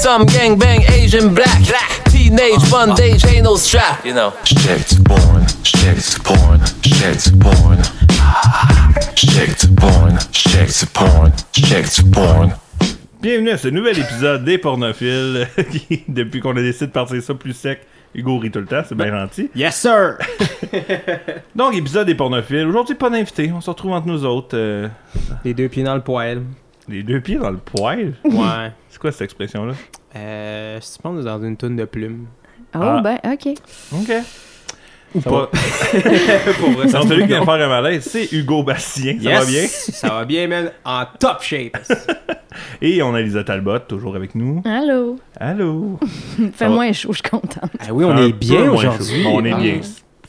Some 0.00 0.24
gang 0.26 0.56
bang 0.58 0.82
Asian 0.92 1.34
black. 1.34 1.60
Teenage 2.10 2.70
bondage 2.70 3.24
ain't 3.26 3.44
no 3.44 3.56
strap. 3.56 4.04
You 4.04 4.14
know. 4.14 4.32
Shit 4.44 5.04
porn, 5.04 5.46
shit 5.64 6.18
porn, 6.22 6.60
shit 6.82 7.32
porn. 7.40 7.78
Shit 9.16 9.76
porn, 9.76 10.18
shit 10.32 10.86
porn, 10.94 11.32
shit 11.52 12.12
porn. 12.12 12.52
Bienvenue 13.20 13.50
à 13.50 13.58
ce 13.58 13.68
nouvel 13.68 13.98
épisode 13.98 14.44
des 14.44 14.58
pornophiles. 14.58 15.48
qui, 15.70 16.04
depuis 16.08 16.40
qu'on 16.40 16.56
a 16.56 16.62
décidé 16.62 16.86
de 16.86 16.92
partir 16.92 17.20
ça 17.22 17.34
plus 17.34 17.52
sec, 17.54 17.80
Hugo 18.14 18.38
rit 18.38 18.50
tout 18.50 18.60
le 18.60 18.66
temps, 18.66 18.82
c'est 18.88 18.94
bien 18.94 19.10
gentil. 19.10 19.50
Yes, 19.54 19.76
sir! 19.76 20.18
Donc, 21.56 21.74
épisode 21.74 22.06
des 22.06 22.14
pornophiles. 22.14 22.66
Aujourd'hui, 22.66 22.94
pas 22.94 23.10
d'invité. 23.10 23.50
On 23.54 23.60
se 23.60 23.68
retrouve 23.70 23.92
entre 23.92 24.06
nous 24.06 24.24
autres. 24.24 24.54
euh, 24.56 24.88
Les 25.44 25.54
deux 25.54 25.68
pieds 25.68 25.82
dans 25.82 25.94
le 25.96 26.00
poêle. 26.02 26.42
Les 26.88 27.02
deux 27.02 27.20
pieds 27.20 27.36
dans 27.36 27.50
le 27.50 27.58
poêle? 27.58 28.14
Ouais. 28.24 28.72
C'est 28.88 28.98
quoi 29.00 29.12
cette 29.12 29.22
expression-là? 29.22 29.74
euh, 30.16 30.80
je 30.80 31.02
pense 31.02 31.24
dans 31.24 31.42
une 31.42 31.56
tonne 31.56 31.76
de 31.76 31.84
plumes. 31.84 32.26
Oh, 32.74 32.78
Ah. 32.82 33.00
ben, 33.02 33.18
OK. 33.24 33.48
OK. 33.92 34.12
Ou 35.14 35.20
Ça 35.22 35.30
pas. 35.30 35.36
va. 35.40 35.46
Pour 36.60 36.70
vrai, 36.72 36.88
ça 36.88 37.00
celui 37.02 37.22
qui 37.22 37.28
vient 37.28 37.42
faire 37.44 37.54
un 37.54 37.68
malaise, 37.68 38.04
c'est 38.04 38.30
Hugo 38.30 38.62
Bastien. 38.62 39.16
Ça 39.22 39.30
Yes! 39.30 39.38
va 39.40 39.46
bien? 39.50 39.66
Ça 39.68 40.08
va 40.08 40.24
bien, 40.26 40.48
man. 40.48 40.70
En 40.84 41.04
top 41.18 41.40
shape. 41.42 41.78
Et 42.82 43.02
on 43.02 43.14
a 43.14 43.20
Lisa 43.22 43.42
Talbot, 43.42 43.78
toujours 43.80 44.16
avec 44.16 44.34
nous. 44.34 44.62
Allô? 44.66 45.18
Allô? 45.40 45.98
Fait 46.52 46.66
va? 46.66 46.70
moins 46.74 46.92
chaud, 46.92 47.12
je 47.12 47.20
suis 47.22 47.30
contente. 47.30 47.70
Ah 47.80 47.86
oui, 47.92 48.04
on 48.04 48.10
Un 48.10 48.26
est 48.26 48.32
bien 48.32 48.70
aujourd'hui. 48.70 49.22
chaud. 49.22 49.30
On 49.32 49.44
est 49.46 49.52
Ah. 49.52 49.56
bien. 49.58 49.80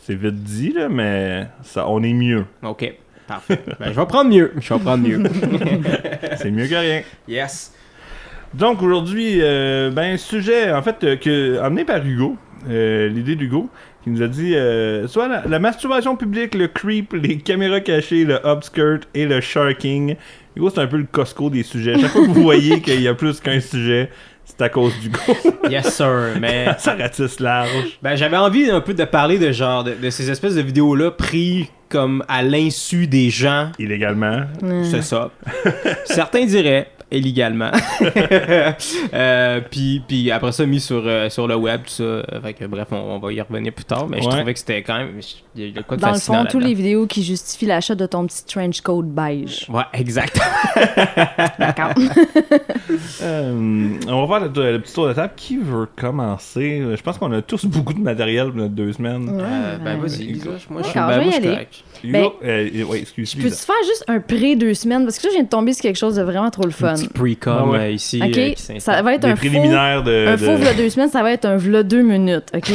C'est 0.06 0.16
vite 0.16 0.44
dit, 0.44 0.72
là, 0.72 0.88
mais 0.90 1.48
ça, 1.64 1.86
on 1.90 2.02
est 2.02 2.14
mieux. 2.14 2.46
Ok, 2.64 2.94
parfait. 3.30 3.62
Ben, 3.80 3.94
je 3.94 4.00
vais 4.00 4.06
prendre 4.06 4.30
mieux. 4.30 4.52
Je 4.60 4.74
vais 4.74 4.80
prendre 4.80 5.08
mieux. 5.08 5.24
C'est 6.38 6.52
mieux 6.52 6.68
que 6.68 6.76
rien. 6.76 7.02
yes. 7.28 7.74
Donc 8.54 8.82
aujourd'hui, 8.82 9.40
euh, 9.42 9.92
ben 9.92 10.18
sujet 10.18 10.72
en 10.74 10.82
fait 10.82 11.04
euh, 11.04 11.16
que 11.16 11.60
amené 11.60 11.86
par 11.86 12.04
Hugo, 12.06 12.36
euh, 12.68 13.08
l'idée 13.08 13.36
d'Hugo, 13.36 13.70
qui 14.04 14.10
nous 14.10 14.24
a 14.24 14.28
dit 14.28 14.56
euh, 14.56 15.08
soit 15.08 15.28
la, 15.28 15.44
la 15.48 15.60
masturbation 15.60 16.16
publique, 16.16 16.56
le 16.56 16.68
creep, 16.68 17.14
les 17.14 17.38
caméras 17.38 17.80
cachées, 17.82 18.26
le 18.26 18.40
upskirt 18.46 19.02
et 19.14 19.26
le 19.28 19.40
sharking. 19.40 20.16
Hugo 20.56 20.72
c'est 20.72 20.82
un 20.82 20.88
peu 20.88 20.98
le 20.98 21.06
Costco 21.12 21.52
des 21.52 21.62
sujets. 21.62 21.98
Chaque 22.00 22.10
fois 22.10 22.22
que 22.26 22.32
vous 22.32 22.42
voyez 22.42 22.82
qu'il 22.86 23.02
y 23.02 23.08
a 23.08 23.14
plus 23.14 23.40
qu'un 23.40 23.60
sujet, 23.60 24.10
c'est 24.58 24.62
à 24.64 24.70
cause 24.70 24.94
d'Hugo. 25.00 25.20
Yes, 25.70 25.96
sir. 25.96 26.36
Mais 26.40 26.68
Ça 26.80 26.96
ratisse 26.96 27.40
large. 27.40 28.00
ben, 28.02 28.16
j'avais 28.16 28.38
envie 28.38 28.70
un 28.70 28.82
peu 28.82 28.94
de 28.94 29.06
parler 29.06 29.38
de 29.38 29.52
genre 29.52 29.84
de, 29.84 29.94
de 29.94 30.10
ces 30.10 30.30
espèces 30.32 30.56
de 30.56 30.62
vidéos-là 30.62 31.12
prises 31.12 31.68
comme 31.90 32.24
à 32.28 32.42
l'insu 32.44 33.08
des 33.08 33.30
gens. 33.30 33.72
Illégalement. 33.80 34.42
C'est 34.84 35.02
ça. 35.04 35.32
Certains 36.06 36.46
diraient 36.46 36.90
illégalement. 37.12 37.72
euh, 39.14 39.62
puis, 39.70 40.02
puis 40.08 40.32
après 40.32 40.52
ça, 40.52 40.66
mis 40.66 40.80
sur, 40.80 41.02
euh, 41.06 41.30
sur 41.30 41.48
le 41.48 41.56
web, 41.56 41.82
tout 41.84 41.92
ça. 41.94 42.04
Euh, 42.04 42.24
Fait 42.44 42.54
que, 42.54 42.66
bref, 42.66 42.88
on, 42.92 42.96
on 42.98 43.20
va 43.20 43.34
y 43.34 43.42
revenir 43.42 43.74
plus 43.74 43.86
tard. 43.86 44.08
Mais 44.08 44.22
je 44.22 44.28
Ouais. 44.28 44.36
trouvais 44.36 44.54
que 44.54 44.60
c'était 44.60 44.84
quand 44.84 44.98
même. 44.98 45.20
Il 45.56 45.76
y 45.76 45.80
a 45.80 45.84
quoi 45.84 45.98
de 45.98 46.02
Dans 46.02 46.12
le 46.12 46.20
fond, 46.20 46.46
tous 46.50 46.60
les 46.60 46.74
vidéos 46.74 47.08
qui 47.08 47.24
justifient 47.24 47.66
l'achat 47.66 47.96
de 47.96 48.06
ton 48.06 48.26
petit 48.28 48.44
trench 48.46 48.82
coat 48.82 49.04
beige. 49.04 49.66
Ouais, 49.70 49.84
exact. 49.94 50.40
D'accord. 51.60 51.94
Euh, 53.22 53.90
on 54.08 54.26
va 54.26 54.40
faire 54.40 54.50
le, 54.54 54.72
le 54.74 54.80
petit 54.82 54.94
tour 54.94 55.08
de 55.08 55.14
table. 55.14 55.34
Qui 55.36 55.58
veut 55.58 55.88
commencer? 55.96 56.84
Je 56.96 57.02
pense 57.02 57.18
qu'on 57.18 57.32
a 57.32 57.42
tous 57.42 57.66
beaucoup 57.66 57.94
de 57.94 58.00
matériel 58.00 58.48
pour 58.48 58.56
notre 58.58 58.74
deux 58.74 58.94
semaines. 58.94 59.30
Euh, 59.40 59.78
ben, 59.78 60.00
Ouais. 60.00 60.08
vas-y, 60.08 60.24
Lisa. 60.26 60.50
Moi, 60.70 60.82
je 60.84 60.88
suis 60.90 61.00
ben, 61.00 61.22
moi, 61.24 61.34
correct. 61.42 61.84
Hugo, 62.04 62.36
euh, 62.44 62.84
ouais, 62.86 63.00
excuse 63.00 63.36
Peux-tu 63.36 63.50
faire 63.50 63.76
juste 63.86 64.06
un 64.08 64.20
pré 64.20 64.56
deux 64.56 64.74
semaines? 64.74 65.04
Parce 65.04 65.18
que 65.20 65.24
là, 65.28 65.30
je 65.32 65.36
viens 65.36 65.44
de 65.44 65.50
tomber 65.50 65.74
sur 65.74 65.82
quelque 65.82 65.98
chose 65.98 66.16
de 66.16 66.22
vraiment 66.24 66.50
trop 66.50 66.64
le 66.64 66.70
Un 66.70 66.72
fun. 66.72 66.96
Petit 67.08 67.36
pre-com 67.36 67.58
Ah 67.60 67.66
ouais. 67.70 67.80
euh, 67.80 67.92
ici. 67.92 68.22
Euh, 68.24 68.28
qui 68.54 68.80
ça 68.80 69.02
va 69.02 69.14
être 69.16 69.22
Des 69.22 69.28
un 69.30 69.36
faux... 69.36 69.38
préliminaires 69.38 70.04
de. 70.04 70.28
Un 70.28 70.32
de- 70.34 70.38
faux 70.38 70.56
v'là 70.56 70.74
deux 70.74 70.90
semaines, 70.90 71.10
ça 71.10 71.24
va 71.24 71.32
être 71.32 71.46
un 71.46 71.58
v'là 71.58 71.84
deux 71.84 72.02
minutes, 72.02 72.46
OK? 72.56 72.70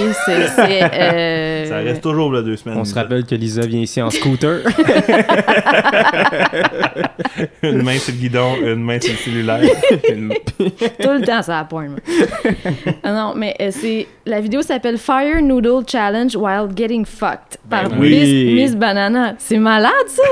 Euh, 0.95 1.67
Ça 1.69 1.77
reste 1.79 2.03
toujours 2.03 2.33
là 2.33 2.43
deux 2.43 2.57
semaines. 2.57 2.79
On 2.79 2.85
se 2.85 2.95
rappelle 2.95 3.25
que 3.25 3.35
Lisa 3.35 3.67
vient 3.67 3.81
ici 3.81 4.01
en 4.03 4.11
scooter. 4.11 4.61
une 7.63 7.83
main 7.83 7.99
sur 7.99 8.13
le 8.13 8.19
guidon, 8.19 8.55
une 8.63 8.83
main 8.83 9.01
sur 9.01 9.13
le 9.13 9.19
cellulaire. 9.19 9.61
Tout 10.99 11.11
le 11.11 11.25
temps, 11.25 11.43
ça 11.43 11.61
à 11.61 11.65
point, 11.65 11.89
moi. 11.89 11.99
ah 13.03 13.13
non, 13.13 13.35
mais 13.37 13.55
euh, 13.61 13.69
c'est... 13.71 14.07
La 14.27 14.41
vidéo 14.41 14.63
s'appelle 14.63 14.99
Fire 14.99 15.43
Noodle 15.43 15.85
Challenge 15.87 16.35
While 16.37 16.69
Getting 16.77 17.05
Fucked 17.05 17.59
par 17.69 17.89
Ben 17.91 17.97
oui. 17.99 18.55
Miss, 18.55 18.71
Miss 18.71 18.77
Banana. 18.77 19.35
C'est 19.39 19.59
malade, 19.59 19.91
ça? 20.09 20.23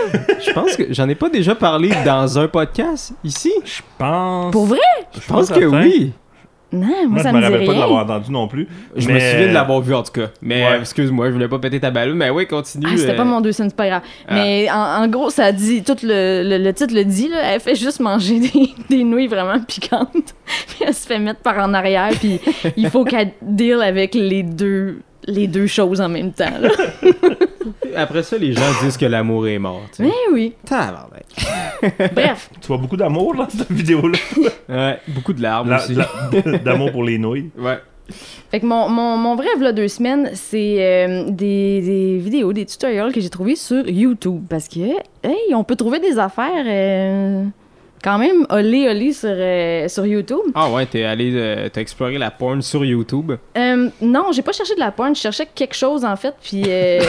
Je 0.44 0.52
pense 0.52 0.76
que 0.76 0.84
j'en 0.92 1.08
ai 1.08 1.14
pas 1.14 1.28
déjà 1.28 1.54
parlé 1.54 1.90
dans 2.04 2.38
un 2.38 2.48
podcast 2.48 3.12
ici. 3.24 3.52
Je 3.64 3.81
pense. 3.98 4.52
Pour 4.52 4.66
vrai? 4.66 4.78
Je 5.14 5.20
pense 5.26 5.48
que 5.48 5.60
certain. 5.60 5.82
oui. 5.82 6.12
Non, 6.74 6.86
moi, 6.86 6.96
Moi, 7.06 7.22
ça 7.22 7.32
je 7.32 7.36
me 7.36 7.42
rappelle 7.42 7.66
pas 7.66 7.74
de 7.74 7.78
l'avoir 7.80 8.04
entendu 8.04 8.30
non 8.32 8.48
plus. 8.48 8.66
Je 8.96 9.06
Mais- 9.06 9.12
me 9.14 9.20
souviens 9.20 9.48
de 9.48 9.52
l'avoir 9.52 9.80
vu 9.82 9.92
en 9.94 10.02
tout 10.02 10.12
cas. 10.12 10.28
Mais 10.40 10.62
Ouais. 10.64 10.70
euh, 10.72 10.80
excuse-moi, 10.80 11.26
je 11.28 11.32
voulais 11.34 11.46
pas 11.48 11.58
péter 11.58 11.78
ta 11.78 11.90
balle. 11.90 12.14
Mais 12.14 12.30
oui, 12.30 12.46
continue. 12.46 12.86
Ah, 12.88 12.96
c'était 12.96 13.10
euh, 13.12 13.16
pas 13.16 13.24
mon 13.24 13.42
deux 13.42 13.52
semaines, 13.52 13.68
c'est 13.68 13.76
pas 13.76 13.88
grave. 13.88 14.00
Ah. 14.26 14.32
Mais 14.34 14.70
en, 14.70 15.02
en 15.04 15.06
gros, 15.08 15.28
ça 15.28 15.52
dit, 15.52 15.82
tout 15.82 15.96
le, 16.02 16.42
le, 16.48 16.56
le 16.56 16.72
titre 16.72 16.94
le 16.94 17.04
dit, 17.04 17.28
là, 17.28 17.36
elle 17.52 17.60
fait 17.60 17.74
juste 17.74 18.00
manger 18.00 18.40
des, 18.54 18.70
des 18.88 19.04
nouilles 19.04 19.26
vraiment 19.26 19.60
piquantes. 19.60 20.08
puis 20.68 20.78
elle 20.86 20.94
se 20.94 21.06
fait 21.06 21.18
mettre 21.18 21.40
par 21.40 21.58
en 21.58 21.74
arrière, 21.74 22.08
puis 22.18 22.40
il 22.78 22.88
faut 22.88 23.04
qu'elle 23.04 23.32
deal 23.42 23.82
avec 23.82 24.14
les 24.14 24.42
deux, 24.42 25.00
les 25.26 25.46
deux 25.46 25.66
choses 25.66 26.00
en 26.00 26.08
même 26.08 26.32
temps. 26.32 26.58
Là. 26.60 26.70
Après 27.96 28.22
ça, 28.22 28.38
les 28.38 28.52
gens 28.52 28.62
disent 28.82 28.96
que 28.96 29.06
l'amour 29.06 29.46
est 29.46 29.58
mort. 29.58 29.82
tu 29.94 29.96
sais. 29.98 30.02
Mais 30.04 30.32
oui. 30.32 30.52
Bref, 32.14 32.50
Tu 32.60 32.68
vois 32.68 32.78
beaucoup 32.78 32.96
d'amour 32.96 33.34
dans 33.34 33.48
cette 33.48 33.70
vidéo-là? 33.70 34.18
Ouais, 34.68 34.98
beaucoup 35.08 35.32
de 35.34 35.42
larmes 35.42 35.68
La- 35.68 35.76
aussi. 35.84 35.94
la- 35.94 36.58
D'amour 36.58 36.92
pour 36.92 37.04
les 37.04 37.18
nouilles. 37.18 37.50
Ouais. 37.58 37.78
fait 38.50 38.60
que 38.60 38.64
mon, 38.66 38.88
mon, 38.88 39.16
mon 39.18 39.34
vrai 39.36 39.48
vlog 39.58 39.74
deux 39.74 39.88
semaines, 39.88 40.30
c'est 40.34 40.76
euh, 40.78 41.24
des, 41.28 41.80
des 41.82 42.18
vidéos, 42.18 42.52
des 42.52 42.64
tutoriels 42.64 43.12
que 43.12 43.20
j'ai 43.20 43.28
trouvés 43.28 43.56
sur 43.56 43.86
YouTube. 43.88 44.44
Parce 44.48 44.68
que, 44.68 44.80
hey, 45.22 45.54
on 45.54 45.64
peut 45.64 45.76
trouver 45.76 45.98
des 46.00 46.18
affaires 46.18 46.64
euh, 46.66 47.44
quand 48.02 48.18
même 48.18 48.46
olé 48.50 48.88
olé 48.88 49.12
sur, 49.12 49.28
euh, 49.30 49.88
sur 49.88 50.04
YouTube. 50.04 50.40
Ah 50.54 50.70
ouais, 50.70 50.86
t'es 50.86 51.04
allé, 51.04 51.32
euh, 51.34 51.68
t'as 51.72 51.80
exploré 51.80 52.18
la 52.18 52.30
porn 52.30 52.60
sur 52.60 52.84
YouTube. 52.84 53.32
Euh, 53.56 53.88
non, 54.00 54.32
j'ai 54.32 54.42
pas 54.42 54.52
cherché 54.52 54.74
de 54.74 54.80
la 54.80 54.90
porn, 54.90 55.14
je 55.14 55.20
cherchais 55.20 55.46
quelque 55.54 55.74
chose 55.74 56.04
en 56.04 56.16
fait, 56.16 56.34
puis 56.42 56.64
euh, 56.66 57.00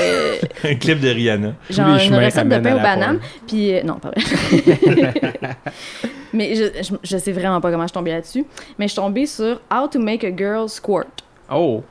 Un 0.63 0.75
clip 0.75 0.99
de 0.99 1.09
Rihanna. 1.09 1.53
genre 1.69 1.95
les 1.97 2.05
une 2.05 2.15
recette 2.15 2.47
de 2.47 2.59
pain 2.59 2.75
aux 2.75 2.79
bananes, 2.79 3.19
puis 3.47 3.73
euh, 3.75 3.83
non, 3.83 3.95
pas 3.95 4.11
vrai. 4.11 5.13
Mais 6.33 6.55
je, 6.55 6.63
je, 6.83 6.93
je 7.03 7.17
sais 7.17 7.31
vraiment 7.31 7.61
pas 7.61 7.69
comment 7.69 7.83
je 7.83 7.89
suis 7.89 7.93
tombée 7.93 8.09
là-dessus, 8.11 8.43
mais 8.79 8.87
je 8.87 8.93
suis 8.93 8.99
tombée 9.01 9.27
sur 9.27 9.61
How 9.71 9.87
to 9.87 9.99
make 9.99 10.23
a 10.23 10.35
girl 10.35 10.67
squirt. 10.67 11.05
Oh. 11.51 11.83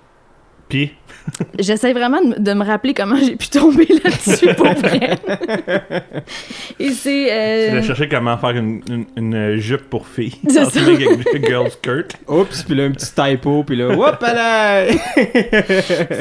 Puis, 0.73 0.91
J'essaie 1.59 1.93
vraiment 1.93 2.23
de, 2.23 2.41
de 2.41 2.53
me 2.55 2.65
rappeler 2.65 2.95
comment 2.95 3.17
j'ai 3.17 3.37
pu 3.37 3.49
tomber 3.49 3.87
là-dessus 3.87 4.55
pour 4.55 4.73
vrai. 4.73 5.19
Et 6.81 6.91
c'est 6.93 7.27
tu 7.27 7.31
euh, 7.31 7.75
vas 7.75 7.83
chercher 7.83 8.09
comment 8.09 8.39
faire 8.39 8.57
une, 8.57 8.81
une, 8.89 9.07
une 9.17 9.57
jupe 9.57 9.89
pour 9.91 10.07
fille. 10.07 10.35
C'est 10.49 10.65
ça. 10.65 10.81
une 10.81 11.45
girl 11.47 11.71
skirt. 11.71 12.17
Oups, 12.27 12.63
puis 12.63 12.75
là, 12.75 12.85
un 12.85 12.93
petit 12.93 13.13
typo, 13.15 13.65
puis 13.65 13.77
là, 13.77 13.89
hop 13.91 14.23
là! 14.23 14.87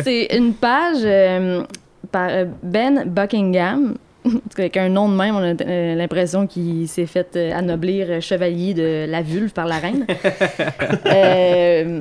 c'est 0.03 0.27
une 0.35 0.53
page 0.53 0.97
euh, 1.03 1.63
par 2.11 2.27
euh, 2.29 2.45
Ben 2.61 3.05
Buckingham. 3.05 3.95
En 4.25 4.29
tout 4.29 4.39
cas, 4.55 4.63
avec 4.63 4.77
un 4.77 4.89
nom 4.89 5.09
de 5.09 5.15
même, 5.15 5.35
on 5.35 5.39
a 5.39 5.53
euh, 5.61 5.95
l'impression 5.95 6.45
qu'il 6.45 6.87
s'est 6.87 7.07
fait 7.07 7.35
euh, 7.35 7.51
anoblir 7.53 8.07
euh, 8.09 8.21
chevalier 8.21 8.73
de 8.73 9.05
la 9.09 9.21
vulve 9.21 9.51
par 9.51 9.65
la 9.65 9.77
reine. 9.77 10.05
euh... 11.07 11.99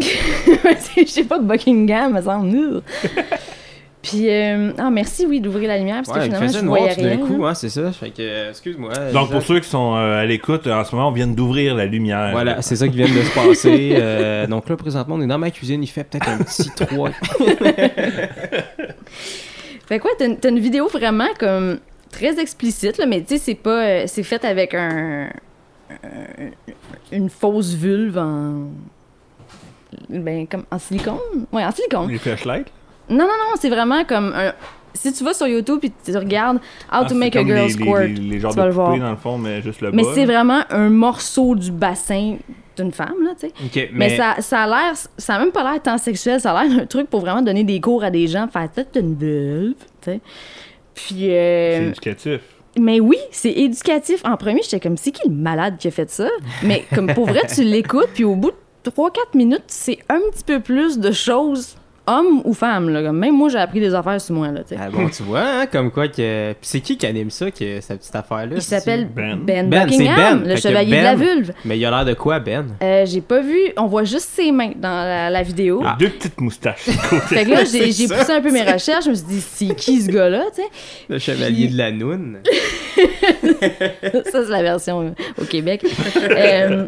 Je 0.96 1.06
sais 1.06 1.24
pas 1.24 1.38
de 1.38 1.44
Buckingham, 1.44 2.14
me 2.14 2.22
semble. 2.22 2.82
Puis, 4.06 4.30
euh... 4.30 4.70
ah, 4.78 4.88
merci, 4.88 5.26
oui, 5.26 5.40
d'ouvrir 5.40 5.66
la 5.66 5.78
lumière, 5.78 5.96
parce 5.96 6.10
que 6.10 6.18
Ouais, 6.18 6.24
finalement, 6.26 6.48
je 6.48 6.64
voyais 6.64 6.92
rien. 6.92 7.16
coup, 7.18 7.44
hein, 7.44 7.54
c'est 7.54 7.70
ça. 7.70 7.90
Fait 7.90 8.10
que, 8.10 8.22
euh, 8.22 8.50
excuse-moi. 8.50 8.92
Donc, 9.12 9.30
pour 9.30 9.42
ceux 9.42 9.58
qui 9.58 9.68
sont 9.68 9.96
euh, 9.96 10.22
à 10.22 10.24
l'écoute, 10.24 10.68
en 10.68 10.84
ce 10.84 10.94
moment, 10.94 11.08
on 11.08 11.12
vient 11.12 11.26
d'ouvrir 11.26 11.74
la 11.74 11.86
lumière. 11.86 12.30
Voilà, 12.30 12.62
c'est 12.62 12.76
ça 12.76 12.86
qui 12.86 12.96
vient 12.96 13.12
de 13.12 13.22
se 13.22 13.34
passer. 13.34 13.96
Euh, 13.96 14.46
donc 14.46 14.68
là, 14.68 14.76
présentement, 14.76 15.16
on 15.16 15.20
est 15.22 15.26
dans 15.26 15.38
ma 15.38 15.50
cuisine. 15.50 15.82
Il 15.82 15.88
fait 15.88 16.04
peut-être 16.04 16.28
un 16.28 16.38
petit 16.38 16.70
3. 16.70 17.10
Fait 19.86 19.98
quoi, 19.98 20.10
t'as 20.18 20.26
une- 20.26 20.38
t'as 20.38 20.48
une 20.50 20.58
vidéo 20.58 20.88
vraiment 20.88 21.28
comme 21.38 21.78
très 22.10 22.38
explicite, 22.40 22.98
là, 22.98 23.06
mais 23.06 23.22
tu 23.22 23.36
sais, 23.36 23.38
c'est 23.38 23.54
pas. 23.54 23.84
euh, 23.84 24.04
c'est 24.06 24.22
fait 24.22 24.44
avec 24.44 24.74
un, 24.74 25.28
un- 25.90 26.50
Une 27.12 27.30
fausse 27.30 27.72
vulve 27.74 28.18
en. 28.18 28.64
Ben, 30.08 30.46
comme 30.46 30.64
en 30.70 30.78
silicone? 30.78 31.46
Ouais, 31.52 31.64
en 31.64 31.70
silicone. 31.70 32.08
Les 32.10 32.18
flashlights? 32.18 32.68
Non, 33.08 33.18
non, 33.18 33.26
non, 33.26 33.54
c'est 33.60 33.68
vraiment 33.70 34.04
comme 34.04 34.32
un. 34.34 34.52
Si 34.96 35.12
tu 35.12 35.22
vas 35.24 35.34
sur 35.34 35.46
YouTube 35.46 35.78
et 35.84 35.92
tu 36.04 36.16
regardes 36.16 36.56
How 36.56 36.60
Ah, 36.90 37.04
to 37.04 37.14
make 37.14 37.36
a 37.36 37.44
girl 37.44 37.64
les, 37.66 37.70
squirt, 37.70 38.00
Les, 38.02 38.08
les, 38.14 38.20
les 38.30 38.40
genres 38.40 38.50
tu 38.52 38.56
vas 38.56 38.62
de 38.64 38.68
le 38.68 38.74
voir. 38.74 38.88
poupées, 38.88 39.00
dans 39.00 39.10
le 39.10 39.16
fond, 39.16 39.38
mais 39.38 39.62
juste 39.62 39.80
le 39.80 39.92
mais 39.92 40.02
bas. 40.02 40.08
c'est 40.14 40.24
vraiment 40.24 40.60
un 40.70 40.88
morceau 40.90 41.54
du 41.54 41.70
bassin 41.70 42.36
d'une 42.76 42.92
femme, 42.92 43.14
là, 43.24 43.30
tu 43.38 43.46
sais. 43.48 43.52
Mais, 43.72 43.88
Mais, 43.92 44.16
ça, 44.16 44.34
ça 44.40 44.62
a 44.64 44.66
l'air, 44.66 44.94
ça 45.16 45.34
a 45.34 45.38
même 45.38 45.52
pas 45.52 45.62
l'air 45.70 45.80
tant 45.82 45.96
sexuel, 45.98 46.40
ça 46.40 46.52
a 46.52 46.64
l'air 46.66 46.76
d'un 46.76 46.86
truc 46.86 47.08
pour 47.08 47.20
vraiment 47.20 47.40
donner 47.42 47.64
des 47.64 47.80
cours 47.80 48.04
à 48.04 48.10
des 48.10 48.26
gens, 48.26 48.48
faire 48.48 48.68
peut-être 48.68 48.98
une 48.98 49.14
vulve, 49.14 49.74
tu 50.02 50.10
sais. 50.10 50.20
Puis, 50.94 51.30
euh, 51.30 51.78
C'est 51.78 51.86
éducatif. 51.88 52.40
mais 52.78 53.00
oui, 53.00 53.16
c'est 53.30 53.52
éducatif. 53.52 54.20
En 54.24 54.36
premier, 54.36 54.60
j'étais 54.62 54.80
comme, 54.80 54.96
c'est 54.96 55.10
qui 55.10 55.26
le 55.28 55.34
malade 55.34 55.76
qui 55.78 55.88
a 55.88 55.90
fait 55.90 56.10
ça? 56.10 56.28
Mais 56.62 56.84
comme 56.94 57.12
pour 57.14 57.26
vrai, 57.26 57.42
tu 57.54 57.62
l'écoutes, 57.64 58.08
puis 58.14 58.24
au 58.24 58.34
bout 58.36 58.50
de 58.84 58.90
3-4 58.90 59.34
minutes, 59.36 59.64
c'est 59.68 59.98
un 60.08 60.20
petit 60.32 60.44
peu 60.44 60.60
plus 60.60 60.98
de 60.98 61.12
choses, 61.12 61.76
homme 62.06 62.42
ou 62.44 62.54
femme. 62.54 62.88
Là. 62.90 63.02
Comme 63.02 63.18
Même 63.18 63.36
moi, 63.36 63.48
j'ai 63.48 63.58
appris 63.58 63.80
des 63.80 63.94
affaires 63.94 64.20
sur 64.20 64.34
moi. 64.34 64.48
Là. 64.48 64.60
Ah 64.78 64.88
bon, 64.90 65.08
tu 65.08 65.22
vois, 65.22 65.40
hein, 65.42 65.66
comme 65.66 65.90
quoi 65.90 66.08
que. 66.08 66.52
Puis 66.52 66.60
c'est 66.62 66.80
qui 66.80 66.96
qui 66.96 67.06
anime 67.06 67.30
ça, 67.30 67.50
que, 67.50 67.80
cette 67.80 67.98
petite 68.00 68.14
affaire-là? 68.16 68.56
Il 68.56 68.62
c'est- 68.62 68.78
s'appelle 68.78 69.06
Ben? 69.06 69.38
Ben, 69.42 69.68
Ben, 69.68 69.88
c'est 69.90 69.98
Buckingham, 69.98 70.40
Ben. 70.42 70.48
le 70.48 70.56
chevalier 70.56 70.96
de 70.98 71.02
la 71.02 71.14
Ben- 71.16 71.24
vulve. 71.34 71.52
Mais 71.64 71.78
il 71.78 71.84
a 71.86 71.90
l'air 71.90 72.04
de 72.04 72.14
quoi, 72.14 72.38
Ben? 72.40 72.66
Euh, 72.82 73.04
j'ai 73.06 73.20
pas 73.20 73.40
vu, 73.40 73.58
on 73.76 73.86
voit 73.86 74.04
juste 74.04 74.28
ses 74.34 74.52
mains 74.52 74.72
dans 74.76 74.88
la, 74.88 75.30
la 75.30 75.42
vidéo. 75.42 75.82
Deux 75.98 76.10
petites 76.10 76.40
moustaches. 76.40 76.80
Fait 77.28 77.44
que 77.44 77.50
là, 77.50 77.64
j'ai 77.70 78.06
poussé 78.08 78.32
un 78.32 78.40
peu 78.40 78.50
mes 78.50 78.62
recherches, 78.62 79.04
je 79.06 79.10
me 79.10 79.14
suis 79.14 79.26
dit, 79.26 79.40
c'est 79.40 79.74
qui 79.74 80.00
ce 80.02 80.10
gars-là, 80.10 80.44
tu 80.54 80.62
sais? 80.62 80.68
Le 81.08 81.18
chevalier 81.18 81.68
de 81.68 81.76
la 81.78 81.90
Noune. 81.92 82.38
Ça, 84.30 84.44
c'est 84.44 84.48
la 84.50 84.62
version 84.62 85.00
euh, 85.02 85.10
au 85.40 85.44
Québec. 85.44 85.84
Euh, 86.36 86.86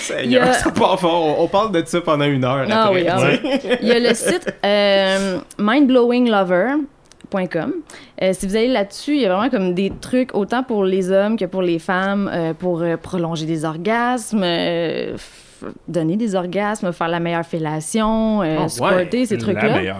Seigneur, 0.00 0.24
Il 0.24 0.32
y 0.32 0.38
a- 0.38 0.52
ça 0.54 0.70
part 0.70 0.98
fort. 0.98 1.38
On, 1.38 1.44
on 1.44 1.48
parle 1.48 1.72
de 1.72 1.82
ça 1.86 2.00
pendant 2.00 2.24
une 2.24 2.44
heure. 2.44 2.66
ah 2.70 2.84
après. 2.86 3.02
oui, 3.02 3.08
ah 3.08 3.18
oui. 3.22 3.38
Il 3.82 3.88
y 3.88 3.92
a 3.92 3.98
le 3.98 4.14
site 4.14 4.52
euh, 4.64 5.38
mindblowinglover.com. 5.58 7.72
Euh, 8.22 8.32
si 8.32 8.46
vous 8.46 8.56
allez 8.56 8.68
là-dessus, 8.68 9.14
il 9.16 9.20
y 9.22 9.26
a 9.26 9.34
vraiment 9.34 9.50
comme 9.50 9.74
des 9.74 9.92
trucs 10.00 10.34
autant 10.34 10.62
pour 10.62 10.84
les 10.84 11.10
hommes 11.10 11.36
que 11.36 11.44
pour 11.44 11.62
les 11.62 11.78
femmes, 11.78 12.30
euh, 12.32 12.54
pour 12.54 12.82
euh, 12.82 12.96
prolonger 12.96 13.46
des 13.46 13.64
orgasmes, 13.64 14.42
euh, 14.44 15.16
donner 15.86 16.16
des 16.16 16.34
orgasmes, 16.34 16.92
faire 16.92 17.08
la 17.08 17.20
meilleure 17.20 17.44
fellation, 17.46 18.42
euh, 18.42 18.56
Oh, 18.58 18.62
ouais. 18.62 18.68
squirter, 18.68 19.26
ces 19.26 19.36
La 19.36 19.42
trucs-là. 19.42 19.96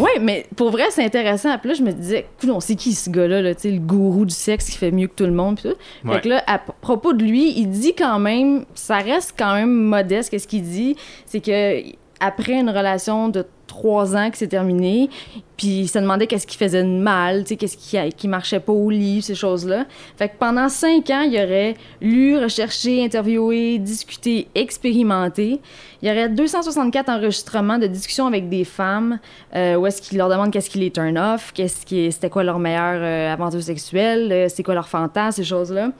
Oui, 0.00 0.10
mais 0.20 0.46
pour 0.56 0.70
vrai, 0.70 0.84
c'est 0.90 1.04
intéressant. 1.04 1.56
Puis 1.58 1.68
là, 1.68 1.74
je 1.74 1.82
me 1.82 1.92
disais, 1.92 2.26
on 2.48 2.60
sait 2.60 2.74
qui 2.74 2.92
ce 2.92 3.08
gars-là, 3.10 3.42
là, 3.42 3.52
le 3.52 3.78
gourou 3.78 4.24
du 4.24 4.34
sexe 4.34 4.70
qui 4.70 4.78
fait 4.78 4.90
mieux 4.90 5.06
que 5.06 5.14
tout 5.14 5.24
le 5.24 5.32
monde. 5.32 5.58
Puis 5.60 5.70
tout. 5.70 6.08
Ouais. 6.08 6.16
Fait 6.16 6.20
que 6.22 6.28
là, 6.28 6.42
à 6.46 6.58
propos 6.58 7.12
de 7.12 7.24
lui, 7.24 7.58
il 7.58 7.68
dit 7.68 7.94
quand 7.94 8.18
même, 8.18 8.64
ça 8.74 8.98
reste 8.98 9.34
quand 9.38 9.54
même 9.54 9.72
modeste. 9.72 10.30
Qu'est-ce 10.30 10.48
qu'il 10.48 10.62
dit? 10.62 10.96
C'est 11.24 11.40
que 11.40 11.82
après 12.20 12.54
une 12.54 12.70
relation 12.70 13.28
de 13.28 13.44
trois 13.76 14.16
ans 14.16 14.30
qui 14.30 14.38
s'est 14.38 14.46
terminée, 14.48 15.10
puis 15.58 15.80
il 15.80 15.88
se 15.88 15.98
demandait 15.98 16.26
qu'est-ce 16.26 16.46
qui 16.46 16.56
faisait 16.56 16.82
de 16.82 16.88
mal, 16.88 17.44
qu'est-ce 17.44 17.76
qui, 17.76 17.98
qui 18.16 18.26
marchait 18.26 18.60
pas 18.60 18.72
au 18.72 18.88
lit, 18.88 19.20
ces 19.20 19.34
choses-là. 19.34 19.84
Fait 20.16 20.30
que 20.30 20.34
pendant 20.38 20.68
cinq 20.70 21.10
ans, 21.10 21.22
il 21.22 21.36
aurait 21.36 21.74
lu, 22.00 22.38
recherché, 22.38 23.04
interviewé, 23.04 23.78
discuté, 23.78 24.48
expérimenté. 24.54 25.60
Il 26.00 26.08
y 26.08 26.10
aurait 26.10 26.30
264 26.30 27.10
enregistrements 27.10 27.78
de 27.78 27.86
discussions 27.86 28.26
avec 28.26 28.48
des 28.48 28.64
femmes 28.64 29.18
euh, 29.54 29.76
où 29.76 29.86
est-ce 29.86 30.00
qu'il 30.00 30.16
leur 30.16 30.30
demande 30.30 30.50
qu'est-ce 30.50 30.70
qui 30.70 30.78
les 30.78 30.90
turn 30.90 31.18
off, 31.18 31.52
qu'est-ce 31.52 31.84
qui 31.84 32.10
c'était 32.10 32.30
quoi 32.30 32.44
leur 32.44 32.58
meilleure 32.58 33.00
euh, 33.02 33.32
aventure 33.32 33.62
sexuelle, 33.62 34.32
euh, 34.32 34.46
c'est 34.48 34.62
quoi 34.62 34.74
leur 34.74 34.88
fantasme, 34.88 35.42
ces 35.42 35.48
choses-là. 35.48 35.90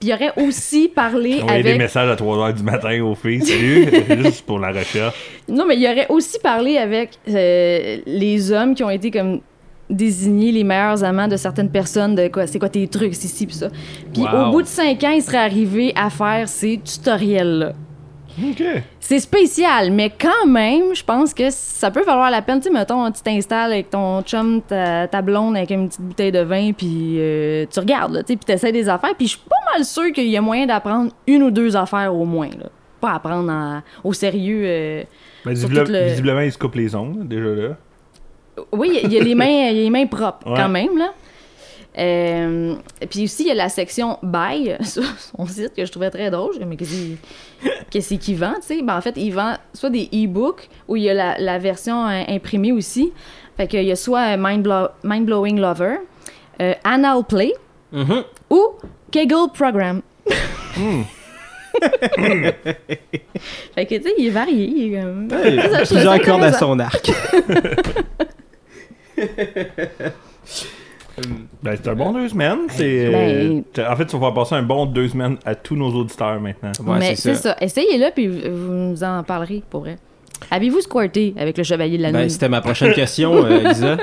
Puis 0.00 0.08
il 0.10 0.12
aurait 0.12 0.32
aussi 0.46 0.88
parlé 0.88 1.36
des 1.46 1.48
avec 1.48 1.78
messages 1.78 2.08
à 2.08 2.14
3h 2.16 2.54
du 2.54 2.62
matin 2.62 3.00
aux 3.02 3.14
filles. 3.14 3.42
Salut, 3.44 3.88
juste 4.24 4.44
pour 4.46 4.58
la 4.58 4.68
recherche. 4.72 5.14
Non, 5.48 5.64
mais 5.66 5.76
il 5.76 5.86
aurait 5.86 6.06
aussi 6.08 6.38
parlé 6.38 6.76
avec 6.78 7.10
euh, 7.28 7.98
les 8.06 8.52
hommes 8.52 8.74
qui 8.74 8.82
ont 8.84 8.90
été 8.90 9.10
comme 9.10 9.40
désignés 9.90 10.50
les 10.50 10.64
meilleurs 10.64 11.04
amants 11.04 11.28
de 11.28 11.36
certaines 11.36 11.70
personnes 11.70 12.14
de 12.14 12.28
quoi 12.28 12.46
c'est 12.46 12.58
quoi 12.58 12.70
tes 12.70 12.88
trucs 12.88 13.14
c'est 13.14 13.28
ci 13.28 13.46
puis 13.46 13.54
ça. 13.54 13.68
Puis 14.14 14.22
Wow. 14.22 14.48
au 14.48 14.50
bout 14.52 14.62
de 14.62 14.66
cinq 14.66 15.04
ans, 15.04 15.10
il 15.10 15.22
serait 15.22 15.36
arrivé 15.38 15.92
à 15.94 16.08
faire 16.10 16.48
ces 16.48 16.78
tutoriels 16.82 17.74
C'est 19.00 19.18
spécial, 19.20 19.90
mais 19.92 20.10
quand 20.10 20.46
même, 20.46 20.94
je 20.94 21.04
pense 21.04 21.32
que 21.34 21.50
ça 21.50 21.90
peut 21.90 22.02
valoir 22.02 22.30
la 22.30 22.42
peine. 22.42 22.58
Tu 22.60 22.64
sais, 22.64 22.70
mettons, 22.70 23.10
tu 23.10 23.22
t'installes 23.22 23.72
avec 23.72 23.90
ton 23.90 24.22
chum, 24.22 24.60
ta, 24.62 25.06
ta 25.08 25.22
blonde, 25.22 25.56
avec 25.56 25.70
une 25.70 25.88
petite 25.88 26.00
bouteille 26.00 26.32
de 26.32 26.40
vin, 26.40 26.72
puis 26.72 27.16
euh, 27.18 27.66
tu 27.72 27.80
regardes, 27.80 28.12
là, 28.14 28.22
tu 28.22 28.36
puis 28.36 28.44
t'essaies 28.46 28.72
des 28.72 28.88
affaires. 28.88 29.14
Puis 29.16 29.26
je 29.26 29.32
suis 29.32 29.48
pas 29.48 29.72
mal 29.72 29.84
sûre 29.84 30.12
qu'il 30.12 30.28
y 30.28 30.36
a 30.36 30.40
moyen 30.40 30.66
d'apprendre 30.66 31.12
une 31.26 31.42
ou 31.44 31.50
deux 31.50 31.76
affaires 31.76 32.14
au 32.14 32.24
moins, 32.24 32.48
là. 32.50 32.66
Pas 33.00 33.12
apprendre 33.12 33.50
en- 33.52 33.82
au 34.02 34.12
sérieux. 34.12 34.62
euh. 34.64 35.02
Ben, 35.44 35.52
visiblement, 35.52 35.84
le- 35.88 36.04
visiblement, 36.06 36.40
il 36.40 36.52
se 36.52 36.58
coupe 36.58 36.74
les 36.74 36.94
ongles, 36.96 37.28
déjà 37.28 37.48
là. 37.50 37.76
Oui, 38.72 38.98
il 39.02 39.12
y 39.12 39.18
a 39.18 39.22
les 39.22 39.34
mains, 39.34 39.46
il 39.46 39.76
y 39.76 39.80
a 39.80 39.82
les 39.84 39.90
mains 39.90 40.06
propres 40.06 40.48
Ouais. 40.48 40.56
quand 40.56 40.68
même, 40.68 40.96
là. 40.96 41.12
Euh, 41.96 42.74
puis 43.08 43.24
aussi, 43.24 43.44
il 43.44 43.48
y 43.48 43.50
a 43.52 43.54
la 43.54 43.68
section 43.68 44.18
sur 44.82 45.04
son 45.04 45.46
site 45.46 45.74
que 45.76 45.84
je 45.84 45.90
trouvais 45.92 46.10
très 46.10 46.30
drôle. 46.30 46.54
Mais 46.66 46.76
qu'est-ce 47.90 48.14
qu'il 48.14 48.36
vend, 48.36 48.54
tu 48.56 48.62
sais? 48.76 48.82
Ben, 48.82 48.96
en 48.96 49.00
fait, 49.00 49.14
il 49.16 49.30
vend 49.32 49.54
soit 49.72 49.90
des 49.90 50.08
e-books 50.12 50.68
ou 50.88 50.96
il 50.96 51.02
y 51.04 51.10
a 51.10 51.14
la, 51.14 51.38
la 51.38 51.58
version 51.58 52.06
euh, 52.06 52.22
imprimée 52.28 52.72
aussi. 52.72 53.12
Fait 53.56 53.66
qu'il 53.68 53.84
y 53.84 53.92
a 53.92 53.96
soit 53.96 54.34
euh, 54.34 54.36
Mindblow- 54.36 54.90
Mind-Blowing 55.04 55.60
Lover, 55.60 55.96
euh, 56.60 56.74
Anal 56.84 57.22
Play 57.28 57.52
Mhm. 57.92 58.24
ou 58.50 58.60
Kegel 59.12 59.46
Program. 59.54 60.02
fait 63.74 63.86
que, 63.86 63.94
tu 63.96 64.02
sais, 64.02 64.14
il 64.18 64.26
est 64.26 64.30
varié. 64.30 64.64
Il 64.66 64.94
est 64.94 65.00
comme... 65.00 65.28
Ça, 65.70 65.78
plusieurs 65.86 66.20
cordes 66.22 66.42
à 66.44 66.52
son 66.52 66.78
arc. 66.80 67.10
Ben, 71.62 71.76
c'est 71.80 71.88
un 71.88 71.94
bon 71.94 72.12
deux 72.12 72.28
semaines. 72.28 72.58
C'est, 72.68 73.10
Ben- 73.10 73.62
en 73.90 73.96
fait, 73.96 74.12
vas 74.12 74.18
faire 74.20 74.34
passer 74.34 74.54
un 74.56 74.62
bon 74.62 74.86
deux 74.86 75.08
semaines 75.08 75.36
à 75.44 75.54
tous 75.54 75.76
nos 75.76 75.90
auditeurs 75.90 76.40
maintenant. 76.40 76.72
Ouais, 76.84 76.98
Mais 76.98 77.14
c'est 77.14 77.34
c'est 77.34 77.42
ça. 77.42 77.56
Essayez-le, 77.60 78.10
puis 78.14 78.26
vous 78.26 78.72
nous 78.72 79.04
en 79.04 79.22
parlerez, 79.22 79.62
pour 79.70 79.80
vrai. 79.80 79.96
Avez-vous 80.50 80.80
squirté 80.80 81.32
avec 81.38 81.56
le 81.56 81.62
chevalier 81.64 81.96
de 81.96 82.02
la 82.02 82.10
Ben, 82.12 82.22
nuit? 82.24 82.30
c'était 82.30 82.48
ma 82.48 82.60
prochaine 82.60 82.92
question, 82.94 83.44
euh, 83.44 83.60
Lisa. 83.60 83.96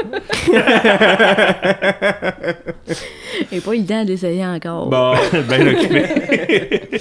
J'ai 3.52 3.60
pas 3.62 3.76
eu 3.76 3.80
le 3.80 3.86
temps 3.86 4.06
d'essayer 4.06 4.46
encore. 4.46 4.88
Bon. 4.88 5.14
ben 5.50 5.68
occupé. 5.76 6.06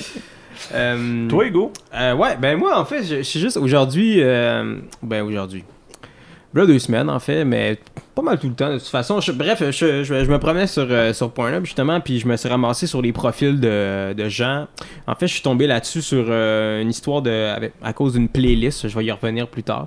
Euh, 0.74 1.26
Toi, 1.26 1.46
Hugo? 1.46 1.72
euh, 1.94 2.14
ouais, 2.14 2.36
ben 2.38 2.56
moi, 2.56 2.78
en 2.78 2.84
fait, 2.84 3.02
je 3.02 3.16
je 3.16 3.22
suis 3.22 3.40
juste 3.40 3.56
aujourd'hui. 3.56 4.16
euh, 4.22 4.76
ben 5.02 5.22
aujourd'hui. 5.22 5.64
Là, 6.52 6.66
deux 6.66 6.80
semaines, 6.80 7.08
en 7.08 7.20
fait, 7.20 7.44
mais 7.44 7.78
pas 8.14 8.22
mal 8.22 8.38
tout 8.38 8.48
le 8.48 8.54
temps, 8.54 8.72
de 8.72 8.78
toute 8.78 8.88
façon. 8.88 9.20
Bref, 9.34 9.62
je, 9.70 10.12
me 10.12 10.38
promenais 10.38 10.66
sur, 10.66 10.86
euh, 10.90 11.12
sur 11.12 11.32
justement, 11.62 12.00
puis 12.00 12.18
je 12.18 12.26
me 12.26 12.36
suis 12.36 12.48
ramassé 12.48 12.88
sur 12.88 13.00
les 13.00 13.12
profils 13.12 13.60
de, 13.60 14.12
de 14.14 14.28
gens. 14.28 14.66
En 15.06 15.14
fait, 15.14 15.28
je 15.28 15.34
suis 15.34 15.42
tombé 15.42 15.68
là-dessus 15.68 16.02
sur 16.02 16.26
euh, 16.28 16.82
une 16.82 16.90
histoire 16.90 17.22
de. 17.22 17.70
à 17.82 17.92
cause 17.92 18.14
d'une 18.14 18.28
playlist, 18.28 18.88
je 18.88 18.98
vais 18.98 19.04
y 19.04 19.12
revenir 19.12 19.46
plus 19.46 19.62
tard. 19.62 19.84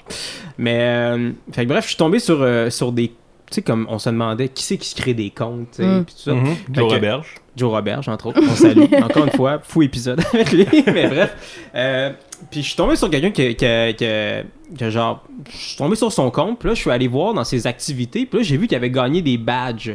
Mais, 0.57 0.79
euh, 0.79 1.31
bref, 1.65 1.83
je 1.83 1.89
suis 1.89 1.97
tombé 1.97 2.19
sur, 2.19 2.41
euh, 2.41 2.69
sur 2.69 2.93
des. 2.93 3.11
Tu 3.53 3.57
sais, 3.57 3.61
comme 3.61 3.85
on 3.87 3.99
se 3.99 4.09
demandait 4.09 4.49
qui 4.49 4.63
c'est 4.63 4.77
qui 4.77 4.89
se 4.89 4.95
crée 4.95 5.13
des 5.13 5.29
comptes, 5.29 5.67
tu 5.75 5.83
sais, 5.83 5.87
Mm. 5.87 6.05
tout 6.05 6.13
ça. 6.17 6.33
Mhm. 6.33 6.55
Joe 6.73 6.87
que- 6.89 6.93
Roberge. 6.95 7.35
Joe 7.55 7.71
Roberge, 7.71 8.09
entre 8.09 8.25
autres. 8.29 8.41
On 8.41 8.55
salue. 8.55 8.85
Encore 9.03 9.25
une 9.25 9.31
fois, 9.31 9.59
fou 9.61 9.83
épisode 9.83 10.19
avec 10.33 10.51
lui. 10.51 10.65
Mais 10.87 11.07
bref. 11.07 11.67
Euh, 11.75 12.11
puis 12.49 12.63
je 12.63 12.67
suis 12.69 12.75
tombé 12.75 12.95
sur 12.95 13.11
quelqu'un 13.11 13.29
qui, 13.29 13.55
qui, 13.55 13.65
qui, 13.95 14.05
qui, 14.75 14.89
genre. 14.91 15.23
Je 15.51 15.55
suis 15.55 15.77
tombé 15.77 15.95
sur 15.95 16.11
son 16.11 16.31
compte. 16.31 16.57
Puis 16.57 16.69
là, 16.69 16.73
je 16.73 16.79
suis 16.81 16.89
allé 16.89 17.07
voir 17.07 17.35
dans 17.35 17.43
ses 17.43 17.67
activités. 17.67 18.25
Puis 18.25 18.39
là, 18.39 18.43
j'ai 18.43 18.57
vu 18.57 18.65
qu'il 18.67 18.75
avait 18.75 18.89
gagné 18.89 19.21
des 19.21 19.37
badges. 19.37 19.91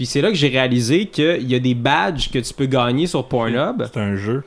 Puis 0.00 0.06
c'est 0.06 0.22
là 0.22 0.30
que 0.30 0.34
j'ai 0.34 0.48
réalisé 0.48 1.04
qu'il 1.04 1.46
y 1.46 1.54
a 1.54 1.58
des 1.58 1.74
badges 1.74 2.30
que 2.30 2.38
tu 2.38 2.54
peux 2.54 2.64
gagner 2.64 3.06
sur 3.06 3.28
Pornhub. 3.28 3.84
C'est 3.84 4.00
un 4.00 4.16
jeu. 4.16 4.44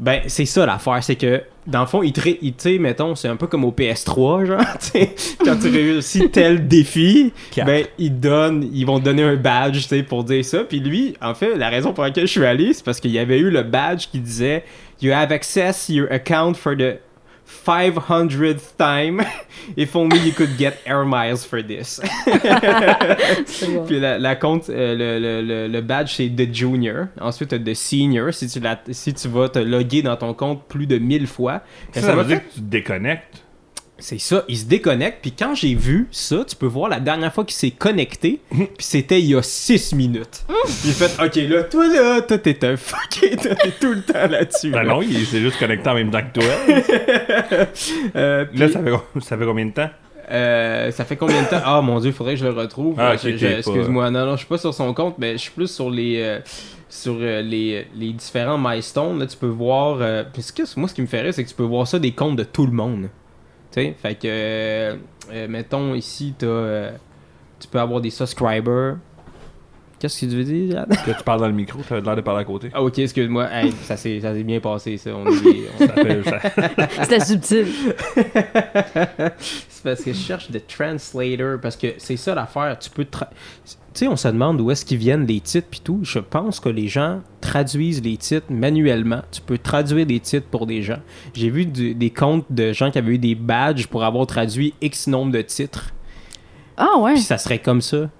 Ben, 0.00 0.22
c'est 0.26 0.46
ça 0.46 0.66
l'affaire, 0.66 0.98
c'est 1.00 1.14
que 1.14 1.44
dans 1.64 1.82
le 1.82 1.86
fond, 1.86 2.02
ils 2.02 2.12
te, 2.12 2.78
mettons, 2.78 3.14
c'est 3.14 3.28
un 3.28 3.36
peu 3.36 3.46
comme 3.46 3.64
au 3.64 3.70
PS3, 3.70 4.46
genre, 4.46 4.60
quand 5.44 5.60
tu 5.60 5.68
réussis 5.68 6.28
tel 6.30 6.66
défi, 6.66 7.32
ben, 7.56 7.86
ils 7.98 8.18
donnent, 8.18 8.68
ils 8.74 8.84
vont 8.84 8.98
te 8.98 9.04
donner 9.04 9.22
un 9.22 9.36
badge, 9.36 9.82
tu 9.82 9.82
sais, 9.82 10.02
pour 10.02 10.24
dire 10.24 10.44
ça. 10.44 10.64
Puis 10.64 10.80
lui, 10.80 11.14
en 11.22 11.36
fait, 11.36 11.54
la 11.54 11.68
raison 11.68 11.92
pour 11.92 12.02
laquelle 12.02 12.26
je 12.26 12.32
suis 12.32 12.44
allé, 12.44 12.72
c'est 12.72 12.84
parce 12.84 12.98
qu'il 12.98 13.12
y 13.12 13.20
avait 13.20 13.38
eu 13.38 13.50
le 13.50 13.62
badge 13.62 14.08
qui 14.10 14.18
disait 14.18 14.64
You 15.00 15.12
have 15.12 15.30
access 15.30 15.88
your 15.88 16.10
account 16.10 16.54
for 16.54 16.76
the 16.76 16.98
500th 17.46 18.76
time. 18.76 19.22
If 19.76 19.96
only 19.96 20.18
you 20.20 20.32
could 20.32 20.56
get 20.56 20.78
air 20.86 21.04
miles 21.04 21.44
for 21.44 21.60
this. 21.60 22.00
Bon. 23.68 23.84
Puis 23.86 23.98
la, 24.00 24.18
la 24.18 24.36
compte, 24.36 24.68
euh, 24.70 24.94
le, 24.94 25.18
le, 25.18 25.42
le, 25.42 25.66
le 25.68 25.80
badge, 25.80 26.14
c'est 26.14 26.28
The 26.28 26.52
Junior. 26.54 27.06
Ensuite, 27.20 27.64
The 27.64 27.74
Senior. 27.74 28.32
Si 28.32 28.48
tu, 28.48 28.60
la- 28.60 28.80
si 28.90 29.12
tu 29.14 29.28
vas 29.28 29.48
te 29.48 29.58
loguer 29.58 30.02
dans 30.02 30.16
ton 30.16 30.34
compte 30.34 30.64
plus 30.68 30.86
de 30.86 30.98
1000 30.98 31.26
fois. 31.26 31.62
Ça, 31.92 32.00
Ça 32.02 32.14
veut 32.14 32.24
dire 32.24 32.40
que 32.46 32.52
tu 32.54 32.60
te 32.60 32.64
déconnectes. 32.66 33.42
C'est 33.98 34.18
ça, 34.18 34.44
il 34.48 34.58
se 34.58 34.66
déconnecte. 34.66 35.20
Puis 35.22 35.32
quand 35.32 35.54
j'ai 35.54 35.74
vu 35.74 36.06
ça, 36.10 36.44
tu 36.46 36.54
peux 36.54 36.66
voir 36.66 36.90
la 36.90 37.00
dernière 37.00 37.32
fois 37.32 37.44
qu'il 37.46 37.54
s'est 37.56 37.70
connecté. 37.70 38.40
Puis 38.50 38.66
c'était 38.80 39.20
il 39.20 39.26
y 39.28 39.34
a 39.34 39.40
6 39.42 39.94
minutes. 39.94 40.44
J'ai 40.84 40.92
fait, 40.92 41.10
ok, 41.24 41.34
là, 41.50 41.62
toi 41.64 41.86
là, 41.88 42.20
toi 42.20 42.36
t'es 42.38 42.62
un 42.66 42.76
fucké. 42.76 43.36
Toi 43.36 43.54
t'es 43.54 43.70
tout 43.80 43.92
le 43.94 44.02
temps 44.02 44.26
là-dessus. 44.28 44.70
Ben 44.70 44.82
là. 44.82 44.94
non, 44.94 45.02
il 45.02 45.24
s'est 45.26 45.40
juste 45.40 45.58
connecté 45.58 45.88
en 45.88 45.94
même 45.94 46.10
temps 46.10 46.20
que 46.22 46.40
toi. 46.40 46.44
Euh, 48.16 48.44
puis, 48.44 48.58
Là, 48.58 48.68
ça 48.68 48.80
fait, 48.82 48.90
ça 49.20 49.36
fait 49.38 49.44
combien 49.44 49.66
de 49.66 49.70
temps? 49.72 49.90
euh, 50.30 50.90
ça 50.90 51.04
fait 51.04 51.16
combien 51.16 51.42
de 51.42 51.48
temps? 51.48 51.60
Ah 51.64 51.80
mon 51.82 52.00
dieu, 52.00 52.10
il 52.10 52.12
faudrait 52.14 52.34
que 52.34 52.40
je 52.40 52.46
le 52.46 52.52
retrouve. 52.52 52.96
Ah, 52.98 53.14
Excuse-moi, 53.14 54.10
non, 54.10 54.26
non, 54.26 54.32
je 54.32 54.38
suis 54.38 54.46
pas 54.46 54.58
sur 54.58 54.74
son 54.74 54.92
compte, 54.92 55.16
mais 55.18 55.32
je 55.32 55.38
suis 55.38 55.50
plus 55.52 55.68
sur 55.72 55.90
les. 55.90 56.20
euh, 56.20 56.38
sur 56.88 57.16
euh, 57.20 57.42
les, 57.42 57.86
les 57.96 58.12
différents 58.12 58.58
milestones, 58.58 59.18
là, 59.18 59.26
tu 59.26 59.36
peux 59.36 59.46
voir. 59.46 59.98
euh, 60.00 60.24
puis 60.32 60.42
ce 60.42 60.52
que- 60.52 60.62
moi, 60.78 60.88
ce 60.88 60.94
qui 60.94 61.02
me 61.02 61.06
fait 61.06 61.20
rire, 61.20 61.34
c'est 61.34 61.44
que 61.44 61.48
tu 61.48 61.54
peux 61.54 61.64
voir 61.64 61.86
ça 61.86 61.98
des 61.98 62.12
comptes 62.12 62.36
de 62.36 62.44
tout 62.44 62.66
le 62.66 62.72
monde. 62.72 63.08
Fait 63.76 64.14
que. 64.14 64.26
euh, 64.26 64.96
euh, 65.32 65.48
mettons 65.48 65.94
ici, 65.94 66.34
t'as, 66.38 66.46
euh, 66.46 66.92
tu 67.60 67.68
peux 67.68 67.80
avoir 67.80 68.00
des 68.00 68.10
subscribers. 68.10 68.96
Qu'est-ce 69.98 70.20
que 70.20 70.26
tu 70.30 70.36
veux 70.36 70.44
dire, 70.44 70.74
Yann? 70.74 70.86
Que 71.06 71.10
tu 71.16 71.22
parles 71.24 71.40
dans 71.40 71.46
le 71.46 71.54
micro, 71.54 71.78
t'avais 71.88 72.02
l'air 72.02 72.16
de 72.16 72.20
parler 72.20 72.42
à 72.42 72.44
côté. 72.44 72.68
Ah, 72.74 72.82
ok, 72.82 72.98
excuse-moi. 72.98 73.48
Hey, 73.50 73.72
ça 73.84 73.96
s'est 73.96 74.20
ça 74.20 74.34
s'est 74.34 74.42
bien 74.42 74.60
passé, 74.60 74.98
ça. 74.98 75.10
On 75.16 75.26
est- 75.26 75.68
C'était 77.02 77.20
subtil. 77.20 77.66
C'est 79.68 79.82
parce 79.82 80.02
que 80.02 80.12
je 80.12 80.18
cherche 80.18 80.50
de 80.50 80.58
translator, 80.58 81.58
parce 81.60 81.76
que 81.76 81.94
c'est 81.98 82.16
ça 82.16 82.34
l'affaire. 82.34 82.78
Tu 82.78 82.90
peux. 82.90 83.04
tra- 83.04 83.30
Tu 83.64 83.74
sais, 83.94 84.08
on 84.08 84.16
se 84.16 84.28
demande 84.28 84.58
d'où 84.58 84.70
est-ce 84.70 84.84
qu'ils 84.84 84.98
viennent 84.98 85.26
les 85.26 85.40
titres 85.40 85.68
puis 85.70 85.80
tout. 85.82 86.00
Je 86.02 86.18
pense 86.18 86.60
que 86.60 86.68
les 86.68 86.88
gens 86.88 87.20
traduisent 87.40 88.02
les 88.02 88.16
titres 88.18 88.46
manuellement. 88.50 89.22
Tu 89.32 89.40
peux 89.40 89.56
traduire 89.58 90.04
des 90.04 90.20
titres 90.20 90.46
pour 90.50 90.66
des 90.66 90.82
gens. 90.82 90.98
J'ai 91.34 91.48
vu 91.50 91.64
du- 91.66 91.94
des 91.94 92.10
comptes 92.10 92.44
de 92.50 92.72
gens 92.74 92.90
qui 92.90 92.98
avaient 92.98 93.14
eu 93.14 93.18
des 93.18 93.34
badges 93.34 93.86
pour 93.86 94.04
avoir 94.04 94.26
traduit 94.26 94.74
X 94.82 95.06
nombre 95.06 95.32
de 95.32 95.40
titres. 95.40 95.90
Ah 96.76 96.98
ouais. 96.98 97.14
Puis 97.14 97.22
ça 97.22 97.38
serait 97.38 97.58
comme 97.60 97.80
ça. 97.80 98.10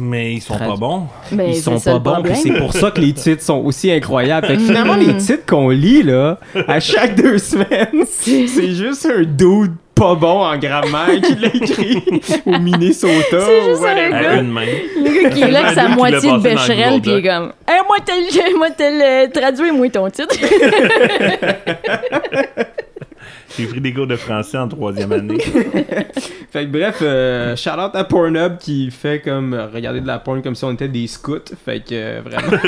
Mais 0.00 0.34
ils 0.34 0.40
sont 0.40 0.56
pas 0.58 0.76
bons. 0.76 1.06
Ils 1.32 1.56
sont 1.56 1.78
pas 1.80 1.98
bons, 1.98 2.22
c'est 2.34 2.52
pour 2.58 2.72
ça 2.72 2.90
que 2.90 3.00
les 3.00 3.12
titres 3.12 3.42
sont 3.42 3.58
aussi 3.64 3.90
incroyables. 3.90 4.46
Fait 4.46 4.54
que 4.56 4.60
finalement, 4.66 4.94
les 4.94 5.16
titres 5.16 5.44
qu'on 5.46 5.68
lit, 5.68 6.02
là, 6.02 6.38
à 6.66 6.80
chaque 6.80 7.14
deux 7.14 7.38
semaines, 7.38 8.04
c'est 8.08 8.46
juste 8.46 9.06
un 9.06 9.22
dude 9.22 9.72
pas 9.94 10.14
bon 10.14 10.42
en 10.44 10.56
grammaire 10.56 11.20
qui 11.22 11.34
l'a 11.36 11.48
écrit 11.48 12.02
au 12.46 12.58
Minnesota. 12.58 13.12
C'est 13.30 13.70
juste 13.70 13.84
un 13.84 14.12
À 14.12 14.22
gars. 14.22 14.34
une 14.40 14.50
main. 14.50 14.64
Le 14.96 15.22
gars 15.22 15.30
qui 15.30 15.42
est 15.42 15.50
là 15.50 15.66
avec 15.66 15.78
Un 15.78 15.82
sa 15.82 15.88
moitié 15.88 16.30
de 16.30 16.36
Google 16.36 17.00
puis 17.02 17.10
il 17.10 17.16
est 17.18 17.22
comme 17.22 17.52
Hey, 17.68 17.80
moi, 17.86 17.96
t'as 18.04 18.56
moi, 18.56 18.68
t'as 18.76 18.90
le 18.90 19.30
traduit, 19.30 19.70
moi, 19.76 19.88
ton 19.90 20.08
titre. 20.08 20.34
J'ai 23.58 23.66
pris 23.66 23.80
des 23.80 23.92
cours 23.92 24.06
de 24.06 24.16
français 24.16 24.58
en 24.58 24.68
troisième 24.68 25.12
année. 25.12 25.38
Fait 26.52 26.66
que 26.66 26.70
bref, 26.70 26.98
euh, 27.00 27.56
shout 27.56 27.70
out 27.70 27.94
à 27.94 28.04
Pornhub 28.04 28.58
qui 28.58 28.90
fait 28.90 29.22
comme 29.22 29.54
euh, 29.54 29.68
regarder 29.68 30.02
de 30.02 30.06
la 30.06 30.18
porn 30.18 30.42
comme 30.42 30.54
si 30.54 30.64
on 30.64 30.72
était 30.72 30.88
des 30.88 31.06
scouts. 31.06 31.38
Fait 31.64 31.80
que 31.80 31.92
euh, 31.92 32.20
vraiment. 32.22 32.58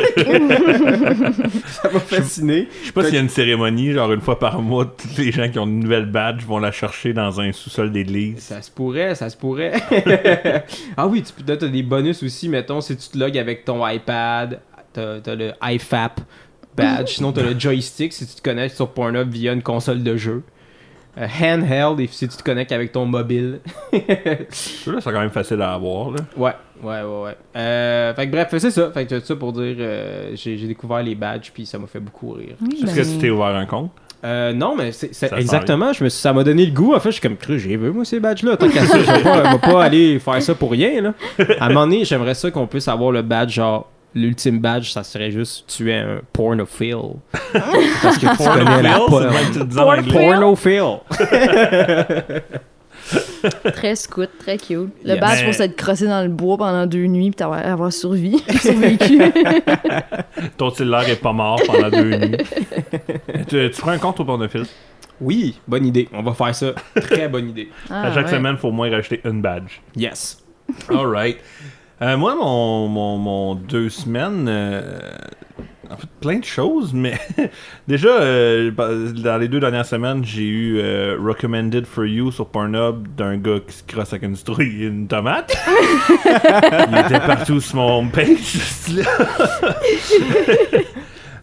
ça 1.67 1.91
m'a 1.93 2.01
fasciné. 2.01 2.69
Je 2.81 2.87
sais 2.87 2.93
pas 2.93 3.05
s'il 3.05 3.15
y 3.15 3.19
a 3.19 3.21
une 3.21 3.29
cérémonie, 3.29 3.93
genre 3.93 4.11
une 4.11 4.23
fois 4.23 4.39
par 4.39 4.63
mois, 4.63 4.87
tous 4.87 5.19
les 5.19 5.33
gens 5.33 5.51
qui 5.51 5.59
ont 5.59 5.67
une 5.67 5.81
nouvelle 5.81 6.07
badge 6.07 6.45
vont 6.45 6.59
la 6.59 6.73
chercher 6.73 7.13
dans 7.13 7.43
un 7.43 7.53
sous-sol 7.53 7.93
d'église. 7.93 8.39
Ça 8.39 8.63
se 8.63 8.71
pourrait, 8.71 9.15
ça 9.15 9.29
se 9.29 9.37
pourrait. 9.37 9.75
ah 10.97 11.07
oui, 11.07 11.23
tu 11.23 11.35
peux 11.35 11.45
t'as 11.45 11.69
des 11.69 11.83
bonus 11.83 12.23
aussi, 12.23 12.49
mettons, 12.49 12.81
si 12.81 12.97
tu 12.97 13.09
te 13.09 13.19
logs 13.19 13.37
avec 13.37 13.67
ton 13.67 13.87
iPad, 13.87 14.61
t'as 14.95 15.17
as 15.27 15.35
le 15.35 15.53
IFAP 15.63 16.21
badge, 16.75 17.17
sinon 17.17 17.33
t'as 17.33 17.43
le 17.43 17.59
joystick 17.59 18.13
si 18.13 18.27
tu 18.27 18.35
te 18.35 18.43
connectes 18.43 18.77
sur 18.77 18.91
Pornhub 18.91 19.31
via 19.31 19.53
une 19.53 19.63
console 19.63 20.03
de 20.03 20.17
jeu. 20.17 20.43
Euh, 21.17 21.27
handheld, 21.41 22.01
et 22.01 22.09
si 22.09 22.27
tu 22.29 22.37
te 22.37 22.43
connectes 22.43 22.73
avec 22.73 22.91
ton 22.91 23.07
mobile. 23.07 23.61
Ceux-là, 24.51 24.99
c'est 25.01 25.13
quand 25.13 25.21
même 25.21 25.31
facile 25.31 25.61
à 25.63 25.75
avoir. 25.75 26.11
Là. 26.11 26.17
Ouais, 26.37 26.53
ouais, 26.83 27.03
ouais, 27.03 27.23
ouais. 27.25 27.37
Euh, 27.57 28.15
fait 28.15 28.27
que 28.27 28.33
bref, 28.33 28.49
c'est 28.59 28.71
ça. 28.71 28.91
Fait 28.93 29.07
que 29.07 29.19
tout 29.19 29.25
ça 29.25 29.37
pour 29.37 29.53
dire, 29.53 29.77
euh, 29.79 30.31
j'ai 30.35 30.57
découvert 30.57 31.03
les 31.03 31.15
badges, 31.15 31.51
puis 31.53 31.67
ça 31.67 31.79
m'a 31.79 31.87
fait 31.87 32.01
beaucoup 32.01 32.33
rire. 32.33 32.57
Est-ce 32.83 32.95
que 32.95 33.13
tu 33.15 33.19
t'es 33.19 33.31
ouvert 33.31 33.47
un 33.55 33.67
compte? 33.67 33.91
Euh, 34.25 34.53
non, 34.55 34.75
mais 34.75 34.91
c'est 34.91 35.15
c'est- 35.15 35.29
Ça 35.29 35.39
exactement. 35.39 35.93
Je 35.93 36.03
me 36.03 36.09
suis- 36.09 36.21
ça 36.21 36.33
m'a 36.33 36.43
donné 36.45 36.65
le 36.65 36.73
goût. 36.73 36.95
En 36.95 37.01
fait, 37.01 37.11
je 37.11 37.19
suis 37.19 37.23
comme 37.23 37.37
cru, 37.37 37.59
j'ai 37.59 37.77
vu 37.77 37.91
moi 37.91 38.07
ces 38.07 38.21
badges-là. 38.21 38.57
Tant 38.57 38.69
qu'à 38.71 38.87
ça, 38.87 38.99
je 38.99 39.05
vais 39.13 39.23
pas, 39.23 39.45
je 39.45 39.53
vais 39.53 39.59
pas 39.73 39.85
aller 39.85 40.19
faire 40.19 40.41
ça 40.43 40.55
pour 40.55 40.71
rien. 40.71 41.01
Là. 41.03 41.15
À 41.61 41.67
un 41.67 41.69
moment 41.69 41.87
donné, 41.87 42.05
j'aimerais 42.07 42.33
ça 42.35 42.51
qu'on 42.51 42.67
puisse 42.67 42.89
avoir 42.89 43.13
le 43.13 43.21
badge 43.23 43.53
genre. 43.55 43.91
L'ultime 44.17 44.61
badge, 44.61 44.93
ça 44.93 45.03
serait 45.03 45.33
juste 45.33 45.65
tu 45.67 45.91
es 45.91 45.97
un 45.99 46.21
pornophile. 46.33 47.17
Parce 48.03 48.17
que 48.19 48.37
Pornophile, 48.37 48.89
porn. 49.09 49.23
c'est 49.23 49.27
le 49.27 49.33
même 49.33 49.47
que 49.49 49.53
tu 49.53 49.59
le 49.59 49.65
dis 49.65 49.79
en 49.79 49.89
anglais. 49.89 50.13
Pornophile. 50.13 50.99
Très 53.75 53.95
scout, 53.97 54.31
très 54.39 54.57
cute. 54.57 54.89
Le 55.05 55.11
Yes. 55.11 55.21
badge 55.21 55.45
pour 55.45 55.53
s'être 55.55 55.77
crossé 55.77 56.07
dans 56.07 56.23
le 56.23 56.29
bois 56.31 56.57
pendant 56.57 56.87
deux 56.87 57.05
nuits 57.07 57.31
puis 57.33 57.45
avoir, 57.45 57.65
avoir 57.67 57.93
survécu. 57.93 58.39
survécu. 58.59 59.21
Ton 60.57 60.71
cellulaire 60.71 61.07
est 61.11 61.21
pas 61.21 61.33
mort 61.35 61.61
pendant 61.67 61.91
deux 61.91 62.17
nuits. 62.17 62.37
tu, 63.49 63.71
tu 63.71 63.81
prends 63.81 63.91
un 63.91 63.99
compte 63.99 64.21
au 64.21 64.25
pornophile? 64.25 64.65
Oui, 65.21 65.61
bonne 65.69 65.85
idée. 65.87 66.09
On 66.15 66.23
va 66.23 66.33
faire 66.33 66.55
ça. 66.55 66.73
Très 66.95 67.29
bonne 67.29 67.51
idée. 67.51 67.69
Ah, 67.91 68.05
à 68.07 68.15
chaque 68.15 68.25
ouais. 68.27 68.33
semaine, 68.33 68.55
il 68.57 68.59
faut 68.59 68.69
au 68.69 68.73
moins 68.73 68.91
rajouter 68.91 69.21
une 69.25 69.43
badge. 69.43 69.81
Yes. 69.97 70.43
Alright. 70.89 71.37
Euh, 72.03 72.17
moi, 72.17 72.35
mon, 72.35 72.89
mon, 72.89 73.55
deux 73.55 73.89
semaines, 73.89 74.47
euh, 74.49 74.99
en 75.89 75.97
fait, 75.97 76.09
plein 76.21 76.39
de 76.39 76.45
choses, 76.45 76.93
mais 76.93 77.19
déjà, 77.89 78.09
euh, 78.09 78.73
dans 78.73 79.39
les 79.39 79.47
deux 79.47 79.61
dernières 79.61 79.87
semaines, 79.87 80.25
j'ai 80.25 80.43
eu 80.43 80.79
euh, 80.79 81.17
Recommended 81.21 81.87
for 81.87 82.05
You 82.05 82.33
sur 82.33 82.49
Pornhub 82.49 83.07
d'un 83.17 83.37
gars 83.37 83.61
qui 83.67 83.77
se 83.77 83.85
crosse 83.85 84.13
avec 84.13 84.25
une 84.25 84.35
citrouille 84.35 84.83
et 84.83 84.87
une 84.87 85.07
tomate. 85.07 85.57
Il 86.27 86.99
était 86.99 87.21
partout 87.21 87.61
sur 87.61 87.77
mon 87.77 88.01
homepage, 88.01 88.59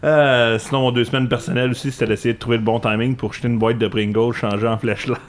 Euh, 0.04 0.58
sinon, 0.58 0.80
mon 0.80 0.90
deux 0.90 1.04
semaines 1.04 1.28
personnelles 1.28 1.70
aussi, 1.70 1.92
c'était 1.92 2.06
d'essayer 2.06 2.34
de 2.34 2.38
trouver 2.38 2.56
le 2.56 2.62
bon 2.64 2.80
timing 2.80 3.14
pour 3.14 3.32
jeter 3.32 3.46
une 3.46 3.58
boîte 3.58 3.78
de 3.78 3.86
Pringles 3.86 4.32
changée 4.32 4.66
en 4.66 4.78
flashlight. 4.78 5.20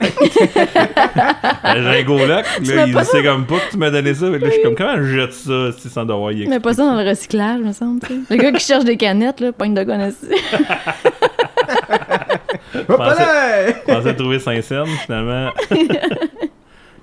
Euh, 1.64 1.82
J'ai 1.82 2.00
un 2.00 2.02
goloc, 2.02 2.28
là, 2.28 2.86
il 2.86 3.04
sait 3.04 3.22
comme 3.22 3.46
pas 3.46 3.54
que 3.56 3.70
tu 3.70 3.78
m'as 3.78 3.90
donné 3.90 4.12
ça. 4.14 4.26
Que 4.26 4.32
là, 4.32 4.48
je 4.48 4.50
suis 4.50 4.62
comme, 4.62 4.74
comment 4.74 4.96
je 4.96 5.04
jette 5.04 5.32
ça 5.32 5.72
si 5.78 5.88
sans 5.88 6.04
devoir 6.04 6.32
y 6.32 6.46
Mais 6.46 6.60
pas 6.60 6.74
ça 6.74 6.84
dans 6.84 7.00
le 7.00 7.08
recyclage, 7.08 7.60
me 7.60 7.72
semble. 7.72 8.00
Le 8.28 8.36
gars 8.36 8.52
qui 8.52 8.64
cherche 8.64 8.84
des 8.84 8.96
canettes, 8.96 9.40
là, 9.40 9.52
pogne 9.52 9.74
de 9.74 9.80
là! 9.80 10.10
Je 12.74 12.80
pensais 13.92 14.14
trouver 14.14 14.38
Saint-Saëns, 14.38 14.86
finalement. 15.04 15.50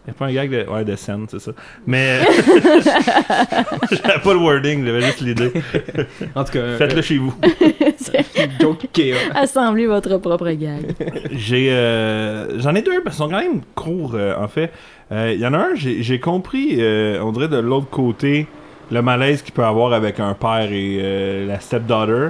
Il 0.06 0.10
n'y 0.10 0.12
a 0.12 0.14
pas 0.18 0.26
un 0.26 0.34
gag 0.34 0.50
de. 0.50 0.70
Ouais, 0.70 0.84
de 0.84 0.96
scène, 0.96 1.28
c'est 1.30 1.40
ça. 1.40 1.52
Mais. 1.86 2.22
J'avais 3.92 4.20
pas 4.24 4.34
le 4.34 4.40
wording, 4.40 4.84
j'avais 4.86 5.02
juste 5.02 5.22
l'idée. 5.22 5.52
En 6.36 6.44
tout 6.44 6.54
cas, 6.54 6.78
Faites-le 6.78 7.02
chez 7.02 7.18
vous. 7.18 7.34
euh, 7.44 8.48
joke 8.60 8.84
Ikea. 8.86 9.16
Assemblez 9.36 9.86
votre 9.88 10.18
propre 10.18 10.50
gag. 10.52 10.96
J'ai. 11.32 11.72
euh, 11.72 12.60
J'en 12.60 12.74
ai 12.76 12.82
deux, 12.82 13.02
parce 13.04 13.16
qu'ils 13.18 13.26
sont 13.26 13.30
quand 13.32 13.40
même 13.42 13.62
courts, 13.76 14.14
euh, 14.16 14.34
en 14.38 14.48
fait. 14.48 14.72
Euh, 15.12 15.34
Il 15.36 15.40
y 15.40 15.46
en 15.46 15.54
a 15.54 15.58
un, 15.58 15.76
j'ai 15.76 16.02
j'ai 16.04 16.20
compris, 16.20 16.78
euh, 16.80 17.20
on 17.22 17.32
dirait 17.32 17.48
de 17.50 17.58
l'autre 17.58 17.90
côté, 17.90 18.48
le 18.92 19.02
malaise 19.02 19.42
qu'il 19.42 19.54
peut 19.54 19.64
avoir 19.66 19.94
avec 19.94 20.20
un 20.20 20.34
père 20.34 20.72
et 20.72 20.98
euh, 21.02 21.48
la 21.48 21.60
stepdaughter. 21.60 22.30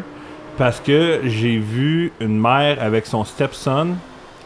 Parce 0.57 0.79
que 0.79 1.21
j'ai 1.23 1.57
vu 1.57 2.11
une 2.19 2.37
mère 2.39 2.77
avec 2.81 3.05
son 3.05 3.23
stepson. 3.23 3.89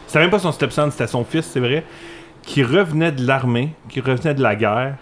C'était 0.06 0.20
même 0.20 0.30
pas 0.30 0.38
son 0.38 0.52
stepson, 0.52 0.88
c'était 0.92 1.08
son 1.08 1.24
fils, 1.24 1.46
c'est 1.52 1.60
vrai. 1.60 1.82
Qui 2.46 2.62
revenait 2.62 3.12
de 3.12 3.26
l'armée, 3.26 3.74
qui 3.88 4.00
revenait 4.00 4.34
de 4.34 4.42
la 4.42 4.56
guerre. 4.56 4.96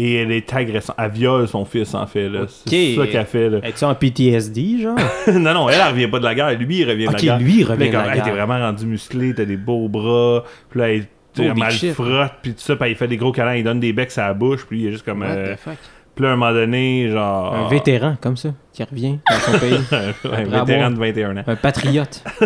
Et 0.00 0.14
elle 0.14 0.30
est 0.30 0.54
agressante. 0.54 0.94
Elle 0.96 1.10
viole 1.10 1.48
son 1.48 1.64
fils, 1.64 1.92
en 1.94 2.06
fait. 2.06 2.28
là. 2.28 2.42
C'est 2.66 2.94
ça 2.94 3.06
qu'elle 3.08 3.26
fait. 3.26 3.50
Là. 3.50 3.58
Es-tu 3.64 3.84
en 3.84 3.96
PTSD, 3.96 4.82
genre? 4.82 4.96
non, 5.32 5.54
non, 5.54 5.68
elle, 5.68 5.80
elle 5.84 5.90
revient 5.92 6.06
pas 6.06 6.20
de 6.20 6.24
la 6.24 6.36
guerre. 6.36 6.56
Lui, 6.56 6.78
il 6.78 6.88
revient 6.88 7.06
de 7.08 7.12
la 7.12 7.18
guerre. 7.18 7.38
lui, 7.40 7.54
il 7.60 7.66
là, 7.66 7.72
revient 7.74 7.88
de 7.88 7.94
la 7.94 8.06
hey, 8.14 8.22
t'es 8.22 8.26
guerre. 8.30 8.46
vraiment 8.46 8.64
rendu 8.64 8.86
musclé, 8.86 9.34
t'as 9.34 9.44
des 9.44 9.56
beaux 9.56 9.88
bras. 9.88 10.44
Puis 10.70 10.80
là, 10.80 10.86
Oh, 11.40 11.42
big 11.42 11.56
mal 11.56 11.70
shit. 11.72 11.92
frotte, 11.94 12.32
puis 12.42 12.52
tout 12.52 12.60
ça. 12.60 12.76
Puis 12.76 12.90
il 12.90 12.96
fait 12.96 13.06
des 13.08 13.16
gros 13.16 13.32
câlins, 13.32 13.54
il 13.54 13.62
donne 13.64 13.80
des 13.80 13.92
becs 13.92 14.16
à 14.18 14.28
la 14.28 14.34
bouche. 14.34 14.66
Puis 14.66 14.80
il 14.82 14.86
est 14.88 14.92
juste 14.92 15.04
comme. 15.04 15.20
What 15.20 15.28
euh, 15.28 15.54
the 15.54 15.58
fuck? 15.58 15.76
puis 16.14 16.24
là, 16.24 16.30
à 16.30 16.32
un 16.32 16.36
moment 16.36 16.52
donné, 16.52 17.10
genre. 17.10 17.54
Un 17.54 17.68
vétéran, 17.68 18.16
comme 18.20 18.36
ça, 18.36 18.50
qui 18.72 18.82
revient 18.82 19.18
dans 19.30 19.36
son 19.38 19.58
pays. 19.58 19.78
un 20.32 20.44
vétéran 20.44 20.90
de 20.90 20.98
21 20.98 21.36
ans. 21.36 21.44
Un 21.46 21.56
patriote. 21.56 22.24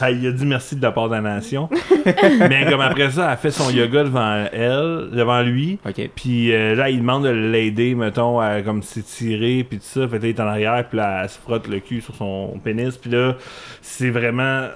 Il 0.10 0.26
a 0.26 0.32
dit 0.32 0.46
merci 0.46 0.76
de 0.76 0.82
la 0.82 0.92
part 0.92 1.08
de 1.08 1.14
la 1.14 1.20
nation. 1.20 1.68
Mais 2.38 2.66
comme 2.68 2.80
après 2.80 3.10
ça, 3.10 3.24
elle 3.26 3.32
a 3.32 3.36
fait 3.36 3.50
son 3.50 3.70
yoga 3.70 4.04
devant 4.04 4.46
elle, 4.52 5.10
devant 5.12 5.42
lui. 5.42 5.78
Puis 6.14 6.52
euh, 6.52 6.74
là, 6.74 6.90
il 6.90 6.98
demande 6.98 7.24
de 7.24 7.30
l'aider, 7.30 7.94
mettons, 7.94 8.40
à 8.40 8.62
comme 8.62 8.82
s'étirer, 8.82 9.64
puis 9.64 9.78
tout 9.78 9.84
ça. 9.84 10.08
Fait 10.08 10.18
que 10.18 10.22
là, 10.22 10.28
il 10.28 10.34
est 10.34 10.40
en 10.40 10.46
arrière, 10.46 10.88
puis 10.88 10.98
là, 10.98 11.22
elle 11.22 11.28
se 11.28 11.38
frotte 11.38 11.68
le 11.68 11.80
cul 11.80 12.00
sur 12.00 12.14
son 12.14 12.58
pénis. 12.62 12.96
Puis 12.96 13.10
là, 13.10 13.36
c'est 13.82 14.10
vraiment... 14.10 14.68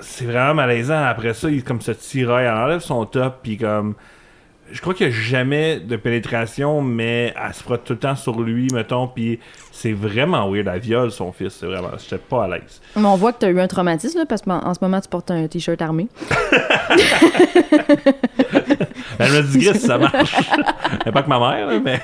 C'est 0.00 0.24
vraiment 0.24 0.54
malaisant. 0.54 1.02
Après 1.02 1.34
ça, 1.34 1.50
il 1.50 1.62
comme 1.62 1.80
se 1.80 1.92
tiraille, 1.92 2.46
elle 2.46 2.54
enlève 2.54 2.80
son 2.80 3.04
top, 3.06 3.40
puis 3.42 3.56
comme... 3.56 3.94
Je 4.72 4.80
crois 4.80 4.94
qu'il 4.94 5.08
n'y 5.08 5.12
a 5.12 5.16
jamais 5.16 5.80
de 5.80 5.96
pénétration, 5.96 6.82
mais 6.82 7.34
elle 7.36 7.54
se 7.54 7.62
frotte 7.62 7.84
tout 7.84 7.94
le 7.94 7.98
temps 7.98 8.16
sur 8.16 8.40
lui, 8.40 8.68
mettons, 8.72 9.08
puis 9.08 9.40
c'est 9.72 9.92
vraiment 9.92 10.50
weird. 10.50 10.68
Elle 10.68 10.80
viole 10.80 11.10
son 11.10 11.32
fils, 11.32 11.56
c'est 11.60 11.66
vraiment... 11.66 11.90
J'étais 11.98 12.18
pas 12.18 12.44
à 12.44 12.48
l'aise. 12.48 12.80
Mais 12.96 13.06
on 13.06 13.16
voit 13.16 13.32
que 13.32 13.38
t'as 13.40 13.50
eu 13.50 13.60
un 13.60 13.66
traumatisme, 13.66 14.18
là, 14.18 14.26
parce 14.26 14.42
qu'en 14.42 14.58
en 14.58 14.74
ce 14.74 14.78
moment, 14.82 15.00
tu 15.00 15.08
portes 15.08 15.30
un 15.30 15.46
t-shirt 15.46 15.80
armé. 15.82 16.08
Elle 19.18 19.32
me 19.32 19.42
dit, 19.42 19.58
Gris, 19.58 19.78
ça 19.78 19.98
marche. 19.98 20.36
Mais 21.04 21.12
pas 21.12 21.22
que 21.22 21.28
ma 21.28 21.38
mère, 21.38 21.66
là, 21.66 21.80
mais 21.80 22.00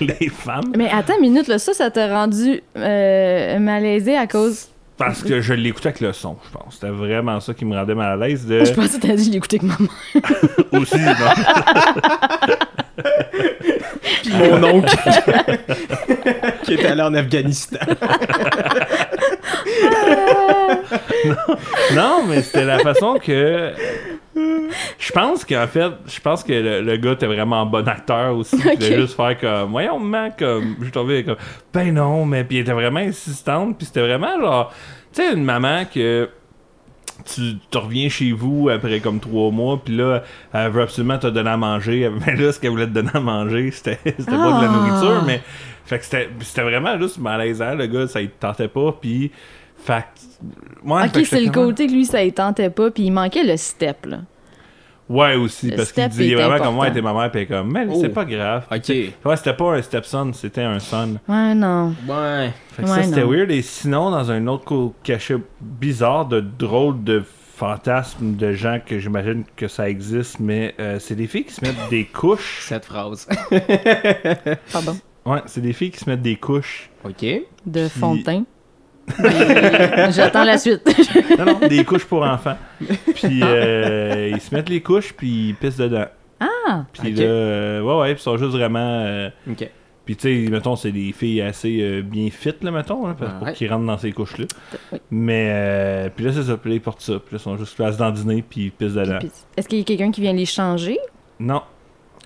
les 0.00 0.28
femmes. 0.28 0.72
Mais 0.76 0.90
attends 0.90 1.14
une 1.16 1.22
minute, 1.22 1.48
là, 1.48 1.58
ça, 1.58 1.72
ça 1.72 1.90
t'a 1.90 2.08
rendu 2.08 2.62
euh, 2.76 3.58
malaisé 3.58 4.16
à 4.16 4.26
cause. 4.26 4.68
Parce 5.00 5.22
que 5.22 5.40
je 5.40 5.54
l'écoutais 5.54 5.88
avec 5.88 6.00
le 6.02 6.12
son, 6.12 6.36
je 6.44 6.50
pense. 6.50 6.74
C'était 6.74 6.90
vraiment 6.90 7.40
ça 7.40 7.54
qui 7.54 7.64
me 7.64 7.74
rendait 7.74 7.94
mal 7.94 8.22
à 8.22 8.26
l'aise. 8.26 8.44
De... 8.46 8.62
Je 8.66 8.72
pensais 8.74 8.98
que 8.98 9.06
t'as 9.06 9.14
dit 9.14 9.24
je 9.24 9.30
l'écoutais 9.30 9.58
avec 9.58 9.78
maman. 9.78 9.90
Aussi, 10.72 10.98
non? 10.98 11.14
Mon 14.60 14.62
oncle. 14.62 14.94
qui 16.64 16.74
est 16.74 16.84
allé 16.84 17.00
en 17.00 17.14
Afghanistan. 17.14 17.78
non, 21.94 22.24
mais 22.28 22.42
c'était 22.42 22.66
la 22.66 22.80
façon 22.80 23.18
que 23.18 23.72
je 24.98 25.12
pense 25.12 25.44
qu'en 25.44 25.66
fait, 25.66 25.92
je 26.06 26.20
pense 26.20 26.42
que 26.44 26.52
le, 26.52 26.80
le 26.82 26.96
gars 26.96 27.12
était 27.12 27.26
vraiment 27.26 27.62
un 27.62 27.66
bon 27.66 27.86
acteur 27.88 28.36
aussi. 28.36 28.56
Il 28.56 28.62
voulait 28.76 29.00
juste 29.00 29.16
faire 29.16 29.38
comme, 29.38 29.70
voyons, 29.70 29.98
man, 29.98 30.32
comme, 30.38 30.76
je 30.78 30.84
suis 30.84 30.92
tombé 30.92 31.24
comme, 31.24 31.36
ben 31.72 31.92
non, 31.94 32.24
mais 32.24 32.44
puis 32.44 32.58
il 32.58 32.60
était 32.60 32.72
vraiment 32.72 33.00
insistante, 33.00 33.76
puis 33.78 33.86
c'était 33.86 34.02
vraiment 34.02 34.40
genre, 34.40 34.72
tu 35.12 35.22
sais, 35.22 35.32
une 35.32 35.44
maman 35.44 35.84
que 35.92 36.28
tu, 37.24 37.58
reviens 37.78 38.08
chez 38.08 38.32
vous 38.32 38.68
après 38.70 39.00
comme 39.00 39.20
trois 39.20 39.50
mois, 39.50 39.80
puis 39.84 39.94
là, 39.96 40.22
elle 40.52 40.70
veut 40.70 40.82
absolument 40.82 41.18
te 41.18 41.26
donner 41.26 41.50
à 41.50 41.56
manger. 41.56 42.10
Mais 42.26 42.34
là, 42.36 42.52
ce 42.52 42.58
qu'elle 42.58 42.70
voulait 42.70 42.86
te 42.86 42.92
donner 42.92 43.10
à 43.12 43.20
manger, 43.20 43.70
c'était 43.70 43.96
pas 43.96 44.10
de 44.22 44.30
la 44.30 44.34
Ah. 44.34 44.68
nourriture, 44.68 45.22
mais 45.26 45.40
fait 45.84 45.98
que 45.98 46.04
c'était 46.04 46.62
vraiment 46.62 46.96
juste 46.98 47.18
malaisant, 47.18 47.74
le 47.74 47.86
gars, 47.86 48.06
ça 48.06 48.20
il 48.20 48.30
tentait 48.30 48.68
pas, 48.68 48.92
puis 49.00 49.30
fait 49.76 50.04
ouais, 50.84 51.02
fait 51.02 51.06
Ok, 51.08 51.12
que 51.22 51.24
c'est 51.24 51.40
le 51.40 51.50
côté 51.50 51.86
que 51.88 51.92
lui, 51.92 52.04
ça 52.06 52.24
ne 52.24 52.30
tentait 52.30 52.70
pas, 52.70 52.90
puis 52.90 53.04
il 53.04 53.10
manquait 53.10 53.44
le 53.44 53.56
step, 53.56 54.06
là. 54.06 54.18
Ouais, 55.10 55.34
aussi, 55.34 55.70
Le 55.70 55.76
parce 55.76 55.90
qu'il 55.92 56.08
dit 56.08 56.34
vraiment 56.34 56.50
comme 56.50 56.54
important. 56.58 56.72
moi, 56.72 56.88
était 56.88 57.02
ma 57.02 57.12
mère, 57.12 57.30
puis 57.32 57.40
elle 57.40 57.44
est 57.44 57.48
comme, 57.48 57.72
mais 57.72 57.84
Oh. 57.90 57.98
c'est 58.00 58.08
pas 58.10 58.24
grave. 58.24 58.64
Ok. 58.70 58.88
Ouais, 59.24 59.36
c'était 59.36 59.54
pas 59.54 59.72
un 59.72 59.82
stepson, 59.82 60.30
c'était 60.32 60.62
un 60.62 60.78
son. 60.78 61.16
Ouais, 61.28 61.52
non. 61.54 61.94
Ouais. 62.08 62.52
Fait 62.72 62.84
que 62.84 62.88
Ouais, 62.88 62.94
ça, 62.96 63.02
c'était 63.02 63.24
weird. 63.24 63.50
Et 63.50 63.62
sinon, 63.62 64.10
dans 64.12 64.30
un 64.30 64.46
autre 64.46 64.92
cachet 65.02 65.34
bizarre 65.60 66.26
de 66.26 66.40
drôles 66.40 67.02
de 67.02 67.24
fantasmes 67.56 68.36
de 68.36 68.52
gens 68.52 68.78
que 68.86 68.98
j'imagine 69.00 69.42
que 69.56 69.66
ça 69.68 69.90
existe, 69.90 70.38
mais 70.40 70.74
euh, 70.78 70.98
c'est 71.00 71.16
des 71.16 71.26
filles 71.26 71.44
qui 71.44 71.54
se 71.54 71.62
mettent 71.64 71.90
des 71.90 72.04
couches. 72.04 72.60
Cette 72.68 72.84
phrase. 72.84 73.26
Pardon? 74.72 74.96
Ouais, 75.26 75.40
c'est 75.46 75.60
des 75.60 75.72
filles 75.72 75.90
qui 75.90 75.98
se 75.98 76.08
mettent 76.08 76.22
des 76.22 76.36
couches. 76.36 76.88
ok. 77.04 77.26
De 77.66 77.88
fond 77.88 78.14
de 78.14 78.22
teint. 78.22 78.44
J'attends 80.12 80.44
la 80.44 80.58
suite. 80.58 80.82
Non, 81.38 81.44
non, 81.44 81.68
des 81.68 81.84
couches 81.84 82.04
pour 82.04 82.22
enfants. 82.22 82.56
Puis 83.14 83.40
euh, 83.42 84.30
ils 84.34 84.40
se 84.40 84.54
mettent 84.54 84.68
les 84.68 84.80
couches, 84.82 85.12
puis 85.14 85.48
ils 85.50 85.54
pissent 85.54 85.76
dedans. 85.78 86.06
Ah! 86.40 86.84
Puis 86.92 87.12
là, 87.12 87.22
euh, 87.24 87.80
ouais, 87.80 87.94
ouais, 88.00 88.14
puis 88.14 88.20
ils 88.20 88.24
sont 88.24 88.36
juste 88.36 88.52
vraiment. 88.52 88.78
euh, 89.06 89.30
Ok. 89.50 89.68
Puis 90.04 90.16
tu 90.16 90.44
sais, 90.44 90.50
mettons, 90.50 90.76
c'est 90.76 90.90
des 90.92 91.12
filles 91.12 91.40
assez 91.42 91.78
euh, 91.80 92.02
bien 92.02 92.28
fit, 92.30 92.54
là, 92.62 92.70
mettons, 92.70 93.06
hein, 93.06 93.14
parce- 93.18 93.32
pour 93.34 93.46
Ouais. 93.46 93.52
qu'ils 93.52 93.70
rentrent 93.72 93.86
dans 93.86 93.98
ces 93.98 94.12
couches-là. 94.12 94.46
Oui. 94.92 94.98
Mais, 95.10 95.46
euh, 95.50 96.08
puis 96.14 96.24
là, 96.24 96.32
c'est 96.32 96.42
ça, 96.42 96.56
puis 96.56 96.70
là, 96.70 96.76
ils 96.76 96.80
portent 96.80 97.00
ça. 97.02 97.14
Puis 97.14 97.32
là, 97.34 97.38
ils 97.38 97.42
sont 97.42 97.56
juste 97.56 97.78
là 97.78 97.86
à 97.86 97.92
se 97.92 97.98
dandiner, 97.98 98.42
puis 98.42 98.62
ils 98.64 98.72
pissent 98.72 98.94
dedans. 98.94 99.18
Est-ce 99.56 99.68
qu'il 99.68 99.78
y 99.78 99.82
a 99.82 99.84
quelqu'un 99.84 100.10
qui 100.10 100.20
vient 100.20 100.32
les 100.32 100.46
changer? 100.46 100.98
Non. 101.38 101.62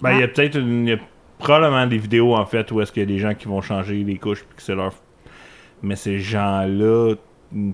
Ben, 0.01 0.13
il 0.15 0.21
y 0.21 0.23
a 0.23 0.29
peut-être 0.29 0.57
une. 0.59 0.87
il 0.87 0.91
y 0.91 0.95
a 0.95 0.99
probablement 1.39 1.87
des 1.87 1.99
vidéos, 1.99 2.35
en 2.35 2.47
fait, 2.47 2.71
où 2.73 2.81
est-ce 2.81 2.91
qu'il 2.93 3.03
y 3.03 3.07
a 3.07 3.09
des 3.09 3.19
gens 3.19 3.35
qui 3.35 3.47
vont 3.49 3.61
changer 3.61 4.03
les 4.03 4.17
couches, 4.17 4.45
puis 4.45 4.57
que 4.57 4.63
c'est 4.63 4.75
leur. 4.75 4.93
Mais 5.83 5.97
ces 5.97 6.19
gens-là, 6.19 7.15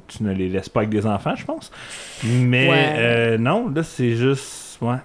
tu 0.09 0.23
ne 0.23 0.33
les 0.33 0.49
laisses 0.49 0.69
pas 0.69 0.80
avec 0.80 0.90
des 0.90 1.07
enfants, 1.07 1.35
je 1.37 1.45
pense. 1.45 1.71
Mais, 2.25 2.69
Ouais. 2.69 2.87
euh, 2.99 3.38
non, 3.38 3.69
là, 3.75 3.83
c'est 3.83 4.14
juste. 4.14 4.78
Ouais. 4.80 4.97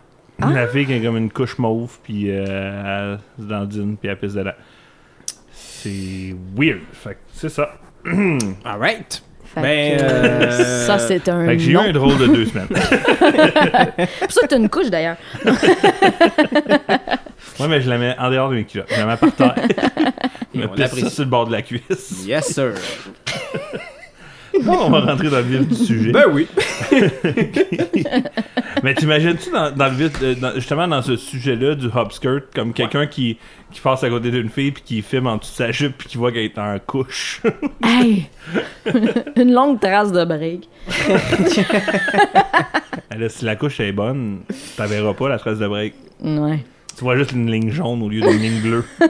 Ah. 0.41 0.49
La 0.51 0.67
fille 0.67 0.85
qui 0.85 0.93
a 0.93 0.99
comme 0.99 1.17
une 1.17 1.31
couche 1.31 1.57
mauve, 1.57 1.97
puis 2.03 2.25
euh, 2.29 3.15
elle 3.37 3.43
se 3.43 3.49
dandine, 3.49 3.95
puis 3.97 4.09
elle 4.09 4.17
pisse 4.19 4.33
dedans. 4.33 4.51
C'est 5.51 6.35
weird. 6.57 6.79
Fait 6.91 7.11
que 7.13 7.19
c'est 7.33 7.49
ça. 7.49 7.69
Alright. 8.65 9.23
Fait 9.45 9.61
Ben, 9.61 9.97
que, 9.97 10.03
euh, 10.03 10.85
Ça, 10.85 10.99
c'est 10.99 11.29
un. 11.29 11.45
Fait 11.45 11.55
que 11.55 11.61
j'ai 11.61 11.71
eu 11.71 11.77
un 11.77 11.91
drôle 11.93 12.17
de 12.17 12.27
deux 12.27 12.45
semaines. 12.45 12.67
C'est 12.75 14.25
pour 14.25 14.31
ça 14.31 14.41
que 14.41 14.47
t'as 14.47 14.57
une 14.57 14.67
couche, 14.69 14.89
d'ailleurs. 14.89 15.15
Ouais, 17.59 17.67
mais 17.67 17.81
je 17.81 17.89
la 17.89 17.97
mets 17.97 18.15
en 18.19 18.29
dehors 18.29 18.49
de 18.49 18.55
mes 18.55 18.65
culottes. 18.65 18.87
Je 18.91 18.99
la 18.99 19.05
mets 19.05 19.17
par 19.17 19.33
terre. 19.33 19.55
Je 20.53 20.59
Et 20.61 20.63
me 20.63 20.69
on 20.69 20.73
pisse 20.73 20.77
ça 20.77 20.83
l'apprécie. 20.95 21.09
sur 21.15 21.23
le 21.25 21.29
bord 21.29 21.47
de 21.47 21.51
la 21.51 21.61
cuisse. 21.61 22.23
Yes, 22.25 22.45
sir. 22.53 22.73
Bon, 24.63 24.77
on 24.85 24.89
va 24.89 25.01
rentrer 25.01 25.29
dans 25.29 25.37
le 25.37 25.43
vif 25.43 25.67
du 25.67 25.75
sujet. 25.75 26.11
ben 26.13 26.23
oui. 26.31 26.47
Mais 28.83 28.93
t'imagines-tu 28.95 29.51
dans, 29.51 29.69
dans 29.71 29.85
le 29.89 29.95
vif, 29.95 30.11
euh, 30.21 30.33
dans- 30.35 30.53
justement 30.55 30.87
dans 30.87 31.01
ce 31.01 31.17
sujet-là 31.17 31.75
du 31.75 31.87
hopskirt, 31.93 32.43
comme 32.55 32.71
quelqu'un 32.71 33.05
qui, 33.07 33.37
qui 33.71 33.81
passe 33.81 34.03
à 34.05 34.09
côté 34.09 34.31
d'une 34.31 34.47
fille 34.49 34.71
puis 34.71 34.83
qui 34.83 35.01
filme 35.01 35.27
en 35.27 35.35
dessous 35.37 35.51
de 35.51 35.55
sa 35.57 35.71
jupe 35.71 35.97
puis 35.97 36.07
qui 36.07 36.17
voit 36.17 36.31
qu'elle 36.31 36.43
est 36.45 36.57
en 36.57 36.77
couche? 36.79 37.41
Hey! 37.83 38.27
une 39.35 39.51
longue 39.53 39.79
trace 39.81 40.11
de. 40.13 40.25
Et 43.13 43.17
là, 43.17 43.29
si 43.29 43.43
la 43.45 43.55
couche 43.57 43.79
est 43.81 43.91
bonne, 43.91 44.39
t'en 44.77 44.85
verras 44.85 45.13
pas 45.13 45.29
la 45.29 45.37
trace 45.39 45.59
de 45.59 45.67
break. 45.67 45.93
Ouais. 46.23 46.63
Tu 46.97 47.03
vois 47.03 47.17
juste 47.17 47.33
une 47.33 47.51
ligne 47.51 47.71
jaune 47.71 48.01
au 48.03 48.09
lieu 48.09 48.21
d'une 48.21 48.39
ligne 48.39 48.61
bleue. 48.61 48.85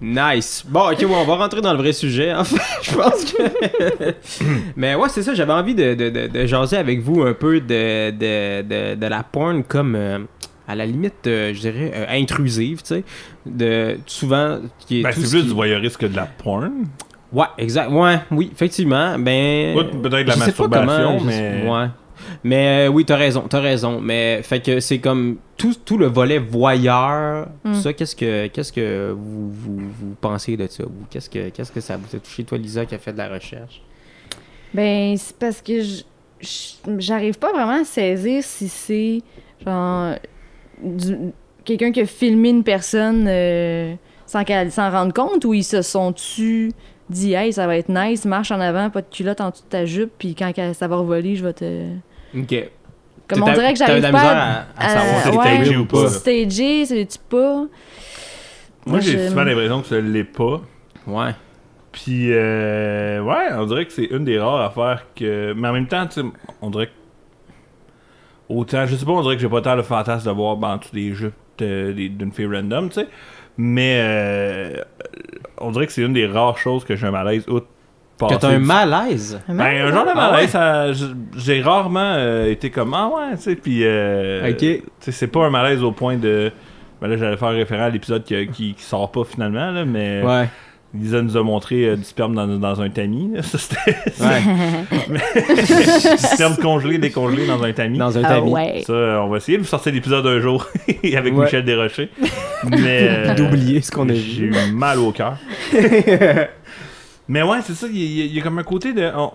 Nice. 0.00 0.64
Bon, 0.68 0.90
ok, 0.90 0.98
ouais, 1.00 1.06
on 1.10 1.24
va 1.24 1.36
rentrer 1.36 1.60
dans 1.62 1.72
le 1.72 1.78
vrai 1.78 1.92
sujet. 1.92 2.34
En 2.34 2.44
fait, 2.44 2.60
je 2.82 2.94
pense 2.94 3.24
que. 3.24 4.14
Mais 4.76 4.94
ouais, 4.94 5.08
c'est 5.08 5.22
ça. 5.22 5.32
J'avais 5.34 5.52
envie 5.54 5.74
de, 5.74 5.94
de, 5.94 6.10
de, 6.10 6.26
de 6.26 6.46
jaser 6.46 6.76
avec 6.76 7.00
vous 7.00 7.22
un 7.22 7.32
peu 7.32 7.60
de, 7.60 8.10
de, 8.10 8.62
de, 8.62 8.94
de 8.94 9.06
la 9.06 9.22
porn 9.22 9.62
comme. 9.64 9.94
euh, 9.94 10.18
à 10.68 10.74
la 10.74 10.84
limite, 10.84 11.28
euh, 11.28 11.54
je 11.54 11.60
dirais, 11.60 11.92
euh, 11.94 12.06
intrusive, 12.10 12.78
tu 12.82 12.88
sais. 12.96 13.04
De, 13.46 13.98
souvent, 14.04 14.58
qui 14.80 14.98
est 15.00 15.02
Ben, 15.04 15.12
c'est 15.14 15.20
ce 15.24 15.30
plus 15.30 15.40
qui- 15.42 15.46
du 15.48 15.54
voyeurisme 15.54 15.96
que 15.96 16.06
de 16.06 16.16
la 16.16 16.26
porn. 16.26 16.72
Ouais, 17.32 17.46
exact. 17.56 17.90
Ouais, 17.90 18.18
oui, 18.32 18.50
effectivement. 18.52 19.16
Ben. 19.18 19.76
Ouais, 19.76 19.84
peut-être 19.84 20.24
de 20.24 20.30
la 20.30 20.36
masturbation, 20.36 21.18
comment, 21.18 21.20
mais. 21.24 21.64
Ouais. 21.68 21.86
Mais 22.44 22.86
euh, 22.86 22.90
oui, 22.92 23.04
t'as 23.04 23.16
raison, 23.16 23.44
t'as 23.48 23.60
raison. 23.60 24.00
Mais 24.00 24.42
fait 24.42 24.60
que 24.60 24.80
c'est 24.80 24.98
comme 24.98 25.36
tout, 25.56 25.74
tout 25.84 25.98
le 25.98 26.06
volet 26.06 26.38
voyeur, 26.38 27.48
Mm. 27.64 27.74
ça, 27.74 27.92
qu'est-ce 27.92 28.14
que 28.16 28.46
qu'est-ce 28.48 28.72
que 28.72 29.10
vous, 29.16 29.50
vous, 29.50 29.78
vous 29.78 30.14
pensez 30.20 30.56
de 30.56 30.66
ça? 30.66 30.84
Qu'est-ce 31.10 31.28
que 31.30 31.48
qu'est-ce 31.50 31.72
que 31.72 31.80
ça 31.80 31.96
vous 31.96 32.16
a 32.16 32.18
touché, 32.20 32.44
toi, 32.44 32.58
Lisa, 32.58 32.86
qui 32.86 32.94
a 32.94 32.98
fait 32.98 33.12
de 33.12 33.18
la 33.18 33.28
recherche? 33.28 33.82
Ben, 34.74 35.16
c'est 35.16 35.36
parce 35.36 35.60
que 35.62 35.80
j'arrive 36.98 37.38
pas 37.38 37.52
vraiment 37.52 37.80
à 37.80 37.84
saisir 37.84 38.42
si 38.42 38.68
c'est 38.68 39.20
genre 39.64 40.14
quelqu'un 41.64 41.92
qui 41.92 42.00
a 42.02 42.06
filmé 42.06 42.50
une 42.50 42.62
personne 42.62 43.26
euh, 43.28 43.94
sans 44.26 44.44
qu'elle 44.44 44.70
s'en 44.70 44.90
rende 44.90 45.12
compte 45.12 45.44
ou 45.44 45.54
ils 45.54 45.64
se 45.64 45.82
sont-tu 45.82 46.72
dit 47.08 47.32
hey 47.34 47.52
ça 47.52 47.66
va 47.66 47.76
être 47.76 47.88
nice 47.88 48.24
marche 48.24 48.50
en 48.50 48.60
avant 48.60 48.90
pas 48.90 49.00
de 49.00 49.06
culotte 49.10 49.40
en 49.40 49.50
dessous 49.50 49.62
de 49.64 49.68
ta 49.68 49.84
jupe 49.86 50.10
puis 50.18 50.34
quand 50.34 50.52
ça 50.74 50.88
va 50.88 50.96
revoler 50.96 51.36
je 51.36 51.44
vais 51.44 51.52
te 51.52 51.84
Ok. 52.36 52.70
comme 53.28 53.42
on 53.42 53.52
dirait 53.52 53.72
que 53.72 53.78
j'arrive 53.78 54.10
pas 54.10 54.20
à, 54.20 54.60
à- 54.60 54.64
à 54.78 54.88
savoir 54.88 55.16
si 55.22 55.22
c'est 55.30 55.36
ouais, 55.36 55.54
stagé 55.56 55.76
ou 55.76 55.86
pas. 55.86 56.08
stagé 56.08 56.84
c'est-tu 56.86 57.18
pas? 57.28 57.64
Moi, 58.86 59.00
j'ai 59.00 59.12
je- 59.18 59.28
souvent 59.28 59.42
l'impression 59.44 59.80
que 59.82 59.88
ça 59.88 60.00
l'est 60.00 60.24
pas. 60.24 60.60
Ouais. 61.06 61.30
Puis, 61.92 62.28
euh, 62.32 63.20
ouais, 63.22 63.48
on 63.54 63.64
dirait 63.66 63.86
que 63.86 63.92
c'est 63.92 64.04
une 64.04 64.24
des 64.24 64.38
rares 64.38 64.60
affaires 64.60 65.06
que. 65.16 65.54
Mais 65.56 65.68
en 65.68 65.72
même 65.72 65.88
temps, 65.88 66.06
tu 66.06 66.20
sais, 66.20 66.26
on 66.62 66.70
dirait 66.70 66.86
que. 66.88 66.92
Autant, 68.48 68.86
je 68.86 68.94
sais 68.94 69.04
pas, 69.04 69.12
on 69.12 69.22
dirait 69.22 69.34
que 69.36 69.42
j'ai 69.42 69.48
pas 69.48 69.60
tant 69.60 69.74
le 69.74 69.82
fantasme 69.82 70.28
de 70.28 70.34
voir 70.34 70.56
ben, 70.56 70.68
en 70.68 70.76
dessous 70.76 70.94
des 70.94 71.12
jupes 71.14 71.34
de- 71.58 71.92
des- 71.92 72.08
d'une 72.10 72.30
fille 72.32 72.46
random, 72.46 72.88
tu 72.90 73.00
sais. 73.00 73.08
Mais, 73.56 73.98
euh, 74.04 74.82
on 75.58 75.70
dirait 75.72 75.86
que 75.86 75.92
c'est 75.92 76.02
une 76.02 76.12
des 76.12 76.26
rares 76.26 76.58
choses 76.58 76.84
que 76.84 76.94
j'ai 76.94 77.06
un 77.06 77.10
malaise. 77.10 77.48
Outre 77.48 77.66
Que 78.18 78.34
t'as 78.36 78.48
un 78.48 78.58
du- 78.58 78.64
malaise. 78.64 79.40
Ben, 79.48 79.60
un 79.60 79.92
genre 79.92 80.04
de 80.06 80.10
Ah 80.14 80.30
malaise, 80.32 80.50
ça- 80.50 80.92
j'ai 81.36 81.60
rarement 81.60 82.14
euh, 82.16 82.50
été 82.50 82.70
comme 82.70 82.94
Ah 82.94 83.08
ouais, 83.08 83.36
tu 83.36 83.42
sais, 83.42 83.56
puis. 83.56 83.80
euh, 83.84 84.50
Ok. 84.50 84.56
tu 84.58 84.82
sais, 85.00 85.12
c'est 85.12 85.26
pas 85.26 85.44
un 85.46 85.50
malaise 85.50 85.82
au 85.82 85.92
point 85.92 86.16
de. 86.16 86.50
Ben 87.02 87.08
là, 87.08 87.16
j'allais 87.18 87.36
faire 87.36 87.50
référent 87.50 87.84
à 87.84 87.90
l'épisode 87.90 88.24
qui, 88.24 88.46
qui, 88.48 88.72
qui 88.74 88.82
sort 88.82 89.10
pas 89.12 89.24
finalement, 89.24 89.70
là, 89.70 89.84
mais. 89.84 90.22
Ouais. 90.24 90.48
Lisa 90.94 91.20
nous 91.20 91.36
a 91.36 91.42
montré 91.42 91.84
euh, 91.88 91.96
du 91.96 92.04
sperme 92.04 92.34
dans, 92.34 92.46
dans 92.46 92.80
un 92.80 92.88
tamis. 92.88 93.32
là. 93.34 93.42
Ça, 93.42 93.58
c'était 93.58 93.96
Ouais. 94.24 95.10
du 96.16 96.16
sperme 96.16 96.56
congelé, 96.56 96.96
décongelé 96.96 97.46
dans 97.46 97.62
un 97.62 97.72
tamis. 97.72 97.98
Dans 97.98 98.16
un 98.16 98.24
ah 98.24 98.28
tamis. 98.28 98.50
ouais 98.50 98.82
Ça, 98.86 98.94
on 99.22 99.28
va 99.28 99.36
essayer 99.36 99.58
de 99.58 99.62
vous 99.62 99.68
sortir 99.68 99.92
l'épisode 99.92 100.26
un 100.26 100.40
jour 100.40 100.66
avec 100.88 101.34
Ouais. 101.36 101.44
Michel 101.44 101.64
Desrochers. 101.66 102.08
Mais 102.70 103.08
euh, 103.10 103.34
D'oublier 103.34 103.82
ce 103.82 103.90
qu'on 103.90 104.08
a 104.08 104.14
J'ai 104.14 104.44
eu 104.44 104.54
mal 104.72 104.98
au 105.00 105.10
cœur. 105.12 105.36
Mais 107.28 107.42
ouais, 107.42 107.58
c'est 107.62 107.74
ça. 107.74 107.86
Il 107.90 107.96
y, 107.96 108.22
a- 108.22 108.24
il 108.26 108.34
y 108.34 108.40
a 108.40 108.42
comme 108.42 108.58
un 108.58 108.62
côté 108.64 108.92
de. 108.92 109.10
On, 109.14 109.32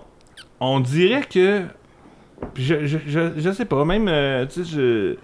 on 0.59 0.79
dirait 0.79 1.23
que. 1.23 1.63
puis 2.53 2.63
Je, 2.63 2.85
je, 2.85 2.97
je, 3.05 3.19
je 3.37 3.51
sais 3.51 3.65
pas, 3.65 3.83
même. 3.85 4.07
euh, 4.07 4.45
tu 4.45 4.63
sais, 4.63 4.71
je. 4.77 5.15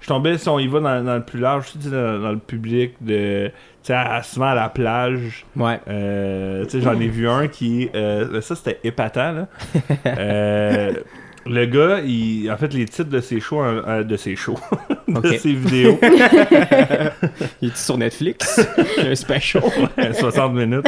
Je 0.00 0.08
tombais, 0.08 0.36
si 0.36 0.48
on 0.48 0.58
y 0.58 0.66
va 0.66 0.80
dans, 0.80 1.04
dans 1.04 1.14
le 1.14 1.22
plus 1.22 1.38
large, 1.38 1.70
tu 1.70 1.80
sais, 1.80 1.88
dans, 1.88 2.18
dans 2.18 2.32
le 2.32 2.38
public, 2.40 2.94
de, 3.00 3.46
tu 3.46 3.52
sais, 3.84 3.92
à- 3.94 4.20
souvent 4.24 4.46
à 4.48 4.54
la 4.56 4.68
plage, 4.68 5.46
Ouais. 5.54 5.78
euh, 5.86 6.64
tu 6.64 6.70
sais, 6.70 6.80
j'en 6.80 6.98
ai 7.00 7.06
vu 7.06 7.28
un 7.28 7.46
qui. 7.46 7.88
euh, 7.94 8.40
ça, 8.40 8.56
c'était 8.56 8.80
épatant, 8.82 9.30
là. 9.32 9.48
Euh, 10.06 10.92
le 11.46 11.66
gars, 11.66 12.00
il, 12.00 12.50
en 12.50 12.56
fait, 12.56 12.72
les 12.72 12.84
titres 12.86 13.10
de 13.10 13.20
ses 13.20 13.40
shows, 13.40 13.62
euh, 13.62 14.02
de 14.02 14.16
ses 14.16 14.36
shows, 14.36 14.58
de 15.08 15.32
ses 15.36 15.54
vidéos, 15.54 15.98
Il 17.62 17.68
est 17.68 17.76
sur 17.76 17.98
Netflix. 17.98 18.60
Il 18.98 19.04
y 19.04 19.06
a 19.08 19.10
un 19.10 19.14
special. 19.14 19.62
60 20.18 20.54
minutes. 20.54 20.86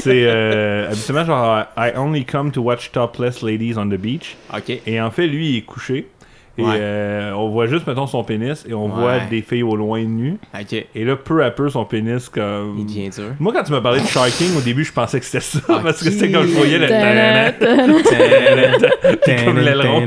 C'est 0.00 0.24
euh, 0.26 0.90
habituellement 0.90 1.24
genre 1.24 1.64
I 1.76 1.92
only 1.96 2.24
come 2.24 2.50
to 2.50 2.60
watch 2.60 2.90
topless 2.92 3.42
ladies 3.42 3.76
on 3.76 3.88
the 3.88 3.96
beach. 3.96 4.36
Ok. 4.54 4.80
Et 4.86 5.00
en 5.00 5.10
fait, 5.10 5.26
lui, 5.26 5.50
il 5.50 5.56
est 5.58 5.62
couché. 5.62 6.08
Et 6.56 6.62
Ouais. 6.62 6.76
euh, 6.78 7.32
on 7.32 7.48
voit 7.48 7.66
juste, 7.66 7.84
mettons, 7.86 8.06
son 8.06 8.22
pénis 8.22 8.64
et 8.68 8.74
on 8.74 8.86
Ouais. 8.86 8.92
voit 9.00 9.18
des 9.28 9.42
filles 9.42 9.64
au 9.64 9.74
loin 9.74 10.00
nues. 10.04 10.36
Ok. 10.54 10.86
Et 10.94 11.04
là, 11.04 11.16
peu 11.16 11.42
à 11.44 11.50
peu, 11.50 11.68
son 11.68 11.84
pénis, 11.84 12.28
comme. 12.28 12.76
Il 12.78 12.86
devient 12.86 13.08
dur. 13.10 13.24
Moi, 13.40 13.52
quand 13.52 13.64
tu 13.64 13.72
m'as 13.72 13.80
parlé 13.80 14.00
de 14.00 14.06
Sharking, 14.06 14.56
au 14.56 14.60
début, 14.60 14.84
je 14.84 14.92
pensais 14.92 15.18
que 15.18 15.26
c'était 15.26 15.40
ça. 15.40 15.58
Parce 15.82 16.00
que 16.02 16.10
c'était 16.12 16.30
comme 16.30 16.46
je 16.46 16.52
voyais 16.54 16.78
le. 16.78 16.86
Comme 19.44 19.58
l'aileron. 19.58 20.02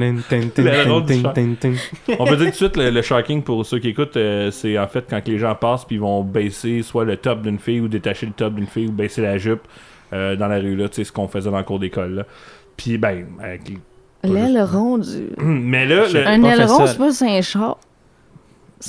On 2.20 2.26
peut 2.26 2.36
dire 2.38 2.46
tout 2.46 2.52
de 2.52 2.56
suite, 2.56 2.78
le, 2.78 2.90
le 2.92 3.02
sharking, 3.02 3.44
pour 3.44 3.66
ceux 3.66 3.80
qui 3.80 3.90
écoutent, 3.90 4.18
euh, 4.18 4.52
c'est 4.52 4.78
en 4.78 4.88
fait 4.88 5.06
quand 5.10 5.26
les 5.28 5.38
gens 5.38 5.56
passent 5.56 5.86
puis 5.86 5.96
ils 5.98 6.02
vont 6.02 6.24
baisser 6.24 6.82
soit 6.82 7.06
le 7.06 7.18
top 7.18 7.42
d'une 7.42 7.60
fille 7.60 7.82
ou 7.82 7.88
détacher 7.88 8.26
le 8.26 8.32
top 8.32 8.56
d'une 8.56 8.68
fille 8.68 8.88
ou 8.88 8.92
baisser 8.92 9.22
la 9.22 9.38
jupe 9.38 9.62
euh, 10.14 10.36
dans 10.36 10.48
la 10.48 10.58
rue, 10.60 10.76
là, 10.76 10.88
tu 10.88 10.96
sais, 10.96 11.04
ce 11.04 11.12
qu'on 11.12 11.28
faisait 11.28 11.52
dans 11.52 11.58
le 11.58 11.64
cours 11.64 11.80
d'école. 11.80 12.16
là. 12.16 12.24
Puis, 12.78 12.98
ben, 12.98 13.26
avec 13.42 13.68
les- 13.70 13.78
L'aileron 14.24 14.98
du. 14.98 15.30
Mais 15.38 15.86
là, 15.86 16.08
le- 16.08 16.28
Un 16.28 16.44
aileron, 16.44 16.80
ça. 16.80 16.88
c'est 16.88 16.98
pas 16.98 17.12
c'est 17.12 17.38
un 17.38 17.42
chat. 17.42 17.78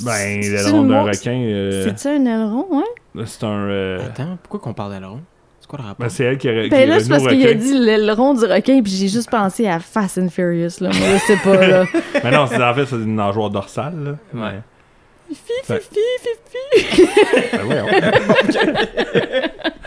ben, 0.03 0.41
l'aileron 0.41 0.83
le 0.83 0.89
d'un 0.89 1.01
requin, 1.03 1.31
euh, 1.41 1.83
C'est-tu 1.85 2.07
un 2.07 2.25
aileron, 2.25 2.65
ouais? 2.71 3.25
c'est 3.25 3.43
un. 3.43 3.47
euh, 3.69 3.99
Attends, 4.05 4.37
pourquoi 4.43 4.59
qu'on 4.59 4.73
parle 4.73 4.93
d'aileron? 4.93 5.21
C'est 5.61 5.67
quoi 5.67 5.79
le 5.81 5.85
rapport? 5.87 6.03
ben, 6.05 6.09
c'est 6.09 6.23
elle 6.25 6.37
qui 6.37 6.49
a. 6.49 6.63
qui 6.63 6.69
Ben 6.69 6.81
a 6.89 6.93
là, 6.95 6.99
c'est 6.99 7.09
parce 7.09 7.27
qu'il 7.27 7.45
a 7.47 7.53
dit 7.53 7.73
l'aileron 7.77 8.33
du 8.33 8.45
requin, 8.45 8.81
puis 8.81 8.91
j'ai 8.91 9.07
juste 9.07 9.29
pensé 9.29 9.67
à 9.67 9.79
Fast 9.79 10.17
and 10.17 10.29
Furious, 10.29 10.79
là. 10.81 10.89
Moi, 10.89 11.07
je 11.13 11.19
sais 11.33 11.37
pas, 11.43 11.67
là. 11.67 11.85
Mais 12.23 12.31
non, 12.31 12.47
c'est- 12.47 12.61
en 12.63 12.73
fait, 12.73 12.85
c'est 12.87 12.95
une 12.95 13.15
nageoire 13.15 13.49
dorsale. 13.49 14.17
Là. 14.33 14.41
Ouais. 14.47 14.59
Fifi, 15.31 15.73
fifi, 15.91 15.99
fifi. 16.49 17.07
Ben, 17.53 17.63
voyons. 17.65 17.85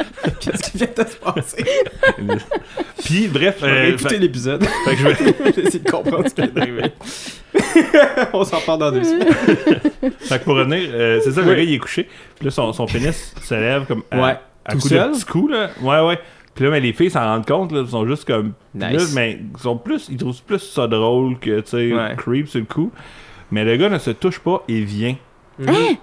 Qu'est-ce 0.42 0.70
qui 0.70 0.78
vient 0.78 0.88
de 0.96 1.08
se 1.08 1.16
passer? 1.16 1.64
Puis, 3.04 3.28
bref. 3.28 3.58
Euh, 3.62 3.96
l'épisode. 4.18 4.64
fait 4.84 4.90
que 4.90 4.96
je 4.96 5.04
vais- 5.08 5.62
essayer 5.62 5.78
de 5.84 5.90
comprendre 5.90 6.28
ce 6.28 6.34
qui 6.34 6.40
est 6.42 6.58
arrivé. 6.58 6.82
On 8.32 8.44
s'en 8.44 8.60
parle 8.60 8.80
dans 8.80 8.92
deux 8.92 9.04
semaines. 9.04 9.32
Fait 10.20 10.38
que 10.38 10.44
pour 10.44 10.56
revenir, 10.56 10.88
euh, 10.92 11.20
c'est 11.22 11.32
ça, 11.32 11.42
le 11.42 11.54
gars 11.54 11.62
il 11.62 11.74
est 11.74 11.78
couché. 11.78 12.08
Puis 12.36 12.44
là, 12.46 12.50
son, 12.50 12.72
son 12.72 12.86
pénis 12.86 13.34
se 13.40 13.54
lève 13.54 13.84
comme 13.86 14.02
à, 14.10 14.20
Ouais. 14.20 14.36
à 14.64 14.72
Tout 14.72 14.78
coup 14.80 14.88
seul? 14.88 15.10
de 15.10 15.14
petits 15.14 15.24
coups, 15.24 15.52
là. 15.52 15.70
Ouais, 15.80 16.06
ouais. 16.08 16.18
Puis 16.54 16.64
là, 16.64 16.70
mais 16.70 16.80
les 16.80 16.92
filles 16.92 17.10
s'en 17.10 17.20
rendent 17.24 17.46
compte, 17.46 17.72
là. 17.72 17.80
Ils 17.84 17.88
sont 17.90 18.06
juste 18.06 18.24
comme. 18.26 18.52
Nice. 18.74 18.92
Là, 18.92 19.04
mais 19.14 19.40
ils 19.54 19.60
sont 19.60 19.76
plus. 19.76 20.08
Ils 20.10 20.16
trouvent 20.18 20.42
plus 20.42 20.58
ça 20.58 20.86
drôle 20.86 21.38
que, 21.38 21.60
tu 21.60 21.70
sais, 21.70 21.92
Ouais. 21.94 22.14
creep 22.16 22.48
sur 22.48 22.60
le 22.60 22.66
coup. 22.66 22.90
Mais 23.50 23.64
le 23.64 23.76
gars 23.76 23.88
ne 23.88 23.98
se 23.98 24.10
touche 24.10 24.38
pas 24.38 24.62
et 24.68 24.80
vient. 24.80 25.16
Hein? 25.66 25.94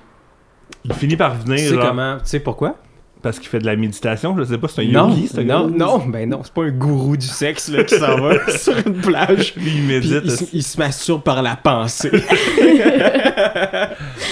Il 0.86 0.94
finit 0.94 1.18
par 1.18 1.38
Tu 1.40 1.46
venir, 1.46 1.60
sais 1.60 1.74
genre, 1.76 1.88
comment? 1.90 2.18
Tu 2.20 2.26
sais 2.26 2.40
pourquoi? 2.40 2.76
Parce 3.22 3.40
qu'il 3.40 3.50
fait 3.50 3.60
de 3.60 3.66
la 3.66 3.76
méditation. 3.76 4.36
Je 4.38 4.44
sais 4.44 4.58
pas, 4.58 4.68
c'est 4.68 4.82
un 4.82 4.86
Non, 4.86 5.10
yogi, 5.10 5.28
ce 5.28 5.42
non, 5.42 5.68
gars. 5.68 5.76
non, 5.78 5.98
ben 6.08 6.30
non, 6.30 6.42
c'est 6.44 6.54
pas 6.54 6.64
un 6.64 6.72
gourou 6.72 7.18
du 7.18 7.26
sexe 7.28 7.70
là, 7.70 7.84
qui 7.84 7.96
s'en 7.96 8.18
va 8.20 8.50
sur 8.58 8.74
une 8.86 8.96
plage. 9.02 9.54
Lui, 9.56 9.66
il 9.66 9.72
Puis 9.74 9.82
médite. 9.82 10.22
il, 10.26 10.32
se- 10.32 10.46
il 10.54 10.64
se 10.64 10.78
masturbe 10.78 11.22
par 11.24 11.42
la 11.42 11.56
pensée. 11.56 12.12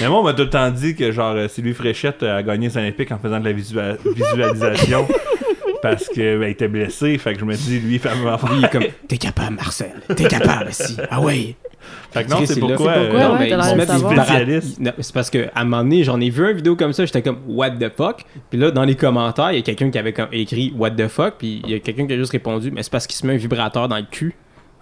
Mais 0.02 0.08
moi, 0.10 0.20
on 0.20 0.24
m'a 0.24 0.34
tout 0.34 0.44
le 0.44 0.50
temps 0.50 0.70
dit 0.72 0.96
que, 0.96 1.12
genre, 1.12 1.34
euh, 1.36 1.48
Sylvie 1.48 1.74
Fréchette 1.74 2.24
a 2.24 2.42
gagné 2.44 2.70
ses 2.70 2.80
Olympiques 2.80 3.12
en 3.12 3.18
faisant 3.20 3.40
de 3.40 3.46
la 3.46 3.54
visua- 3.54 3.98
visualisation. 4.16 5.08
parce 5.82 6.08
que 6.10 6.40
ben, 6.40 6.48
il 6.48 6.52
était 6.52 6.68
blessé. 6.68 7.18
Fait 7.18 7.34
que 7.34 7.40
je 7.40 7.46
me 7.46 7.56
dis, 7.56 7.80
lui. 7.80 7.98
Lui, 7.98 8.02
il 8.58 8.66
est 8.66 8.70
comme 8.72 8.84
T'es 9.08 9.18
capable, 9.18 9.56
Marcel. 9.56 9.92
T'es 10.16 10.26
capable, 10.26 10.70
si. 10.72 10.98
Ah 11.10 11.20
ouais. 11.22 11.56
Fait 12.12 12.24
que 12.24 12.30
non, 12.30 12.38
c'est 12.46 12.60
pourquoi. 12.60 12.94
C'est 12.94 13.10
pourquoi, 13.10 13.22
euh, 13.22 13.38
ouais, 13.38 13.76
mais 13.76 14.22
Spécialiste. 14.24 14.82
C'est 15.00 15.14
parce 15.14 15.30
que 15.30 15.48
à 15.54 15.62
un 15.62 15.64
moment 15.66 15.84
donné, 15.84 16.04
j'en 16.04 16.20
ai 16.20 16.30
vu 16.30 16.50
une 16.50 16.56
vidéo 16.56 16.76
comme 16.76 16.94
ça, 16.94 17.06
j'étais 17.06 17.22
comme 17.22 17.40
What 17.48 17.72
the 17.72 17.90
fuck? 17.96 18.24
Puis 18.50 18.60
là, 18.60 18.72
dans 18.72 18.86
les 18.86 18.96
commentaires, 18.96 19.52
il 19.52 19.58
y 19.58 19.60
a 19.60 19.62
quelqu'un 19.62 19.90
qui 19.92 19.98
avait 19.98 20.14
comme 20.14 20.30
écrit 20.32 20.74
What 20.78 20.92
the 20.92 21.08
fuck? 21.08 21.36
Puis 21.38 21.62
il 21.66 21.72
y 21.72 21.76
a 21.76 21.80
quelqu'un 21.80 22.08
qui 22.08 22.14
a 22.14 22.18
juste 22.18 22.32
répondu 22.32 22.72
Mais 22.72 22.84
c'est 22.84 22.92
parce 22.92 23.08
qu'il 23.08 23.16
se 23.16 23.26
met 23.26 23.34
un 23.34 23.38
vibrateur 23.38 23.88
dans 23.88 23.98
le 23.98 24.06
cul. 24.10 24.36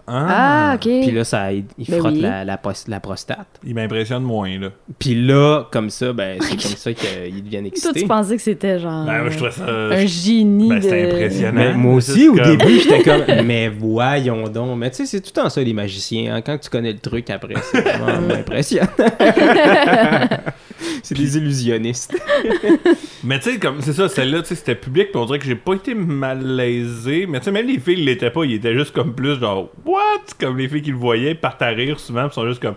Ah, 0.08 0.74
ok. 0.76 0.82
Puis 0.82 1.12
là, 1.12 1.24
ça, 1.24 1.52
il, 1.52 1.66
il 1.80 1.86
Ben 1.90 2.00
frotte 2.00 2.14
oui. 2.14 2.22
la, 2.22 2.46
la, 2.46 2.58
prostate. 3.00 3.48
Il 3.66 3.74
m'impressionne 3.74 4.22
moins, 4.24 4.60
là. 4.60 4.70
Puis 5.00 5.16
là, 5.26 5.64
comme 5.72 5.90
ça, 5.90 6.14
ben, 6.14 6.38
c'est 6.42 6.52
comme 6.52 6.60
ça 6.78 6.94
qu'ils 6.94 7.44
deviennent 7.44 7.64
Toi, 7.64 7.70
excités. 7.76 8.02
tu 8.02 8.08
pensais 8.08 8.36
que 8.36 8.42
c'était 8.42 8.78
genre. 8.80 9.06
Ben, 9.06 9.22
moi, 9.22 9.30
je 9.32 9.36
trouvais 9.38 9.52
ça. 9.52 9.66
un 9.68 10.06
génie 10.06 10.70
Ben, 10.70 10.76
de. 10.78 10.82
c'était 10.82 11.08
impressionnant. 11.12 11.54
Mais 11.56 11.74
moi 11.74 11.94
aussi, 11.96 12.30
au 12.30 12.36
comme- 12.36 12.56
début, 12.58 12.80
j'étais 12.80 13.02
comme, 13.04 13.24
mais 13.46 13.70
voyons 13.70 14.48
donc. 14.48 14.78
Mais 14.78 14.92
tu 14.92 14.98
sais, 14.98 15.06
c'est 15.08 15.22
tout 15.22 15.32
le 15.36 15.42
temps 15.42 15.50
ça, 15.50 15.62
les 15.62 15.74
magiciens. 15.74 16.36
hein. 16.36 16.42
Quand 16.42 16.58
tu 16.60 16.70
connais 16.70 16.92
le 16.94 17.00
truc 17.00 17.30
après, 17.32 17.56
c'est 17.72 17.82
vraiment 17.82 18.34
impressionnant. 18.36 18.88
C'est 21.04 21.16
des 21.16 21.38
illusionnistes. 21.38 22.16
Mais 23.24 23.40
tu 23.40 23.52
sais, 23.52 23.60
comme 23.60 23.82
c'est 23.82 23.94
ça, 23.94 24.10
celle-là, 24.10 24.42
tu 24.42 24.50
sais, 24.50 24.56
c'était 24.56 24.76
public, 24.76 25.12
puis 25.12 25.20
on 25.20 25.26
dirait 25.26 25.40
que 25.40 25.46
j'ai 25.46 25.56
pas 25.56 25.74
été 25.74 25.94
malaisé. 25.96 27.26
Mais 27.28 27.40
tu 27.40 27.46
sais, 27.46 27.52
même 27.52 27.68
les 27.68 27.80
filles, 27.80 28.00
ils 28.00 28.06
l'étaient 28.06 28.30
pas, 28.32 28.44
ils 28.46 28.54
étaient 28.54 28.74
juste 28.74 28.94
comme 28.94 29.14
plus 29.14 29.40
genre, 29.40 29.70
what? 29.86 30.02
Comme 30.40 30.58
les 30.58 30.68
filles 30.68 30.82
qui 30.82 30.92
le 30.92 30.98
voyaient, 30.98 31.36
partent 31.36 31.62
à 31.62 31.68
rire 31.68 32.00
souvent, 32.00 32.26
puis 32.28 32.36
sont 32.36 32.48
juste 32.48 32.62
comme, 32.62 32.76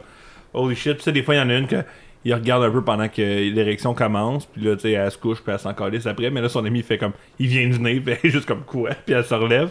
holy 0.54 0.76
shit. 0.76 0.92
Puis 0.94 0.98
tu 0.98 1.04
sais, 1.04 1.12
des 1.12 1.22
fois, 1.22 1.34
il 1.34 1.38
y 1.38 1.40
en 1.40 1.50
a 1.50 1.54
une 1.54 1.66
que. 1.66 1.76
Il 2.24 2.34
regarde 2.34 2.64
un 2.64 2.70
peu 2.70 2.82
pendant 2.82 3.08
que 3.08 3.22
l'érection 3.22 3.94
commence, 3.94 4.44
puis 4.44 4.62
là, 4.62 4.74
tu 4.74 4.82
sais, 4.82 4.90
elle 4.90 5.11
se 5.11 5.16
couche, 5.16 5.38
puis 5.40 5.52
elle 5.52 5.61
s'en 5.61 5.70
après. 5.70 6.30
Mais 6.30 6.40
là, 6.40 6.48
son 6.48 6.64
ami, 6.64 6.80
il 6.80 6.84
fait 6.84 6.98
comme, 6.98 7.12
il 7.38 7.46
vient 7.46 7.66
de 7.68 7.74
venir, 7.74 8.02
puis 8.04 8.14
elle 8.20 8.28
est 8.28 8.32
juste 8.32 8.44
comme 8.44 8.64
quoi, 8.64 8.90
puis 9.06 9.14
elle 9.14 9.24
se 9.24 9.34
relève. 9.34 9.70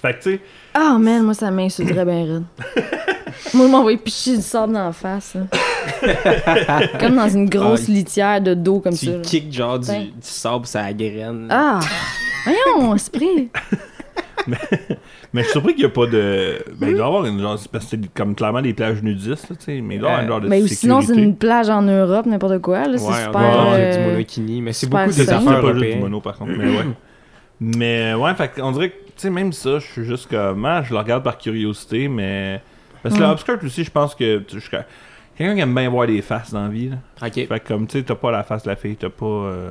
Fait 0.00 0.14
que, 0.14 0.22
tu 0.22 0.30
sais, 0.32 0.40
Ah, 0.74 0.96
man, 0.98 1.22
moi, 1.22 1.34
ça 1.34 1.50
m'insulterait 1.50 2.04
bien 2.06 2.24
raide. 2.24 2.44
moi, 3.54 3.66
je 3.66 3.70
m'envoie 3.70 3.96
picher 3.98 4.36
du 4.36 4.42
sable 4.42 4.72
dans 4.72 4.86
la 4.86 4.92
face. 4.92 5.34
là. 5.34 5.42
comme 7.00 7.16
dans 7.16 7.28
une 7.28 7.48
grosse 7.48 7.84
Ah, 7.88 7.92
litière 7.92 8.40
de 8.40 8.54
dos 8.54 8.80
comme 8.80 8.94
tu 8.94 9.06
ça. 9.06 9.12
là. 9.12 9.18
kicks 9.22 9.52
genre 9.52 9.78
du, 9.78 9.90
Ouais. 9.90 10.04
du 10.04 10.12
sable 10.22 10.66
sur 10.66 10.80
la 10.80 10.92
graine. 10.92 11.46
Ah! 11.50 11.80
Voyons, 12.44 12.94
esprit! 12.94 13.50
Mais 15.34 15.42
je 15.42 15.48
suis 15.48 15.52
surpris 15.52 15.72
qu'il 15.74 15.84
n'y 15.84 15.90
a 15.90 15.94
pas 15.94 16.06
de. 16.06 16.58
Ben, 16.76 16.88
il 16.88 16.96
doit 16.96 17.04
y 17.04 17.08
avoir 17.08 17.24
une 17.24 17.40
genre. 17.40 17.56
Parce 17.70 17.84
que 17.84 17.90
c'est 17.92 18.12
comme 18.14 18.34
clairement 18.34 18.60
des 18.60 18.74
plages 18.74 19.02
nudistes, 19.02 19.48
là, 19.48 19.56
tu 19.56 19.64
sais. 19.64 19.80
Mais 19.80 19.94
il 19.94 20.00
doit 20.00 20.10
y 20.10 20.12
avoir 20.12 20.22
une 20.24 20.28
genre 20.28 20.40
de. 20.42 20.48
Mais 20.48 20.62
ou 20.62 20.66
sinon, 20.66 21.00
c'est 21.00 21.06
sécurité. 21.08 21.28
une 21.28 21.36
plage 21.36 21.70
en 21.70 21.82
Europe, 21.82 22.26
n'importe 22.26 22.58
quoi. 22.60 22.86
Là, 22.88 22.98
c'est 22.98 23.06
Ouais, 23.06 23.24
super. 23.24 23.40
on 23.40 23.70
va 23.70 23.76
euh, 23.76 23.96
du 24.04 24.10
monokini, 24.12 24.60
mais 24.60 24.72
c'est 24.72 24.88
beaucoup 24.90 25.10
des 25.10 25.30
affaires 25.30 25.60
pas 25.62 25.72
juste 25.74 25.94
du 25.94 26.00
mono 26.00 26.20
par 26.20 26.36
contre, 26.36 26.52
mais 26.56 26.66
ouais. 26.66 26.84
Mais 27.60 28.12
ouais, 28.14 28.34
fait 28.34 28.50
on 28.60 28.72
dirait 28.72 28.90
que, 28.90 28.96
tu 29.06 29.12
sais, 29.18 29.30
même 29.30 29.52
ça, 29.52 29.78
je 29.78 29.86
suis 29.86 30.04
juste 30.04 30.28
comme, 30.28 30.64
ah, 30.64 30.82
je 30.82 30.92
le 30.92 30.98
regarde 30.98 31.22
par 31.22 31.38
curiosité, 31.38 32.08
mais. 32.08 32.60
Parce 33.04 33.14
que 33.14 33.20
le 33.20 33.26
Mm. 33.28 33.30
upskirt 33.32 33.64
aussi, 33.64 33.84
je 33.84 33.90
pense 33.90 34.14
que. 34.16 34.38
tu- 34.38 34.58
je 34.60 34.68
Quelqu'un 35.36 35.54
qui 35.54 35.60
aime 35.60 35.74
bien 35.74 35.88
voir 35.88 36.06
des 36.06 36.20
faces 36.22 36.52
dans 36.52 36.62
la 36.62 36.68
vie, 36.68 36.90
là. 36.90 36.96
Ok. 37.26 37.34
Fait 37.34 37.46
que 37.60 37.68
comme, 37.68 37.86
tu 37.86 37.98
sais, 37.98 38.04
t'as 38.04 38.14
pas 38.14 38.30
la 38.30 38.42
face 38.42 38.64
de 38.64 38.68
la 38.70 38.76
fille, 38.76 38.96
t'as 38.96 39.08
pas. 39.08 39.24
euh, 39.26 39.70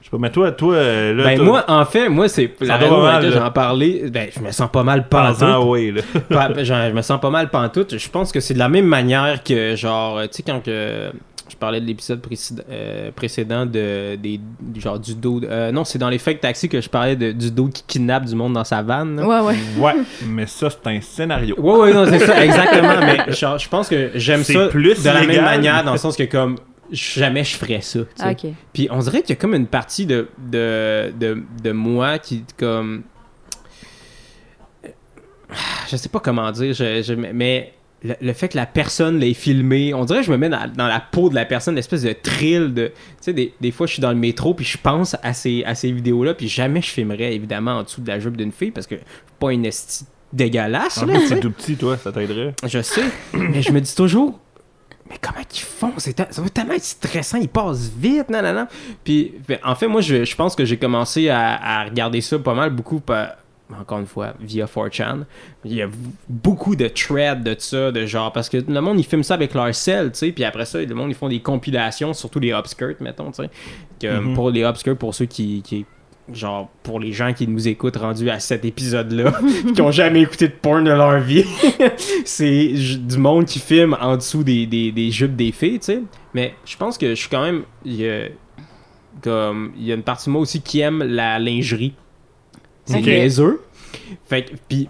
Je 0.00 0.04
sais 0.06 0.10
pas, 0.10 0.18
mais 0.18 0.30
toi, 0.30 0.50
toi, 0.52 0.74
euh, 0.74 1.14
là. 1.14 1.24
Ben 1.24 1.36
toi, 1.36 1.44
moi, 1.44 1.64
en 1.68 1.84
fait, 1.84 2.08
moi, 2.08 2.28
c'est 2.28 2.50
la 2.60 2.76
raison 2.78 2.94
pour 2.96 3.04
laquelle 3.04 3.30
là. 3.30 3.40
j'en 3.44 3.50
parlais. 3.50 4.10
Ben, 4.10 4.28
je 4.34 4.40
me 4.40 4.50
sens 4.50 4.70
pas 4.70 4.82
mal 4.82 5.08
pensant, 5.08 5.52
pantoute. 5.54 5.68
ouais, 5.70 5.90
là. 5.92 6.02
Pas- 6.30 6.64
genre, 6.64 6.88
je 6.88 6.92
me 6.94 7.02
sens 7.02 7.20
pas 7.20 7.30
mal 7.30 7.50
pantoute. 7.50 7.96
Je 7.98 8.08
pense 8.08 8.32
que 8.32 8.40
c'est 8.40 8.54
de 8.54 8.58
la 8.58 8.68
même 8.68 8.86
manière 8.86 9.42
que, 9.44 9.76
genre, 9.76 10.22
tu 10.22 10.28
sais, 10.32 10.42
quand 10.42 10.60
que 10.64 11.12
je 11.52 11.56
parlais 11.56 11.80
de 11.80 11.86
l'épisode 11.86 12.20
précédent, 12.20 12.62
euh, 12.70 13.10
précédent 13.12 13.66
de, 13.66 14.16
des, 14.16 14.40
du 14.60 14.80
genre 14.80 14.98
du 14.98 15.14
dos. 15.14 15.40
euh, 15.44 15.70
non, 15.70 15.84
c'est 15.84 15.98
dans 15.98 16.08
les 16.08 16.18
fake 16.18 16.40
taxi 16.40 16.68
que 16.68 16.80
je 16.80 16.88
parlais 16.88 17.14
de, 17.16 17.32
du 17.32 17.50
dos 17.50 17.68
qui 17.68 17.82
kidnappe 17.86 18.24
du 18.24 18.34
monde 18.34 18.54
dans 18.54 18.64
sa 18.64 18.82
vanne. 18.82 19.16
là. 19.16 19.26
Ouais, 19.26 19.40
ouais. 19.52 19.56
Ouais, 19.78 19.94
mais 20.26 20.46
ça, 20.46 20.68
c'est 20.70 20.86
un 20.90 21.00
scénario. 21.00 21.54
Ouais, 21.58 21.78
ouais, 21.78 21.92
non, 21.94 22.06
c'est 22.08 22.18
ça, 22.18 22.44
exactement. 22.44 22.94
mais 23.00 23.32
genre, 23.32 23.58
je 23.58 23.68
pense 23.68 23.88
que 23.88 24.10
j'aime 24.14 24.42
C'est 24.42 24.54
ça 24.54 24.68
plus 24.68 25.02
de 25.02 25.08
la 25.08 25.24
même 25.26 25.44
manière, 25.44 25.84
dans 25.84 25.92
le 25.92 25.98
sens 25.98 26.16
que, 26.16 26.24
comme, 26.24 26.56
jamais 26.90 27.44
je 27.44 27.56
ferais 27.56 27.80
ça. 27.80 28.00
tu 28.00 28.06
sais. 28.16 28.30
Ok. 28.30 28.52
Puis 28.72 28.88
on 28.90 28.98
dirait 28.98 29.20
qu'il 29.22 29.30
y 29.30 29.38
a 29.38 29.40
comme 29.40 29.54
une 29.54 29.66
partie 29.66 30.06
de, 30.06 30.28
de, 30.50 31.12
de, 31.18 31.42
de 31.62 31.72
moi 31.72 32.18
qui, 32.18 32.44
comme. 32.58 33.02
Je 35.90 35.96
sais 35.96 36.08
pas 36.08 36.20
comment 36.20 36.50
dire, 36.50 36.72
je, 36.72 37.02
je- 37.02 37.12
mais 37.14 37.74
le, 38.04 38.14
le 38.20 38.32
fait 38.32 38.48
que 38.48 38.56
la 38.56 38.66
personne 38.66 39.18
l'ait 39.18 39.34
filmé, 39.34 39.94
on 39.94 40.04
dirait 40.04 40.20
que 40.20 40.26
je 40.26 40.32
me 40.32 40.36
mets 40.36 40.48
dans, 40.48 40.70
dans 40.74 40.88
la 40.88 41.00
peau 41.00 41.28
de 41.28 41.34
la 41.34 41.44
personne, 41.44 41.74
l'espèce 41.74 42.02
de 42.02 42.12
thrill 42.12 42.74
de. 42.74 42.86
Tu 42.88 42.92
sais, 43.20 43.32
des, 43.32 43.54
des 43.60 43.70
fois 43.70 43.86
je 43.86 43.92
suis 43.94 44.02
dans 44.02 44.10
le 44.10 44.16
métro, 44.18 44.54
puis 44.54 44.64
je 44.64 44.78
pense 44.78 45.16
à 45.22 45.32
ces, 45.34 45.62
à 45.64 45.74
ces 45.74 45.92
vidéos-là, 45.92 46.34
puis 46.34 46.48
jamais 46.48 46.82
je 46.82 46.90
filmerais 46.90 47.34
évidemment 47.34 47.72
en 47.78 47.82
dessous 47.84 48.00
de 48.00 48.08
la 48.08 48.18
jupe 48.20 48.36
d'une 48.36 48.52
fille 48.52 48.70
parce 48.72 48.86
que 48.86 48.96
je 48.96 49.00
suis 49.00 49.06
pas 49.38 49.52
une 49.52 49.64
esti 49.66 50.04
dégueulasse, 50.32 50.98
En 50.98 51.06
là, 51.06 51.12
plus, 51.14 51.22
tu 51.22 51.28
sais. 51.28 51.34
c'est 51.34 51.40
tout 51.40 51.50
petit, 51.50 51.76
toi, 51.76 51.96
ça 51.96 52.10
t'aiderait. 52.12 52.54
Je 52.66 52.80
sais, 52.82 53.02
mais 53.34 53.60
je 53.62 53.70
me 53.70 53.80
dis 53.80 53.94
toujours, 53.94 54.40
mais 55.10 55.16
comment 55.20 55.44
ils 55.54 55.60
font? 55.60 55.92
C'est 55.98 56.16
ça 56.18 56.40
va 56.42 56.48
tellement 56.48 56.72
être 56.72 56.82
stressant, 56.84 57.36
ils 57.38 57.48
passent 57.48 57.90
vite, 57.94 58.30
non, 58.30 58.42
non, 58.42 58.54
non. 58.54 58.66
Puis, 59.04 59.34
ben, 59.46 59.58
en 59.62 59.74
fait, 59.74 59.88
moi, 59.88 60.00
je, 60.00 60.24
je 60.24 60.34
pense 60.34 60.56
que 60.56 60.64
j'ai 60.64 60.78
commencé 60.78 61.28
à, 61.28 61.80
à 61.80 61.84
regarder 61.84 62.20
ça 62.22 62.38
pas 62.38 62.54
mal, 62.54 62.70
beaucoup, 62.70 63.00
par- 63.00 63.32
encore 63.80 63.98
une 63.98 64.06
fois, 64.06 64.34
via 64.40 64.66
4chan. 64.66 65.24
Il 65.64 65.74
y 65.74 65.82
a 65.82 65.88
beaucoup 66.28 66.76
de 66.76 66.88
threads 66.88 67.42
de 67.42 67.54
ça, 67.58 67.90
de 67.92 68.06
genre, 68.06 68.32
parce 68.32 68.48
que 68.48 68.58
le 68.58 68.80
monde, 68.80 68.98
ils 68.98 69.04
filment 69.06 69.22
ça 69.22 69.34
avec 69.34 69.54
leur 69.54 69.74
sel, 69.74 70.12
tu 70.12 70.18
sais, 70.18 70.32
puis 70.32 70.44
après 70.44 70.64
ça, 70.64 70.80
le 70.80 70.94
monde, 70.94 71.10
ils 71.10 71.14
font 71.16 71.28
des 71.28 71.40
compilations, 71.40 72.12
surtout 72.12 72.38
les 72.40 72.52
upskirts, 72.52 73.00
mettons, 73.00 73.30
tu 73.30 73.42
sais. 73.42 73.50
Que, 74.00 74.18
Mhm. 74.18 74.34
Pour 74.34 74.50
les 74.50 74.62
upskirts, 74.62 74.96
pour 74.96 75.14
ceux 75.14 75.26
qui... 75.26 75.62
qui 75.62 75.86
Genre, 76.32 76.70
pour 76.84 77.00
les 77.00 77.12
gens 77.12 77.32
qui 77.32 77.48
nous 77.48 77.66
écoutent 77.66 77.96
rendus 77.96 78.30
à 78.30 78.38
cet 78.38 78.64
épisode-là, 78.64 79.32
qui 79.74 79.82
ont 79.82 79.90
jamais 79.90 80.22
écouté 80.22 80.46
de 80.46 80.52
porn 80.52 80.84
de 80.84 80.90
leur 80.90 81.18
vie, 81.18 81.44
c'est 82.24 82.68
du 82.96 83.18
monde 83.18 83.44
qui 83.44 83.58
filme 83.58 83.96
en 84.00 84.16
dessous 84.16 84.44
des, 84.44 84.66
des, 84.66 84.92
des 84.92 85.10
jupes 85.10 85.34
des 85.34 85.50
filles, 85.50 85.80
tu 85.80 85.86
sais. 85.86 86.02
Mais 86.32 86.54
je 86.64 86.76
pense 86.76 86.96
que 86.96 87.08
je 87.10 87.14
suis 87.16 87.28
quand 87.28 87.42
même. 87.42 87.64
Il 87.84 87.96
y 87.96 88.08
a, 88.08 88.28
comme, 89.20 89.72
il 89.76 89.84
y 89.84 89.90
a 89.90 89.96
une 89.96 90.04
partie 90.04 90.26
de 90.26 90.30
moi 90.32 90.42
aussi 90.42 90.62
qui 90.62 90.78
aime 90.80 91.02
la 91.02 91.40
lingerie. 91.40 91.94
C'est 92.84 92.98
Ok. 92.98 93.06
niaiseux. 93.06 93.60
Fait 94.28 94.44
que, 94.44 94.52
puis, 94.68 94.88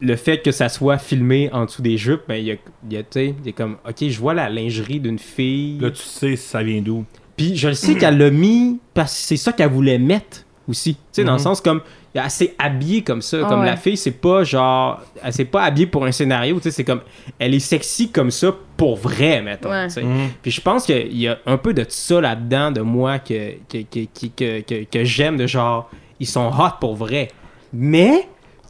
le 0.00 0.16
fait 0.16 0.38
que 0.42 0.50
ça 0.50 0.68
soit 0.68 0.98
filmé 0.98 1.50
en 1.52 1.64
dessous 1.66 1.82
des 1.82 1.96
jupes, 1.96 2.22
ben, 2.28 2.36
il 2.36 2.44
y 2.46 2.50
a, 2.52 2.56
il 2.88 2.92
y 2.94 2.96
a, 2.96 3.02
tu 3.02 3.08
sais, 3.10 3.34
il 3.40 3.46
y 3.46 3.48
a 3.50 3.52
comme, 3.52 3.76
ok, 3.88 4.08
je 4.08 4.18
vois 4.18 4.34
la 4.34 4.48
lingerie 4.48 5.00
d'une 5.00 5.18
fille. 5.18 5.78
Là, 5.78 5.90
tu 5.90 6.02
sais 6.02 6.36
ça 6.36 6.62
vient 6.62 6.80
d'où. 6.80 7.04
Puis 7.36 7.56
je 7.56 7.68
le 7.68 7.74
sais 7.74 7.94
qu'elle 7.96 8.18
l'a 8.18 8.30
mis 8.30 8.78
parce 8.94 9.12
que 9.14 9.22
c'est 9.22 9.36
ça 9.36 9.52
qu'elle 9.52 9.70
voulait 9.70 9.98
mettre 9.98 10.44
aussi. 10.68 10.94
Tu 10.94 11.00
sais, 11.12 11.24
dans 11.24 11.32
le 11.32 11.38
Mhm. 11.38 11.44
sens 11.44 11.60
comme, 11.60 11.80
elle 12.12 12.28
s'est 12.30 12.54
habillée 12.58 13.02
comme 13.02 13.22
ça. 13.22 13.38
Ah 13.44 13.48
comme 13.48 13.60
ouais. 13.60 13.66
la 13.66 13.76
fille, 13.76 13.96
c'est 13.96 14.10
pas 14.10 14.42
genre, 14.44 15.00
elle 15.22 15.32
s'est 15.32 15.44
pas 15.44 15.62
habillée 15.62 15.86
pour 15.86 16.04
un 16.04 16.12
scénario. 16.12 16.56
Tu 16.56 16.64
sais, 16.64 16.70
c'est 16.70 16.84
comme, 16.84 17.00
elle 17.38 17.54
est 17.54 17.58
sexy 17.60 18.10
comme 18.10 18.30
ça 18.30 18.54
pour 18.76 18.96
vrai, 18.96 19.40
mettons. 19.42 19.70
Ouais. 19.70 19.86
Mhm. 20.02 20.28
Puis 20.42 20.50
je 20.50 20.60
pense 20.60 20.84
qu'il 20.86 21.16
y 21.16 21.28
a 21.28 21.38
un 21.46 21.56
peu 21.56 21.72
de 21.72 21.84
ça 21.88 22.20
là-dedans 22.20 22.72
de 22.72 22.80
moi 22.82 23.18
que, 23.20 23.52
que, 23.68 23.78
que, 23.82 24.00
que, 24.06 24.26
que, 24.36 24.60
que- 24.60 24.84
que 24.84 25.04
j'aime, 25.04 25.36
de 25.36 25.46
genre, 25.46 25.90
ils 26.20 26.26
sont 26.26 26.48
hot 26.48 26.76
pour 26.78 26.94
vrai. 26.94 27.28
Mais, 27.72 28.28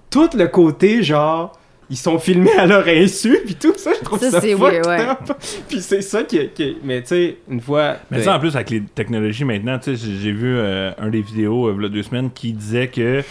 tout 0.08 0.30
le 0.34 0.46
côté, 0.46 1.02
genre, 1.02 1.52
ils 1.90 1.96
sont 1.96 2.18
filmés 2.18 2.56
à 2.56 2.66
leur 2.66 2.86
insu, 2.86 3.38
puis 3.44 3.56
tout 3.56 3.74
ça, 3.76 3.90
je 3.98 4.04
trouve 4.04 4.20
Ça, 4.20 4.30
ça, 4.30 4.40
c'est 4.40 4.56
fucked 4.56 4.86
ouais. 4.86 4.98
Puis 5.68 5.80
c'est 5.80 6.02
ça 6.02 6.22
qui, 6.22 6.48
qui- 6.50 6.78
Mais 6.84 7.02
tu 7.02 7.08
sais, 7.08 7.36
une 7.50 7.60
fois... 7.60 7.96
Mais 8.10 8.18
ben, 8.18 8.24
ça, 8.24 8.36
en 8.36 8.40
plus, 8.40 8.54
avec 8.54 8.70
les 8.70 8.82
technologies 8.82 9.44
maintenant, 9.44 9.78
tu 9.78 9.96
sais, 9.96 10.10
j'ai 10.20 10.32
vu 10.32 10.56
euh, 10.56 10.92
un 10.98 11.10
des 11.10 11.20
vidéos, 11.20 11.66
euh, 11.66 11.74
il 11.76 11.82
y 11.82 11.86
a 11.86 11.88
deux 11.88 12.02
semaines, 12.04 12.30
qui 12.30 12.52
disait 12.52 12.88
que 12.88 13.22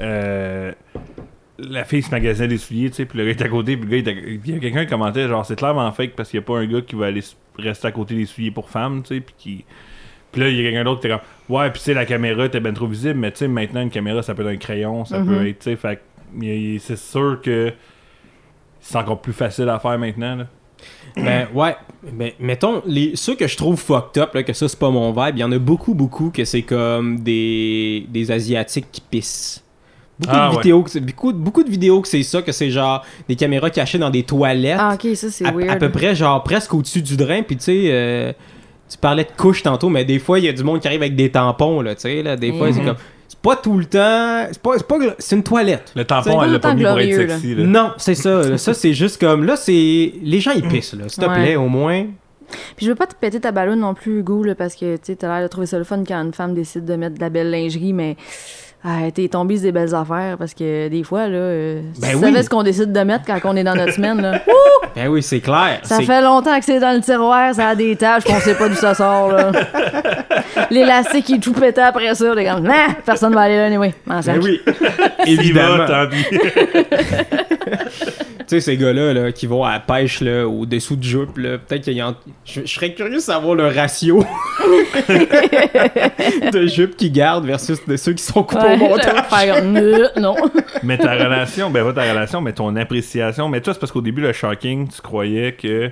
euh, 0.00 0.72
la 1.58 1.84
fille 1.84 2.02
se 2.02 2.10
magasinait 2.10 2.48
des 2.48 2.58
souliers, 2.58 2.88
tu 2.88 2.96
sais, 2.96 3.04
puis 3.04 3.18
le 3.18 3.24
gars 3.26 3.30
est 3.30 3.42
à 3.42 3.48
côté, 3.48 3.76
puis 3.76 3.90
le 3.90 4.00
gars, 4.00 4.12
il 4.12 4.50
y 4.52 4.56
a 4.56 4.58
quelqu'un 4.58 4.84
qui 4.84 4.90
commentait, 4.90 5.28
genre, 5.28 5.44
c'est 5.44 5.56
clairement 5.56 5.90
fake 5.92 6.12
parce 6.16 6.30
qu'il 6.30 6.40
n'y 6.40 6.44
a 6.44 6.46
pas 6.46 6.58
un 6.58 6.66
gars 6.66 6.80
qui 6.80 6.96
va 6.96 7.06
aller 7.06 7.22
rester 7.58 7.88
à 7.88 7.92
côté 7.92 8.14
des 8.14 8.24
souliers 8.24 8.50
pour 8.50 8.70
femmes, 8.70 9.02
tu 9.02 9.16
sais, 9.16 9.20
puis 9.20 9.34
qui. 9.36 9.64
Puis 10.30 10.42
là, 10.42 10.48
il 10.48 10.56
y 10.56 10.60
a 10.60 10.62
quelqu'un 10.62 10.84
d'autre 10.84 11.00
qui 11.00 11.06
était 11.06 11.16
comme, 11.16 11.24
ouais, 11.48 11.70
puis 11.70 11.78
tu 11.80 11.84
sais, 11.86 11.94
la 11.94 12.06
caméra 12.06 12.44
était 12.46 12.60
bien 12.60 12.72
trop 12.72 12.86
visible, 12.86 13.18
mais 13.18 13.30
tu 13.32 13.38
sais, 13.38 13.48
maintenant, 13.48 13.80
une 13.82 13.90
caméra, 13.90 14.22
ça 14.22 14.34
peut 14.34 14.42
être 14.42 14.54
un 14.54 14.56
crayon, 14.56 15.04
ça 15.04 15.18
Mhm. 15.18 15.26
peut 15.26 15.46
être, 15.48 15.58
tu 15.60 15.64
sais, 15.70 15.76
fait 15.76 16.00
c'est 16.80 16.96
sûr 16.98 17.40
que 17.42 17.72
c'est 18.80 18.96
encore 18.98 19.20
plus 19.20 19.32
facile 19.32 19.68
à 19.68 19.78
faire 19.78 19.98
maintenant, 19.98 20.36
là. 20.36 20.46
Ben 21.16 21.48
ouais, 21.54 21.74
mais 22.14 22.34
mettons, 22.38 22.82
les, 22.86 23.16
ceux 23.16 23.34
que 23.34 23.48
je 23.48 23.56
trouve 23.56 23.76
fucked 23.80 24.22
up, 24.22 24.34
là, 24.34 24.42
que 24.44 24.52
ça 24.52 24.68
c'est 24.68 24.78
pas 24.78 24.90
mon 24.90 25.10
vibe, 25.10 25.36
il 25.36 25.40
y 25.40 25.44
en 25.44 25.50
a 25.50 25.58
beaucoup, 25.58 25.94
beaucoup 25.94 26.30
que 26.30 26.44
c'est 26.44 26.62
comme 26.62 27.18
des, 27.20 28.06
des 28.10 28.30
Asiatiques 28.30 28.86
qui 28.92 29.00
pissent. 29.00 29.64
Beaucoup, 30.20 30.34
Ah, 30.36 30.48
de 30.50 30.54
ouais. 30.56 30.62
vidéos, 30.62 30.82
que 30.82 30.90
c'est- 30.90 31.00
beaucoup, 31.00 31.32
beaucoup 31.32 31.64
de 31.64 31.70
vidéos 31.70 32.00
que 32.00 32.08
c'est 32.08 32.22
ça, 32.22 32.42
que 32.42 32.52
c'est 32.52 32.70
genre 32.70 33.04
des 33.28 33.34
caméras 33.36 33.70
cachées 33.70 33.98
dans 33.98 34.10
des 34.10 34.22
toilettes. 34.22 34.78
Ah, 34.80 34.94
ok, 34.94 35.16
ça, 35.16 35.30
c'est 35.30 35.46
à, 35.46 35.52
weird. 35.52 35.70
à 35.70 35.76
peu 35.76 35.90
près, 35.90 36.14
genre 36.14 36.42
presque 36.44 36.72
au-dessus 36.74 37.02
du 37.02 37.16
drain, 37.16 37.42
puis 37.42 37.56
tu 37.56 37.64
sais, 37.64 37.82
euh, 37.86 38.32
tu 38.88 38.98
parlais 38.98 39.24
de 39.24 39.30
couches 39.36 39.62
tantôt, 39.62 39.88
mais 39.88 40.04
des 40.04 40.18
fois 40.18 40.38
il 40.38 40.44
y 40.44 40.48
a 40.48 40.52
du 40.52 40.62
monde 40.64 40.80
qui 40.80 40.88
arrive 40.88 41.02
avec 41.02 41.16
des 41.16 41.30
tampons, 41.30 41.80
là, 41.82 41.94
tu 41.94 42.02
sais, 42.02 42.22
là, 42.22 42.36
des 42.36 42.52
fois 42.52 42.72
c'est 42.72 42.80
Mhm. 42.80 42.86
comme. 42.86 42.96
C'est 43.28 43.38
pas 43.40 43.56
tout 43.56 43.76
le 43.78 43.84
temps. 43.84 44.46
C'est 44.50 44.60
pas. 44.62 44.72
C'est, 44.78 44.86
pas, 44.88 44.96
c'est 45.18 45.36
une 45.36 45.42
toilette. 45.42 45.92
Le 45.94 46.04
tampon, 46.04 46.42
elle 46.42 46.52
l'a 46.52 46.58
pas 46.58 46.72
mis 46.74 46.82
pour 46.82 46.98
être 46.98 47.06
glorieux, 47.08 47.28
sexy, 47.28 47.54
là. 47.54 47.64
Non, 47.64 47.92
c'est 47.98 48.14
ça. 48.14 48.42
là. 48.42 48.58
ça, 48.58 48.72
c'est 48.74 48.94
juste 48.94 49.20
comme. 49.20 49.44
Là, 49.44 49.54
c'est. 49.56 50.12
Les 50.22 50.40
gens, 50.40 50.52
ils 50.52 50.66
pissent, 50.66 50.94
là. 50.94 51.08
S'il 51.08 51.22
te 51.22 51.28
Ouais. 51.28 51.34
plaît, 51.34 51.56
au 51.56 51.68
moins. 51.68 52.06
Puis 52.76 52.86
je 52.86 52.90
veux 52.90 52.94
pas 52.96 53.06
te 53.06 53.14
péter 53.14 53.38
ta 53.38 53.52
ballonne 53.52 53.80
non 53.80 53.92
plus, 53.92 54.20
Hugo, 54.20 54.42
là, 54.42 54.54
parce 54.54 54.74
que 54.74 54.96
tu 54.96 55.02
sais, 55.04 55.16
t'as 55.16 55.28
l'air 55.28 55.42
de 55.46 55.48
trouver 55.48 55.66
ça 55.66 55.76
le 55.76 55.84
fun 55.84 56.02
quand 56.08 56.16
une 56.24 56.32
femme 56.32 56.54
décide 56.54 56.86
de 56.86 56.96
mettre 56.96 57.16
de 57.16 57.20
la 57.20 57.28
belle 57.28 57.50
lingerie, 57.50 57.92
mais 57.92 58.16
ah, 58.84 59.10
t'es 59.12 59.26
tombé 59.28 59.56
sur 59.56 59.64
des 59.64 59.72
belles 59.72 59.94
affaires 59.94 60.36
parce 60.38 60.54
que 60.54 60.88
des 60.88 61.02
fois, 61.02 61.26
là, 61.26 61.36
euh, 61.36 61.80
Ben 62.00 62.10
tu 62.10 62.14
oui. 62.16 62.20
savais 62.22 62.42
ce 62.44 62.48
qu'on 62.48 62.62
décide 62.62 62.92
de 62.92 63.00
mettre 63.00 63.24
quand 63.26 63.40
on 63.44 63.56
est 63.56 63.64
dans 63.64 63.74
notre 63.74 63.92
semaine, 63.92 64.20
là. 64.22 64.40
Ben 64.94 65.08
oui, 65.08 65.22
c'est 65.22 65.40
clair. 65.40 65.80
Ça 65.82 66.00
fait 66.00 66.20
longtemps 66.22 66.58
que 66.58 66.64
c'est 66.64 66.80
dans 66.80 66.94
le 66.94 67.00
tiroir, 67.00 67.54
ça 67.54 67.68
a 67.68 67.74
des 67.74 67.94
taches, 67.94 68.24
qu'on 68.24 68.40
sait 68.40 68.54
pas 68.54 68.68
d'où 68.68 68.74
ça 68.74 68.94
sort, 68.94 69.30
là. 69.30 69.52
L'élastique 70.70 71.30
est 71.30 71.38
tout 71.38 71.52
pété 71.52 71.80
après 71.82 72.14
ça, 72.14 72.34
les 72.34 72.44
gars. 72.44 72.60
Ah, 72.68 72.92
personne 73.04 73.34
va 73.34 73.42
aller 73.42 73.56
là, 73.56 73.66
anyway. 73.66 73.94
Ben 74.06 74.20
oui. 74.42 74.60
Évidemment. 75.26 75.84
Tu 78.48 78.54
sais, 78.54 78.60
ces 78.60 78.76
gars-là, 78.78 79.12
là, 79.12 79.30
qui 79.32 79.46
vont 79.46 79.62
à 79.62 79.72
la 79.72 79.80
pêche, 79.80 80.22
là, 80.22 80.46
au-dessous 80.48 80.96
de 80.96 81.02
jupe, 81.02 81.36
là, 81.36 81.58
peut-être 81.58 81.82
qu'il 81.84 81.92
y 81.92 82.02
en... 82.02 82.14
Je, 82.46 82.62
je 82.62 82.66
serais 82.66 82.94
curieux 82.94 83.16
de 83.16 83.20
savoir 83.20 83.54
le 83.54 83.66
ratio 83.66 84.24
de 86.52 86.66
jupes 86.66 86.96
qu'ils 86.96 87.12
gardent 87.12 87.44
versus 87.46 87.78
de 87.86 87.96
ceux 87.96 88.12
qui 88.14 88.22
sont 88.24 88.42
coupés 88.42 88.62
Ouais, 88.62 88.74
au 88.74 88.88
montage. 88.88 89.24
faire 89.30 89.62
non? 90.16 90.34
Mais 90.82 90.96
ta 90.98 91.12
relation, 91.12 91.70
ben 91.70 91.84
pas 91.84 91.92
ta 91.92 92.10
relation, 92.10 92.40
mais 92.40 92.52
ton 92.52 92.74
appréciation. 92.76 93.48
Mais 93.48 93.60
toi, 93.60 93.74
c'est 93.74 93.80
parce 93.80 93.92
qu'au 93.92 94.00
début, 94.00 94.22
le 94.22 94.32
shocking, 94.32 94.88
tu 94.88 95.00
croyais 95.00 95.52
que. 95.52 95.90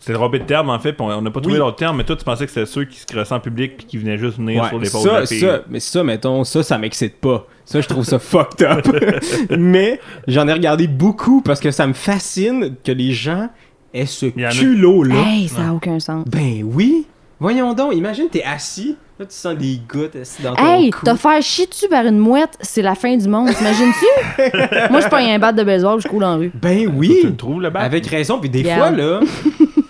C'est 0.00 0.12
trompé 0.12 0.38
de 0.38 0.44
terme 0.44 0.70
en 0.70 0.78
fait, 0.78 0.92
puis 0.92 1.02
on 1.04 1.20
n'a 1.20 1.30
pas 1.30 1.40
trouvé 1.40 1.54
Oui. 1.56 1.60
d'autres 1.60 1.76
termes, 1.76 1.96
mais 1.96 2.04
toi 2.04 2.14
tu 2.16 2.24
pensais 2.24 2.46
que 2.46 2.52
c'était 2.52 2.66
ceux 2.66 2.84
qui 2.84 2.98
se 3.00 3.04
crossaient 3.06 3.34
en 3.34 3.40
public 3.40 3.76
puis 3.78 3.86
qui 3.86 3.98
venaient 3.98 4.16
juste 4.16 4.38
venir 4.38 4.62
Ouais, 4.62 4.68
sur 4.68 4.78
l'épaule 4.78 5.02
de 5.02 5.08
ça, 5.08 5.20
la 5.20 5.26
ça, 5.56 5.60
mais 5.68 5.80
ça, 5.80 6.04
mettons, 6.04 6.44
ça, 6.44 6.62
ça 6.62 6.78
m'excite 6.78 7.16
pas. 7.20 7.46
Ça, 7.64 7.80
je 7.80 7.88
trouve 7.88 8.04
ça 8.04 8.18
fucked 8.20 8.62
up. 8.62 8.86
mais 9.58 10.00
j'en 10.28 10.46
ai 10.48 10.52
regardé 10.52 10.86
beaucoup 10.86 11.40
parce 11.42 11.60
que 11.60 11.70
ça 11.72 11.86
me 11.86 11.92
fascine 11.94 12.74
que 12.84 12.92
les 12.92 13.12
gens 13.12 13.48
aient 13.92 14.06
ce 14.06 14.26
a- 14.26 14.50
culot-là. 14.50 15.16
Hey, 15.26 15.48
ça 15.48 15.68
a 15.68 15.72
aucun 15.72 15.98
sens. 15.98 16.24
Ben 16.26 16.62
oui. 16.64 17.06
Voyons 17.40 17.72
donc, 17.74 17.94
imagine, 17.94 18.26
t'es 18.28 18.42
assis, 18.42 18.96
là, 19.18 19.24
tu 19.24 19.34
sens 19.34 19.56
des 19.56 19.80
gouttes 19.88 20.16
assis 20.16 20.42
dans 20.42 20.54
ton 20.56 20.64
Hey, 20.76 20.90
cou. 20.90 21.04
te 21.06 21.14
faire 21.14 21.40
chier 21.40 21.66
dessus 21.66 21.88
par 21.88 22.04
une 22.04 22.18
mouette, 22.18 22.56
c'est 22.60 22.82
la 22.82 22.96
fin 22.96 23.16
du 23.16 23.28
monde, 23.28 23.48
t'imagines-tu? 23.54 24.42
Moi, 24.90 25.00
je 25.00 25.06
prends 25.06 25.18
un 25.18 25.38
bat 25.38 25.52
de 25.52 25.62
baseball, 25.62 26.00
je 26.00 26.08
coule 26.08 26.24
en 26.24 26.36
rue. 26.38 26.50
Ben 26.54 26.80
Tu 26.80 26.88
oui. 26.88 27.20
le 27.22 27.36
trouves 27.36 27.60
le 27.62 27.70
bac? 27.70 27.84
Avec 27.84 28.06
raison, 28.06 28.40
puis 28.40 28.50
des 28.50 28.62
Yeah. 28.62 28.76
fois, 28.78 28.90
là, 28.90 29.20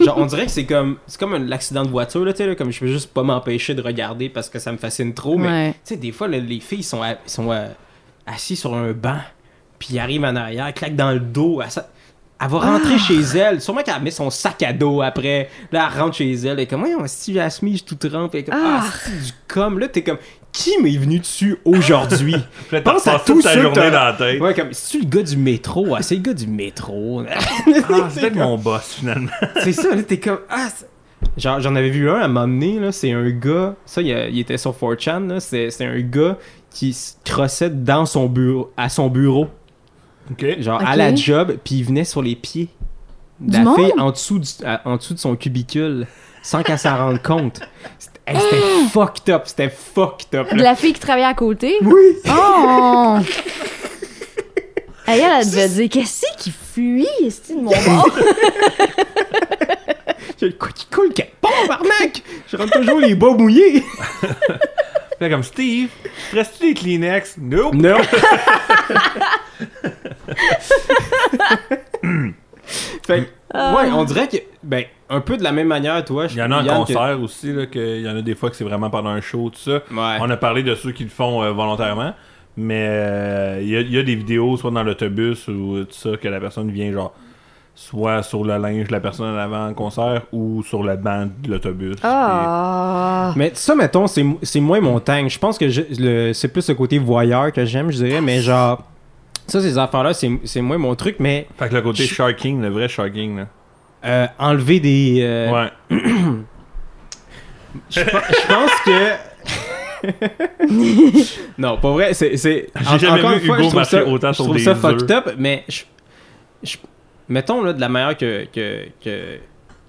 genre, 0.09 0.18
on 0.18 0.27
dirait 0.27 0.47
que 0.47 0.53
c'est 0.53 0.64
comme, 0.66 0.97
c'est 1.07 1.18
comme 1.21 1.35
un 1.35 1.51
accident 1.53 1.85
de 1.85 1.88
voiture, 1.90 2.25
là, 2.25 2.33
tu 2.33 2.38
sais, 2.38 2.47
là, 2.47 2.55
comme 2.55 2.71
je 2.73 2.81
peux 2.81 2.87
juste 2.88 3.12
pas 3.12 3.23
m'empêcher 3.23 3.75
de 3.75 3.83
regarder 3.83 4.29
parce 4.29 4.49
que 4.49 4.59
ça 4.59 4.73
me 4.73 4.77
fascine 4.79 5.14
trop, 5.14 5.37
mais 5.38 5.49
Ouais. 5.49 5.73
tu 5.73 5.79
sais, 5.85 5.97
des 5.97 6.12
fois, 6.12 6.29
là, 6.29 6.38
les 6.38 6.61
filles 6.61 6.83
sont, 6.83 7.03
à- 7.03 7.16
sont 7.27 7.51
euh, 7.53 7.68
assis 8.27 8.57
sur 8.57 8.75
un 8.75 8.92
banc, 8.92 9.18
puis 9.79 9.88
ils 9.92 9.99
arrivent 9.99 10.25
en 10.25 10.37
arrière, 10.37 10.73
claquent 10.75 10.97
dans 10.97 11.12
le 11.12 11.21
dos. 11.21 11.61
Elle, 11.62 11.68
elle 12.40 12.49
va 12.49 12.59
rentrer 12.59 12.94
Ah! 12.94 12.99
chez 12.99 13.21
elle. 13.38 13.61
Sûrement 13.61 13.83
qu'elle 13.83 14.01
met 14.03 14.11
son 14.11 14.31
sac 14.31 14.62
à 14.62 14.73
dos 14.73 15.03
après. 15.03 15.49
Là, 15.73 15.88
elle 15.92 16.01
rentre 16.01 16.16
chez 16.16 16.33
elle. 16.35 16.61
Et 16.61 16.66
comme, 16.66 16.83
ouais, 16.85 16.94
si 17.07 17.33
la 17.33 17.51
chemise 17.51 17.85
toute 17.85 18.09
trempe. 18.09 18.35
Et 18.37 18.44
comme, 18.44 18.55
ah, 18.57 18.81
Ah! 18.85 18.90
c'est 19.05 19.11
du 19.27 19.33
com. 19.49 19.79
Là, 19.79 19.88
t'es 19.88 20.03
comme, 20.05 20.18
qui 20.59 20.77
m'est 20.83 20.97
venu 20.97 21.21
dessus 21.21 21.57
aujourd'hui? 21.64 22.35
Pense 22.85 23.07
à 23.07 23.21
toute 23.21 23.42
ta 23.42 23.61
journée 23.61 23.90
dans 23.90 24.05
la 24.05 24.12
tête. 24.12 24.40
ouais, 24.40 24.55
comme, 24.55 24.73
c'est-tu 24.73 25.05
le 25.05 25.09
gars 25.09 25.23
du 25.23 25.37
métro? 25.37 25.94
Ah, 25.97 26.03
c'est 26.03 26.16
le 26.16 26.23
gars 26.23 26.35
du 26.35 26.47
métro. 26.49 27.23
Ah, 27.31 27.38
c'est 28.11 28.21
peut-être 28.21 28.35
mon 28.37 28.59
boss 28.59 28.94
finalement. 28.99 29.31
c'est 29.62 29.73
ça, 29.73 29.94
là, 29.94 30.03
t'es 30.03 30.18
comme, 30.18 30.40
ah, 30.51 30.68
c'est- 30.75 30.88
Genre, 31.37 31.61
j'en 31.61 31.75
avais 31.77 31.90
vu 31.90 32.09
un 32.11 32.14
à 32.14 32.25
un 32.25 32.29
moment 32.29 32.47
donné, 32.49 32.79
là, 32.81 32.90
c'est 32.92 33.12
un 33.12 33.29
gars, 33.31 33.75
ça, 33.85 34.03
il, 34.03 34.12
a- 34.12 34.29
il 34.29 34.38
était 34.40 34.59
sur 34.59 34.73
4chan, 34.73 35.27
là, 35.29 35.40
c'est 35.40 35.71
c'est 35.71 35.85
un 35.85 36.01
gars 36.01 36.37
qui 36.71 36.92
se 36.92 37.12
crossait 37.25 37.71
dans 37.71 38.07
son 38.07 38.27
bureau, 38.27 38.73
à 38.77 38.88
son 38.88 39.09
bureau, 39.09 39.47
ok. 40.31 40.61
genre 40.61 40.81
à 40.85 40.97
la 40.97 41.14
job, 41.14 41.57
puis 41.64 41.77
il 41.77 41.85
venait 41.85 42.05
sur 42.05 42.23
les 42.23 42.35
pieds 42.37 42.68
la 43.47 43.61
fille 43.77 43.92
en 43.99 44.11
dessous, 44.11 44.38
du- 44.40 44.64
à- 44.64 44.81
en 44.85 44.97
dessous 44.97 45.14
de 45.14 45.18
son 45.21 45.37
cubicule, 45.37 46.07
sans 46.42 46.62
qu'elle 46.64 46.79
s'en 46.79 46.97
rende 46.97 47.23
compte. 47.23 47.61
C'était 48.29 48.57
hey, 48.57 48.62
c'était 48.62 48.88
fucked 48.93 49.29
up, 49.31 49.43
c'était 49.47 49.69
fucked 49.71 50.35
up. 50.35 50.51
De 50.51 50.57
là. 50.57 50.62
la 50.62 50.75
fille 50.75 50.93
qui 50.93 51.01
travaillait 51.01 51.27
à 51.27 51.35
côté? 51.35 51.77
Oui! 51.83 52.17
Oh! 52.29 53.19
Hey, 55.11 55.23
elle, 55.23 55.41
elle 55.41 55.51
devait 55.51 55.69
dire, 55.71 55.88
qu'est-ce 55.88 56.27
qui 56.37 56.51
fuit, 56.51 57.09
est 57.23 57.51
de 57.51 57.55
mon 57.55 57.71
bord? 57.71 58.11
J'ai 60.38 60.49
le 60.49 60.53
coup 60.53 60.69
qui 60.75 60.85
coule 60.85 61.14
quelque 61.14 61.41
part, 61.41 61.67
barnac! 61.67 62.23
Je 62.47 62.59
rentre 62.59 62.79
toujours 62.79 62.99
les 62.99 63.14
bas 63.14 63.31
mouillés! 63.31 63.85
Là, 65.21 65.31
comme 65.31 65.45
Steve, 65.45 65.88
restes-tu 66.35 66.67
des 66.67 66.75
Kleenex? 66.75 67.37
Nope. 67.38 67.73
Non! 67.73 67.97
fait 73.07 73.25
que, 73.25 73.55
ouais, 73.55 73.91
on 73.91 74.05
dirait 74.05 74.29
que, 74.29 74.37
ben, 74.62 74.85
un 75.11 75.21
peu 75.21 75.37
de 75.37 75.42
la 75.42 75.53
même 75.53 75.68
manière, 75.68 76.05
toi. 76.05 76.27
je- 76.27 76.35
Il 76.35 76.38
y 76.38 76.42
en 76.42 76.51
a 76.53 76.59
en 76.61 76.64
que- 76.64 76.68
concert 76.92 77.18
aussi, 77.23 77.53
là, 77.53 77.66
que 77.66 77.79
il 77.99 78.03
y 78.05 78.09
en 78.09 78.16
a 78.16 78.23
des 78.23 78.35
fois 78.35 78.51
que 78.51 78.57
c'est 78.57 78.64
vraiment 78.64 78.90
pendant 78.90 79.11
un 79.11 79.21
show, 79.21 79.51
tout 79.51 79.59
ça. 79.59 79.77
Ouais. 79.90 80.18
On 80.21 80.29
a 80.31 80.37
parlé 80.37 80.62
de 80.62 80.75
ceux 80.75 80.92
qui 80.92 81.05
le 81.05 81.11
font 81.11 81.42
euh, 81.42 81.51
volontairement, 81.53 82.12
mais 82.57 82.87
euh, 82.88 83.59
il 83.62 83.68
y, 83.68 83.77
a- 83.77 83.81
il 83.81 83.92
y 83.92 83.99
a 83.99 84.03
des 84.03 84.14
vidéos, 84.14 84.57
soit 84.57 84.71
dans 84.71 84.83
l'autobus 84.83 85.49
ou 85.49 85.85
tout 85.85 85.87
ça, 85.92 86.11
que 86.21 86.29
la 86.29 86.40
personne 86.40 86.71
vient 86.71 86.92
genre 86.92 87.14
soit 87.75 88.25
sur 88.25 88.42
le 88.44 88.59
linge 88.59 88.88
de 88.88 88.92
la 88.92 88.99
personne 88.99 89.33
en 89.33 89.38
avant 89.38 89.68
en 89.68 89.73
concert 89.73 90.23
ou 90.33 90.64
sur 90.64 90.83
le 90.83 90.97
banc 90.97 91.29
de 91.44 91.49
l'autobus. 91.53 91.94
Ah! 92.03 93.33
Mais 93.37 93.53
ça, 93.55 93.75
mettons, 93.77 94.09
c'est 94.09 94.27
c'est 94.42 94.61
moins 94.61 94.81
mon 94.81 94.99
tank. 94.99 95.29
Je 95.31 95.38
pense 95.38 95.57
que 95.59 95.64
le- 95.66 96.33
c'est 96.33 96.49
plus 96.49 96.62
ce 96.62 96.73
côté 96.73 96.99
voyeur 96.99 97.53
que 97.53 97.64
j'aime, 97.64 97.90
je 97.92 98.03
dirais, 98.05 98.21
mais 98.21 98.40
genre, 98.40 98.83
ça, 99.47 99.61
ces 99.61 99.79
affaires-là, 99.79 100.12
c'est 100.12 100.29
c'est 100.44 100.61
moins 100.61 100.79
mon 100.79 100.94
truc, 100.97 101.16
mais 101.21 101.47
Fait 101.57 101.68
que 101.68 101.75
le 101.77 101.83
côté 101.83 102.03
Je- 102.05 102.12
sharking, 102.14 102.61
le 102.61 102.68
vrai 102.68 102.88
sharking, 102.88 103.37
là. 103.38 103.47
Euh, 104.05 104.27
enlever 104.39 104.81
des. 104.81 105.19
euh, 105.23 105.51
ouais. 105.53 105.71
Je 107.91 108.01
pe- 108.01 108.11
je 108.11 108.47
pense 108.49 108.71
que. 108.85 109.13
non, 111.59 111.79
pas 111.79 111.91
vrai. 111.93 112.15
C'est, 112.15 112.37
c'est... 112.37 112.69
J'ai 112.91 112.99
jamais 112.99 113.21
encore 113.21 113.39
vu 113.39 113.47
fois, 113.47 113.57
Hugo 113.57 113.57
je 113.57 113.63
trouve 113.69 113.75
marcher 113.75 113.97
ça, 113.99 114.07
autant 114.07 114.29
je 114.29 114.33
sur 114.37 114.45
trouve 114.45 114.57
des 114.57 114.63
ça 114.63 114.75
fucked 114.75 115.11
up, 115.11 115.31
mais 115.39 115.65
je, 115.69 115.83
je- 116.63 116.77
mettons 117.29 117.63
là 117.63 117.73
de 117.73 117.81
la 117.81 117.89
manière 117.89 118.17
que, 118.17 118.47
que, 118.53 118.87
que 119.03 119.39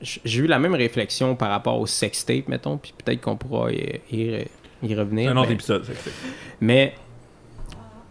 j'ai 0.02 0.40
eu 0.40 0.48
la 0.48 0.60
même 0.60 0.76
réflexion 0.76 1.36
par 1.36 1.50
rapport 1.50 1.80
au 1.80 1.86
sex 1.88 2.26
tape, 2.26 2.48
mettons, 2.48 2.78
puis 2.78 2.94
peut-être 3.04 3.22
qu'on 3.22 3.36
pourra 3.38 3.72
y, 3.72 4.00
y- 4.12 4.94
revenir. 4.96 5.32
un 5.32 5.38
autre 5.38 5.50
mais- 5.50 5.56
épisode, 5.56 5.84
c'est. 5.86 6.12
mais 6.62 6.94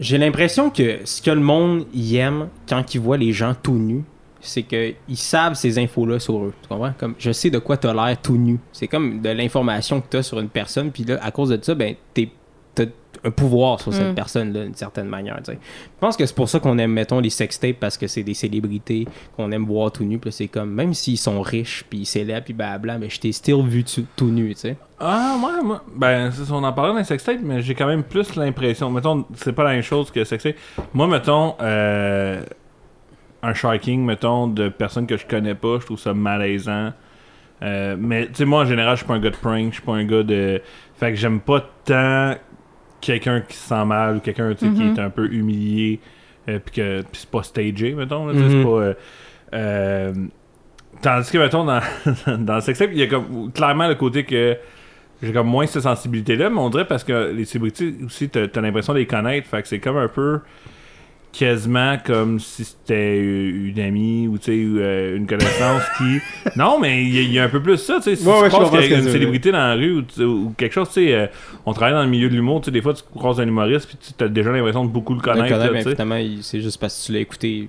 J'ai 0.00 0.18
l'impression 0.18 0.70
que 0.70 0.98
ce 1.04 1.22
que 1.22 1.30
le 1.30 1.40
monde 1.40 1.86
y 1.94 2.16
aime 2.16 2.48
quand 2.68 2.94
ils 2.94 3.00
voient 3.00 3.16
les 3.16 3.32
gens 3.32 3.54
tout 3.54 3.74
nus, 3.76 4.04
c'est 4.40 4.62
qu'ils 4.62 4.94
savent 5.16 5.54
ces 5.54 5.78
infos-là 5.78 6.18
sur 6.18 6.38
eux. 6.44 6.52
Tu 6.62 6.68
comprends? 6.68 6.92
Comme, 6.98 7.14
je 7.18 7.32
sais 7.32 7.50
de 7.50 7.58
quoi 7.58 7.76
t'as 7.76 7.92
l'air 7.94 8.16
tout 8.20 8.36
nu. 8.36 8.58
C'est 8.72 8.88
comme 8.88 9.20
de 9.20 9.30
l'information 9.30 10.00
que 10.00 10.06
t'as 10.10 10.22
sur 10.22 10.38
une 10.40 10.48
personne, 10.48 10.90
puis 10.90 11.04
là, 11.04 11.18
à 11.22 11.30
cause 11.30 11.48
de 11.50 11.58
ça, 11.62 11.74
ben, 11.74 11.94
t'es- 12.14 12.30
t'as 12.74 12.84
un 13.24 13.32
pouvoir 13.32 13.80
sur 13.80 13.92
cette 13.92 14.12
Mm. 14.12 14.14
personne-là, 14.14 14.64
d'une 14.66 14.74
certaine 14.76 15.08
manière, 15.08 15.36
tu 15.38 15.46
sais. 15.52 15.54
Je 15.54 15.98
pense 15.98 16.16
que 16.16 16.24
c'est 16.24 16.36
pour 16.36 16.48
ça 16.48 16.60
qu'on 16.60 16.78
aime, 16.78 16.92
mettons, 16.92 17.18
les 17.18 17.30
sextapes, 17.30 17.78
parce 17.80 17.98
que 17.98 18.06
c'est 18.06 18.22
des 18.22 18.34
célébrités 18.34 19.06
qu'on 19.36 19.50
aime 19.50 19.64
voir 19.64 19.90
tout 19.90 20.04
nu, 20.04 20.18
puis 20.18 20.30
c'est 20.30 20.46
comme, 20.46 20.70
même 20.70 20.94
s'ils 20.94 21.18
sont 21.18 21.40
riches, 21.40 21.84
puis 21.90 22.04
célèbres, 22.04 22.44
puis 22.44 22.54
blabla, 22.54 22.96
mais 22.98 23.10
je 23.10 23.18
t'ai 23.18 23.32
still 23.32 23.62
vu 23.66 23.82
tu- 23.82 24.04
tout 24.14 24.28
nu, 24.28 24.54
tu 24.54 24.60
sais. 24.60 24.76
Ah, 25.00 25.36
ouais, 25.44 25.64
moi, 25.64 25.82
ben, 25.96 26.30
ça, 26.30 26.42
on 26.54 26.62
en 26.62 26.72
parlait 26.72 26.92
dans 26.92 26.98
les 26.98 27.04
sextapes, 27.04 27.40
mais 27.42 27.60
j'ai 27.60 27.74
quand 27.74 27.86
même 27.88 28.04
plus 28.04 28.36
l'impression. 28.36 28.88
Mettons, 28.90 29.24
c'est 29.34 29.52
pas 29.52 29.64
la 29.64 29.70
même 29.70 29.82
chose 29.82 30.12
que 30.12 30.22
sextape. 30.22 30.54
Moi, 30.94 31.08
mettons, 31.08 31.54
euh, 31.60 32.40
un 33.42 33.54
sharking, 33.54 34.04
mettons, 34.04 34.46
de 34.48 34.68
personnes 34.68 35.06
que 35.06 35.16
je 35.16 35.26
connais 35.26 35.54
pas, 35.54 35.78
je 35.80 35.86
trouve 35.86 35.98
ça 35.98 36.12
malaisant. 36.14 36.92
Euh, 37.62 37.96
mais, 37.98 38.26
tu 38.28 38.34
sais, 38.34 38.44
moi, 38.44 38.62
en 38.62 38.64
général, 38.66 38.96
je 38.96 38.98
suis 38.98 39.06
pas 39.06 39.14
un 39.14 39.20
gars 39.20 39.30
de 39.30 39.36
prank, 39.36 39.68
je 39.70 39.74
suis 39.74 39.82
pas 39.82 39.92
un 39.94 40.04
gars 40.04 40.22
de. 40.22 40.60
Fait 40.96 41.10
que 41.10 41.16
j'aime 41.16 41.40
pas 41.40 41.64
tant 41.84 42.34
quelqu'un 43.00 43.40
qui 43.42 43.56
se 43.56 43.68
sent 43.68 43.84
mal 43.84 44.16
ou 44.16 44.20
quelqu'un, 44.20 44.54
qui 44.54 44.66
Mhm. 44.66 44.94
est 44.94 44.98
un 44.98 45.10
peu 45.10 45.26
humilié, 45.32 46.00
euh, 46.48 46.58
puis 46.64 46.74
que 46.76 47.04
c'est 47.12 47.30
pas 47.30 47.42
stagé, 47.42 47.94
mettons, 47.94 48.26
là, 48.26 48.32
Mhm. 48.34 48.48
c'est 48.50 48.62
pas. 48.62 48.68
euh, 48.68 48.94
euh, 49.54 50.12
Tandis 51.00 51.30
que, 51.30 51.38
mettons, 51.38 51.64
dans, 51.64 51.80
dans 52.38 52.56
le 52.56 52.60
sextape, 52.60 52.90
il 52.92 52.98
y 52.98 53.02
a 53.02 53.06
comme 53.06 53.52
clairement 53.52 53.86
le 53.86 53.94
côté 53.94 54.24
que 54.24 54.56
j'ai 55.22 55.32
comme 55.32 55.46
moins 55.46 55.66
cette 55.66 55.82
sensibilité-là, 55.82 56.50
mais 56.50 56.58
on 56.58 56.70
dirait 56.70 56.86
parce 56.86 57.04
que 57.04 57.30
les 57.32 57.44
célébrités 57.44 57.94
aussi, 58.04 58.28
t'as 58.28 58.46
as, 58.52 58.60
l'impression 58.60 58.94
de 58.94 58.98
les 58.98 59.06
connaître, 59.06 59.46
fait 59.48 59.62
que 59.62 59.68
c'est 59.68 59.78
comme 59.78 59.96
un 59.96 60.08
peu 60.08 60.40
quasiment 61.38 61.96
comme 62.04 62.40
si 62.40 62.64
c'était 62.64 63.16
une 63.20 63.78
amie 63.78 64.26
ou 64.26 64.38
euh, 64.48 65.16
une 65.16 65.26
connaissance 65.26 65.82
qui 65.96 66.18
non 66.56 66.80
mais 66.80 67.02
il 67.04 67.14
y, 67.14 67.18
a- 67.18 67.22
y 67.34 67.38
a 67.38 67.44
un 67.44 67.48
peu 67.48 67.62
plus 67.62 67.76
ça 67.76 67.96
tu 67.98 68.02
sais 68.02 68.16
si 68.16 68.26
Ouais, 68.26 68.34
tu 68.34 68.42
ouais, 68.42 68.44
je 68.50 68.54
croises 68.54 68.70
comprends 68.70 68.82
ce 68.82 68.88
que 68.88 68.94
une 68.94 69.08
célébrité 69.12 69.52
dans 69.52 69.58
la 69.58 69.74
rue 69.74 69.92
ou, 70.18 70.22
ou 70.22 70.52
quelque 70.56 70.72
chose 70.72 70.88
tu 70.88 70.94
sais 70.94 71.14
euh, 71.14 71.26
on 71.64 71.72
travaille 71.72 71.94
dans 71.94 72.02
le 72.02 72.08
milieu 72.10 72.28
de 72.28 72.34
l'humour 72.34 72.60
tu 72.60 72.66
sais 72.66 72.70
des 72.72 72.82
fois 72.82 72.92
tu 72.94 73.02
croises 73.14 73.40
un 73.40 73.46
humoriste 73.46 73.86
puis 73.88 73.96
tu 74.16 74.24
as 74.24 74.28
déjà 74.28 74.50
l'impression 74.50 74.84
de 74.84 74.90
beaucoup 74.90 75.12
le 75.14 75.20
Le 75.20 75.24
connaître 75.24 75.56
là, 75.56 75.82
sais. 75.82 75.90
finalement, 75.92 76.16
il- 76.16 76.42
c'est 76.42 76.60
juste 76.60 76.80
parce 76.80 77.00
que 77.00 77.06
tu 77.06 77.12
l'as 77.12 77.20
écouté. 77.20 77.68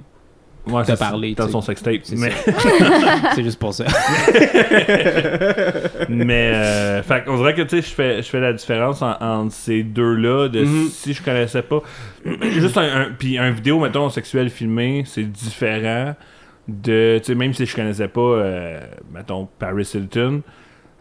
Ouais, 0.67 0.83
t'as 0.85 0.95
c'est- 0.95 0.99
parlé, 0.99 1.33
dans 1.35 1.47
son 1.47 1.61
sextape 1.61 2.01
C'est 2.03 2.17
mais 2.17 2.31
c'est 3.35 3.43
juste 3.43 3.59
pour 3.59 3.73
ça. 3.73 3.85
Mais, 6.09 6.51
euh, 6.53 7.03
fait 7.03 7.23
on 7.27 7.37
dirait 7.37 7.53
que, 7.55 7.61
tu 7.63 7.81
sais, 7.81 7.89
je 7.89 7.93
fais, 7.93 8.17
je 8.21 8.29
fais 8.29 8.39
la 8.39 8.53
différence 8.53 9.01
en- 9.01 9.15
entre 9.21 9.53
ces 9.53 9.83
deux-là, 9.83 10.47
de 10.49 10.61
Mhm. 10.63 10.87
si 10.91 11.13
je 11.13 11.23
connaissais 11.23 11.61
pas. 11.61 11.81
Juste 12.51 12.77
un, 12.77 13.01
un- 13.01 13.07
puis 13.17 13.37
un 13.37 13.51
vidéo, 13.51 13.79
mettons, 13.79 14.09
sexuel 14.09 14.49
filmé, 14.49 15.03
c'est 15.05 15.23
différent 15.23 16.15
de, 16.67 17.17
tu 17.19 17.25
sais, 17.25 17.35
même 17.35 17.53
si 17.53 17.65
je 17.65 17.75
connaissais 17.75 18.07
pas, 18.07 18.21
euh, 18.21 18.79
mettons, 19.13 19.47
Paris 19.57 19.89
Hilton, 19.93 20.41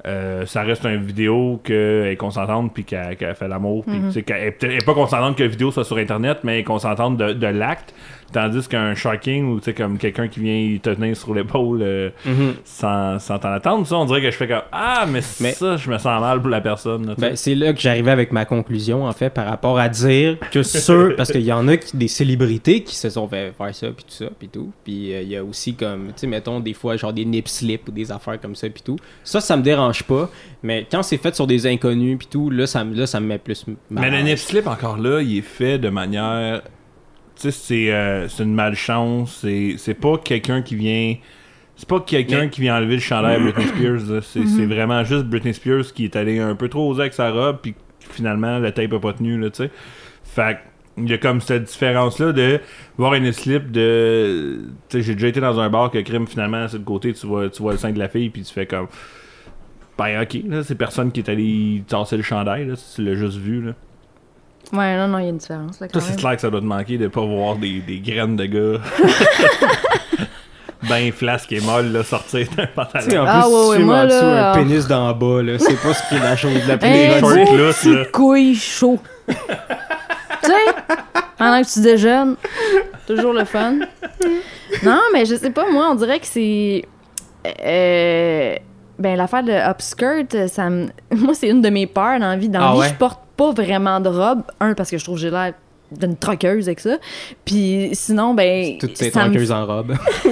euh, 0.07 0.47
ça 0.47 0.63
reste 0.63 0.85
une 0.87 1.03
vidéo 1.05 1.61
qu'elle 1.65 2.07
est 2.07 2.17
consentante 2.17 2.73
puis 2.73 2.85
qu'elle 2.85 3.17
qu'elle 3.17 3.35
fait 3.35 3.49
l'amour 3.49 3.85
puis 3.85 3.97
est 4.17 4.23
peut-être 4.23 4.65
elle 4.73 4.85
pas 4.85 4.95
consentante 4.95 5.37
que 5.37 5.43
la 5.43 5.49
vidéo 5.49 5.73
soit 5.73 5.85
sur 5.85 5.97
internet 5.97 6.39
mais 6.45 6.53
elle 6.55 6.61
est 6.61 6.65
consentante 6.65 7.17
de, 7.17 7.33
de 7.33 7.47
l'acte 7.49 7.93
tandis 8.33 8.67
qu'un 8.69 8.95
sharking 8.95 9.45
ou 9.53 9.59
tu 9.59 9.65
sais 9.67 9.75
comme 9.75 9.99
quelqu'un 9.99 10.29
qui 10.29 10.41
vient 10.41 10.79
te 10.83 10.91
tenir 10.91 11.17
sur 11.17 11.35
l'épaule 11.35 11.81
euh, 11.83 12.11
Mhm. 12.27 12.55
sans, 12.65 13.19
sans 13.19 13.39
t'en 13.39 13.53
attendre. 13.53 13.87
Ça, 13.87 13.97
on 13.97 14.05
dirait 14.05 14.21
que 14.23 14.31
je 14.31 14.37
fais 14.37 14.49
comme 14.49 14.63
Ah, 14.73 15.07
mais, 15.09 15.21
Mais- 15.41 15.53
ça, 15.53 15.77
je 15.77 15.91
me 15.91 15.99
sens 15.99 16.21
mal 16.21 16.41
pour 16.41 16.51
la 16.51 16.61
personne. 16.61 17.07
là. 17.07 17.15
Ben, 17.19 17.37
c'est 17.37 17.55
là 17.55 17.73
que 17.73 17.81
j'arrivais 17.81 18.11
avec 18.11 18.33
ma 18.33 18.45
conclusion, 18.45 19.05
en 19.07 19.13
fait, 19.13 19.31
par 19.31 19.47
rapport 19.47 19.79
à 19.79 19.89
dire 19.89 20.37
que 20.53 20.63
ceux. 20.63 21.15
parce 21.17 21.33
qu'il 21.33 21.43
y 21.43 21.53
en 21.53 21.67
a 21.69 21.77
qui, 21.77 21.97
des 21.97 22.09
célébrités 22.09 22.83
qui 22.83 22.95
se 22.97 23.11
sont 23.11 23.27
fait 23.29 23.53
faire 23.57 23.75
ça, 23.75 23.87
puis 23.89 24.05
tout 24.05 24.13
ça, 24.25 24.27
puis 24.39 24.49
tout. 24.49 24.73
Puis 24.85 25.15
euh, 25.15 25.23
il 25.23 25.29
y 25.29 25.37
a 25.37 25.45
aussi, 25.45 25.75
comme, 25.75 26.07
tu 26.09 26.13
sais, 26.17 26.27
mettons, 26.27 26.61
des 26.61 26.75
fois, 26.75 26.97
genre 26.97 27.13
des 27.13 27.25
nip 27.25 27.49
slips 27.49 27.89
ou 27.89 27.93
des 27.93 28.11
affaires 28.13 28.41
comme 28.41 28.55
ça, 28.55 28.69
puis 28.69 28.83
tout. 28.83 28.97
Ça, 29.25 29.41
ça 29.41 29.57
me 29.57 29.63
dérange 29.63 30.03
pas. 30.05 30.31
Mais 30.63 30.87
quand 30.91 31.03
c'est 31.03 31.19
fait 31.19 31.35
sur 31.35 31.47
des 31.47 31.67
inconnus, 31.67 32.19
puis 32.19 32.29
tout, 32.31 32.51
là, 32.51 32.67
ça, 32.67 32.85
me- 32.85 32.95
là, 32.95 33.07
ça 33.07 33.21
me 33.21 33.27
met 33.27 33.39
plus. 33.39 33.65
mal 33.91 34.11
mais 34.11 34.11
le 34.11 34.23
nip 34.23 34.39
slip, 34.39 34.67
encore 34.67 34.99
là, 34.99 35.21
il 35.23 35.39
est 35.39 35.43
fait 35.43 35.79
de 35.79 35.89
manière. 35.89 36.63
Tu 37.41 37.43
sais, 37.43 37.51
c'est 37.53 37.93
euh, 37.93 38.29
c'est 38.29 38.43
une 38.43 38.55
malchance. 38.55 39.45
C'est 39.77 39.95
pas 39.95 40.19
quelqu'un 40.19 40.63
qui 40.63 40.75
vient. 40.75 41.15
C'est 41.77 41.89
pas 41.89 42.01
quelqu'un 42.01 42.41
Mais- 42.43 42.51
qui 42.51 42.61
vient 42.61 42.77
enlever 42.77 42.95
le 42.97 43.01
chandail 43.01 43.37
à 43.37 43.39
Britney 43.39 43.67
Spears. 43.67 44.13
là. 44.13 44.21
C'est 44.23 44.47
c'est 44.47 44.67
vraiment 44.67 45.05
juste 45.05 45.25
Britney 45.25 45.55
Spears 45.55 45.93
qui 45.95 46.05
est 46.05 46.17
allé 46.17 46.41
un 46.41 46.55
peu 46.57 46.69
trop 46.69 46.91
osé 46.91 47.03
avec 47.03 47.13
sa 47.15 47.31
robe, 47.31 47.59
puis 47.63 47.75
finalement, 48.01 48.59
le 48.59 48.73
tape 48.73 48.93
a 48.93 48.99
pas 48.99 49.13
tenu, 49.13 49.39
là, 49.39 49.51
tu 49.51 49.65
sais. 49.65 49.71
Fait 50.25 50.59
il 51.01 51.09
y 51.09 51.13
a 51.13 51.19
comme 51.19 51.41
cette 51.41 51.63
différence-là 51.65 52.33
de 52.33 52.59
voir 52.97 53.13
un 53.13 53.21
nip 53.21 53.33
slip 53.33 53.71
de. 53.71 54.63
Tu 54.89 54.99
sais, 54.99 55.03
j'ai 55.05 55.15
déjà 55.15 55.29
été 55.29 55.41
dans 55.41 55.61
un 55.61 55.71
bar 55.71 55.93
que 55.93 55.99
crime, 55.99 56.27
finalement, 56.27 56.67
sur 56.67 56.79
le 56.79 56.85
côté, 56.85 57.13
tu 57.13 57.25
vois, 57.29 57.49
tu 57.49 57.63
vois 57.63 57.71
le 57.73 57.79
sein 57.79 57.93
de 57.93 57.99
la 58.01 58.09
fille, 58.09 58.31
puis 58.31 58.43
tu 58.43 58.53
fais 58.53 58.67
comme. 58.67 58.89
Ben, 59.97 60.21
ok, 60.23 60.39
là, 60.49 60.65
c'est 60.65 60.75
personne 60.75 61.13
qui 61.13 61.21
est 61.21 61.29
allé 61.31 61.83
tasser 61.87 62.17
le 62.17 62.23
chandail, 62.25 62.67
là, 62.67 62.75
tu 62.97 63.05
l'as 63.05 63.15
juste 63.15 63.37
vu, 63.39 63.63
là. 63.63 63.73
Ouais, 64.73 64.97
non, 64.99 65.09
non, 65.09 65.19
il 65.19 65.25
y 65.25 65.27
a 65.27 65.31
une 65.31 65.39
différence. 65.39 65.81
Là, 65.81 65.89
quand 65.89 65.99
Ça, 66.01 66.07
c'est 66.07 66.11
même. 66.13 66.21
clair 66.21 66.35
que 66.37 66.41
ça 66.43 66.51
doit 66.51 66.61
te 66.61 66.65
manquer 66.67 66.99
de 66.99 67.09
pas 67.09 67.23
voir 67.25 67.57
des, 67.57 67.81
des 67.81 67.99
graines 68.01 68.37
de 68.37 68.45
gars. 68.47 68.81
ben 70.89 71.13
flasque 71.13 71.53
et 71.53 71.61
molle, 71.61 71.93
là, 71.93 72.03
sortir 72.05 72.47
d'un 72.57 72.63
Tu 72.63 72.63
sais, 72.63 72.69
pantalon. 72.75 73.01
en 73.01 73.25
plus, 73.25 73.27
Ah, 73.27 73.49
ouais, 73.49 73.51
tu 73.51 73.69
ouais, 73.71 73.77
filmes 73.77 73.87
moi, 73.87 73.99
en 74.01 74.05
dessous 74.07 74.25
là, 74.25 74.49
un 74.49 74.53
ah. 74.53 74.55
pénis 74.57 74.87
d'en 74.87 75.13
bas, 75.13 75.43
là. 75.43 75.59
C'est 75.59 75.81
pas 75.83 75.95
ce 75.95 76.09
qui 76.09 76.15
est 76.17 76.21
la 76.21 76.37
chose 76.37 76.53
la 76.67 76.79
plus 76.79 76.89
Hey, 76.89 77.21
short 77.21 77.37
érotique. 77.37 77.51
beau 77.51 77.57
là, 77.57 77.73
petit 77.73 77.93
ça. 77.95 78.05
couille 78.13 78.55
chaud. 78.55 78.99
tu 79.29 79.35
sais, 80.43 80.53
pendant 81.37 81.63
que 81.63 81.73
tu 81.73 81.81
déjeunes, 81.81 82.37
toujours 83.07 83.33
le 83.33 83.45
fun. 83.45 83.75
Non, 84.85 85.01
mais 85.13 85.25
je 85.27 85.35
sais 85.35 85.51
pas, 85.51 85.71
moi, 85.71 85.89
on 85.91 85.95
dirait 85.95 86.21
que 86.21 86.27
c'est. 86.27 86.85
Euh, 87.65 88.57
ben, 88.99 89.17
l'affaire 89.17 89.43
de 89.45 89.53
upskirt, 89.53 90.49
ça 90.49 90.69
me. 90.71 90.87
Moi, 91.15 91.35
c'est 91.35 91.49
une 91.49 91.63
de 91.63 91.69
mes 91.71 91.87
peurs 91.87 92.19
dans 92.21 92.29
la 92.31 92.37
vie. 92.37 92.49
Dans 92.49 92.61
la 92.61 92.69
Ah 92.69 92.73
vie, 92.75 92.79
ouais? 92.81 92.89
je 92.89 92.95
porte 92.95 93.21
pas 93.37 93.53
vraiment 93.53 94.01
de 94.01 94.09
robe. 94.09 94.43
Un, 94.61 94.75
parce 94.75 94.91
que 94.91 94.99
je 94.99 95.05
trouve 95.05 95.17
que 95.17 95.23
j'ai 95.23 95.31
l'air 95.31 95.53
d'une 95.91 96.17
troqueuse 96.17 96.69
avec 96.69 96.81
ça. 96.81 96.97
Puis 97.45 97.91
sinon, 97.95 98.35
ben. 98.35 98.77
Toutes 98.79 98.97
ces 98.97 99.11
ça 99.11 99.21
me- 99.21 99.31
tranqueuses 99.31 99.53
en 99.53 99.65
robe. 99.67 99.95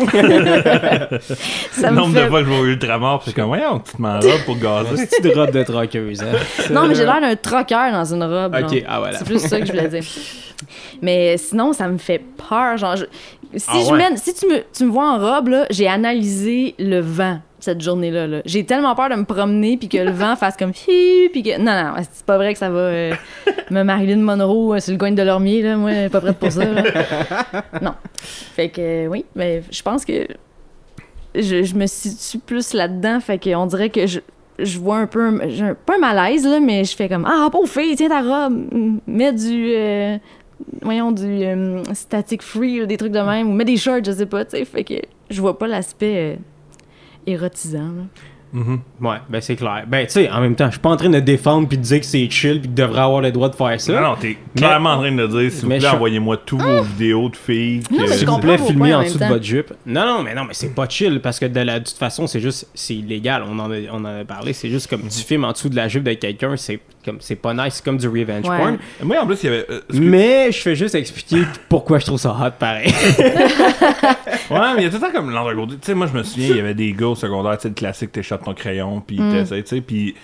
ça 1.71 1.91
Le 1.91 1.97
nombre 1.97 2.15
fait 2.15 2.25
de 2.25 2.29
fois 2.29 2.41
que 2.41 2.47
je 2.47 2.51
vais 2.53 2.59
au 2.61 2.67
ultramar, 2.67 3.19
puis 3.21 3.27
je 3.27 3.31
suis 3.31 3.41
comme, 3.41 3.49
voyons, 3.49 3.79
tu 3.81 3.97
te 3.97 4.03
m'en 4.03 4.15
robe 4.21 4.45
pour 4.45 4.57
gazer. 4.59 5.07
C'est 5.09 5.25
une 5.25 5.39
robe 5.39 5.51
de 5.53 5.63
tranqueuse, 5.63 6.23
hein. 6.23 6.37
Non, 6.71 6.87
mais 6.87 6.95
j'ai 6.95 7.05
l'air 7.05 7.21
d'un 7.21 7.37
troqueur 7.37 7.93
dans 7.93 8.05
une 8.05 8.23
robe. 8.25 8.55
Ok, 8.55 8.71
genre. 8.71 8.81
ah 8.89 8.99
voilà. 8.99 9.19
C'est 9.19 9.25
plus 9.25 9.39
ça 9.41 9.61
que 9.61 9.67
je 9.67 9.73
voulais 9.73 9.89
dire. 9.89 10.03
Mais 11.03 11.37
sinon, 11.39 11.73
ça 11.73 11.89
me 11.89 11.99
fait 11.99 12.23
peur. 12.49 12.77
Genre, 12.77 12.97
je- 12.97 13.05
si, 13.57 13.65
Ah 13.69 13.79
je 13.87 13.93
ouais? 13.93 13.99
mène- 13.99 14.17
si 14.17 14.35
tu, 14.35 14.47
me, 14.47 14.59
tu 14.77 14.85
me 14.85 14.91
vois 14.91 15.11
en 15.13 15.19
robe, 15.19 15.49
là, 15.49 15.67
j'ai 15.71 15.87
analysé 15.89 16.75
le 16.79 17.01
vent 17.01 17.39
cette 17.67 17.81
journée-là. 17.83 18.27
là. 18.27 18.41
J'ai 18.47 18.65
tellement 18.65 18.95
peur 18.95 19.11
de 19.11 19.15
me 19.17 19.25
promener 19.25 19.77
puis 19.77 19.89
que 19.89 19.99
le 19.99 20.11
vent 20.11 20.35
fasse 20.43 20.57
comme 20.57 20.73
puis 20.73 21.43
que 21.43 21.59
non 21.59 21.73
non, 21.73 21.95
c'est 22.11 22.25
pas 22.25 22.37
vrai 22.39 22.53
que 22.55 22.59
ça 22.59 22.71
va 22.71 22.79
euh, 22.79 23.13
me 23.71 23.83
Marilyn 23.83 24.17
Monroe 24.23 24.77
euh, 24.77 24.81
sur 24.81 24.93
le 24.93 24.99
coin 24.99 25.13
de 25.13 25.23
Lormier 25.23 25.63
là, 25.63 25.77
moi 25.77 25.91
pas 26.11 26.21
prête 26.21 26.39
pour 26.39 26.51
ça. 26.51 26.65
là. 26.65 26.83
non. 27.83 27.93
Fait 28.23 28.71
que 28.71 28.81
euh, 28.81 29.07
oui, 29.09 29.25
mais 29.35 29.63
je 29.71 29.83
pense 29.83 30.05
que 30.05 30.27
je, 31.35 31.63
je 31.63 31.75
me 31.75 31.87
situe 31.87 32.39
plus 32.39 32.73
là-dedans, 32.73 33.21
fait 33.21 33.39
qu'on 33.39 33.67
dirait 33.67 33.91
que 33.91 34.07
je 34.07 34.21
je 34.59 34.79
vois 34.79 34.97
un 34.97 35.07
peu, 35.07 35.23
un- 35.27 35.75
pas 35.75 35.97
un 35.97 35.99
malaise, 35.99 36.47
là, 36.47 36.61
mais 36.61 36.83
je 36.85 36.97
fais 36.97 37.11
comme 37.11 37.27
Ah, 37.31 37.51
pauvre 37.53 37.69
fille, 37.69 37.95
tiens 37.95 38.09
ta 38.09 38.23
robe, 38.23 38.65
mets 39.07 39.35
du. 39.35 39.75
euh, 39.77 40.17
voyons, 40.81 41.13
du 41.13 41.45
euh, 41.45 41.83
static 41.93 42.41
free, 42.41 42.87
des 42.87 42.97
trucs 42.97 43.13
de 43.13 43.21
même, 43.21 43.51
ou 43.51 43.53
mets 43.53 43.67
des 43.67 43.77
shorts, 43.77 44.01
je 44.03 44.13
sais 44.13 44.25
pas, 44.25 44.47
tu 44.47 44.53
sais. 44.57 44.65
Fait 44.65 44.83
que 44.83 44.95
je 45.29 45.41
vois 45.43 45.59
pas 45.59 45.67
l'aspect 45.67 46.15
euh, 46.17 46.37
érotisant. 47.27 47.79
là. 47.79 48.03
Mhm. 48.53 48.81
Ouais, 49.03 49.17
ben 49.29 49.41
c'est 49.41 49.57
clair. 49.57 49.85
Ben, 49.87 50.07
tu 50.07 50.13
sais, 50.13 50.31
en 50.31 50.41
même 50.41 50.55
temps, 50.55 50.67
je 50.67 50.73
suis 50.73 50.81
pas 50.81 50.89
en 50.91 50.97
train 50.97 51.11
de 51.11 51.21
défendre 51.21 51.69
puis 51.69 51.77
de 51.77 51.83
dire 51.83 52.01
que 52.01 52.07
c'est 52.07 52.31
chill 52.31 52.61
puis 52.61 52.71
que 52.71 52.75
devrait 52.75 53.01
avoir 53.03 53.21
le 53.21 53.31
droit 53.33 53.49
de 53.51 53.55
faire 53.57 53.79
ça. 53.81 53.93
Non, 53.93 54.01
non, 54.11 54.17
t'es 54.19 54.39
clairement 54.55 54.91
en 54.93 54.99
train 54.99 55.13
de 55.13 55.27
dire, 55.27 55.51
s'il 55.51 55.63
vous 55.63 55.69
plaît, 55.77 55.87
envoyez-moi 55.89 56.37
tous 56.39 56.57
vos 56.57 56.83
vidéos 56.83 57.29
de 57.29 57.37
filles. 57.37 57.83
S'il 58.07 58.27
vous 58.27 58.39
plaît, 58.39 58.57
filmez 58.57 58.95
en 58.95 59.03
dessous 59.03 59.19
de 59.19 59.25
votre 59.27 59.45
jupe. 59.45 59.75
Non, 59.85 60.07
non, 60.07 60.23
mais 60.23 60.35
non, 60.35 60.45
mais 60.45 60.55
c'est 60.55 60.75
pas 60.75 60.89
chill 60.89 61.21
parce 61.21 61.39
que 61.39 61.47
de, 61.47 61.61
la, 61.61 61.81
de 61.81 61.85
toute 61.85 61.99
façon, 61.99 62.27
c'est 62.27 62.41
juste, 62.41 62.69
c'est 62.73 62.95
illégal. 62.95 63.43
On 63.47 63.59
en, 63.59 63.71
a, 63.71 63.77
on 63.93 63.97
en 63.97 64.21
a 64.21 64.25
parlé. 64.25 64.53
C'est 64.53 64.71
juste 64.71 64.87
comme 64.87 65.03
du 65.03 65.19
film 65.19 65.45
en 65.45 65.53
dessous 65.53 65.69
de 65.69 65.77
la 65.77 65.89
jupe 65.89 66.05
de 66.05 66.13
quelqu'un. 66.15 66.57
C'est 66.57 66.81
comme, 67.07 67.21
c'est 67.21 67.37
pas 67.37 67.55
nice. 67.55 67.75
C'est 67.77 67.85
comme 67.85 67.97
du 67.97 68.07
revenge 68.09 68.47
Ouais. 68.49 68.59
porn. 68.59 68.79
Moi, 69.03 69.17
en 69.21 69.27
plus, 69.27 69.43
il 69.43 69.47
y 69.47 69.49
avait. 69.49 69.67
euh, 69.71 69.81
Mais 69.95 70.53
je 70.53 70.59
fais 70.61 70.75
juste 70.75 70.95
expliquer 70.95 71.43
pourquoi 71.69 71.99
je 71.99 72.07
trouve 72.07 72.19
ça 72.19 72.31
hot 72.33 72.51
pareil. 72.59 72.93
Ouais, 74.51 74.59
mais 74.77 74.83
il 74.83 74.85
y 74.85 74.87
a 74.87 74.91
tout 74.91 74.97
le 74.97 75.01
temps 75.01 75.13
comme 75.13 75.31
l'entre-côté. 75.31 75.73
Tu 75.75 75.87
sais, 75.87 75.95
moi, 75.95 76.07
je 76.07 76.17
me 76.17 76.23
souviens, 76.23 76.49
il 76.51 76.57
y 76.57 76.61
avait 76.61 76.75
des 76.75 76.93
gars 76.93 77.09
au 77.09 77.15
secondaire, 77.17 77.57
tu 77.57 77.63
sais, 77.63 77.69
le 77.69 77.75
classique, 77.75 78.13
t'échappes 78.13 78.45
ton 78.45 78.55
crayon, 78.55 79.01
puis 79.05 79.19
Mm. 79.21 79.33
t'essayes, 79.33 79.63
tu 79.65 79.69
sais, 79.77 79.81
puis. 79.81 80.15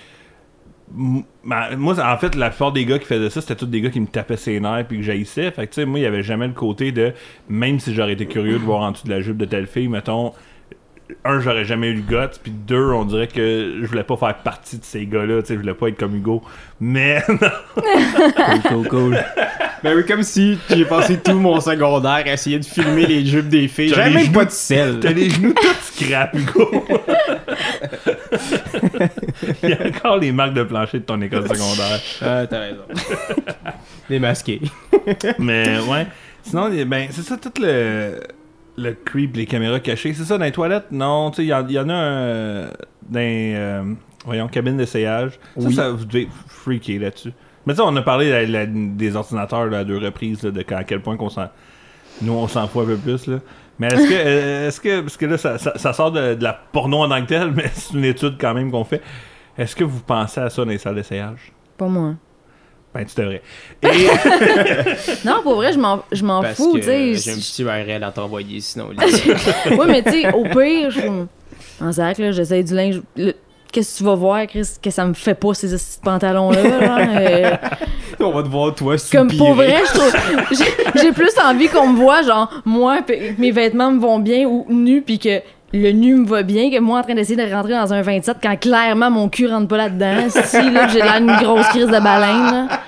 Moi, 0.95 1.99
en 1.99 2.19
fait, 2.19 2.35
la 2.35 2.51
plupart 2.51 2.71
des 2.73 2.85
gars 2.85 2.99
qui 2.99 3.07
faisaient 3.07 3.31
ça, 3.31 3.41
c'était 3.41 3.57
tous 3.57 3.67
des 3.67 3.81
gars 3.81 3.89
qui 3.91 3.99
me 4.01 4.07
tapaient 4.07 4.37
ses 4.37 4.61
nerfs 4.61 4.85
puis 4.87 4.99
que 4.99 5.03
j'haïssais. 5.03 5.51
Fait 5.51 5.67
que, 5.67 5.73
tu 5.73 5.81
sais, 5.81 5.85
moi, 5.87 5.99
il 5.99 6.03
y 6.03 6.07
avait 6.07 6.23
jamais 6.23 6.47
le 6.47 6.53
côté 6.53 6.93
de. 6.93 7.13
Même 7.49 7.81
si 7.81 7.95
j'aurais 7.95 8.13
été 8.13 8.27
curieux 8.27 8.59
de 8.59 8.65
voir 8.65 8.83
en 8.83 8.93
dessous 8.93 9.07
de 9.07 9.11
la 9.13 9.21
jupe 9.23 9.39
de 9.39 9.47
telle 9.47 9.67
fille, 9.67 9.89
mettons. 9.89 10.33
Un, 11.25 11.41
j'aurais 11.41 11.65
jamais 11.65 11.89
eu 11.89 11.95
le 11.95 12.01
guts, 12.03 12.39
puis 12.43 12.51
deux, 12.53 12.91
on 12.93 13.05
dirait 13.05 13.27
que 13.29 13.79
je 13.83 13.87
voulais 13.87 14.03
pas 14.05 14.17
faire 14.17 14.35
partie 14.39 14.79
de 14.79 14.85
ces 14.85 15.05
gars-là, 15.07 15.43
tu 15.43 15.49
sais, 15.49 15.55
je 15.55 15.61
voulais 15.61 15.75
pas 15.75 15.89
être 15.89 15.99
comme 15.99 16.17
Hugo. 16.17 16.43
Mais, 16.81 17.23
cool, 17.29 18.63
cool, 18.69 18.89
cool. 18.89 19.19
Ben 19.83 19.97
oui, 19.97 20.07
comme 20.07 20.23
si 20.23 20.59
j'ai 20.71 20.85
passé 20.85 21.19
tout 21.19 21.35
mon 21.39 21.61
secondaire 21.61 22.23
à 22.27 22.33
essayer 22.33 22.59
de 22.59 22.65
filmer 22.65 23.05
les 23.07 23.27
jupes 23.27 23.49
des 23.49 23.69
filles. 23.69 23.89
J'avais 23.91 24.09
les 24.11 24.15
même 24.15 24.25
genoux- 24.27 24.33
pas 24.33 24.45
de 24.47 24.51
sel. 24.51 25.01
T'as 25.01 25.11
les 25.13 25.29
genoux 25.29 25.55
tous 25.55 26.05
scrap, 26.05 26.35
Hugo. 26.35 26.71
Il 29.63 29.69
y 29.71 29.73
a 29.73 29.87
encore 29.89 30.19
les 30.19 30.33
marques 30.33 30.55
de 30.55 30.63
plancher 30.63 30.99
de 31.01 31.05
ton 31.05 31.21
école 31.21 31.43
secondaire. 31.49 32.01
Ah, 32.23 32.47
t'as 32.47 32.59
raison. 32.59 32.83
Démasqué. 34.09 34.61
Mais 35.39 35.79
ouais. 35.81 36.07
Sinon, 36.43 36.71
ben, 36.87 37.09
c'est 37.11 37.23
ça, 37.23 37.37
tout 37.37 37.53
le, 37.61 38.21
le 38.77 38.93
creep, 38.93 39.37
les 39.37 39.47
caméras 39.47 39.81
cachées. 39.81 40.15
C'est 40.15 40.25
ça, 40.25 40.39
dans 40.39 40.45
les 40.45 40.53
toilettes, 40.53 40.91
non. 40.91 41.31
Tu 41.31 41.37
sais, 41.37 41.43
il 41.45 41.49
y, 41.49 41.55
en- 41.55 41.67
il 41.67 41.73
y 41.75 41.79
en 41.79 41.89
a 41.89 41.93
un 41.95 41.97
euh, 42.23 42.71
dans 43.09 43.19
les, 43.21 43.53
euh, 43.57 43.83
voyons, 44.25 44.49
cabines 44.49 44.77
d'essayage. 44.77 45.33
Ça, 45.59 45.67
Oui. 45.67 45.75
ça, 45.75 45.91
vous 45.91 46.05
devez 46.05 46.29
freaker 46.49 46.99
là-dessus. 46.99 47.33
Mais 47.67 47.75
tu 47.75 47.79
sais, 47.79 47.85
on 47.87 47.95
a 47.97 48.03
parlé 48.03 48.31
la- 48.31 48.45
la- 48.47 48.67
des 48.67 49.15
ordinateurs 49.17 49.67
là, 49.67 49.79
à 49.81 49.85
deux 49.85 49.99
reprises, 49.99 50.43
là, 50.43 50.51
de 50.51 50.65
à 50.75 50.85
quel 50.85 51.01
point 51.01 51.17
qu'on 51.17 51.29
s'en... 51.29 51.47
Nous, 52.21 52.33
on 52.33 52.49
s'en 52.49 52.67
fout 52.69 52.83
un 52.83 52.87
peu 52.87 52.97
plus, 52.97 53.27
là. 53.27 53.39
Mais 53.79 53.87
est-ce 53.89 54.09
que, 54.09 54.15
euh, 54.15 54.69
est-ce 54.69 54.81
que, 54.81 55.01
parce 55.01 55.17
que 55.17 55.27
là, 55.27 55.39
ça, 55.39 55.59
ça- 55.59 55.77
ça 55.79 55.93
sort 55.93 56.11
de, 56.13 56.35
de 56.35 56.43
la 56.43 56.53
porno 56.53 56.99
en 56.99 57.09
tant 57.09 57.21
que 57.23 57.27
tel, 57.29 57.53
mais 57.57 57.71
c'est 57.75 57.95
une 57.95 58.05
étude 58.05 58.37
quand 58.41 58.55
même 58.55 58.71
qu'on 58.71 58.85
fait. 58.85 59.01
Est-ce 59.59 59.77
que 59.77 59.85
vous 59.85 60.01
pensez 60.01 60.41
à 60.41 60.51
ça 60.51 60.65
dans 60.65 60.71
les 60.71 60.79
salles 60.79 60.95
d'essayage? 60.95 61.53
Pas 61.77 61.89
moi. 61.89 62.15
Ben, 62.95 63.07
tu 63.07 63.15
devrais. 63.21 63.41
Et, 63.83 63.87
Non, 65.25 65.41
pour 65.43 65.55
vrai, 65.57 65.73
je 65.73 65.79
m'en, 65.79 66.03
je 66.13 66.25
m'en 66.25 66.43
Parce 66.43 66.57
fous, 66.57 66.75
que 66.75 66.79
tu 66.79 66.85
sais. 66.85 67.15
j'ai 67.15 67.33
un 67.33 67.37
petit 67.37 67.63
URL 67.63 68.05
à 68.05 68.11
t'envoyer 68.13 68.61
sinon. 68.61 68.89
oui, 69.71 69.85
mais 69.89 70.03
tu 70.03 70.11
sais, 70.11 70.33
au 70.33 70.43
pire, 70.45 70.91
je 70.91 71.01
en 71.85 71.91
sac, 71.93 72.19
là, 72.19 72.33
j'essaye 72.33 72.63
du 72.65 72.75
linge. 72.75 73.01
Le- 73.17 73.35
Qu'est-ce 73.73 73.95
que 73.95 73.99
tu 73.99 74.05
vas 74.05 74.15
voir, 74.15 74.47
Chris, 74.47 74.69
que 74.83 74.91
ça 74.91 75.07
me 75.07 75.15
fait 75.15 75.35
pas 75.35 75.55
ces 75.55 75.75
pantalons-là? 76.05 76.63
genre, 76.63 77.09
euh, 77.17 77.51
On 78.21 78.31
va 78.31 78.43
te 78.43 78.49
voir 78.49 78.75
toi 78.75 78.99
soupirer. 78.99 79.27
comme 79.27 79.37
pour 79.39 79.55
vrai, 79.55 79.77
je 79.89 79.99
trouve. 79.99 81.01
j'ai- 81.01 81.13
plus 81.13 81.33
envie 81.43 81.69
qu'on 81.69 81.89
me 81.89 81.97
voit, 81.97 82.21
genre, 82.21 82.51
moi, 82.67 82.99
mes 83.39 83.51
vêtements 83.51 83.91
me 83.91 83.99
vont 83.99 84.19
bien 84.19 84.45
ou 84.47 84.67
nu, 84.69 85.01
puis 85.01 85.19
que 85.19 85.41
le 85.73 85.91
nu 85.93 86.17
me 86.17 86.27
va 86.27 86.43
bien, 86.43 86.71
que 86.71 86.79
moi 86.81 87.01
en 87.01 87.03
train 87.03 87.15
d'essayer 87.15 87.37
de 87.37 87.51
rentrer 87.53 87.73
dans 87.73 87.93
un 87.93 88.03
27 88.03 88.37
quand 88.43 88.57
clairement 88.61 89.11
mon 89.11 89.29
cul 89.29 89.47
rentre 89.49 89.69
pas 89.69 89.77
là-dedans. 89.79 90.29
Si, 90.45 90.71
là, 90.71 90.89
j'ai 90.89 90.99
l'air 91.01 91.19
d'une 91.21 91.35
grosse 91.37 91.67
crise 91.69 91.87
de 91.87 92.01
baleine, 92.03 92.69
là. 92.69 92.81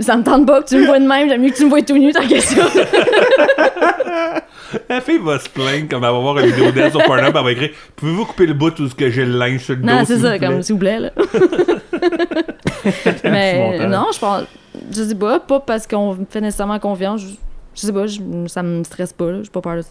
Ça 0.00 0.16
me 0.16 0.24
tente 0.24 0.44
pas 0.44 0.60
que 0.60 0.66
tu 0.68 0.76
me 0.78 0.86
vois 0.86 0.98
de 0.98 1.06
même, 1.06 1.28
j'aime 1.28 1.40
mieux 1.40 1.50
que 1.50 1.56
tu 1.56 1.64
me 1.66 1.70
vois 1.70 1.80
tout 1.82 1.96
nu 1.96 2.12
tant 2.12 2.26
que 2.26 2.40
ça. 2.40 2.62
La 4.88 5.00
fille 5.00 5.20
va 5.22 5.38
se 5.38 5.48
plaindre 5.48 5.88
comme 5.88 6.02
elle 6.02 6.10
va 6.10 6.18
voir 6.18 6.36
une 6.38 6.46
vidéo 6.46 6.72
d'elle 6.72 6.90
sur 6.90 7.00
Pornhub, 7.04 7.32
elle 7.36 7.44
va 7.44 7.52
écrire 7.52 7.70
Pouvez-vous 7.94 8.24
couper 8.24 8.46
le 8.46 8.54
bout 8.54 8.76
où 8.80 8.88
ce 8.88 8.94
que 8.96 9.08
j'ai 9.08 9.24
le 9.24 9.38
linge 9.38 9.60
sur 9.60 9.76
le 9.76 9.82
dos 9.82 9.86
Non, 9.86 10.02
c'est 10.04 10.18
ça, 10.18 10.36
comme 10.40 10.62
s'il 10.62 10.74
vous 10.74 10.80
plaît, 10.80 10.98
là. 10.98 11.10
Mais 13.24 13.86
non, 13.86 14.06
je 14.12 14.18
pense. 14.18 14.42
Je 14.90 15.02
sais 15.02 15.14
pas, 15.14 15.38
pas 15.40 15.60
parce 15.60 15.86
qu'on 15.86 16.14
me 16.14 16.24
fait 16.28 16.40
nécessairement 16.40 16.78
confiance. 16.80 17.20
Je, 17.22 17.28
je 17.74 17.80
sais 17.80 17.92
pas, 17.92 18.06
je- 18.06 18.20
ça 18.48 18.62
me 18.64 18.82
stresse 18.84 19.12
pas, 19.12 19.30
là. 19.30 19.38
J'ai 19.42 19.50
pas 19.50 19.60
peur 19.60 19.76
de 19.76 19.82
ça. 19.82 19.90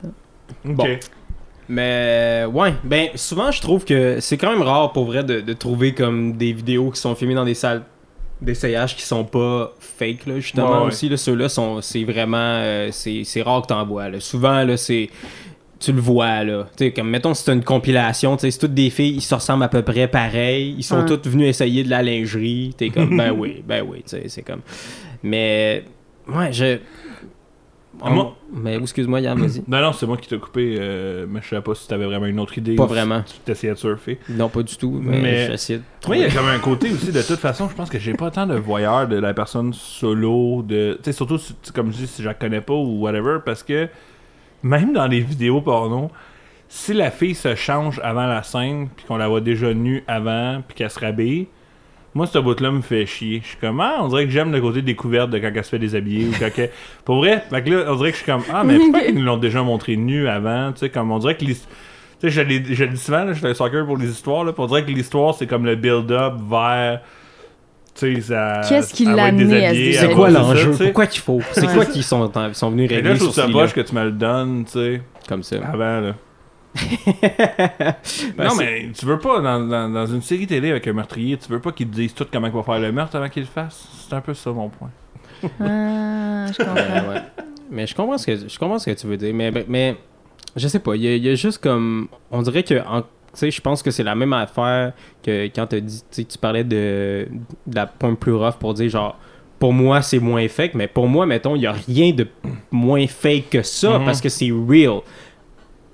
Bon. 0.66 0.86
Mais 1.70 2.46
ouais, 2.52 2.74
ben 2.84 3.10
souvent 3.16 3.52
je 3.52 3.62
trouve 3.62 3.86
que 3.86 4.20
c'est 4.20 4.38
quand 4.38 4.52
même 4.52 4.62
rare 4.62 4.92
pour 4.92 5.06
vrai 5.06 5.24
de, 5.24 5.42
de 5.42 5.54
trouver 5.54 5.94
comme 5.94 6.34
des 6.38 6.54
vidéos 6.54 6.92
qui 6.92 7.00
sont 7.00 7.16
filmées 7.16 7.36
dans 7.36 7.46
des 7.46 7.54
salles 7.54 7.84
d'essayage 8.42 8.96
qui 8.98 9.04
sont 9.04 9.24
pas 9.24 9.72
fake 9.80 10.26
là 10.26 10.40
justement 10.40 10.72
Ouais, 10.72 10.80
ouais. 10.82 10.88
aussi 10.88 11.08
là 11.08 11.16
ceux-là 11.16 11.48
sont 11.48 11.80
c'est 11.82 12.04
vraiment 12.04 12.38
euh, 12.38 12.90
c'est 12.92 13.24
c'est 13.24 13.42
rare 13.42 13.62
que 13.62 13.68
t'en 13.68 13.86
vois 13.86 14.10
là. 14.10 14.20
Souvent 14.20 14.64
là 14.64 14.76
c'est 14.76 15.10
tu 15.80 15.92
le 15.92 16.00
vois 16.02 16.44
là, 16.46 16.66
tu 16.78 16.86
sais 16.86 16.92
comme 16.92 17.10
mettons 17.10 17.34
si 17.34 17.44
c'est 17.44 17.52
une 17.54 17.64
compilation, 17.64 18.36
tu 18.38 18.42
sais 18.42 18.52
c'est 18.52 18.60
toutes 18.60 18.74
des 18.74 18.90
filles, 18.90 19.16
ils 19.16 19.22
se 19.22 19.36
ressemblent 19.36 19.64
à 19.64 19.68
peu 19.70 19.82
près 19.82 20.08
pareil, 20.08 20.76
ils 20.78 20.84
sont 20.84 21.00
Ouais. 21.00 21.06
toutes 21.06 21.28
venus 21.28 21.48
essayer 21.50 21.84
de 21.84 21.90
la 21.90 22.02
lingerie, 22.02 22.74
t'es 22.78 22.90
comme 22.90 23.16
ben 23.18 23.32
oui, 23.32 23.62
ben 23.68 23.86
oui, 23.88 23.98
tu 24.04 24.10
sais 24.12 24.24
c'est 24.28 24.44
comme 24.44 24.62
mais 25.24 25.84
ouais, 26.28 26.52
je 26.52 26.78
Ah, 28.02 28.10
moi- 28.10 28.36
mais 28.52 28.76
excuse-moi 28.76 29.20
Yann, 29.22 29.40
vas-y. 29.40 29.64
Non, 29.68 29.80
non, 29.82 29.94
c'est 29.94 30.06
moi 30.08 30.18
qui 30.18 30.28
t'ai 30.28 30.38
coupé, 30.40 30.76
euh, 30.80 31.26
mais 31.30 31.42
je 31.42 31.50
savais 31.50 31.62
pas 31.62 31.76
si 31.76 31.88
t'avais 31.88 32.06
vraiment 32.06 32.26
une 32.26 32.40
autre 32.40 32.58
idée. 32.58 32.76
Pas 32.76 32.84
ou 32.84 32.88
si 32.88 32.94
vraiment. 32.94 33.22
Tu 33.22 33.38
t'essayais 33.46 33.74
de 33.74 33.78
surfer. 33.78 34.20
Non, 34.30 34.50
pas 34.50 34.64
du 34.64 34.76
tout, 34.76 35.00
mais, 35.02 35.22
Mais- 35.22 35.48
de 35.48 35.82
Moi, 36.08 36.18
il 36.18 36.22
y 36.24 36.26
a 36.26 36.30
comme 36.32 36.48
un 36.48 36.60
côté 36.60 36.92
aussi, 36.92 37.12
de 37.12 37.22
toute 37.22 37.40
façon, 37.40 37.70
je 37.70 37.76
pense 37.76 37.90
que 37.90 38.00
j'ai 38.00 38.14
pas 38.14 38.32
tant 38.32 38.48
de 38.48 38.56
voyeurs 38.56 39.08
de 39.08 39.18
la 39.18 39.34
personne 39.34 39.74
solo, 39.74 40.64
de. 40.64 40.96
Tu 40.98 41.04
sais, 41.06 41.12
surtout, 41.14 41.38
si- 41.38 41.56
comme 41.74 41.92
je 41.92 41.98
dis, 41.98 42.08
si 42.08 42.22
je 42.24 42.28
la 42.28 42.34
connais 42.34 42.62
pas 42.62 42.74
ou 42.74 43.00
whatever, 43.02 43.38
parce 43.46 43.64
que 43.64 43.88
même 44.64 44.94
dans 44.94 45.08
les 45.08 45.20
vidéos 45.20 45.62
porno, 45.62 46.10
si 46.68 46.94
la 46.94 47.12
fille 47.12 47.36
se 47.36 47.54
change 47.56 48.00
avant 48.04 48.26
la 48.26 48.42
scène, 48.44 48.90
puis 48.96 49.06
qu'on 49.06 49.18
la 49.18 49.28
voit 49.28 49.42
déjà 49.42 49.74
nue 49.74 50.04
avant, 50.08 50.62
puis 50.68 50.76
qu'elle 50.76 50.90
se 50.90 51.00
rhabille, 51.00 51.48
moi, 52.16 52.28
ce 52.28 52.38
bout-là 52.38 52.72
me 52.72 52.82
fait 52.82 53.06
chier. 53.06 53.42
Je 53.44 53.50
suis 53.50 53.58
comme, 53.58 53.80
ah, 53.82 53.98
on 54.02 54.08
dirait 54.08 54.26
que 54.26 54.32
j'aime 54.32 54.52
le 54.52 54.62
côté 54.62 54.82
découverte 54.82 55.30
de 55.32 55.40
quand 55.40 55.52
elle 55.54 55.64
se 55.64 55.70
fait 55.70 55.80
déshabiller 55.80 56.28
ou 56.28 56.32
quand 56.40 56.50
elle... 56.58 56.70
Pour 57.06 57.18
vrai, 57.18 57.44
fait 57.50 57.64
que 57.64 57.70
là, 57.72 57.86
on 57.92 57.96
dirait 57.96 58.12
que 58.12 58.18
je 58.18 58.24
suis 58.24 58.32
comme, 58.32 58.44
ah, 58.54 58.64
mais 58.64 58.78
pourquoi 58.78 59.02
ils 59.08 59.16
nous 59.16 59.24
l'ont 59.24 59.38
déjà 59.38 59.62
montré 59.64 59.96
nu 59.96 60.28
avant, 60.28 60.72
tu 60.74 60.80
sais, 60.80 60.90
comme 60.90 61.12
on 61.12 61.20
dirait 61.20 61.36
que 61.36 61.46
l'his- 61.46 61.66
tu 62.22 62.30
sais, 62.30 62.30
je 62.30 62.42
l'ai 62.42 62.64
je 62.74 62.84
le 62.86 62.92
dis 62.92 62.98
souvent, 62.98 63.24
là, 63.26 63.34
je 63.34 63.40
suis 63.40 63.48
un 63.48 63.54
soccer 63.54 63.86
pour 63.86 63.98
les 63.98 64.10
histoires, 64.10 64.44
là, 64.44 64.54
puis 64.54 64.62
on 64.62 64.68
dirait 64.68 64.86
que 64.86 64.92
l'histoire, 64.92 65.34
c'est 65.36 65.48
comme 65.48 65.66
le 65.66 65.76
build-up 65.76 66.34
vers. 66.50 67.02
Tu 67.96 68.16
sais, 68.16 68.22
ça. 68.22 68.62
Qu'est-ce 68.68 68.94
qui 68.94 69.06
l'a 69.06 69.26
amené 69.26 69.66
à 69.68 69.74
se 69.74 69.92
C'est 70.00 70.10
quoi 70.12 70.30
l'enjeu? 70.30 70.72
Pourquoi 70.72 71.06
qu'il 71.06 71.22
faut? 71.22 71.42
C'est 71.52 71.68
quoi 71.68 71.86
qu'ils 71.86 72.04
sont, 72.04 72.32
sont 72.54 72.72
venus 72.72 72.90
Et 72.90 72.96
régler 72.96 73.10
là, 73.10 73.16
je 73.16 73.20
sur 73.20 73.32
trouve 73.32 73.36
ça 73.44 73.48
ce 73.48 73.52
poche 73.52 73.74
que 73.74 73.82
tu 73.82 73.94
me 73.94 74.04
le 74.06 74.12
donnes, 74.12 74.66
tu 74.66 74.72
sais, 74.72 75.02
Comme 75.28 75.44
ça. 75.44 75.58
avant, 75.58 76.00
là. 76.00 76.16
Ben, 78.38 78.46
non, 78.48 78.56
mais 78.58 78.90
tu 78.98 79.06
veux 79.06 79.20
pas, 79.20 79.40
dans, 79.42 79.60
dans, 79.60 79.90
dans 79.90 80.06
une 80.08 80.22
série 80.22 80.48
télé 80.48 80.72
avec 80.72 80.88
un 80.88 80.94
meurtrier, 80.94 81.38
tu 81.38 81.50
veux 81.50 81.60
pas 81.60 81.72
qu'ils 81.72 81.88
te 81.88 81.96
disent 81.96 82.14
tout 82.14 82.26
comment 82.32 82.48
il 82.48 82.54
va 82.54 82.64
faire 82.64 82.80
le 82.80 82.92
meurtre 82.92 83.16
avant 83.16 83.30
qu'il 83.30 83.44
le 83.44 83.48
fasse? 83.48 83.88
C'est 84.08 84.16
un 84.16 84.22
peu 84.22 84.34
ça, 84.34 84.52
mon 84.52 84.70
point. 84.70 84.90
Ah, 85.60 86.46
je 86.52 86.58
comprends. 86.58 86.74
Ben, 86.76 87.10
ouais. 87.10 87.22
Mais 87.70 87.88
je 87.88 87.96
comprends 87.96 88.18
ce 88.18 88.26
que 88.26 88.36
je 88.48 88.60
comprends 88.60 88.80
ce 88.80 88.90
que 88.90 88.96
tu 89.00 89.08
veux 89.08 89.18
dire. 89.18 89.34
Mais, 89.34 89.52
mais 89.68 89.96
je 90.56 90.68
sais 90.68 90.80
pas. 90.80 90.96
Il 90.96 91.04
y, 91.04 91.08
a- 91.08 91.16
il 91.16 91.24
y 91.26 91.30
a 91.30 91.36
juste 91.36 91.58
comme. 91.60 92.08
On 92.32 92.42
dirait 92.42 92.64
que. 92.64 92.76
en- 92.88 93.02
tu 93.02 93.08
sais, 93.40 93.52
je 93.52 93.62
pense 93.62 93.82
que 93.82 93.90
c'est 93.90 94.04
la 94.04 94.14
même 94.16 94.32
affaire 94.34 94.94
que 95.24 95.46
quand 95.48 95.66
t'as 95.66 95.80
dit, 95.80 96.04
tu 96.12 96.38
parlais 96.40 96.64
de, 96.64 97.28
de 97.66 97.76
la 97.76 97.88
pointe 97.88 98.20
plus 98.20 98.34
rough 98.34 98.56
pour 98.60 98.74
dire 98.74 98.90
genre. 98.90 99.18
Pour 99.60 99.72
moi, 99.72 100.02
c'est 100.02 100.20
moins 100.20 100.46
fake, 100.50 100.74
mais 100.74 100.88
pour 100.88 101.08
moi, 101.08 101.26
mettons, 101.26 101.56
il 101.56 101.60
n'y 101.60 101.66
a 101.68 101.72
rien 101.72 102.12
de 102.12 102.28
moins 102.70 103.08
fake 103.08 103.50
que 103.50 103.62
ça 103.64 103.98
Mhm. 103.98 104.06
parce 104.06 104.20
que 104.20 104.28
c'est 104.28 104.52
real. 104.52 105.00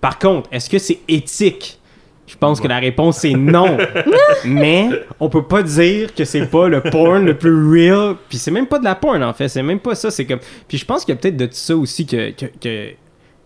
Par 0.02 0.20
contre, 0.20 0.50
est-ce 0.52 0.70
que 0.70 0.80
c'est 0.80 1.00
éthique? 1.08 1.80
Je 2.28 2.38
pense 2.38 2.62
que 2.62 2.68
la 2.68 2.78
réponse 2.78 3.18
c'est 3.18 3.34
non. 3.34 3.78
Mais 4.46 4.90
on 5.20 5.30
peut 5.30 5.44
pas 5.44 5.64
dire 5.64 6.14
que 6.14 6.26
c'est 6.26 6.46
pas 6.46 6.68
le 6.68 6.82
porn 6.82 7.26
le 7.26 7.36
plus 7.36 7.72
real. 7.72 8.16
Puis 8.30 8.38
c'est 8.38 8.52
même 8.52 8.68
pas 8.68 8.78
de 8.78 8.84
la 8.84 8.94
porn 8.96 9.24
en 9.24 9.34
fait. 9.34 9.50
C'est 9.50 9.64
même 9.64 9.80
pas 9.80 9.96
ça. 9.96 10.12
C'est 10.12 10.26
comme. 10.26 10.40
Puis 10.68 10.78
je 10.78 10.86
pense 10.86 11.04
qu'il 11.04 11.16
y 11.16 11.18
a 11.18 11.22
peut-être 11.22 11.38
de 11.38 11.48
ça 11.52 11.76
aussi 11.76 12.06
que, 12.06 12.30
que, 12.32 12.46
que, 12.62 12.92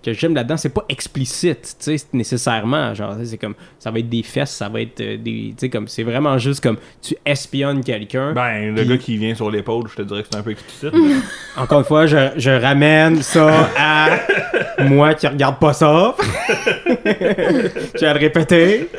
que 0.03 0.13
j'aime 0.13 0.35
là-dedans. 0.35 0.57
C'est 0.57 0.73
pas 0.73 0.85
explicite, 0.89 1.75
tu 1.79 1.97
sais, 1.97 2.05
nécessairement. 2.13 2.93
Genre, 2.93 3.15
c'est 3.23 3.37
comme. 3.37 3.55
Ça 3.79 3.91
va 3.91 3.99
être 3.99 4.09
des 4.09 4.23
fesses, 4.23 4.51
ça 4.51 4.69
va 4.69 4.81
être 4.81 5.01
euh, 5.01 5.17
des. 5.17 5.49
Tu 5.51 5.55
sais, 5.57 5.69
comme. 5.69 5.87
C'est 5.87 6.03
vraiment 6.03 6.37
juste 6.37 6.61
comme. 6.61 6.77
Tu 7.01 7.15
espionnes 7.25 7.83
quelqu'un. 7.83 8.33
Ben, 8.33 8.75
le 8.75 8.83
gars 8.83 8.97
qui 8.97 9.17
vient 9.17 9.35
sur 9.35 9.49
l'épaule, 9.49 9.87
je 9.89 9.95
te 9.95 10.01
dirais 10.03 10.23
que 10.23 10.27
c'est 10.31 10.37
un 10.37 10.43
peu 10.43 10.51
explicite. 10.51 10.93
Encore 11.57 11.79
une 11.79 11.85
fois, 11.85 12.05
je, 12.05 12.31
je 12.37 12.51
ramène 12.51 13.21
ça 13.21 13.69
à 13.77 14.09
moi 14.83 15.13
qui 15.13 15.27
regarde 15.27 15.59
pas 15.59 15.73
ça. 15.73 16.15
je 17.05 17.99
vais 17.99 18.13
le 18.13 18.19
répéter. 18.19 18.89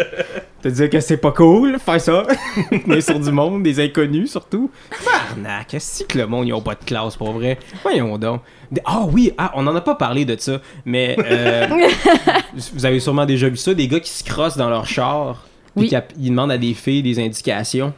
Te 0.65 0.69
dire 0.71 0.89
que 0.89 0.99
c'est 1.01 1.19
pas 1.19 1.31
cool, 1.33 1.79
faire 1.79 2.01
ça. 2.01 2.23
Mais 2.87 3.03
sur 3.03 3.21
du 3.21 3.31
monde, 3.31 3.63
des 3.63 3.85
inconnus 3.85 4.31
surtout. 4.31 4.71
Barnac, 5.05 5.67
qu'est-ce 5.69 6.05
que 6.05 6.17
le 6.17 6.27
monde, 6.27 6.49
ils 6.49 6.55
ont 6.55 6.63
pas 6.63 6.75
de 6.75 6.83
classe 6.85 7.17
pour 7.17 7.33
vrai? 7.33 7.59
Voyons 7.83 8.17
donc. 8.17 8.41
Ah 8.87 9.03
oui, 9.13 9.31
ah, 9.37 9.53
on 9.57 9.67
en 9.67 9.77
a 9.77 9.83
pas 9.83 9.95
parlé 9.95 10.25
de 10.25 10.35
ça, 10.39 10.61
mais 10.87 11.17
euh, 11.23 11.67
vous 12.73 12.87
avez 12.87 12.99
sûrement 12.99 13.27
déjà 13.27 13.51
vu 13.51 13.59
ça, 13.59 13.75
des 13.75 13.87
gars 13.89 14.01
qui 14.01 14.09
se 14.11 14.25
crossent 14.25 14.57
dans 14.57 14.71
leur 14.71 14.87
char. 14.87 15.45
Puis 15.77 15.91
Oui. 15.93 15.99
ils 16.19 16.31
demandent 16.31 16.53
à 16.53 16.57
des 16.59 16.73
filles 16.73 17.03
des 17.03 17.19
indications. 17.23 17.93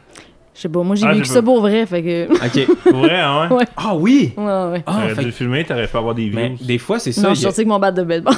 Je 0.55 0.63
sais 0.63 0.69
pas, 0.69 0.83
moi 0.83 0.97
j'ai 0.97 1.07
Ah, 1.07 1.13
vu 1.13 1.19
j'ai 1.19 1.23
que 1.23 1.29
pas- 1.29 1.35
ça 1.35 1.43
pour 1.43 1.61
vrai, 1.61 1.87
fait 1.87 2.03
que. 2.03 2.33
Ok. 2.33 2.77
Pour 2.91 2.99
vrai, 3.01 3.21
hein, 3.21 3.49
ouais. 3.51 3.65
Ah 3.77 3.95
oui! 3.95 4.33
Ouais, 4.37 4.43
ouais. 4.45 4.83
Ah, 4.87 5.03
T'aurais 5.11 5.25
dû 5.25 5.31
filmer, 5.31 5.65
t'aurais 5.65 5.87
pu 5.87 5.97
avoir 5.97 6.15
des 6.17 6.31
Mais 6.31 6.49
views. 6.49 6.67
des 6.67 6.79
fois, 6.79 6.99
c'est 6.99 7.13
ça. 7.13 7.23
non, 7.23 7.29
je 7.29 7.35
suis 7.35 7.43
sortie 7.45 7.61
avec 7.61 7.69
mon 7.69 7.79
bat 7.79 7.93
de 7.93 8.03
baseball. 8.03 8.35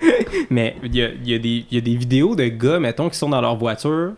Mais 0.50 0.76
il 0.84 0.94
y 0.94 1.02
a, 1.02 1.08
y 1.24 1.34
a 1.34 1.38
y 1.70 1.76
a 1.76 1.80
des 1.80 1.96
vidéos 1.96 2.36
de 2.36 2.44
gars, 2.44 2.78
mettons, 2.78 3.08
qui 3.08 3.16
sont 3.16 3.28
dans 3.28 3.40
leur 3.40 3.56
voiture. 3.56 4.12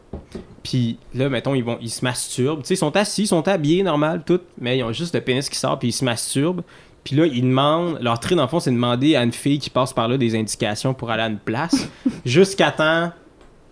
Puis 0.62 0.98
là, 1.14 1.28
mettons, 1.28 1.54
ils, 1.54 1.64
vont, 1.64 1.78
ils 1.80 1.90
se 1.90 2.04
masturbent. 2.04 2.60
Tu 2.62 2.68
sais, 2.68 2.74
ils 2.74 2.78
sont 2.78 2.94
assis, 2.96 3.22
ils 3.22 3.28
sont 3.28 3.46
habillés, 3.48 3.82
normal, 3.82 4.22
tout. 4.24 4.40
Mais 4.60 4.78
ils 4.78 4.84
ont 4.84 4.92
juste 4.92 5.14
le 5.14 5.20
pénis 5.20 5.48
qui 5.48 5.56
sort, 5.56 5.78
puis 5.78 5.88
ils 5.88 5.92
se 5.92 6.04
masturbent. 6.04 6.62
Puis 7.02 7.16
là, 7.16 7.26
ils 7.26 7.42
demandent. 7.42 7.98
Leur 8.00 8.20
tri, 8.20 8.34
dans 8.34 8.42
le 8.42 8.48
fond, 8.48 8.60
c'est 8.60 8.70
de 8.70 8.76
demander 8.76 9.16
à 9.16 9.22
une 9.22 9.32
fille 9.32 9.58
qui 9.58 9.70
passe 9.70 9.92
par 9.92 10.08
là 10.08 10.18
des 10.18 10.38
indications 10.38 10.92
pour 10.92 11.10
aller 11.10 11.22
à 11.22 11.28
une 11.28 11.38
place. 11.38 11.88
jusqu'à 12.24 12.70
temps. 12.70 13.10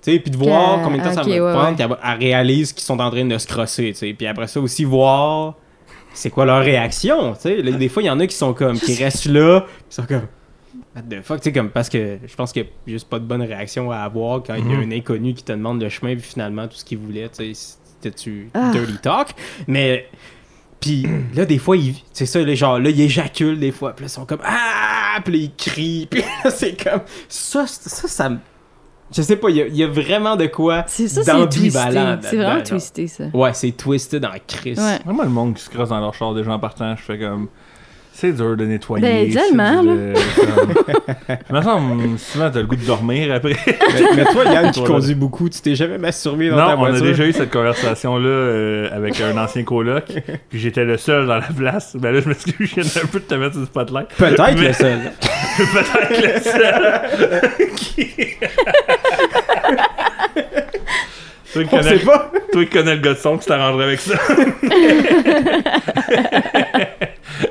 Tu 0.01 0.13
sais, 0.13 0.19
puis 0.21 0.31
de 0.31 0.37
voir 0.37 0.81
combien 0.83 0.99
de 0.99 1.05
temps 1.05 1.13
ça 1.13 1.23
va 1.23 1.29
ouais, 1.29 1.39
prendre, 1.39 1.71
ouais. 1.71 1.77
qu'elle 1.77 2.19
réalise 2.19 2.73
qu'ils 2.73 2.85
sont 2.85 3.01
en 3.01 3.11
train 3.11 3.25
de 3.25 3.37
se 3.37 3.49
crosser, 3.49 3.93
tu 3.93 3.99
sais. 3.99 4.15
Puis 4.15 4.29
après 4.29 4.47
ça 4.47 4.61
aussi, 4.61 4.85
voir 4.85 5.57
c'est 6.15 6.31
quoi 6.31 6.45
leur 6.45 6.63
réaction, 6.63 7.35
tu 7.35 7.41
sais. 7.41 7.63
Des 7.63 7.89
fois, 7.89 8.03
il 8.03 8.07
y 8.07 8.11
en 8.11 8.19
a 8.21 8.27
qui 8.27 8.35
sont 8.35 8.55
comme, 8.55 8.79
qui 8.79 8.95
restent 9.03 9.27
là, 9.27 9.67
qui 9.89 9.97
sont 9.97 10.05
comme, 10.05 10.27
what 10.99 11.17
the 11.17 11.23
fuck, 11.23 11.39
tu 11.41 11.45
sais, 11.45 11.53
comme, 11.53 11.71
parce 11.71 11.89
que 11.89 12.19
je 12.27 12.35
pense 12.35 12.53
qu'il 12.53 12.63
n'y 12.65 12.69
a 12.69 12.97
juste 12.97 13.09
pas 13.09 13.19
de 13.19 13.25
bonne 13.25 13.43
réaction 13.43 13.91
à 13.91 13.99
avoir 13.99 14.43
quand 14.43 14.55
il 14.55 14.71
y 14.71 14.75
a 14.75 14.79
un 14.79 14.91
inconnu 14.91 15.35
qui 15.35 15.43
te 15.45 15.53
demande 15.53 15.81
le 15.83 15.89
chemin, 15.89 16.15
puis 16.15 16.23
finalement, 16.25 16.67
tout 16.69 16.77
ce 16.77 16.85
qu'il 16.85 16.99
voulait, 16.99 17.29
tu 17.29 17.53
sais, 17.55 17.73
c'était-tu 18.01 18.51
Ah. 18.55 18.71
dirty 18.73 18.99
talk? 19.03 19.29
Mais, 19.67 20.09
Puis 20.81 21.07
là, 21.35 21.45
des 21.45 21.59
fois, 21.59 21.77
il- 21.77 21.97
c'est 22.13 22.25
ça, 22.25 22.39
les 22.41 22.55
genre, 22.55 22.79
là, 22.79 22.91
ils 22.91 23.01
éjaculent 23.01 23.59
des 23.59 23.73
fois. 23.73 23.95
Puis 23.97 24.05
là, 24.05 24.07
ils 24.09 24.15
sont 24.15 24.25
comme 24.27 24.39
Ah! 24.45 25.19
Puis 25.25 25.33
là, 25.33 25.39
ils 25.43 25.55
crient. 25.57 26.07
Puis 26.11 26.21
là, 26.21 26.51
c'est 26.53 26.81
comme. 26.81 27.01
Ça, 27.29 27.67
ça, 27.67 28.07
ça, 28.07 28.31
Je 29.13 29.23
sais 29.23 29.35
pas, 29.35 29.51
il 29.51 29.57
y 29.57 29.63
a, 29.63 29.67
il 29.67 29.75
y 29.77 29.83
a 29.83 29.89
vraiment 29.89 30.37
de 30.37 30.47
quoi. 30.47 30.85
C'est 30.87 31.09
ça, 31.09 31.25
c'est 31.25 31.33
twisté. 31.49 31.81
d'ambivalent 31.81 32.19
C'est 32.23 32.37
vraiment 32.37 32.63
twisté, 32.63 33.09
ça. 33.09 33.25
Ouais, 33.35 33.53
c'est 33.55 33.73
twisted 33.73 34.25
en 34.25 34.35
crise. 34.47 34.79
Ouais. 34.79 35.01
Vraiment, 35.05 35.25
le 35.25 35.31
monde 35.31 35.55
qui 35.55 35.65
se 35.65 35.69
crosse 35.71 35.89
dans 35.89 35.99
leur 35.99 36.15
char 36.15 36.33
des 36.33 36.45
gens 36.45 36.57
partant, 36.61 36.95
je 36.95 37.03
fais 37.03 37.19
comme. 37.19 37.49
C'est 38.21 38.33
dur 38.33 38.57
de 38.57 38.65
nettoyer. 38.65 39.01
Ben, 39.01 39.33
tellement, 39.33 39.81
de- 39.85 40.13
Il 41.51 41.55
me 41.55 41.63
semble, 41.63 42.19
souvent, 42.19 42.51
t'as 42.51 42.59
le 42.59 42.67
goût 42.67 42.75
de 42.75 42.85
dormir 42.85 43.33
après. 43.33 43.53
Mais, 43.67 43.77
mais 44.17 44.25
toi, 44.25 44.45
Yann, 44.45 44.73
qui 44.73 44.81
Voilà. 44.81 44.95
conduit 44.97 45.15
beaucoup, 45.15 45.49
tu 45.49 45.61
t'es 45.61 45.77
jamais 45.77 45.99
masturbé 45.99 46.49
dans 46.51 46.57
Non, 46.57 46.67
ta 46.67 46.77
on 46.79 46.85
a 46.87 46.89
voiture? 46.91 47.07
déjà 47.07 47.25
eu 47.27 47.33
cette 47.33 47.53
conversation-là 47.53 48.27
euh, 48.29 48.89
avec 48.93 49.21
un 49.21 49.37
ancien 49.39 49.63
coloc, 49.63 50.07
puis 50.51 50.59
j'étais 50.59 50.85
le 50.85 50.97
seul 50.97 51.29
dans 51.29 51.37
la 51.37 51.43
place. 51.57 51.95
Ben 51.95 52.11
là, 52.13 52.19
je 52.21 52.29
m'excuse, 52.29 52.55
je 52.59 52.81
viens 52.81 53.03
un 53.05 53.07
peu 53.07 53.21
de 53.21 53.25
te 53.25 53.35
mettre 53.37 53.53
sur 53.53 53.61
le 53.61 53.67
spotlight. 53.67 54.09
Peut-être 54.17 54.55
Mais- 54.57 54.67
le 54.67 54.73
seul. 54.73 54.99
Peut-être 55.59 56.35
le 56.35 56.41
seul. 56.41 57.71
qui- 57.77 58.11
Toi 61.53 61.63
qui 61.63 61.69
On 61.73 61.79
connais, 61.79 61.99
sait 61.99 62.05
pas. 62.05 62.33
toi 62.53 62.65
qui 62.65 62.71
connais 62.71 62.95
le 62.97 63.01
gars 63.01 63.15
de 63.15 63.19
son, 63.19 63.39
tu 63.39 63.47
t'arrangerais 63.47 63.85
avec 63.85 64.01
ça. 64.01 64.15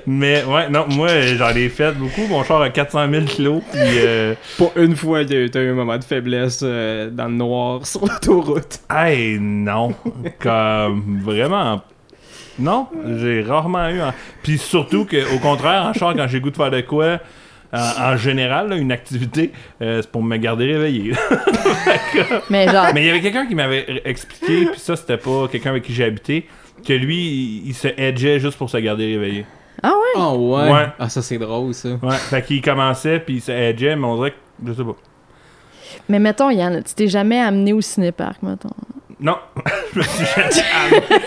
Mais 0.10 0.42
ouais, 0.46 0.70
non, 0.70 0.86
moi 0.90 1.10
j'en 1.36 1.50
ai 1.50 1.68
fait 1.68 1.92
beaucoup. 1.92 2.26
Mon 2.30 2.42
char 2.46 2.62
a 2.62 2.70
400 2.70 3.10
000 3.12 3.26
kilos. 3.26 3.62
Puis 3.72 3.82
euh, 3.84 4.36
Pour 4.58 4.72
une 4.78 4.96
fois, 4.96 5.26
t'as 5.26 5.36
eu 5.36 5.50
t'as 5.50 5.60
eu 5.62 5.72
un 5.72 5.74
moment 5.74 5.98
de 5.98 6.04
faiblesse 6.06 6.62
euh, 6.64 7.10
dans 7.10 7.26
le 7.26 7.34
noir 7.34 7.86
sur 7.86 8.06
l'autoroute. 8.06 8.80
hey, 8.90 9.38
non. 9.40 9.94
Comme 10.40 11.20
vraiment. 11.24 11.82
Non, 12.58 12.88
j'ai 13.20 13.42
rarement 13.44 13.90
eu. 13.90 14.02
en- 14.02 14.14
Puis 14.44 14.58
surtout 14.58 15.04
que, 15.06 15.36
au 15.36 15.40
contraire, 15.40 15.84
en 15.84 15.94
char, 15.94 16.16
quand 16.16 16.28
j'ai 16.28 16.40
goût 16.40 16.50
de 16.52 16.56
faire 16.56 16.72
de 16.72 16.82
quoi, 16.82 17.20
en, 17.74 18.14
en 18.14 18.18
général, 18.18 18.70
là, 18.70 18.78
une 18.78 18.92
activité, 18.94 19.52
euh, 19.82 20.02
c'est 20.02 20.10
pour 20.12 20.24
me 20.24 20.38
garder 20.38 20.72
réveillé. 20.74 21.12
Mais 22.50 22.68
genre, 22.68 22.88
Mais 22.94 23.02
il 23.04 23.08
y 23.08 23.10
avait 23.10 23.22
quelqu'un 23.22 23.46
qui 23.46 23.56
m'avait 23.56 24.02
expliqué, 24.06 24.66
puis 24.72 24.80
ça, 24.80 24.96
c'était 24.96 25.18
pas 25.18 25.48
quelqu'un 25.52 25.72
avec 25.72 25.84
qui 25.84 25.94
j'ai 25.94 26.06
habité, 26.06 26.48
que 26.86 26.94
lui, 26.94 27.18
il, 27.18 27.68
il 27.68 27.74
se 27.74 27.90
edgeait 27.98 28.40
juste 28.40 28.58
pour 28.58 28.70
se 28.70 28.78
garder 28.78 29.06
réveillé. 29.16 29.46
Ah 29.84 29.94
ouais? 29.94 30.22
Oh 30.22 30.56
ouais. 30.56 30.72
Ouais. 30.72 30.88
Ah, 31.00 31.10
ça, 31.10 31.22
c'est 31.22 31.38
drôle, 31.38 31.74
ça. 31.74 31.90
Ouais, 31.90 32.16
fait 32.16 32.42
qu'il 32.44 32.62
commençait, 32.62 33.20
puis 33.20 33.36
il 33.36 33.42
se 33.42 33.52
edgeait, 33.52 33.96
mais 33.96 34.06
on 34.06 34.16
dirait 34.18 34.32
que. 34.32 34.38
Je 34.66 34.74
sais 34.74 34.84
pas. 34.84 34.96
Mais 36.10 36.20
mettons, 36.20 36.50
Yann, 36.50 36.84
tu 36.84 36.94
t'es 36.94 37.08
jamais 37.08 37.40
amené 37.40 37.74
au 37.74 37.82
cinéparc, 37.82 38.42
mettons. 38.42 38.70
Non, 39.20 39.38
je 39.94 40.00
me 40.00 40.04
suis 40.04 40.26
jamais 40.26 40.50
amené. 40.86 41.02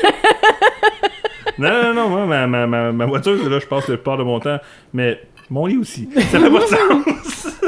Non, 1.58 1.68
non, 1.82 1.94
non, 1.94 2.08
moi, 2.08 2.24
ma, 2.24 2.46
ma, 2.46 2.66
ma, 2.66 2.90
ma 2.90 3.04
voiture, 3.06 3.36
là, 3.46 3.58
je 3.58 3.66
passe 3.66 3.86
le 3.88 3.96
plupart 3.96 4.16
de 4.16 4.22
mon 4.22 4.40
temps, 4.40 4.56
mais 4.94 5.20
mon 5.50 5.66
lit 5.66 5.76
aussi. 5.76 6.08
Ça 6.14 6.40
fait 6.40 6.50
pas 6.50 6.60
de 6.60 6.64
sens. 6.64 7.58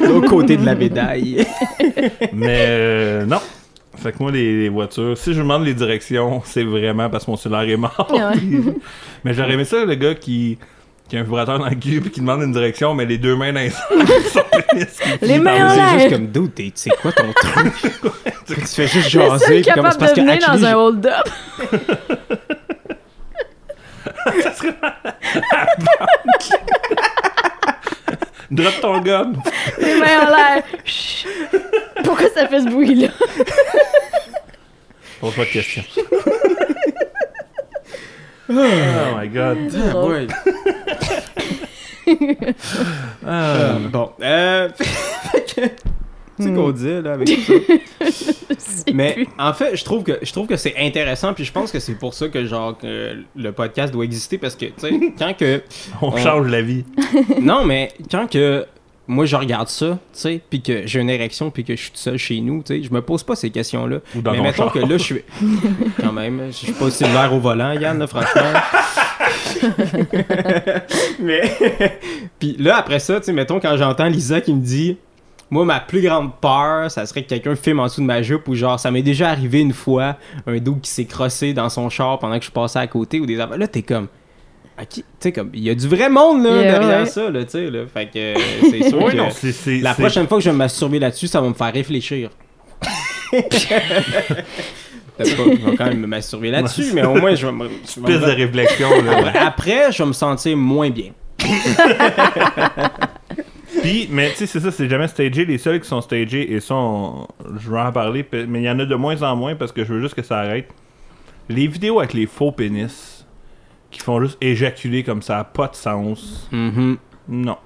L'autre 0.00 0.28
côté 0.30 0.56
de 0.56 0.64
la 0.64 0.74
médaille. 0.74 1.44
Mais 2.32 2.64
euh, 2.68 3.26
non. 3.26 3.40
Fait 4.02 4.12
que 4.12 4.18
moi, 4.20 4.32
les, 4.32 4.62
les 4.62 4.68
voitures, 4.68 5.16
si 5.16 5.32
je 5.32 5.38
demande 5.38 5.64
les 5.64 5.74
directions, 5.74 6.42
c'est 6.44 6.64
vraiment 6.64 7.08
parce 7.08 7.24
que 7.24 7.30
mon 7.30 7.36
cellulaire 7.36 7.68
est 7.68 7.76
mort. 7.76 8.08
Ah 8.18 8.30
ouais. 8.30 8.40
mais 9.24 9.32
j'aurais 9.34 9.52
aimé 9.52 9.64
ça, 9.64 9.84
le 9.84 9.94
gars 9.94 10.14
qui, 10.14 10.58
qui 11.08 11.16
a 11.16 11.20
un 11.20 11.22
vibrateur 11.22 11.58
dans 11.58 11.68
le 11.68 11.74
cul 11.76 12.00
puis 12.00 12.10
qui 12.10 12.20
demande 12.20 12.42
une 12.42 12.52
direction, 12.52 12.94
mais 12.94 13.04
les 13.04 13.18
deux 13.18 13.36
mains 13.36 13.52
dans 13.52 13.60
les 13.60 13.70
Les 15.22 15.38
mains 15.38 15.68
c'est 15.68 15.98
juste 16.00 16.12
comme 16.12 16.26
dude, 16.28 16.54
t'es- 16.54 16.72
c'est 16.74 16.90
quoi 17.00 17.12
ton 17.12 17.32
truc? 17.32 17.72
tu 18.46 18.54
fais 18.66 18.86
juste 18.88 19.08
jaser. 19.10 19.62
comme, 19.62 19.88
c'est 19.90 19.98
parce 19.98 20.12
de 20.12 20.16
que 20.16 20.20
venir 20.20 20.32
actually, 20.34 20.60
dans 20.62 20.66
un 20.66 20.74
hold-up. 20.74 21.28
Drop 28.52 28.80
ton 28.82 29.00
gomme. 29.00 29.42
Les 29.78 29.94
mains 29.98 30.26
en 30.26 30.30
l'air. 30.30 30.62
Chut. 30.84 31.26
Pourquoi 32.04 32.28
ça 32.34 32.46
fait 32.46 32.60
ce 32.60 32.68
bruit-là? 32.68 33.08
Pose 35.20 35.34
pas 35.34 35.44
de 35.46 35.50
questions. 35.50 35.84
oh 38.50 38.52
my 38.52 39.28
god. 39.28 39.58
Ah, 39.74 40.04
ouais. 40.04 40.26
Ah. 43.26 43.78
Bon, 43.90 44.12
euh... 44.20 44.68
C'est 46.42 46.50
Hmm. 46.50 46.56
qu'on 46.56 46.70
dit 46.70 47.00
là 47.02 47.12
avec 47.14 47.28
ça. 47.28 47.52
Mais 48.94 49.26
en 49.38 49.52
fait, 49.54 49.76
je 49.76 49.84
trouve 49.84 50.02
que 50.02 50.18
je 50.22 50.32
trouve 50.32 50.46
que 50.46 50.56
c'est 50.56 50.74
intéressant 50.78 51.32
puis 51.34 51.44
je 51.44 51.52
pense 51.52 51.70
que 51.72 51.78
c'est 51.78 51.94
pour 51.94 52.14
ça 52.14 52.28
que 52.28 52.44
genre 52.44 52.76
que 52.76 53.16
le 53.36 53.52
podcast 53.52 53.92
doit 53.92 54.04
exister 54.04 54.38
parce 54.38 54.54
que 54.56 54.66
tu 54.66 54.72
sais 54.78 54.90
quand 55.18 55.34
que 55.36 55.62
On 56.00 56.08
On- 56.08 56.16
change 56.16 56.48
la 56.48 56.62
vie. 56.62 56.84
non 57.40 57.64
mais 57.64 57.90
quand 58.10 58.28
que 58.30 58.66
moi 59.08 59.24
je 59.26 59.34
regarde 59.36 59.68
ça, 59.68 59.98
tu 60.12 60.20
sais, 60.20 60.40
puis 60.48 60.62
que 60.62 60.86
j'ai 60.86 61.00
une 61.00 61.10
érection 61.10 61.50
puis 61.50 61.64
que 61.64 61.74
je 61.76 61.82
suis 61.82 61.90
tout 61.90 61.96
seul 61.98 62.16
chez 62.18 62.40
nous, 62.40 62.62
tu 62.62 62.74
sais, 62.76 62.82
je 62.82 62.92
me 62.92 63.02
pose 63.02 63.22
pas 63.24 63.34
ces 63.36 63.50
questions 63.50 63.86
là. 63.86 63.98
Ou 64.16 64.22
dans 64.22 64.30
mais 64.32 64.38
ton 64.38 64.42
mettons 64.44 64.62
char. 64.64 64.72
que 64.72 64.78
là 64.78 64.96
je 64.98 65.02
suis 65.02 65.22
quand 66.00 66.12
même, 66.12 66.42
je 66.48 66.52
suis 66.52 66.72
pas 66.72 66.84
aussi 66.86 67.04
vert 67.04 67.32
au 67.34 67.38
volant 67.40 67.72
Yann 67.72 67.98
là, 67.98 68.06
franchement. 68.06 68.42
mais 71.20 71.42
puis 72.38 72.56
là 72.58 72.76
après 72.76 72.98
ça, 72.98 73.18
tu 73.20 73.26
sais 73.26 73.32
mettons 73.32 73.60
quand 73.60 73.76
j'entends 73.76 74.06
Lisa 74.08 74.40
qui 74.40 74.54
me 74.54 74.60
dit 74.60 74.96
moi, 75.52 75.64
ma 75.66 75.80
plus 75.80 76.00
grande 76.00 76.30
peur, 76.40 76.90
ça 76.90 77.04
serait 77.06 77.22
que 77.22 77.28
quelqu'un 77.28 77.54
filme 77.54 77.78
en 77.80 77.84
dessous 77.84 78.00
de 78.00 78.06
ma 78.06 78.22
jupe 78.22 78.48
ou 78.48 78.54
genre, 78.54 78.80
ça 78.80 78.90
m'est 78.90 79.02
déjà 79.02 79.28
arrivé 79.28 79.60
une 79.60 79.74
fois, 79.74 80.16
un 80.46 80.56
dos 80.56 80.76
qui 80.76 80.90
s'est 80.90 81.04
crossé 81.04 81.52
dans 81.52 81.68
son 81.68 81.90
char 81.90 82.18
pendant 82.18 82.38
que 82.38 82.44
je 82.44 82.50
passais 82.50 82.78
à 82.78 82.86
côté 82.86 83.20
ou 83.20 83.26
des 83.26 83.38
affaires. 83.38 83.58
Là, 83.58 83.68
t'es 83.68 83.82
comme. 83.82 84.08
à 84.78 84.86
qui- 84.86 85.02
Tu 85.02 85.06
sais, 85.20 85.32
comme. 85.32 85.50
Il 85.52 85.62
y 85.62 85.68
a 85.68 85.74
du 85.74 85.86
vrai 85.86 86.08
monde, 86.08 86.42
là, 86.42 86.50
Yeah, 86.62 86.72
derrière 86.78 87.00
ouais. 87.00 87.06
ça, 87.06 87.28
là, 87.30 87.44
tu 87.44 87.50
sais, 87.50 87.70
là. 87.70 87.80
Fait 87.92 88.06
que 88.06 88.18
euh, 88.18 88.34
c'est 88.70 88.82
sûr 88.88 89.04
que. 89.10 89.16
non, 89.16 89.28
c'est. 89.30 89.52
c'est- 89.52 89.80
La 89.80 89.92
c'est- 89.94 90.00
prochaine 90.02 90.26
fois 90.26 90.38
que 90.38 90.44
je 90.44 90.48
vais 90.48 90.54
me 90.54 90.58
masturber 90.58 90.98
là-dessus, 90.98 91.26
ça 91.26 91.40
va 91.42 91.48
me 91.48 91.54
faire 91.54 91.72
réfléchir. 91.72 92.30
Peut-être 93.30 95.36
pas, 95.36 95.44
je 95.44 95.70
vais 95.70 95.76
quand 95.76 95.84
même 95.86 96.00
me 96.00 96.06
masturber 96.06 96.50
là-dessus, 96.50 96.92
mais 96.94 97.04
au 97.04 97.14
moins, 97.14 97.34
je 97.34 97.46
vais 97.46 97.52
me. 97.52 97.68
je 97.68 98.00
vais 98.00 98.00
me- 98.00 98.06
Piste 98.06 98.20
de 98.20 98.42
réflexion, 98.42 98.88
là. 99.02 99.32
Après, 99.46 99.92
je 99.92 100.02
vais 100.02 100.08
me 100.08 100.12
sentir 100.14 100.56
moins 100.56 100.88
bien. 100.90 101.12
Puis, 103.82 104.08
mais 104.10 104.30
tu 104.30 104.36
sais, 104.38 104.46
c'est 104.46 104.60
ça, 104.60 104.70
c'est 104.70 104.88
jamais 104.88 105.08
stagé. 105.08 105.44
Les 105.44 105.58
seuls 105.58 105.80
qui 105.80 105.88
sont 105.88 106.00
stagés, 106.00 106.52
et 106.52 106.60
ça, 106.60 106.74
on- 106.74 107.26
je 107.58 107.70
vais 107.70 107.80
en 107.80 107.92
parler, 107.92 108.24
mais 108.48 108.60
il 108.60 108.64
y 108.64 108.70
en 108.70 108.78
a 108.78 108.84
de 108.84 108.94
moins 108.94 109.20
en 109.22 109.36
moins 109.36 109.54
parce 109.56 109.72
que 109.72 109.84
je 109.84 109.92
veux 109.92 110.00
juste 110.00 110.14
que 110.14 110.22
ça 110.22 110.38
arrête. 110.38 110.68
Les 111.48 111.66
vidéos 111.66 111.98
avec 111.98 112.12
les 112.14 112.26
faux 112.26 112.52
pénis 112.52 113.26
qui 113.90 114.00
font 114.00 114.20
juste 114.20 114.38
éjaculer 114.40 115.02
comme 115.02 115.20
ça, 115.22 115.40
a 115.40 115.44
pas 115.44 115.66
de 115.68 115.74
sens. 115.74 116.48
Mhm. 116.52 116.96
Non. 117.28 117.56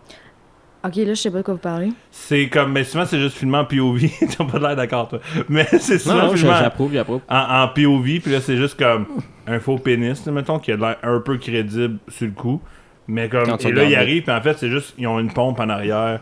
Ok, 0.85 0.97
là, 0.97 1.14
je 1.14 1.14
sais 1.14 1.31
pas 1.31 1.39
de 1.39 1.43
quoi 1.43 1.55
vous 1.55 1.61
parlez. 1.61 1.89
C'est 2.12 2.49
comme, 2.49 2.73
mais 2.73 2.85
souvent, 2.85 3.05
c'est 3.07 3.19
juste 3.19 3.37
filmé 3.37 3.59
en 3.59 3.64
POV. 3.64 4.09
T'as 4.37 4.45
pas 4.51 4.59
l'air 4.59 4.77
d'accord, 4.77 5.09
toi. 5.09 5.21
Mais 5.49 5.67
c'est 5.81 5.99
souvent 5.99 6.27
non, 6.29 6.33
filmé 6.37 6.53
en- 6.53 6.59
j'approuve, 6.59 6.93
j'approuve. 6.93 7.21
en, 7.29 7.62
en 7.64 7.69
POV, 7.69 8.21
puis 8.21 8.31
là, 8.33 8.41
c'est 8.41 8.57
juste 8.57 8.79
comme 8.79 9.07
un 9.49 9.59
faux 9.59 9.79
pénis, 9.79 10.25
mettons, 10.27 10.59
qui 10.61 10.73
a 10.73 10.77
l'air 10.77 10.97
un 11.03 11.21
peu 11.21 11.39
crédible 11.39 11.99
sur 12.09 12.27
le 12.27 12.33
coup. 12.33 12.61
Mais 13.09 13.29
comme, 13.29 13.47
Quand 13.47 13.65
et 13.65 13.71
là, 13.73 13.85
ils 13.85 13.95
arrivent, 13.95 14.23
puis 14.25 14.33
en 14.35 14.41
fait, 14.41 14.57
c'est 14.59 14.69
juste, 14.69 14.95
ils 14.99 15.07
ont 15.07 15.21
une 15.21 15.33
pompe 15.33 15.61
en 15.61 15.69
arrière. 15.69 16.21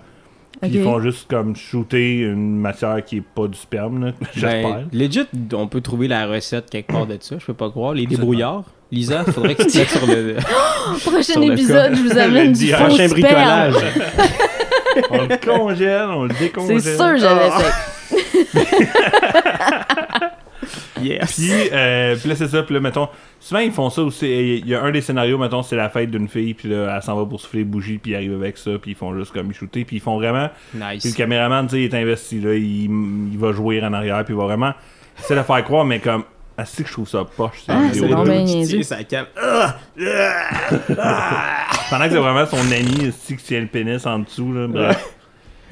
Puis 0.63 0.71
ils 0.75 0.83
font 0.83 1.01
juste 1.01 1.29
comme 1.29 1.57
shooter 1.57 2.19
une 2.21 2.57
matière 2.59 3.03
qui 3.05 3.17
est 3.19 3.23
pas 3.35 3.49
du 3.49 3.59
sperme, 3.59 4.07
là, 4.07 4.13
j'espère. 4.35 4.63
Ben, 4.63 4.89
legit, 4.93 5.27
on 5.53 5.67
peut 5.67 5.81
trouver 5.81 6.07
la 6.09 6.27
recette 6.27 6.71
quelque 6.71 6.93
part 6.93 7.07
de 7.07 7.17
ça, 7.21 7.37
je 7.39 7.45
peux 7.47 7.55
pas 7.55 7.71
croire. 7.71 7.93
Les 7.95 8.07
débrouillards. 8.07 8.65
Lisa, 8.93 9.25
faudrait 9.25 9.55
que 9.57 9.63
tu 9.65 9.71
te 9.73 9.79
mettes 9.79 9.91
sur 9.91 10.07
le 10.07 10.37
Prochain 11.01 11.23
Sur 11.33 11.41
le 11.41 11.53
épisode, 11.53 11.95
je 11.97 12.03
vous 12.03 12.19
amène 12.19 12.53
du 12.53 12.69
faux 12.69 12.85
prochain 12.85 13.09
sperme. 13.09 13.21
bricolage. 13.21 13.75
on 15.11 15.23
le 15.23 15.37
congèle, 15.45 16.07
on 16.11 16.23
le 16.25 16.35
décongèle. 16.39 16.81
C'est 16.81 16.97
sûr, 16.97 17.17
j'avais 17.17 17.49
Ah. 17.51 17.61
ça. 17.61 17.73
Yes. 21.03 21.33
Puis, 21.35 21.51
euh, 21.73 22.17
puis 22.17 22.29
là, 22.29 22.37
c'est 22.37 22.49
ça. 22.49 22.63
Puis 22.63 22.75
là, 22.75 22.81
mettons, 22.81 23.09
souvent, 23.41 23.61
ils 23.61 23.73
font 23.73 23.91
ça 23.91 24.03
aussi. 24.03 24.27
Il 24.59 24.67
y 24.69 24.75
a 24.75 24.83
un 24.83 24.91
des 24.91 25.01
scénarios, 25.01 25.39
mettons, 25.39 25.63
c'est 25.63 25.77
la 25.77 25.89
fête 25.91 26.11
d'une 26.11 26.29
fille. 26.29 26.55
Puis 26.55 26.69
là, 26.69 26.95
elle 26.97 27.03
s'en 27.03 27.17
va 27.17 27.25
pour 27.27 27.41
souffler 27.41 27.61
les 27.61 27.65
bougies. 27.65 27.99
Puis 27.99 28.13
ils 28.13 28.15
arrivent 28.17 28.35
avec 28.35 28.57
ça. 28.59 28.71
Puis 28.81 28.93
ils 28.93 28.97
font 28.97 29.15
juste 29.17 29.33
comme 29.33 29.49
ils 29.49 29.55
shooter. 29.55 29.85
Puis 29.85 29.97
ils 29.97 30.01
font 30.03 30.17
vraiment. 30.17 30.49
Puis 30.71 30.81
le 30.81 30.95
Nice. 30.95 31.15
caméraman, 31.15 31.67
tu 31.67 31.73
sais, 31.77 31.83
il 31.83 31.95
est 31.95 31.95
investi. 32.01 32.41
Là, 32.41 32.55
il, 32.55 32.85
il 33.33 33.39
va 33.39 33.53
jouer 33.53 33.83
en 33.83 33.93
arrière. 33.93 34.25
Puis 34.25 34.35
il 34.35 34.37
va 34.37 34.45
vraiment. 34.45 34.73
C'est 35.17 35.35
la 35.35 35.45
faire 35.45 35.63
croire, 35.65 35.85
mais 35.85 35.99
comme. 36.01 36.25
Ah, 36.57 36.65
c'est 36.65 36.85
que 36.85 36.89
je 36.89 36.93
trouve 36.95 37.09
ça 37.09 37.25
poche, 37.25 37.63
ces 37.67 37.73
Ah, 37.73 37.81
c'est 37.93 38.01
bien 38.07 38.45
Qui 38.45 38.55
niaiseux. 38.57 38.79
tient 38.81 38.83
sa 38.97 39.03
cam. 39.03 39.27
Pendant 41.91 42.05
que 42.05 42.11
c'est 42.11 42.19
vraiment 42.19 42.47
son 42.47 42.71
ami 42.73 43.09
aussi 43.09 43.37
qui 43.37 43.43
tient 43.45 43.61
le 43.61 43.67
pénis 43.67 44.07
en 44.07 44.21
dessous. 44.21 44.53
Là, 44.53 44.67
bref. 44.69 45.05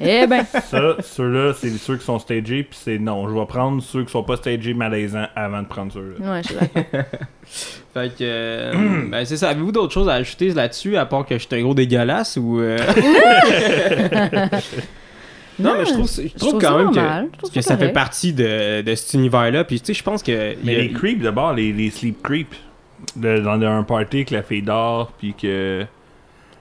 Eh 0.01 0.27
ben, 0.27 0.43
Ça, 0.43 0.95
ceux-là, 1.01 1.53
c'est 1.57 1.69
ceux 1.69 1.97
qui 1.97 2.03
sont 2.03 2.19
stagés. 2.19 2.63
Puis 2.63 2.77
c'est 2.81 2.97
non, 2.99 3.27
je 3.29 3.33
vais 3.33 3.45
prendre 3.45 3.81
ceux 3.81 4.03
qui 4.03 4.11
sont 4.11 4.23
pas 4.23 4.35
stagés 4.37 4.73
malaisants 4.73 5.27
avant 5.35 5.61
de 5.61 5.67
prendre 5.67 5.93
ceux-là. 5.93 6.31
ouais, 6.33 6.41
je 6.43 6.47
suis 6.47 6.57
d'accord. 6.57 7.03
Fait 7.93 8.09
que, 8.09 8.23
euh, 8.23 8.73
ben 9.11 9.23
c'est 9.23 9.37
ça. 9.37 9.49
Avez-vous 9.49 9.71
d'autres 9.71 9.93
choses 9.93 10.09
à 10.09 10.13
ajouter 10.13 10.49
là-dessus, 10.49 10.97
à 10.97 11.05
part 11.05 11.25
que 11.27 11.37
je 11.37 11.45
suis 11.45 11.55
un 11.55 11.61
gros 11.61 11.75
dégueulasse 11.75 12.37
ou. 12.37 12.59
euh? 12.59 12.77
non, 15.59 15.75
mais 15.77 15.85
je 15.85 15.93
trouve, 15.93 16.09
je 16.09 16.27
trouve 16.35 16.49
trouve 16.49 16.53
quand 16.61 16.69
ça 16.71 16.77
même 16.77 16.85
normal. 16.85 17.27
Que, 17.43 17.49
que 17.53 17.61
ça 17.61 17.77
fait 17.77 17.89
partie 17.93 18.33
de, 18.33 18.81
de 18.81 18.95
cet 18.95 19.13
univers-là. 19.13 19.63
Puis, 19.63 19.79
tu 19.79 19.87
sais, 19.87 19.93
je 19.93 20.03
pense 20.03 20.23
que. 20.23 20.55
Mais 20.63 20.75
a- 20.75 20.79
les 20.79 20.91
creeps, 20.91 21.21
d'abord, 21.21 21.53
les, 21.53 21.71
les 21.71 21.91
sleep 21.91 22.21
creeps. 22.23 22.57
dans 23.15 23.61
un 23.61 23.83
party 23.83 24.25
que 24.25 24.33
la 24.33 24.41
fille 24.43 24.63
dort, 24.63 25.11
puis 25.19 25.33
que. 25.39 25.85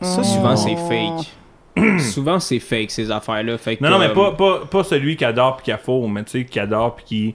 Ça, 0.02 0.22
souvent, 0.22 0.52
Oh. 0.54 0.56
c'est 0.56 0.76
fake. 0.76 1.32
souvent, 1.98 2.38
c'est 2.40 2.58
fake, 2.58 2.90
ces 2.90 3.10
affaires-là. 3.10 3.56
Fait 3.58 3.76
que, 3.76 3.84
Non, 3.84 3.90
non, 3.90 3.98
mais 3.98 4.06
euh, 4.10 4.14
pas, 4.14 4.32
pas, 4.32 4.60
pas 4.70 4.84
celui 4.84 5.16
qui 5.16 5.24
adore 5.24 5.56
puis 5.56 5.64
qui 5.64 5.72
a 5.72 5.78
faux, 5.78 6.06
mais 6.08 6.24
tu 6.24 6.30
sais, 6.40 6.44
qui 6.44 6.58
adore 6.60 6.96
puis 6.96 7.04
qui 7.04 7.34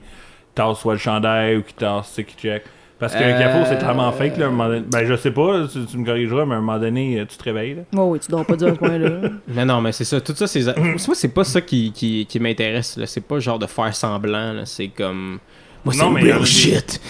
tasse 0.54 0.78
soit 0.78 0.94
le 0.94 0.98
chandail 0.98 1.56
ou 1.56 1.62
qui 1.62 1.74
tasse, 1.74 2.08
tu 2.08 2.14
sais, 2.14 2.24
qui 2.24 2.36
check. 2.36 2.64
Parce 2.98 3.14
que 3.14 3.22
Euh, 3.22 3.38
café, 3.38 3.64
c'est 3.68 3.78
tellement 3.78 4.10
fake, 4.10 4.38
là, 4.38 4.46
un 4.46 4.50
moment 4.50 4.66
donné- 4.68 4.84
Ben, 4.90 5.04
je 5.06 5.14
sais 5.14 5.30
pas, 5.30 5.68
tu, 5.72 5.84
tu 5.86 5.98
me 5.98 6.04
corrigeras, 6.04 6.44
mais 6.46 6.54
à 6.54 6.58
un 6.58 6.60
moment 6.60 6.80
donné, 6.80 7.20
euh, 7.20 7.24
tu 7.28 7.36
te 7.36 7.44
réveilles, 7.44 7.74
là. 7.76 7.82
Oh, 7.96 8.06
oui, 8.10 8.18
tu 8.18 8.28
dors 8.28 8.44
pas 8.44 8.56
dur 8.56 8.66
à 8.68 8.70
ce 8.72 8.76
point-là. 8.78 9.08
Non, 9.46 9.64
non, 9.66 9.80
mais 9.80 9.92
c'est 9.92 10.02
ça. 10.04 10.20
Tout 10.20 10.34
ça, 10.34 10.48
c'est. 10.48 10.64
Moi, 10.76 10.96
c'est 11.14 11.28
pas 11.32 11.44
ça 11.44 11.60
qui, 11.60 11.92
qui, 11.92 12.26
qui 12.26 12.40
m'intéresse. 12.40 12.96
là. 12.96 13.06
C'est 13.06 13.20
pas 13.20 13.38
genre 13.38 13.60
de 13.60 13.66
faire 13.66 13.94
semblant. 13.94 14.52
là. 14.52 14.66
C'est 14.66 14.88
comme. 14.88 15.38
Moi, 15.84 15.94
c'est 15.94 16.00
Non, 16.02 16.10
mais 16.10 16.22
il 16.22 16.26
y 16.28 16.32
en 16.32 16.34
a 16.34 16.38
bullshit. 16.38 17.00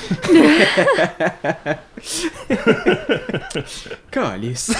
Calice. 4.10 4.72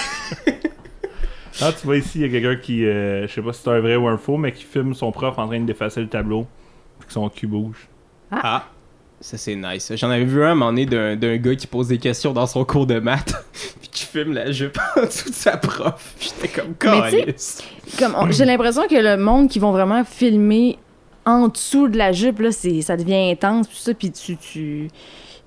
Ah, 1.61 1.71
tu 1.73 1.85
vois 1.85 1.97
ici, 1.97 2.19
il 2.19 2.21
y 2.21 2.25
a 2.25 2.29
quelqu'un 2.29 2.61
qui, 2.61 2.85
euh, 2.85 3.27
je 3.27 3.33
sais 3.33 3.41
pas 3.41 3.53
si 3.53 3.61
c'est 3.63 3.69
un 3.69 3.79
vrai 3.79 3.95
ou 3.95 4.07
un 4.07 4.17
faux, 4.17 4.37
mais 4.37 4.51
qui 4.51 4.63
filme 4.63 4.93
son 4.93 5.11
prof 5.11 5.37
en 5.37 5.47
train 5.47 5.59
de 5.59 5.65
d'effacer 5.65 6.01
le 6.01 6.07
tableau, 6.07 6.45
puis 6.99 7.07
que 7.07 7.13
son 7.13 7.27
cul 7.29 7.47
bouge. 7.47 7.87
Ah. 8.31 8.65
Ça, 9.21 9.37
c'est 9.37 9.55
nice. 9.55 9.91
J'en 9.95 10.09
avais 10.09 10.23
vu 10.23 10.41
un 10.43 10.47
à 10.47 10.51
un 10.51 10.55
moment 10.55 10.71
donné 10.71 10.85
d'un 10.85 11.17
d'un 11.17 11.35
gars 11.35 11.53
qui 11.55 11.67
pose 11.67 11.89
des 11.89 11.97
questions 11.97 12.31
dans 12.31 12.47
son 12.47 12.63
cours 12.63 12.87
de 12.87 12.99
maths, 12.99 13.33
puis 13.81 13.89
qui 13.89 14.05
filme 14.05 14.31
la 14.33 14.51
jupe 14.51 14.77
en 14.95 15.01
dessous 15.01 15.29
de 15.29 15.35
sa 15.35 15.57
prof. 15.57 16.15
J'étais 16.21 16.47
comme. 16.47 16.73
Comme 17.97 18.15
on- 18.17 18.31
j'ai 18.31 18.45
l'impression 18.45 18.87
que 18.87 18.95
le 18.95 19.17
monde 19.17 19.49
qui 19.49 19.59
vont 19.59 19.71
vraiment 19.73 20.05
filmer 20.05 20.77
en 21.25 21.49
dessous 21.49 21.89
de 21.89 21.97
la 21.97 22.13
jupe 22.13 22.39
là, 22.39 22.51
c'est 22.53 22.81
ça 22.81 22.95
devient 22.95 23.29
intense 23.31 23.67
puis 23.67 23.77
ça 23.77 23.93
puis 23.93 24.11
tu 24.11 24.37
tu 24.37 24.87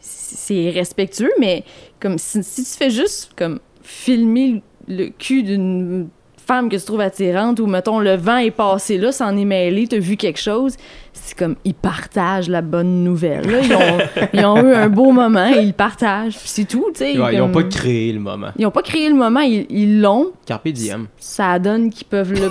c'est 0.01 0.71
respectueux 0.71 1.33
mais 1.41 1.65
comme 1.99 2.19
si, 2.19 2.43
si 2.45 2.63
tu 2.65 2.71
fais 2.71 2.91
juste 2.91 3.33
comme 3.37 3.59
filmer 3.83 4.63
le 4.89 5.07
cul 5.09 5.43
d'une 5.43 6.09
femme 6.45 6.69
que 6.69 6.77
tu 6.77 6.85
trouves 6.85 7.01
attirante 7.01 7.61
ou 7.61 7.67
mettons 7.67 8.01
le 8.01 8.17
vent 8.17 8.39
est 8.39 8.51
passé 8.51 8.99
là, 8.99 9.13
s'en 9.13 9.37
est 9.37 9.45
mêlé, 9.45 9.87
t'as 9.87 9.99
vu 9.99 10.17
quelque 10.17 10.41
chose, 10.41 10.77
c'est 11.13 11.39
comme 11.39 11.55
ils 11.65 11.73
partagent 11.75 12.49
la 12.49 12.63
bonne 12.63 13.05
nouvelle. 13.05 13.49
là. 13.49 13.61
Ils, 13.63 13.75
ont, 13.75 13.99
ils 14.33 14.45
ont 14.45 14.57
eu 14.69 14.75
un 14.75 14.89
beau 14.89 15.13
moment 15.13 15.47
et 15.47 15.61
ils 15.63 15.73
partagent. 15.75 16.37
Puis 16.37 16.49
c'est 16.49 16.65
tout, 16.65 16.87
tu 16.95 16.99
sais. 16.99 17.19
Ouais, 17.19 17.35
ils 17.37 17.41
ont 17.41 17.51
comme- 17.53 17.63
pas 17.63 17.69
créé 17.69 18.13
le 18.13 18.19
moment. 18.19 18.49
ils 18.59 18.67
ont 18.67 18.73
pas 18.73 18.83
créé 18.83 19.09
le 19.09 19.15
moment, 19.15 19.41
ils 19.41 19.67
ils 19.71 20.01
l'ont 20.01 20.33
Carpe 20.45 20.67
diem. 20.69 21.07
ça 21.17 21.59
donne 21.61 21.91
qu'ils 21.91 22.09
peuvent 22.09 22.33
le, 22.33 22.51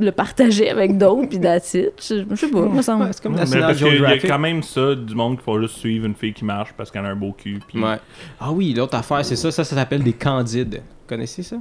le 0.00 0.12
partager 0.12 0.70
avec 0.70 0.96
d'autres, 0.98 1.28
puis 1.28 1.38
it. 1.38 1.62
Je, 1.74 2.24
je 2.30 2.34
sais 2.36 2.48
pas, 2.48 2.60
me 2.62 2.82
semble. 2.82 3.04
Ouais, 3.04 3.12
c'est 3.12 3.22
comme 3.22 3.32
Mais 3.34 3.40
National 3.40 3.66
parce 3.68 3.78
qu'il 3.78 4.00
y 4.00 4.04
a 4.06 4.18
quand 4.18 4.38
même 4.38 4.62
ça, 4.62 4.94
du 4.94 5.14
monde 5.14 5.38
qui 5.38 5.44
faut 5.44 5.60
juste 5.60 5.76
suivre 5.76 6.06
une 6.06 6.14
fille 6.14 6.32
qui 6.32 6.44
marche 6.44 6.70
parce 6.76 6.90
qu'elle 6.90 7.04
a 7.04 7.08
un 7.08 7.16
beau 7.16 7.32
cul, 7.32 7.60
puis 7.66 7.82
Ouais. 7.82 7.96
Ah 8.40 8.50
oui, 8.52 8.74
l'autre 8.74 8.96
affaire, 8.96 9.24
c'est 9.24 9.36
ça. 9.36 9.50
Ça, 9.50 9.64
ça 9.64 9.76
s'appelle 9.76 10.02
des 10.02 10.12
candides. 10.12 10.76
Vous 10.76 11.06
connaissez 11.08 11.42
ça? 11.42 11.56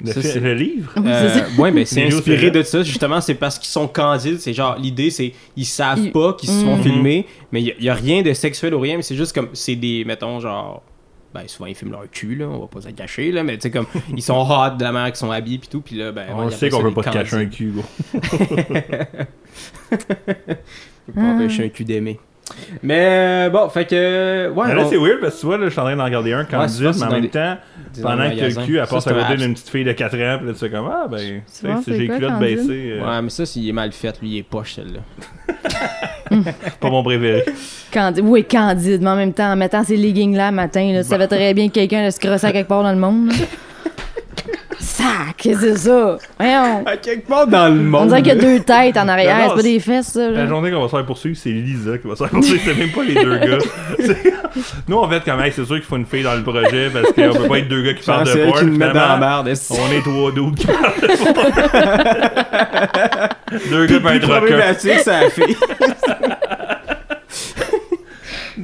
le, 0.00 0.12
Ça, 0.12 0.22
c'est- 0.22 0.38
le 0.38 0.54
livre? 0.54 0.92
Oui, 0.96 1.02
c'est 1.06 1.28
ça. 1.30 1.38
Euh, 1.46 1.60
ouais, 1.60 1.72
mais 1.72 1.84
c'est 1.84 2.04
Les 2.04 2.10
jours, 2.10 2.20
inspiré 2.20 2.42
c'est 2.46 2.50
de 2.52 2.62
ça. 2.62 2.82
Justement, 2.84 3.20
c'est 3.20 3.34
parce 3.34 3.58
qu'ils 3.58 3.70
sont 3.70 3.88
candides. 3.88 4.38
C'est 4.38 4.52
genre, 4.54 4.76
l'idée, 4.78 5.10
c'est 5.10 5.32
ils 5.56 5.64
savent 5.64 5.98
Ils- 5.98 6.12
pas 6.12 6.32
qu'ils 6.34 6.48
se 6.48 6.64
font 6.64 6.76
Mhm. 6.76 6.82
filmer, 6.82 7.26
mais 7.50 7.60
il 7.60 7.74
y, 7.84 7.88
a 7.88 7.94
rien 7.94 8.22
de 8.22 8.32
sexuel 8.34 8.72
ou 8.74 8.78
rien, 8.80 8.96
mais 8.96 9.02
c'est 9.02 9.16
juste 9.16 9.32
comme, 9.34 9.48
c'est 9.52 9.74
des, 9.74 10.04
mettons, 10.04 10.38
genre. 10.38 10.82
Ben, 11.34 11.48
souvent, 11.48 11.66
ils 11.66 11.74
filment 11.74 11.90
leur 11.90 12.08
cul, 12.08 12.36
là, 12.36 12.46
on 12.48 12.60
va 12.60 12.68
pas 12.68 12.80
se 12.80 12.86
le 12.86 12.92
cacher, 12.92 13.32
là, 13.32 13.42
mais 13.42 13.56
tu 13.56 13.62
sais, 13.62 13.70
comme, 13.72 13.86
ils 14.16 14.22
sont 14.22 14.34
hot 14.34 14.76
de 14.76 14.84
la 14.84 14.92
manière 14.92 15.08
qu'ils 15.08 15.18
sont 15.18 15.32
habillés, 15.32 15.58
pis 15.58 15.68
tout, 15.68 15.80
pis 15.80 15.96
là, 15.96 16.12
ben, 16.12 16.28
On 16.32 16.44
ouais, 16.44 16.52
sait 16.52 16.70
qu'on 16.70 16.80
peut 16.80 16.94
pas 16.94 17.02
te 17.02 17.10
cacher 17.10 17.36
un 17.36 17.46
cul, 17.46 17.72
gros. 17.72 17.84
On 21.08 21.12
peut 21.12 21.20
pas 21.20 21.22
empêcher 21.22 21.64
un 21.64 21.68
cul 21.68 21.84
d'aimer. 21.84 22.20
Mais, 22.82 23.46
euh, 23.46 23.50
bon, 23.50 23.68
fait 23.70 23.86
que, 23.86 24.50
ouais, 24.50 24.64
Mais 24.68 24.74
là, 24.74 24.82
on- 24.84 24.88
c'est 24.90 24.96
weird 24.98 25.20
parce 25.20 25.34
que 25.36 25.40
tu 25.40 25.46
vois, 25.46 25.56
là, 25.56 25.64
je 25.64 25.70
suis 25.70 25.80
en 25.80 25.84
train 25.84 25.96
d'en 25.96 26.04
regarder 26.04 26.32
un 26.34 26.44
c'est 26.94 27.00
mais 27.00 27.06
en 27.06 27.12
même 27.12 27.22
des- 27.22 27.28
temps, 27.30 27.56
pendant 28.02 28.28
que 28.30 28.34
le 28.34 28.64
cul, 28.66 28.76
elle 28.76 28.86
Ça, 28.86 28.94
passe 28.94 29.06
à 29.06 29.14
côté 29.14 29.36
d'une 29.36 29.54
petite 29.54 29.68
fille 29.70 29.84
de 29.84 29.92
4 29.92 30.14
ans, 30.16 30.36
puis 30.38 30.46
là, 30.48 30.52
tu 30.52 30.58
sais 30.58 30.70
comme, 30.70 30.86
ah, 30.92 31.06
ben, 31.10 31.18
tu 31.18 31.42
sais, 31.46 31.68
j'ai 31.86 32.06
Candide? 32.28 32.38
baissées. 32.38 32.92
euh, 33.00 33.04
Ouais, 33.08 33.22
mais 33.22 33.30
ça, 33.30 33.46
s'il 33.46 33.66
est 33.68 33.72
mal 33.72 33.92
fait, 33.92 34.20
lui, 34.20 34.28
il 34.30 34.38
est 34.38 34.42
poche, 34.42 34.74
celle-là. 34.74 35.00
Pas 36.80 36.90
mon 36.90 37.02
préféré. 37.02 37.44
Candide. 37.92 38.24
Oui, 38.26 38.44
Candide, 38.44 39.00
mais 39.02 39.10
en 39.10 39.16
même 39.16 39.32
temps, 39.32 39.52
en 39.52 39.56
mettant 39.56 39.84
ses 39.84 39.96
leggings 39.96 40.36
là 40.36 40.50
le 40.50 40.56
matin, 40.56 40.92
là, 40.92 41.02
tu 41.02 41.08
savais 41.08 41.26
très 41.28 41.54
bien 41.54 41.68
que 41.68 41.74
quelqu'un 41.74 42.00
allait 42.00 42.10
se 42.10 42.20
crosser 42.20 42.46
à 42.46 42.52
quelque 42.52 42.68
part 42.68 42.82
dans 42.82 42.92
le 42.92 42.98
monde. 42.98 43.30
qu'est-ce 45.36 45.60
que 45.60 45.70
c'est 45.74 45.76
ça? 45.88 46.18
Voyons. 46.38 46.82
À 46.86 46.96
quelque 46.96 47.26
part 47.28 47.46
dans 47.46 47.68
le 47.68 47.80
monde. 47.80 48.02
On 48.02 48.06
dirait 48.06 48.22
qu'il 48.22 48.34
y 48.34 48.38
a 48.38 48.40
deux 48.40 48.60
têtes 48.60 48.96
en 48.96 49.08
arrière, 49.08 49.48
c'est 49.50 49.54
pas 49.56 49.62
des 49.62 49.80
fesses, 49.80 50.06
ça. 50.08 50.30
La 50.30 50.46
journée 50.46 50.70
qu'on 50.70 50.80
va 50.82 50.88
se 50.88 50.96
faire 50.96 51.04
poursuivre, 51.06 51.36
c'est 51.40 51.50
Lisa 51.50 51.98
qui 51.98 52.06
va 52.08 52.14
se 52.16 52.22
faire 52.24 52.30
poursuivre, 52.30 52.60
c'est 52.64 52.74
même 52.74 52.90
pas 52.90 53.02
les 53.02 53.14
deux 53.14 53.36
gars. 53.38 53.58
C'est- 53.98 54.32
Nous, 54.88 54.96
en 54.96 55.08
fait, 55.08 55.24
comme, 55.24 55.40
hey, 55.40 55.52
c'est 55.54 55.64
sûr 55.64 55.76
qu'il 55.76 55.84
faut 55.84 55.96
une 55.96 56.06
fille 56.06 56.22
dans 56.22 56.34
le 56.34 56.42
projet 56.42 56.88
parce 56.92 57.06
qu'on 57.12 57.36
peut 57.42 57.48
pas 57.48 57.58
être 57.58 57.68
deux 57.68 57.82
gars 57.82 57.94
qui 57.94 58.04
parlent 58.06 58.24
de 58.26 58.30
c'est 58.30 58.44
porn. 58.46 58.58
qui 58.60 58.64
nous 58.66 58.78
dans 58.78 58.86
la 58.86 58.92
finalement. 58.92 59.18
merde. 59.18 59.48
est-ce 59.48 59.68
que- 59.68 59.74
On 59.80 59.92
est 59.92 60.02
trois 60.02 60.32
dudes 60.32 60.54
qui 60.56 60.66
parlent 60.66 61.00
de 61.02 61.06
porn. 61.34 61.52
Deux 63.70 63.86
gars 63.86 64.00
Plus 64.00 64.00
pis 64.00 64.06
un 64.08 64.18
trucker. 64.20 64.36
problématique, 64.36 65.00
ça 65.00 65.18
a 65.18 65.28
fait. 65.30 65.56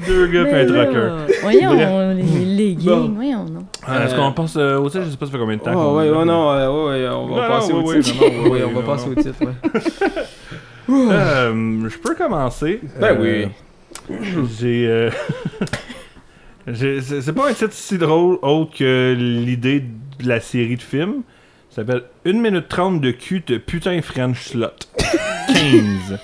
Deux 0.06 0.26
gars 0.28 0.44
pis 0.44 0.54
un 0.54 0.66
trucker. 0.66 1.10
Voyons, 1.42 2.12
les 2.14 2.44
leggings, 2.44 2.84
Bon. 2.88 3.08
voyons, 3.14 3.44
non. 3.44 3.64
Ah, 3.86 4.04
Est-ce 4.04 4.14
Euh, 4.14 4.16
qu'on 4.18 4.32
passe 4.32 4.56
euh, 4.56 4.78
au 4.78 4.88
titre? 4.90 5.04
Je 5.06 5.10
sais 5.10 5.16
pas 5.16 5.26
ça 5.26 5.32
fait 5.32 5.38
combien 5.38 5.56
de 5.56 5.62
temps. 5.62 5.72
Oh, 5.74 5.76
qu'on 5.92 5.96
ouais, 5.98 6.10
ouais, 6.10 6.24
non, 6.24 6.50
euh, 6.50 6.68
ouais, 6.68 7.02
ouais, 7.02 7.08
on 7.08 7.26
va 7.34 7.42
Non, 7.42 7.48
passer 7.48 7.72
non, 7.72 7.84
au 7.84 7.88
ouais, 7.88 8.00
titre. 8.00 8.18
vraiment, 8.18 8.48
Ouais, 8.48 8.62
on 8.64 8.68
va 8.68 8.80
non, 8.80 8.86
passer 8.86 9.06
non. 9.06 9.12
au 9.12 9.22
titre, 9.22 9.44
ouais. 9.44 10.22
Euh, 11.12 11.88
je 11.88 11.98
peux 11.98 12.14
commencer. 12.16 12.80
Ben 13.00 13.16
Euh, 13.20 13.46
J'ai. 14.58 14.86
euh, 14.88 15.10
j'ai- 16.66 17.00
c'est 17.00 17.22
c'est 17.22 17.32
pas 17.32 17.48
un 17.48 17.52
titre 17.52 17.72
si 17.72 17.96
drôle 17.96 18.38
autre 18.42 18.76
que 18.76 19.14
l'idée 19.16 19.80
de 20.18 20.28
la 20.28 20.40
série 20.40 20.76
de 20.76 20.82
films. 20.82 21.22
Ça 21.70 21.76
s'appelle 21.82 22.02
1 22.26 22.32
minute 22.40 22.66
30 22.68 23.00
de 23.00 23.12
cul 23.12 23.44
de 23.46 23.58
putain 23.58 24.00
French 24.02 24.48
Slot. 24.48 24.70
15. 25.46 26.18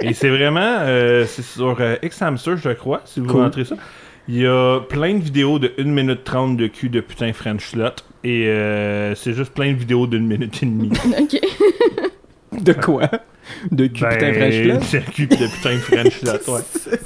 Et 0.00 0.12
c'est 0.14 0.28
vraiment. 0.28 0.78
euh, 0.80 1.24
c'est 1.26 1.42
sur 1.42 1.76
euh, 1.80 1.96
X-Hamster, 2.02 2.56
je 2.58 2.70
crois, 2.70 3.00
si 3.04 3.20
vous 3.20 3.26
Cool. 3.26 3.42
rentrez 3.42 3.64
ça. 3.64 3.76
Il 4.28 4.36
y 4.38 4.46
a 4.46 4.80
plein 4.80 5.14
de 5.14 5.22
vidéos 5.22 5.58
de 5.58 5.72
1 5.78 5.84
minute 5.84 6.24
30 6.24 6.56
de 6.56 6.66
cul 6.66 6.88
de 6.88 7.00
putain 7.00 7.32
French 7.32 7.68
Slot. 7.70 7.90
Et 8.24 8.46
euh, 8.48 9.14
c'est 9.14 9.32
juste 9.34 9.52
plein 9.54 9.72
de 9.72 9.78
vidéos 9.78 10.06
d'une 10.08 10.26
minute 10.26 10.62
et 10.62 10.66
demie. 10.66 10.90
OK. 11.20 11.40
De 12.60 12.72
quoi? 12.72 13.08
De 13.70 13.86
cul 13.86 14.04
putain 14.04 14.32
French 14.32 14.54
Ben, 14.54 14.68
là 14.68 14.80
C'est 14.80 15.04
cul 15.12 15.26
de 15.28 15.36
putain 15.36 15.78
French 15.78 16.12
Slot, 16.18 16.52
ouais. 16.54 16.60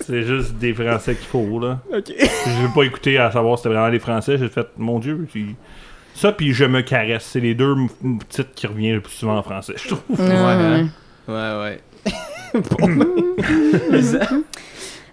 C'est 0.00 0.22
juste 0.22 0.54
des 0.58 0.72
Français 0.74 1.14
qu'il 1.14 1.26
faut, 1.26 1.58
là. 1.58 1.80
Ok. 1.92 2.12
Je 2.18 2.62
veux 2.66 2.72
pas 2.74 2.82
écouter 2.84 3.18
à 3.18 3.30
savoir 3.32 3.56
si 3.58 3.62
c'était 3.62 3.74
vraiment 3.74 3.90
des 3.90 3.98
Français. 3.98 4.36
J'ai 4.38 4.48
fait, 4.48 4.66
mon 4.76 4.98
Dieu, 4.98 5.26
puis- 5.30 5.56
ça, 6.14 6.32
puis 6.32 6.52
je 6.52 6.64
me 6.64 6.82
caresse. 6.82 7.24
C'est 7.32 7.40
les 7.40 7.54
deux 7.54 7.72
m- 7.72 7.88
m- 8.04 8.18
titres 8.28 8.50
qui 8.54 8.66
reviennent 8.66 8.94
le 8.96 9.00
plus 9.00 9.12
souvent 9.14 9.36
en 9.38 9.42
français, 9.42 9.74
je 9.76 9.88
trouve. 9.88 10.00
Ouais, 10.10 10.24
hein? 10.30 10.88
ouais. 11.28 11.34
Ouais, 11.34 11.60
ouais. 11.62 11.80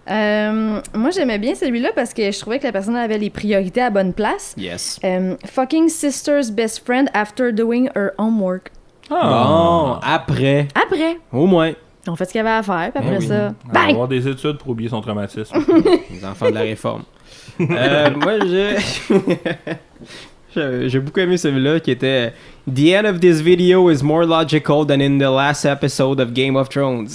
Euh, 0.10 0.82
moi, 0.94 1.12
j'aimais 1.12 1.40
bien 1.40 1.56
celui-là 1.56 1.92
parce 1.96 2.14
que 2.14 2.30
je 2.30 2.38
trouvais 2.38 2.60
que 2.60 2.66
la 2.66 2.74
personne 2.74 2.98
avait 2.98 3.18
les 3.18 3.30
priorités 3.30 3.82
à 3.82 3.90
bonne 3.90 4.12
place. 4.12 4.54
Yes. 4.58 5.00
Euh, 5.06 5.38
fucking 5.46 5.88
sister's 5.88 6.52
best 6.52 6.86
friend 6.86 7.10
after 7.14 7.54
doing 7.54 7.88
her 7.96 8.10
homework. 8.18 8.72
Bon, 9.10 10.00
après, 10.04 10.68
Après, 10.76 11.18
au 11.32 11.46
moins, 11.46 11.72
on 12.08 12.18
fait 12.18 12.26
ce 12.26 12.32
qu'il 12.34 12.40
y 12.40 12.42
avait 12.42 12.50
à 12.50 12.64
faire, 12.64 12.92
puis 12.92 13.00
après 13.02 13.12
Ben 13.12 13.20
oui. 13.20 13.28
ça, 13.28 13.48
va 13.48 13.54
bang! 13.74 13.92
avoir 13.92 14.08
des 14.10 14.28
études 14.28 14.58
pour 14.58 14.70
oublier 14.72 14.90
son 14.90 15.00
traumatisme. 15.00 15.56
les 16.12 16.26
enfants 16.26 16.50
de 16.50 16.56
la 16.56 16.62
réforme. 16.62 17.04
Euh, 17.62 18.10
moi, 18.16 18.40
j'ai. 18.46 18.76
j'ai 20.56 21.00
beaucoup 21.00 21.20
aimé 21.20 21.38
celui-là 21.38 21.80
qui 21.80 21.92
était 21.92 22.34
The 22.72 22.94
end 22.96 23.06
of 23.06 23.20
this 23.20 23.42
video 23.42 23.90
is 23.90 24.04
more 24.04 24.26
logical 24.26 24.86
than 24.86 25.00
in 25.02 25.18
the 25.18 25.30
last 25.30 25.66
episode 25.66 26.20
of 26.20 26.34
Game 26.34 26.56
of 26.56 26.70
Thrones. 26.70 27.10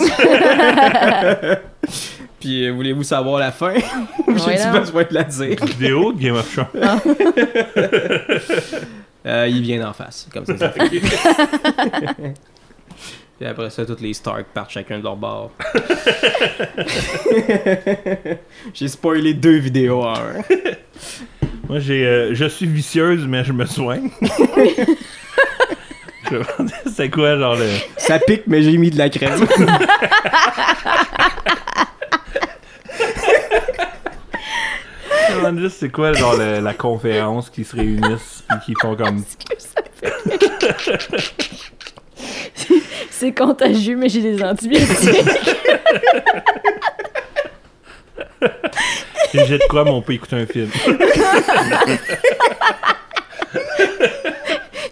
Puis 2.40 2.66
euh, 2.66 2.72
voulez-vous 2.72 3.02
savoir 3.02 3.40
la 3.40 3.50
fin? 3.50 3.74
J'ai 4.28 4.64
non. 4.64 4.78
besoin 4.78 5.02
de 5.04 5.12
la 5.14 5.24
dire. 5.24 5.56
Vidéo 5.64 6.12
de 6.12 6.20
Game 6.20 6.36
of 6.36 6.54
Thrones? 6.54 6.68
Euh, 9.26 9.48
il 9.48 9.62
vient 9.62 9.80
d'en 9.80 9.92
face, 9.92 10.28
comme 10.32 10.46
ça. 10.46 10.56
ça 10.56 10.70
fait. 10.70 10.88
Puis 10.88 11.02
après 13.46 13.68
ça, 13.68 13.84
toutes 13.84 14.00
les 14.00 14.14
Stark 14.14 14.46
partent 14.54 14.70
chacun 14.70 14.98
de 15.00 15.02
leur 15.02 15.16
bord. 15.16 15.50
J'ai 18.72 18.86
spoilé 18.88 19.34
deux 19.34 19.58
vidéos 19.58 20.02
en 20.02 20.14
un. 20.14 20.40
Moi, 21.68 21.78
j'ai, 21.80 22.06
euh, 22.06 22.34
je 22.34 22.46
suis 22.46 22.66
vicieuse, 22.66 23.26
mais 23.26 23.44
je 23.44 23.52
me 23.52 23.64
soigne. 23.66 24.10
Je 26.30 26.34
me 26.36 26.42
demandais 26.44 26.74
C'est 26.94 27.08
quoi, 27.08 27.38
genre, 27.38 27.56
le. 27.56 27.66
Ça 27.96 28.18
pique, 28.18 28.42
mais 28.46 28.62
j'ai 28.62 28.76
mis 28.76 28.90
de 28.90 28.98
la 28.98 29.08
crème. 29.08 29.46
Je 35.28 35.32
me 35.32 35.36
demandais 35.38 35.62
juste 35.62 35.78
c'est 35.80 35.88
quoi, 35.90 36.12
genre, 36.12 36.36
le- 36.36 36.60
la 36.60 36.74
conférence 36.74 37.48
qui 37.50 37.64
se 37.64 37.74
réunissent 37.76 38.44
puis 38.48 38.58
qui 38.66 38.74
font 38.80 38.94
comme. 38.96 39.24
C'est 43.10 43.32
contagieux, 43.34 43.96
mais 43.96 44.08
j'ai 44.08 44.22
des 44.22 44.42
antibiotiques. 44.42 45.26
Et 49.34 49.44
j'ai 49.46 49.58
de 49.58 49.64
quoi, 49.68 49.84
mais 49.84 49.90
on 49.90 50.00
peut 50.02 50.14
écouter 50.14 50.36
un 50.36 50.46
film. 50.46 50.70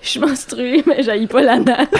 Je 0.02 0.08
suis 0.08 0.20
menstruée, 0.20 0.82
mais 0.86 1.02
j'aille 1.02 1.26
pas 1.26 1.42
la 1.42 1.58
dalle. 1.58 1.88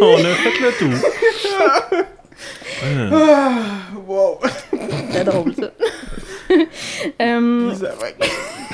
on 0.00 0.14
a 0.14 0.34
fait 0.34 0.60
le 0.60 0.72
tour. 0.78 0.94
C'est 5.12 5.24
drôle, 5.24 5.54
ça. 5.54 5.70
Euh, 7.20 7.72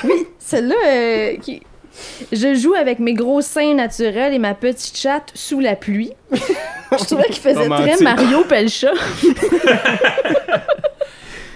oui, 0.03 0.27
celle-là, 0.39 0.75
euh, 0.85 1.37
qui... 1.37 1.61
Je 2.31 2.55
joue 2.55 2.73
avec 2.73 2.99
mes 2.99 3.13
gros 3.13 3.41
seins 3.41 3.73
naturels 3.73 4.33
et 4.33 4.39
ma 4.39 4.53
petite 4.53 4.97
chatte 4.97 5.31
sous 5.35 5.59
la 5.59 5.75
pluie. 5.75 6.11
Je 6.31 7.05
trouvais 7.05 7.25
qu'il 7.25 7.41
faisait 7.41 7.67
très 7.67 7.97
Mario 8.03 8.43
Pelcha. 8.43 8.91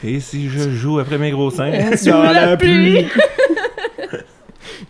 Et 0.03 0.19
si 0.19 0.47
je 0.49 0.69
joue 0.71 0.99
après 0.99 1.17
mes 1.17 1.31
gros 1.31 1.49
seins? 1.51 1.95
sous 1.95 2.09
la 2.09 2.55
pluie. 2.57 3.07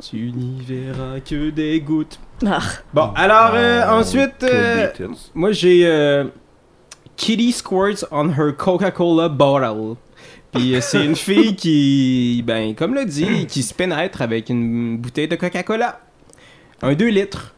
Tu 0.10 0.32
n'y 0.32 0.62
verras 0.64 1.20
que 1.22 1.50
des 1.50 1.80
gouttes. 1.82 2.20
Ah, 2.46 2.60
Bon, 2.94 3.10
alors 3.16 3.52
euh, 3.54 3.84
ensuite, 3.90 4.44
euh, 4.44 4.90
moi 5.34 5.52
j'ai 5.52 5.86
euh, 5.86 6.26
Kitty 7.16 7.52
squirts 7.52 8.06
on 8.12 8.30
her 8.30 8.56
Coca-Cola 8.56 9.28
bottle. 9.30 9.96
Puis 10.58 10.76
euh, 10.76 10.82
c'est 10.82 11.04
une 11.06 11.16
fille 11.16 11.56
qui, 11.56 12.44
ben, 12.46 12.74
comme 12.76 12.94
l'a 12.94 13.06
dit, 13.06 13.46
qui 13.48 13.64
se 13.64 13.74
pénètre 13.74 14.22
avec 14.22 14.50
une 14.50 14.98
bouteille 14.98 15.28
de 15.28 15.36
Coca-Cola. 15.36 16.00
Un 16.82 16.94
2 16.94 17.08
litres. 17.08 17.54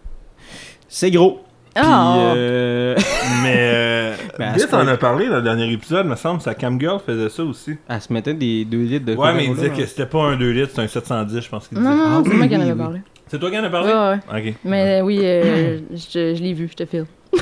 C'est 0.87 1.11
gros. 1.11 1.41
Puis, 1.75 1.83
Ah. 1.85 2.33
euh, 2.35 2.95
Mais 3.43 3.55
euh, 3.57 4.15
Ben, 4.37 4.53
en 4.73 4.87
a 4.87 4.97
parlé 4.97 5.27
dans 5.29 5.35
le 5.37 5.41
dernier 5.43 5.71
épisode, 5.71 6.07
me 6.07 6.15
semble, 6.15 6.41
sa 6.41 6.55
camgirl 6.55 6.99
faisait 7.05 7.29
ça 7.29 7.43
aussi. 7.43 7.77
elle 7.87 8.01
se 8.01 8.11
mettait 8.11 8.33
des 8.33 8.65
2 8.65 8.77
litres 8.77 9.05
de 9.05 9.15
Ouais, 9.15 9.33
mais 9.33 9.45
il 9.45 9.53
disait 9.53 9.69
que 9.69 9.85
c'était 9.85 10.05
pas 10.07 10.23
un 10.23 10.35
2 10.35 10.49
litres, 10.51 10.69
c'était 10.69 10.81
un 10.81 10.87
710, 10.87 11.41
je 11.41 11.49
pense 11.49 11.67
qu'il 11.67 11.77
Non, 11.79 11.91
disait. 11.91 12.03
non, 12.03 12.09
non, 12.09 12.23
c'est 12.25 12.33
moi 12.33 12.47
qui 12.47 12.55
en 12.57 12.61
avais 12.61 12.71
oui. 12.71 12.77
parlé. 12.77 12.99
C'est 13.27 13.39
toi 13.39 13.51
qui 13.51 13.59
en 13.59 13.63
as 13.63 13.69
parlé? 13.69 13.93
Ouais, 13.93 14.39
ouais. 14.39 14.49
Ok. 14.49 14.55
Mais 14.65 14.99
euh, 14.99 15.03
oui, 15.05 15.19
euh, 15.21 15.79
je, 15.91 16.33
je 16.35 16.41
l'ai 16.41 16.53
vu, 16.53 16.67
je 16.71 16.75
te 16.75 16.85
file. 16.85 17.05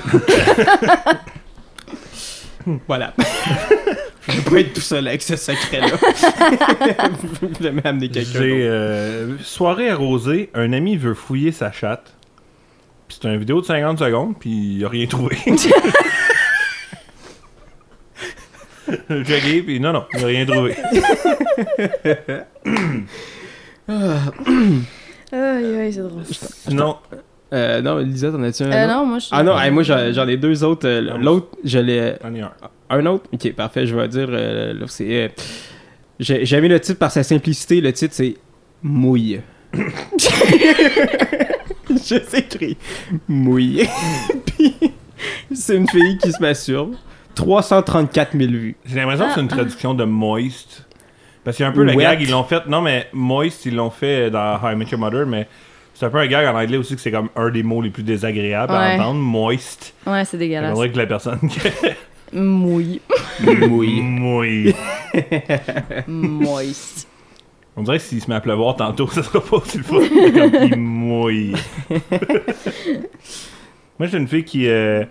Voilà. 2.87 3.13
Je 4.27 4.41
peux 4.41 4.51
pas 4.51 4.59
être 4.59 4.73
tout 4.73 4.81
seul 4.81 5.07
avec 5.07 5.21
ce 5.21 5.35
secret-là. 5.35 5.87
Je 7.41 7.63
vais 7.63 7.71
m'amener 7.71 8.09
quelqu'un. 8.09 8.39
J'ai 8.39 8.67
euh, 8.67 9.37
soirée 9.39 9.89
arrosée, 9.89 10.49
un 10.53 10.73
ami 10.73 10.97
veut 10.97 11.13
fouiller 11.13 11.51
sa 11.51 11.71
chatte. 11.71 12.13
Puis 13.07 13.19
c'est 13.21 13.27
une 13.27 13.37
vidéo 13.37 13.61
de 13.61 13.65
50 13.65 13.99
secondes, 13.99 14.37
puis 14.37 14.75
il 14.75 14.85
a 14.85 14.89
rien 14.89 15.07
trouvé. 15.07 15.37
J'ai 19.09 19.23
checké, 19.25 19.61
puis 19.63 19.79
non, 19.79 19.93
non, 19.93 20.05
il 20.13 20.23
a 20.23 20.27
rien 20.27 20.45
trouvé. 20.45 20.75
Aïe, 25.29 25.75
aïe, 25.75 25.93
c'est 25.93 26.01
drôle. 26.01 26.23
Non, 26.71 26.97
Euh, 27.53 27.81
non, 27.81 27.97
Lisa, 27.99 28.29
t'en 28.31 28.43
as-tu 28.43 28.63
un 28.63 28.71
Euh, 28.71 28.87
non, 28.87 29.05
moi, 29.05 29.19
je. 29.19 29.27
Ah 29.31 29.41
non, 29.43 29.57
hey, 29.59 29.71
moi 29.71 29.83
j'en 29.83 30.27
ai 30.27 30.37
deux 30.37 30.63
autres. 30.63 30.87
euh, 30.87 31.11
Ah, 31.13 31.17
L'autre, 31.17 31.47
je 31.63 31.79
l'ai. 31.79 32.13
un. 32.23 32.51
Un 32.89 33.05
autre? 33.05 33.25
Ok, 33.33 33.53
parfait, 33.53 33.85
je 33.87 33.95
vais 33.95 34.07
dire. 34.07 34.27
euh, 34.29 34.73
là, 34.73 34.85
c'est. 34.87 35.05
euh, 35.23 35.27
J'ai 36.19 36.55
aimé 36.57 36.67
le 36.67 36.79
titre 36.79 36.99
par 36.99 37.11
sa 37.11 37.23
simplicité. 37.23 37.79
Le 37.81 37.93
titre, 37.93 38.13
c'est 38.13 38.35
Mouille. 38.83 39.39
je 41.89 41.95
sais 41.95 42.39
écrit 42.39 42.77
Mouille. 43.27 43.87
Puis, 44.45 44.75
c'est 45.53 45.75
une 45.75 45.87
fille 45.87 46.17
qui 46.17 46.31
se 46.31 46.41
masturbe. 46.41 46.95
334 47.35 48.35
000 48.37 48.51
vues. 48.51 48.75
J'ai 48.85 48.95
l'impression 48.95 49.27
que 49.27 49.33
c'est 49.35 49.41
une 49.41 49.47
traduction 49.47 49.93
de 49.93 50.03
moist. 50.05 50.85
Parce 51.43 51.55
qu'il 51.57 51.63
y 51.63 51.67
a 51.67 51.69
un 51.69 51.73
peu 51.73 51.83
le 51.83 51.93
Wet. 51.93 52.03
gag, 52.03 52.21
ils 52.21 52.31
l'ont 52.31 52.43
fait. 52.43 52.65
Non, 52.67 52.81
mais 52.81 53.07
moist, 53.13 53.65
ils 53.65 53.75
l'ont 53.75 53.91
fait 53.91 54.29
dans 54.31 54.55
How 54.61 54.71
I 54.71 54.75
Met 54.75 54.85
Your 54.91 54.99
Mother, 54.99 55.25
mais 55.27 55.47
c'est 55.99 56.05
un 56.05 56.09
peu 56.09 56.17
un 56.19 56.27
gag 56.27 56.45
en 56.45 56.57
anglais 56.57 56.77
aussi 56.77 56.95
que 56.95 57.01
c'est 57.01 57.11
comme 57.11 57.29
un 57.35 57.49
des 57.49 57.63
mots 57.63 57.81
les 57.81 57.89
plus 57.89 58.03
désagréables 58.03 58.71
à 58.73 58.79
Ouais. 58.79 58.93
entendre. 58.99 59.19
Moist. 59.19 59.95
Ouais, 60.05 60.23
c'est 60.25 60.37
On 60.37 60.39
dégueulasse. 60.39 60.73
dirait 60.75 60.91
que 60.91 60.97
la 60.97 61.05
personne. 61.07 61.39
Mouille. 62.33 63.01
Mouille. 63.39 64.01
Mouille. 64.01 64.75
Moist. 66.07 67.07
On 67.75 67.83
dirait 67.83 67.97
que 67.97 68.03
s'il 68.03 68.21
se 68.21 68.29
met 68.29 68.35
à 68.35 68.41
pleuvoir 68.41 68.75
tantôt, 68.75 69.07
ça 69.11 69.23
sera 69.23 69.39
pas 69.41 69.57
aussi 69.57 69.77
le 69.77 69.83
fun. 69.83 69.97
Comme 69.99 70.63
il 70.63 70.77
mouille. 70.77 71.53
Moi, 73.99 74.07
j'ai 74.07 74.17
une 74.17 74.27
fille 74.27 74.43
qui. 74.43 74.67
euh, 74.67 75.03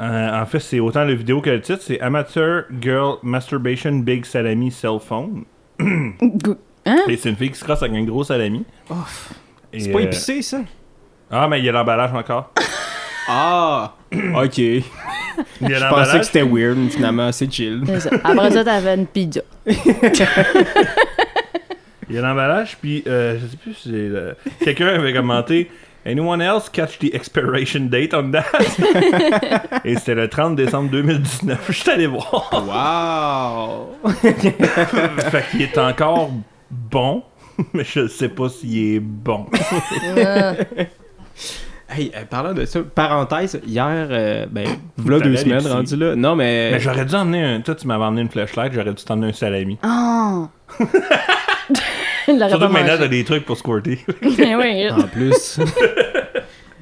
euh, 0.00 0.40
en 0.42 0.46
fait, 0.46 0.60
c'est 0.60 0.80
autant 0.80 1.04
le 1.04 1.14
vidéo 1.14 1.40
que 1.40 1.50
le 1.50 1.60
titre. 1.60 1.82
C'est 1.82 2.00
Amateur 2.00 2.64
Girl 2.80 3.16
Masturbation 3.22 3.92
Big 3.98 4.24
Salami 4.24 4.70
Cell 4.70 4.98
Phone. 5.00 5.44
Hein? 5.80 6.96
Et 7.08 7.16
c'est 7.16 7.30
une 7.30 7.36
fille 7.36 7.50
qui 7.50 7.58
se 7.58 7.64
crosse 7.64 7.82
avec 7.82 7.94
un 7.96 8.04
gros 8.04 8.24
salami. 8.24 8.64
Et, 8.90 8.94
C'est 9.78 9.90
pas 9.92 9.98
euh, 9.98 10.02
épicé, 10.02 10.42
ça? 10.42 10.60
Ah, 11.30 11.48
mais 11.48 11.58
il 11.60 11.64
y 11.64 11.68
a 11.68 11.72
l'emballage 11.72 12.12
encore. 12.14 12.52
Ah 13.28 13.94
Ok. 14.12 14.56
Je 14.56 14.82
Il 15.60 15.70
y 15.70 15.74
a 15.74 15.88
pensais 15.88 16.18
que 16.18 16.26
c'était 16.26 16.42
weird, 16.42 16.76
mais 16.76 16.90
finalement, 16.90 17.30
c'est 17.30 17.50
chill. 17.50 17.82
C'est 17.86 18.00
ça. 18.00 18.10
Après 18.24 18.50
ça, 18.50 18.64
t'avais 18.64 18.94
une 18.96 19.06
pizza. 19.06 19.40
Il 22.08 22.16
y 22.16 22.18
a 22.18 22.22
l'emballage, 22.22 22.76
puis 22.80 23.02
euh, 23.06 23.38
je 23.40 23.46
sais 23.46 23.56
plus 23.56 23.74
si 23.74 23.84
c'est. 23.90 24.08
le- 24.08 24.36
Quelqu'un 24.60 24.88
avait 24.88 25.12
commenté. 25.14 25.70
Anyone 26.04 26.42
else 26.42 26.68
catch 26.68 26.98
the 26.98 27.14
expiration 27.14 27.82
date 27.86 28.12
on 28.12 28.32
that? 28.32 28.44
Et 29.84 29.94
c'était 29.94 30.16
le 30.16 30.28
30 30.28 30.56
décembre 30.56 30.90
2019. 30.90 31.60
Je 31.68 31.72
suis 31.72 31.90
allé 31.90 32.08
voir. 32.08 32.50
Wow 34.04 34.10
fait 34.20 35.44
qu'il 35.52 35.62
est 35.62 35.78
encore 35.78 36.30
bon, 36.70 37.22
mais 37.74 37.84
je 37.84 38.08
sais 38.08 38.28
pas 38.28 38.48
s'il 38.48 38.94
est 38.96 39.00
bon. 39.00 39.46
Hey, 41.94 42.10
euh, 42.16 42.24
parlant 42.24 42.54
de 42.54 42.64
ça, 42.64 42.80
parenthèse, 42.80 43.60
hier, 43.66 43.84
euh, 44.10 44.46
ben, 44.50 44.66
voilà 44.96 45.18
T'allais 45.20 45.30
deux 45.32 45.36
semaines 45.36 45.66
rendu 45.66 45.94
là. 45.96 46.16
Non, 46.16 46.34
mais. 46.34 46.70
Mais 46.72 46.80
j'aurais 46.80 47.04
dû 47.04 47.14
emmener 47.14 47.42
un. 47.44 47.60
Toi, 47.60 47.74
tu 47.74 47.86
m'avais 47.86 48.04
emmené 48.04 48.22
une 48.22 48.30
flashlight, 48.30 48.72
j'aurais 48.72 48.94
dû 48.94 49.04
t'emmener 49.04 49.28
un 49.28 49.32
salami. 49.32 49.78
Oh! 49.86 50.48
Surtout 52.26 52.58
que 52.66 52.72
maintenant, 52.72 52.96
t'as 52.98 53.08
des 53.08 53.24
trucs 53.24 53.44
pour 53.44 53.56
squirter. 53.58 53.98
Mais 54.38 54.54
oui. 54.56 54.90
En 54.90 55.02
plus. 55.02 55.58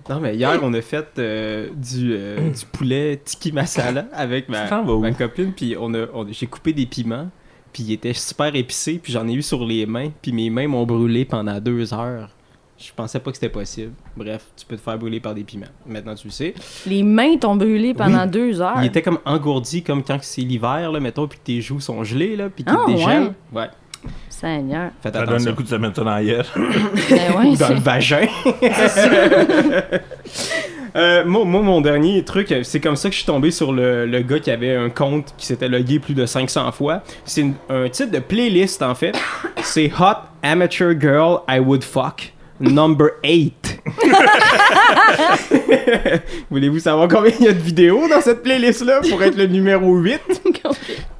non, 0.09 0.21
mais 0.21 0.37
hier, 0.37 0.59
on 0.63 0.73
a 0.75 0.81
fait 0.81 1.07
euh, 1.19 1.69
du, 1.75 2.13
euh, 2.15 2.51
du 2.51 2.65
poulet 2.73 3.21
tiki 3.25 3.51
masala 3.51 4.05
avec 4.13 4.49
ma, 4.49 4.71
ma 4.71 5.13
copine, 5.13 5.53
puis 5.53 5.77
on 5.81 5.93
a, 5.95 6.07
on- 6.15 6.27
j'ai 6.31 6.47
coupé 6.47 6.73
des 6.73 6.87
piments, 6.87 7.31
puis 7.73 7.83
il 7.85 7.93
était 7.93 8.13
super 8.15 8.55
épicé, 8.55 9.01
puis 9.03 9.13
j'en 9.13 9.27
ai 9.29 9.33
eu 9.33 9.43
sur 9.43 9.65
les 9.65 9.87
mains, 9.87 10.11
puis 10.23 10.33
mes 10.33 10.51
mains 10.51 10.67
m'ont 10.69 10.85
brûlé 10.85 11.25
pendant 11.25 11.59
deux 11.61 11.93
heures. 11.95 12.31
Je 12.79 12.89
pensais 12.97 13.21
pas 13.21 13.31
que 13.31 13.37
c'était 13.37 13.51
possible. 13.51 13.93
Bref, 14.17 14.43
tu 14.57 14.65
peux 14.65 14.75
te 14.77 14.81
faire 14.81 14.97
brûler 14.99 15.21
par 15.21 15.35
des 15.35 15.45
piments. 15.45 15.67
Maintenant, 15.87 16.15
tu 16.15 16.29
le 16.29 16.33
sais. 16.33 16.55
Les 16.87 17.03
mains 17.03 17.37
t'ont 17.37 17.55
brûlé 17.55 17.93
pendant 17.93 18.25
Oui. 18.25 18.31
deux 18.31 18.61
heures. 18.63 18.79
Il 18.81 18.87
était 18.87 19.03
comme 19.03 19.19
engourdi, 19.27 19.83
comme 19.83 20.03
quand 20.03 20.17
c'est 20.23 20.41
l'hiver, 20.41 20.91
là, 20.91 20.99
mettons, 20.99 21.29
puis 21.29 21.39
que 21.39 21.45
tes 21.45 21.61
joues 21.61 21.81
sont 21.81 22.03
gelées, 22.05 22.37
là, 22.37 22.49
puis 22.49 22.65
qu'il 22.65 22.75
Ah, 22.75 22.87
te 22.87 22.91
dégèle. 22.93 23.23
ouais. 23.53 23.61
Ouais. 23.63 23.69
Seigneur. 24.31 24.93
Faites 25.03 25.15
Ça 25.15 25.27
donne 25.27 25.45
le 25.45 25.53
coup 25.53 25.63
de 25.63 25.69
se 25.69 25.75
mettre 25.75 25.97
ça 25.97 26.05
dans 26.05 26.15
la. 26.15 26.23
Ben 26.23 27.37
ouais, 27.37 27.55
dans 27.57 27.69
le 27.69 27.75
c'est- 27.75 27.75
vagin. 27.75 28.27
Euh, 30.97 31.25
moi, 31.25 31.45
moi, 31.45 31.63
mon 31.63 31.81
dernier 31.81 32.25
truc, 32.25 32.55
c'est 32.63 32.81
comme 32.81 32.97
ça 32.97 33.09
que 33.09 33.15
je 33.15 33.19
suis 33.19 33.27
tombé 33.27 33.51
sur 33.51 33.73
le, 33.73 34.07
le 34.07 34.21
gars 34.21 34.39
qui 34.39 34.51
avait 34.51 34.75
un 34.75 34.91
compte 34.91 35.35
qui 35.37 35.47
s'était 35.47 35.69
logué 35.69 35.99
plus 35.99 36.15
de 36.15 36.27
500 36.27 36.73
fois. 36.73 37.03
C'est 37.25 37.47
un 37.69 37.89
titre 37.89 38.11
de 38.11 38.19
playlist 38.19 38.83
en 38.83 38.95
fait. 38.95 39.17
C'est 39.63 39.91
Hot 39.99 40.17
Amateur 40.43 40.93
Girl 40.99 41.41
I 41.49 41.59
Would 41.59 41.85
Fuck. 41.85 42.33
Number 42.61 43.09
8. 43.25 43.81
Voulez-vous 46.51 46.79
savoir 46.79 47.09
combien 47.09 47.33
il 47.41 47.47
y 47.47 47.49
a 47.49 47.55
de 47.55 47.59
vidéos 47.59 48.07
dans 48.07 48.21
cette 48.21 48.43
playlist-là 48.43 49.01
pour 49.09 49.23
être 49.23 49.37
le 49.37 49.47
numéro 49.47 49.97
8? 49.97 50.21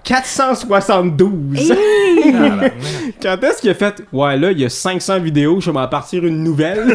472. 0.05 1.73
Quand 3.23 3.43
est-ce 3.43 3.61
qu'il 3.61 3.71
a 3.71 3.75
fait 3.75 4.03
Ouais, 4.13 4.37
là, 4.37 4.51
il 4.51 4.61
y 4.61 4.65
a 4.67 4.69
500 4.69 5.21
vidéos, 5.21 5.61
je 5.61 5.71
vais 5.71 5.79
m'en 5.79 5.89
partir 5.89 6.27
une 6.27 6.43
nouvelle. 6.43 6.95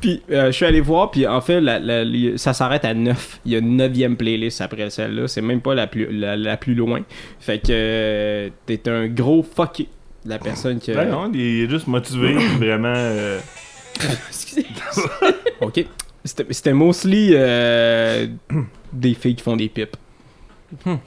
Puis 0.00 0.22
euh, 0.30 0.46
je 0.46 0.52
suis 0.52 0.64
allé 0.66 0.80
voir, 0.80 1.10
puis 1.10 1.26
en 1.26 1.40
fait, 1.40 1.60
la- 1.60 1.78
la- 1.78 2.04
ça 2.38 2.52
s'arrête 2.52 2.84
à 2.84 2.94
9. 2.94 3.40
Il 3.44 3.52
y 3.52 3.54
a 3.54 3.58
une 3.58 3.76
9 3.76 4.16
playlist 4.16 4.60
après 4.60 4.90
celle-là. 4.90 5.28
C'est 5.28 5.40
même 5.42 5.60
pas 5.60 5.74
la 5.74 5.86
plus, 5.86 6.06
la, 6.10 6.36
la 6.36 6.56
plus 6.56 6.74
loin. 6.74 7.00
Fait 7.40 7.58
que 7.58 7.66
euh, 7.70 8.48
t'es 8.66 8.88
un 8.88 9.08
gros 9.08 9.42
fucké. 9.42 9.88
La 10.24 10.38
personne 10.38 10.78
qui. 10.78 10.92
Ouais, 10.92 11.06
non, 11.06 11.30
il 11.34 11.64
est 11.64 11.68
juste 11.70 11.86
motivé, 11.88 12.34
vraiment. 12.58 12.92
euh, 12.94 13.38
Excusez. 14.28 14.66
Ok. 15.60 15.84
C'était 16.24 16.46
c'était 16.50 16.72
mostly 16.72 17.30
euh, 17.32 18.26
des 18.92 19.14
filles 19.14 19.34
qui 19.34 19.42
font 19.42 19.56
des 19.56 19.68
pipes. 19.68 19.96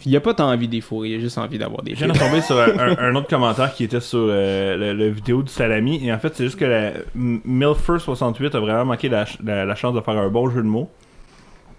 Il 0.06 0.16
a 0.16 0.20
pas 0.22 0.34
tant 0.34 0.52
envie 0.52 0.68
des 0.68 0.84
il 1.04 1.16
a 1.16 1.20
juste 1.20 1.38
envie 1.38 1.58
d'avoir 1.58 1.82
des 1.82 1.96
Je 1.96 2.06
viens 2.06 2.14
de 2.14 2.18
tomber 2.20 2.42
sur 2.42 2.60
un, 2.60 2.68
un- 2.78 2.98
un 3.00 3.16
autre 3.16 3.28
commentaire 3.28 3.74
qui 3.74 3.84
était 3.84 4.00
sur 4.00 4.20
euh, 4.30 4.78
le, 4.78 4.94
le 4.94 5.10
vidéo 5.10 5.42
du 5.44 5.52
salami. 5.52 6.06
Et 6.06 6.14
en 6.14 6.20
fait, 6.20 6.36
c'est 6.36 6.44
juste 6.46 6.60
que 6.60 6.66
la 6.66 6.92
M- 7.16 7.42
Milfer68 7.48 8.56
a 8.56 8.60
vraiment 8.60 8.86
manqué 8.86 9.10
la, 9.10 9.26
ch- 9.26 9.40
la- 9.44 9.66
la 9.66 9.76
chance 9.76 9.94
de 9.96 10.02
faire 10.02 10.18
un 10.18 10.30
bon 10.30 10.50
jeu 10.50 10.62
de 10.62 10.68
mots. 10.68 10.90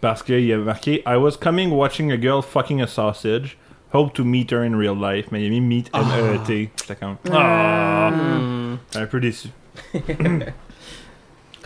Parce 0.01 0.23
qu'il 0.23 0.53
a 0.53 0.57
marqué 0.59 1.03
I 1.07 1.17
was 1.17 1.33
coming 1.41 1.71
watching 1.71 2.13
a 2.13 2.21
girl 2.21 2.43
fucking 2.43 2.83
a 2.83 2.87
sausage. 2.87 3.57
Hope 3.93 4.13
to 4.15 4.25
meet 4.25 4.51
her 4.53 4.63
in 4.65 4.77
real 4.77 4.97
life. 5.01 5.27
Mais 5.31 5.43
il 5.43 5.47
a 5.47 5.51
mis 5.51 5.61
meet 5.61 5.91
M-E-T. 5.95 6.71
J'étais 6.81 6.97
comme. 6.97 7.17
Ah! 7.33 8.11
Hmm. 8.13 8.77
Un 8.95 9.07
peu 9.07 9.21
déçu. 9.21 9.49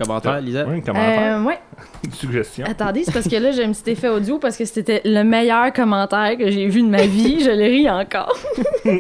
Commentaire, 0.00 0.40
Lisa? 0.40 0.64
Oui, 0.66 0.78
un 0.78 0.80
commentaire. 0.80 1.36
Euh, 1.36 1.42
ouais. 1.42 1.58
Une 2.04 2.12
suggestion. 2.12 2.64
Attendez, 2.66 3.04
c'est 3.04 3.12
parce 3.12 3.28
que 3.28 3.36
là, 3.36 3.50
j'ai 3.50 3.64
un 3.64 3.72
petit 3.72 3.90
effet 3.90 4.08
audio 4.08 4.38
parce 4.38 4.56
que 4.56 4.64
c'était 4.64 5.02
le 5.04 5.22
meilleur 5.24 5.72
commentaire 5.74 6.38
que 6.38 6.50
j'ai 6.50 6.66
vu 6.68 6.82
de 6.82 6.88
ma 6.88 7.02
vie. 7.06 7.44
Je 7.44 7.50
le 7.50 7.64
ris 7.64 7.90
encore. 7.90 8.36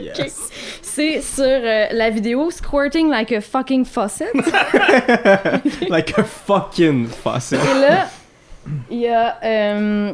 Yes. 0.00 0.50
C'est 0.82 1.20
sur 1.22 1.44
euh, 1.44 1.86
la 1.92 2.10
vidéo 2.10 2.50
Squirting 2.50 3.08
like 3.08 3.30
a 3.32 3.40
fucking 3.40 3.84
faucet. 3.84 4.28
like 5.88 6.18
a 6.18 6.24
fucking 6.24 7.06
faucet. 7.06 7.56
Et 7.56 7.80
là, 7.80 8.08
il 8.90 8.98
y 8.98 9.08
a. 9.08 9.36
euh, 9.42 10.12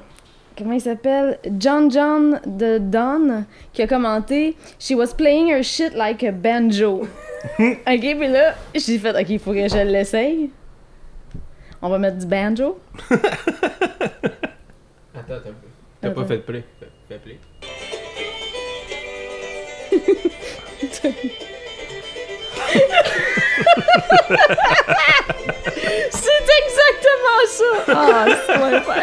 comment 0.57 0.73
il 0.75 0.81
s'appelle? 0.81 1.39
John 1.59 1.91
John 1.91 2.41
de 2.47 2.79
Don 2.79 3.45
qui 3.73 3.83
a 3.83 3.87
commenté 3.87 4.55
She 4.79 4.93
was 4.93 5.15
playing 5.17 5.51
her 5.51 5.63
shit 5.63 5.95
like 5.95 6.23
a 6.23 6.31
banjo. 6.31 7.09
ok, 7.59 8.01
puis 8.19 8.29
là, 8.29 8.55
j'ai 8.75 8.99
fait 8.99 9.11
Ok, 9.17 9.29
il 9.31 9.39
faut 9.39 9.53
que 9.53 9.69
je 9.69 9.79
l'essaye. 9.85 10.51
On 11.83 11.89
va 11.89 11.99
mettre 11.99 12.19
du 12.19 12.27
banjo. 12.27 12.79
Attends, 13.11 13.23
t'as 15.15 15.39
T'as 16.01 16.11
pas 16.11 16.21
Attends. 16.21 16.27
fait 16.29 16.37
de 16.37 16.43
play. 16.43 16.65
Fais- 17.09 17.19
play. 17.19 17.39
C'est 26.11 26.49
exactement 26.63 27.43
ça! 27.49 27.65
Ah, 27.89 28.27
c'est 28.29 28.53
super. 28.53 29.03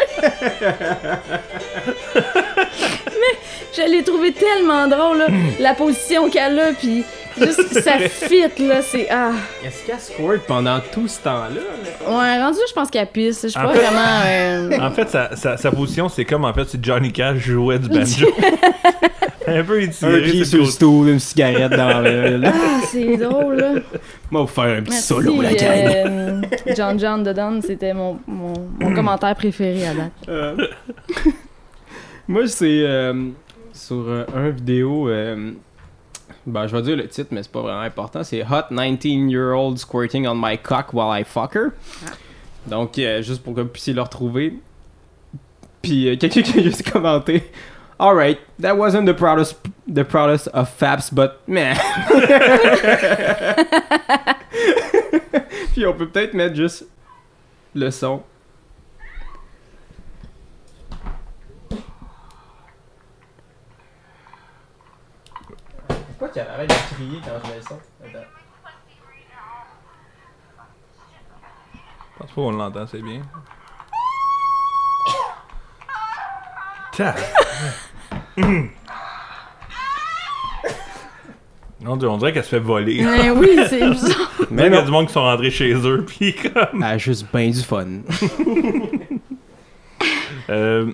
Mais 3.06 3.07
je 3.76 3.90
l'ai 3.90 4.02
trouvé 4.02 4.32
tellement 4.32 4.86
drôle, 4.88 5.18
là. 5.18 5.26
La 5.60 5.74
position 5.74 6.28
qu'elle 6.30 6.58
a, 6.58 6.72
puis 6.72 7.04
juste 7.38 7.80
ça 7.82 7.98
fit, 7.98 8.42
là. 8.66 8.82
C'est. 8.82 9.08
Ah. 9.10 9.30
Est-ce 9.64 9.86
qu'elle 9.86 10.00
squirt 10.00 10.40
pendant 10.46 10.78
tout 10.92 11.06
ce 11.08 11.20
temps-là? 11.20 11.60
Ouais, 12.08 12.42
rendu 12.42 12.58
je 12.68 12.72
pense 12.74 12.90
qu'elle 12.90 13.06
pisse. 13.06 13.42
Je 13.42 13.48
suis 13.48 13.60
pas 13.60 13.72
fait- 13.72 13.78
vraiment. 13.80 14.20
euh, 14.26 14.78
En 14.80 14.90
fait, 14.90 15.08
sa, 15.08 15.36
sa, 15.36 15.56
sa 15.56 15.70
position, 15.70 16.08
c'est 16.08 16.24
comme 16.24 16.44
en 16.44 16.52
fait 16.54 16.68
si 16.68 16.78
Johnny 16.82 17.12
Cash 17.12 17.38
jouait 17.38 17.78
du 17.78 17.88
banjo. 17.88 18.26
un 19.46 19.64
peu 19.64 19.78
Un 19.78 19.80
étiré. 19.80 20.22
pied 20.22 20.44
sur 20.44 20.58
le 20.58 20.64
le 20.64 20.70
stool, 20.70 21.08
une 21.08 21.18
cigarette 21.20 21.72
dans 21.72 22.00
le. 22.02 22.40
Ah, 22.44 22.50
c'est 22.90 23.16
drôle, 23.16 23.56
là. 23.56 23.70
Moi, 24.30 24.42
vous 24.42 24.46
faire 24.46 24.64
un 24.64 24.82
petit 24.82 24.90
Merci, 24.90 25.06
solo, 25.06 25.40
la 25.40 25.54
gang. 25.54 25.68
euh, 25.72 26.40
John 26.76 27.00
John 27.00 27.22
de 27.22 27.32
Don, 27.32 27.60
c'était 27.66 27.94
mon, 27.94 28.18
mon, 28.26 28.52
mon 28.78 28.94
commentaire 28.94 29.34
préféré 29.34 29.86
à 29.86 29.94
date. 29.94 30.12
Euh, 30.28 30.54
Moi, 32.28 32.46
c'est 32.46 32.82
euh, 32.82 33.30
sur 33.72 34.04
euh, 34.06 34.24
un 34.34 34.50
vidéo. 34.50 35.08
euh, 35.08 35.52
ben, 36.46 36.66
je 36.66 36.76
vais 36.76 36.82
dire 36.82 36.96
le 36.96 37.08
titre, 37.08 37.28
mais 37.32 37.42
c'est 37.42 37.50
pas 37.52 37.62
vraiment 37.62 37.80
important. 37.80 38.22
C'est 38.22 38.42
Hot 38.42 38.70
19-year-old 38.70 39.78
squirting 39.78 40.26
on 40.26 40.34
my 40.34 40.58
cock 40.58 40.92
while 40.92 41.08
I 41.10 41.24
fuck 41.24 41.54
her. 41.56 41.68
Donc, 42.66 42.98
euh, 42.98 43.22
juste 43.22 43.42
pour 43.42 43.54
que 43.54 43.62
vous 43.62 43.68
puissiez 43.68 43.94
le 43.94 44.02
retrouver. 44.02 44.54
Puis, 45.80 46.18
quelqu'un 46.18 46.42
qui 46.42 46.58
a 46.58 46.62
juste 46.62 46.90
commenté. 46.90 47.50
Alright, 47.98 48.38
that 48.60 48.76
wasn't 48.76 49.06
the 49.06 49.14
proudest, 49.14 49.56
the 49.92 50.04
proudest 50.04 50.48
of 50.52 50.68
faps, 50.68 51.10
but 51.12 51.32
meh. 51.46 51.74
Puis, 55.72 55.86
on 55.86 55.94
peut 55.94 56.08
peut-être 56.08 56.34
mettre 56.34 56.54
juste 56.54 56.86
le 57.74 57.90
son. 57.90 58.22
Pourquoi 66.18 66.28
tu 66.30 66.40
arrêtes 66.40 66.68
de 66.68 66.94
crier 66.94 67.20
quand 67.24 67.30
je 67.44 67.54
mets 67.54 67.62
son? 67.62 67.78
Attends. 68.04 68.26
Je 71.74 72.18
pense 72.18 72.28
pas 72.30 72.34
qu'on 72.34 72.50
l'entend, 72.50 72.86
c'est 72.88 73.02
bien. 73.02 73.22
Tiens. 76.92 77.14
Non, 81.80 81.92
on 82.02 82.16
dirait 82.16 82.32
qu'elle 82.32 82.42
se 82.42 82.48
fait 82.48 82.58
voler. 82.58 83.04
Mais 83.04 83.30
oui, 83.30 83.56
c'est 83.68 83.88
bizarre. 83.90 84.32
Mais 84.50 84.66
il 84.66 84.72
y 84.72 84.76
a 84.76 84.82
du 84.82 84.90
monde 84.90 85.06
qui 85.06 85.12
sont 85.12 85.22
rentrés 85.22 85.52
chez 85.52 85.72
eux, 85.74 86.04
puis 86.04 86.34
comme. 86.34 86.82
Elle 86.82 86.82
a 86.82 86.98
juste 86.98 87.26
ben 87.32 87.50
du 87.50 87.62
fun. 87.62 87.86
Euh, 90.50 90.90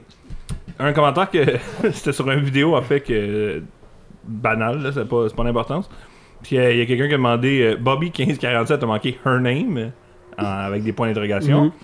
un 0.78 0.92
commentaire 0.92 1.30
que 1.30 1.58
c'était 1.92 2.12
sur 2.12 2.30
une 2.30 2.44
vidéo, 2.44 2.76
en 2.76 2.82
fait, 2.82 3.00
que. 3.00 3.62
Banal, 4.26 4.82
là, 4.82 4.90
c'est 4.92 5.08
pas, 5.08 5.28
pas 5.34 5.44
d'importance. 5.44 5.88
Puis 6.42 6.58
euh, 6.58 6.72
il 6.72 6.78
y 6.78 6.82
a 6.82 6.86
quelqu'un 6.86 7.08
qui 7.08 7.14
a 7.14 7.16
demandé 7.16 7.60
euh, 7.62 7.76
Bobby 7.76 8.06
1547 8.16 8.82
a 8.82 8.86
manqué 8.86 9.18
her 9.24 9.40
name 9.40 9.92
en- 10.38 10.44
avec 10.44 10.82
des 10.82 10.92
points 10.92 11.08
d'interrogation. 11.08 11.72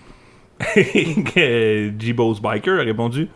Que 0.74 1.90
G-Bo's 1.98 2.38
Biker 2.42 2.80
a 2.80 2.82
répondu 2.82 3.28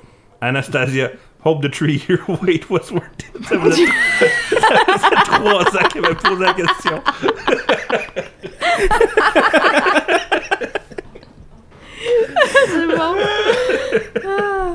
Anastasia, 0.42 1.08
hope 1.42 1.62
the 1.62 1.70
three 1.70 2.02
year 2.06 2.18
wait 2.42 2.68
was 2.68 2.92
worth 2.92 3.22
it. 3.34 3.46
Ça 3.46 3.58
faisait, 3.58 3.86
trois 5.24 5.62
ans 5.62 5.88
qu'elle 5.90 6.04
avait 6.04 6.14
posé 6.16 6.44
la 6.44 6.52
question. 6.52 7.00
C'est 12.66 12.86
bon. 12.86 13.14
Ah. 14.26 14.74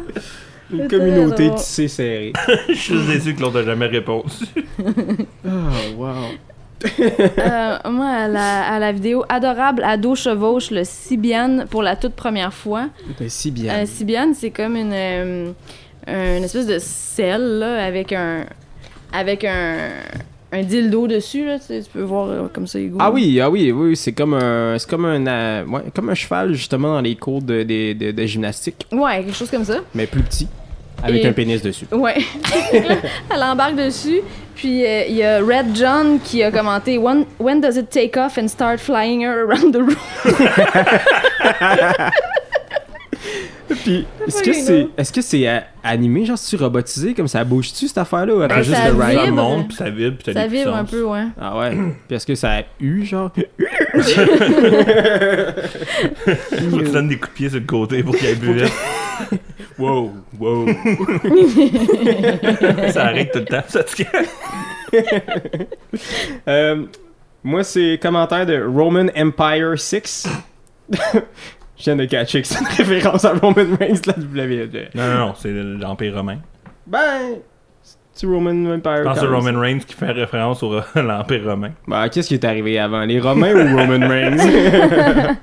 Une 0.71 0.87
communauté 0.87 1.51
tissée 1.55 1.87
serrée. 1.87 2.33
Je 2.69 2.73
suis 2.73 2.95
juste 2.95 3.07
déçu 3.07 3.35
que 3.35 3.41
l'autre 3.41 3.59
n'a 3.59 3.65
jamais 3.65 3.87
répondu. 3.87 4.29
Oh, 4.79 5.47
wow. 5.97 6.07
Euh, 6.85 7.77
moi, 7.89 8.07
à 8.07 8.27
la, 8.27 8.73
à 8.73 8.79
la 8.79 8.91
vidéo 8.91 9.25
Adorable 9.27 9.83
ado 9.83 10.15
chevauche 10.15 10.71
le 10.71 10.83
Sibian 10.85 11.65
pour 11.69 11.83
la 11.83 11.95
toute 11.95 12.13
première 12.13 12.53
fois. 12.53 12.87
Ben, 13.19 13.27
si 13.27 13.51
bien. 13.51 13.79
Un 13.79 13.85
Sibian, 13.85 14.31
c'est 14.33 14.51
comme 14.51 14.77
une, 14.77 14.93
euh, 14.93 15.51
une 16.07 16.43
espèce 16.43 16.67
de 16.67 16.79
selle 16.79 17.59
là, 17.59 17.85
avec 17.85 18.13
un 18.13 18.45
avec 19.11 19.43
un, 19.43 19.89
un 20.51 20.63
dildo 20.63 21.07
dessus. 21.07 21.45
Là, 21.45 21.59
tu, 21.59 21.65
sais, 21.65 21.81
tu 21.83 21.89
peux 21.91 22.01
voir 22.01 22.27
euh, 22.29 22.47
comme 22.53 22.65
ça, 22.67 22.79
Hugo. 22.79 22.97
Ah 22.99 23.11
oui, 23.11 23.39
ah 23.41 23.49
oui, 23.49 23.71
oui, 23.71 23.95
c'est 23.95 24.13
comme 24.13 24.33
un, 24.33 24.77
c'est 24.79 24.89
comme 24.89 25.05
un, 25.05 25.25
euh, 25.27 25.65
ouais, 25.65 25.81
comme 25.95 26.09
un 26.09 26.15
cheval 26.15 26.53
justement 26.53 26.93
dans 26.95 27.01
les 27.01 27.15
cours 27.15 27.41
de, 27.41 27.63
de, 27.63 27.93
de, 27.93 28.11
de 28.11 28.25
gymnastique, 28.25 28.85
Ouais, 28.91 29.23
quelque 29.23 29.35
chose 29.35 29.51
comme 29.51 29.65
ça. 29.65 29.77
mais 29.93 30.07
plus 30.07 30.21
petit, 30.23 30.47
avec 31.03 31.23
Et- 31.23 31.27
un 31.27 31.33
pénis 31.33 31.61
dessus. 31.61 31.85
Ouais. 31.91 32.15
Elle 33.33 33.43
embarque 33.43 33.75
dessus. 33.75 34.21
Puis 34.55 34.85
euh, 34.85 35.05
il 35.07 35.15
y 35.15 35.23
a 35.23 35.39
Red 35.39 35.73
John 35.73 36.19
qui 36.21 36.43
a 36.43 36.51
commenté 36.51 36.97
when, 36.97 37.23
when 37.39 37.61
does 37.61 37.77
it 37.77 37.89
take 37.89 38.17
off 38.19 38.37
and 38.37 38.47
start 38.49 38.79
flying 38.79 39.23
her 39.23 39.45
around 39.45 39.71
the 39.71 39.77
room? 39.77 39.95
Puis, 43.83 44.05
est-ce 44.27 44.43
que 44.43 44.53
c'est, 44.53 44.87
est-ce 44.97 45.13
que 45.13 45.21
c'est 45.21 45.47
animé, 45.83 46.25
genre 46.25 46.37
c'est 46.37 46.57
robotisé 46.57 47.13
comme 47.13 47.27
ça 47.27 47.43
bouge-tu 47.43 47.87
cette 47.87 47.97
affaire-là 47.99 48.35
ou 48.35 48.41
après 48.41 48.57
Ben, 48.57 48.63
juste 48.63 48.77
ça 48.77 48.85
le 48.87 48.93
vibre. 48.93 49.05
ride? 49.05 49.19
Ça 49.19 49.31
monte, 49.31 49.67
puis 49.67 49.77
ça 49.77 49.89
vibre, 49.89 50.15
puis 50.17 50.23
t'as 50.25 50.33
Ça 50.33 50.47
des 50.47 50.57
vibre 50.57 50.75
un 50.75 50.85
peu, 50.85 51.03
ouais. 51.03 51.25
Ah 51.39 51.57
ouais. 51.59 51.77
Puis 52.07 52.15
est-ce 52.15 52.25
que 52.25 52.35
ça 52.35 52.51
a 52.57 52.61
eu 52.79 53.05
genre? 53.05 53.31
Faut 53.35 53.41
que 56.77 56.83
tu 56.85 56.91
donnes 56.91 57.07
des 57.09 57.17
coups 57.17 57.29
de 57.29 57.33
pied 57.35 57.49
sur 57.49 57.59
le 57.59 57.65
côté 57.65 58.01
pour 58.03 58.15
qu'il 58.17 58.27
aille 58.27 58.35
plus 58.35 58.53
vite. 58.53 58.73
Wow, 59.77 60.11
wow. 60.39 60.67
ça 62.91 63.05
arrête 63.05 63.31
tout 63.31 63.39
le 63.39 63.45
temps, 63.45 63.63
ça 63.67 63.83
te 63.83 64.01
Euh, 66.47 66.83
moi, 67.43 67.63
c'est 67.63 67.99
commentaire 68.01 68.45
de 68.45 68.61
Roman 68.61 69.07
Empire 69.15 69.77
6. 69.79 70.27
Je 71.79 71.85
viens 71.85 71.95
de 71.95 72.05
catcher 72.05 72.41
que 72.41 72.47
c'est 72.47 72.59
une 72.59 72.67
référence 72.77 73.23
à 73.25 73.33
Roman 73.33 73.53
Reigns 73.79 74.01
de 74.01 74.35
la 74.35 74.43
WWE. 74.43 74.89
Non, 74.95 75.07
non, 75.07 75.17
non, 75.27 75.33
c'est 75.37 75.51
l'Empire 75.51 76.15
romain. 76.15 76.37
Ben, 76.85 77.37
c'est 78.11 78.27
Roman 78.27 78.49
Empire. 78.73 78.97
Je 78.97 79.03
pense 79.03 79.13
que 79.13 79.19
c'est. 79.21 79.27
Roman 79.27 79.59
Reigns 79.61 79.79
qui 79.79 79.93
fait 79.93 80.11
référence 80.11 80.61
au 80.61 80.81
l'Empire 80.95 81.45
romain. 81.45 81.71
Bah, 81.87 82.09
qu'est-ce 82.09 82.27
qui 82.27 82.33
est 82.33 82.43
arrivé 82.43 82.77
avant, 82.77 83.05
les 83.05 83.21
Romains 83.21 83.53
ou 83.53 83.77
Roman 83.77 84.07
Reigns? 84.07 84.37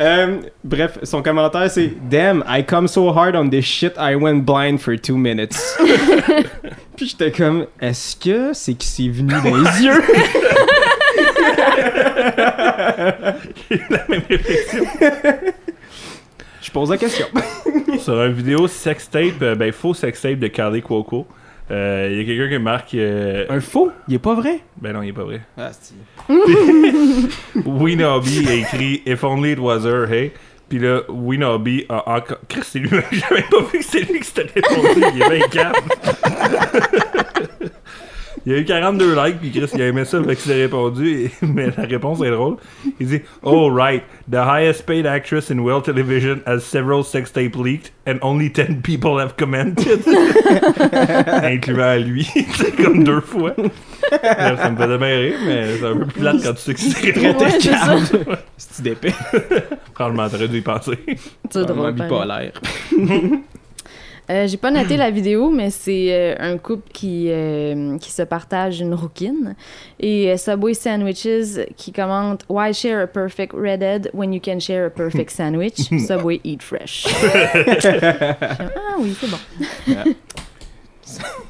Euh, 0.00 0.38
bref, 0.64 0.98
son 1.02 1.22
commentaire 1.22 1.70
c'est 1.70 1.92
Damn, 2.08 2.42
I 2.48 2.64
come 2.64 2.88
so 2.88 3.08
hard 3.10 3.34
on 3.36 3.48
this 3.50 3.64
shit, 3.64 3.92
I 3.98 4.14
went 4.14 4.42
blind 4.42 4.80
for 4.80 4.96
two 4.96 5.16
minutes. 5.16 5.56
Puis 6.96 7.08
j'étais 7.08 7.30
comme, 7.30 7.66
est-ce 7.80 8.16
que 8.16 8.52
c'est 8.54 8.74
qui 8.74 8.86
s'est 8.86 9.08
venu 9.08 9.28
dans 9.28 9.56
les 9.56 9.84
yeux? 9.84 10.02
La 13.90 14.04
même 14.08 14.22
réflexion. 14.28 14.84
Je 16.70 16.72
pose 16.72 16.90
la 16.90 16.98
question. 16.98 17.26
sur 17.98 18.22
une 18.22 18.32
vidéo 18.32 18.68
sextape, 18.68 19.42
euh, 19.42 19.56
ben 19.56 19.72
faux 19.72 19.92
sextape 19.92 20.38
de 20.38 20.46
Carly 20.46 20.82
Cuoco. 20.82 21.26
Euh, 21.72 22.08
Il 22.12 22.18
y 22.18 22.20
a 22.20 22.24
quelqu'un 22.24 22.56
qui 22.56 22.62
marque. 22.62 22.94
euh, 22.94 23.44
Un 23.48 23.60
faux? 23.60 23.90
Il 24.06 24.14
est 24.14 24.18
pas 24.20 24.34
vrai? 24.36 24.60
Ben 24.80 24.92
non, 24.92 25.02
il 25.02 25.08
est 25.08 25.12
pas 25.12 25.24
vrai. 25.24 25.40
Ah, 25.58 25.70
c'est... 25.72 25.94
Winobie 27.66 28.46
a 28.48 28.54
écrit 28.54 29.02
If 29.04 29.24
only 29.24 29.50
it 29.52 29.58
was 29.58 29.84
her, 29.84 30.08
hey. 30.12 30.30
Puis 30.68 30.78
là, 30.78 31.00
Winobie 31.08 31.86
a 31.88 32.08
encore. 32.18 32.38
Chris, 32.48 32.60
c'est 32.62 32.78
lui, 32.78 32.88
j'avais 33.10 33.42
pas 33.42 33.62
vu 33.72 33.80
que 33.80 33.84
c'est 33.84 34.08
lui 34.08 34.20
qui 34.20 34.26
s'était 34.28 34.46
répondu. 34.54 35.02
Il 35.16 35.22
est 35.22 35.28
bien 35.38 35.48
calme. 35.48 35.74
Il 38.46 38.52
y 38.52 38.54
a 38.54 38.58
eu 38.58 38.64
42 38.64 39.14
likes, 39.22 39.38
puis 39.38 39.50
Chris, 39.50 39.70
il 39.74 39.82
a 39.82 39.86
aimé 39.88 40.04
ça, 40.04 40.18
fait 40.22 40.34
qu'il 40.36 40.50
s'est 40.50 40.54
répondu, 40.62 41.08
et- 41.08 41.30
mais 41.46 41.66
la 41.76 41.84
réponse 41.84 42.22
est 42.22 42.30
drôle. 42.30 42.56
Il 42.98 43.06
dit 43.06 43.20
Oh, 43.42 43.68
right, 43.70 44.02
the 44.30 44.36
highest 44.36 44.86
paid 44.86 45.06
actress 45.06 45.50
in 45.50 45.58
world 45.58 45.84
television 45.84 46.40
has 46.46 46.60
several 46.60 47.04
sex 47.04 47.30
tapes 47.32 47.56
leaked, 47.56 47.90
and 48.06 48.18
only 48.22 48.48
10 48.50 48.80
people 48.82 49.18
have 49.20 49.34
commented. 49.36 50.00
Incluant 51.42 51.96
lui, 51.98 52.24
c'est 52.54 52.74
comme 52.82 53.04
deux 53.04 53.20
fois. 53.20 53.54
Là, 54.22 54.56
ça 54.56 54.70
me 54.70 54.76
faisait 54.76 54.98
bien 54.98 55.18
rire, 55.18 55.34
mais 55.46 55.76
c'est 55.78 55.86
un 55.86 55.96
peu 55.96 56.06
plus 56.06 56.20
plate 56.20 56.36
quand 56.42 56.54
tu 56.54 56.60
sais 56.60 56.74
que 56.74 56.80
c'est 56.80 57.12
Très 57.12 57.34
Ouais, 57.34 57.50
c'est 57.50 57.72
ça. 57.72 57.96
C'est 58.56 58.82
d'épais? 58.82 59.14
Probablement, 59.94 60.28
t'aurais 60.28 60.48
dû 60.48 60.58
y 60.58 60.62
penser. 60.62 60.98
C'est 61.50 61.64
drôle. 61.66 61.92
bipolaire. 61.92 62.52
Euh, 64.30 64.46
J'ai 64.46 64.56
pas 64.56 64.70
noté 64.70 64.96
la 64.96 65.10
vidéo, 65.10 65.50
mais 65.50 65.70
c'est 65.70 66.08
euh, 66.10 66.34
un 66.38 66.56
couple 66.56 66.88
qui, 66.92 67.26
euh, 67.30 67.98
qui 67.98 68.12
se 68.12 68.22
partage 68.22 68.80
une 68.80 68.94
rouquine. 68.94 69.56
Et 69.98 70.36
Subway 70.36 70.74
Sandwiches 70.74 71.66
qui 71.76 71.92
commente 71.92 72.44
Why 72.48 72.72
share 72.72 73.02
a 73.02 73.06
perfect 73.08 73.52
redhead 73.54 74.08
when 74.14 74.32
you 74.32 74.40
can 74.40 74.60
share 74.60 74.86
a 74.86 74.90
perfect 74.90 75.30
sandwich? 75.30 75.88
Subway 76.06 76.40
eat 76.44 76.62
fresh. 76.62 77.06
ah 77.34 78.96
oui, 79.00 79.16
c'est 79.18 79.30
bon. 79.30 79.38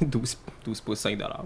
12, 0.01 0.39
12 0.64 0.81
pouces, 0.81 1.01
5 1.01 1.18
dollars. 1.18 1.45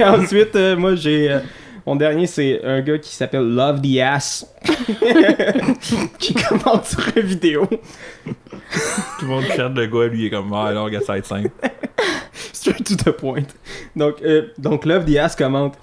Ensuite, 0.00 0.54
moi, 0.78 0.94
j'ai. 0.94 1.40
Mon 1.86 1.96
dernier, 1.96 2.26
c'est 2.26 2.64
un 2.64 2.80
gars 2.80 2.98
qui 2.98 3.14
s'appelle 3.14 3.48
Love 3.48 3.80
the 3.80 3.98
Ass. 4.00 4.46
qui 6.18 6.34
commente 6.34 6.86
sur 6.86 7.00
une 7.16 7.22
vidéo. 7.22 7.66
Tout 7.66 9.22
le 9.22 9.28
monde 9.28 9.44
chante 9.56 9.74
le 9.76 9.86
gars, 9.86 10.06
lui, 10.08 10.20
il 10.20 10.26
est 10.26 10.30
comme 10.30 10.52
Ah, 10.52 10.66
alors, 10.66 10.84
regarde, 10.84 11.04
ça 11.04 11.12
va 11.12 11.18
être 11.18 11.26
simple. 11.26 11.50
Straight 12.52 12.84
to 12.84 12.94
the 12.94 13.14
point. 13.14 13.46
Donc, 13.96 14.22
euh, 14.22 14.48
donc 14.58 14.84
Love 14.84 15.04
the 15.04 15.16
Ass 15.16 15.34
commente 15.34 15.74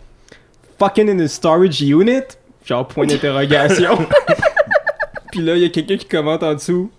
Fucking 0.78 1.10
in 1.10 1.20
a 1.20 1.28
storage 1.28 1.82
unit? 1.82 2.38
Genre, 2.66 2.88
point 2.88 3.06
d'interrogation. 3.06 3.98
Puis 5.32 5.42
là, 5.42 5.56
il 5.56 5.62
y 5.64 5.66
a 5.66 5.70
quelqu'un 5.70 5.98
qui 5.98 6.08
commente 6.08 6.42
en 6.42 6.54
dessous. 6.54 6.90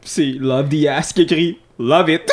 C'est 0.00 0.32
Love 0.38 0.68
the 0.70 0.86
Ass 0.86 1.12
qui 1.12 1.22
écrit 1.22 1.58
Love 1.78 2.08
it. 2.08 2.32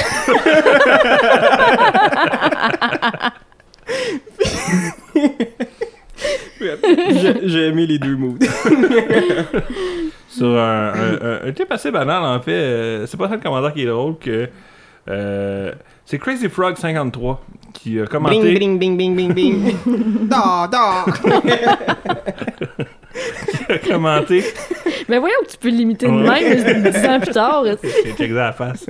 J'ai 7.21 7.47
j'ai 7.47 7.67
aimé 7.67 7.85
les 7.87 7.99
deux 7.99 8.15
moods. 8.15 8.37
Sur 10.27 10.47
un, 10.57 10.91
un, 10.93 11.13
un, 11.21 11.47
un 11.47 11.51
type 11.51 11.71
assez 11.71 11.91
banal, 11.91 12.23
en 12.23 12.41
fait, 12.41 12.51
euh, 12.51 13.05
c'est 13.07 13.17
pas 13.17 13.29
ça 13.29 13.35
le 13.35 13.41
commentaire 13.41 13.73
qui 13.73 13.83
est 13.83 13.87
drôle 13.87 14.17
que. 14.17 14.49
euh, 15.07 15.71
c'est 16.05 16.19
Crazy 16.19 16.49
Frog 16.49 16.75
53 16.77 17.43
qui 17.73 17.99
a 17.99 18.05
commenté. 18.05 18.39
Bing, 18.57 18.77
bing, 18.79 18.97
bing, 18.97 19.15
bing, 19.15 19.15
bing, 19.15 19.33
bing. 19.33 19.75
da, 20.27 20.67
da. 20.71 21.05
qui 23.65 23.71
a 23.71 23.77
commenté. 23.79 24.43
Mais 25.09 25.17
voyons 25.19 25.35
que 25.45 25.51
tu 25.51 25.57
peux 25.57 25.69
limiter 25.69 26.07
de 26.07 26.11
Ouais. 26.11 26.63
même 26.63 26.91
10 26.91 27.05
ans 27.07 27.19
plus 27.19 27.31
tard. 27.33 27.63
Ça 27.65 28.23
à 28.23 28.33
la 28.33 28.51
face. 28.53 28.85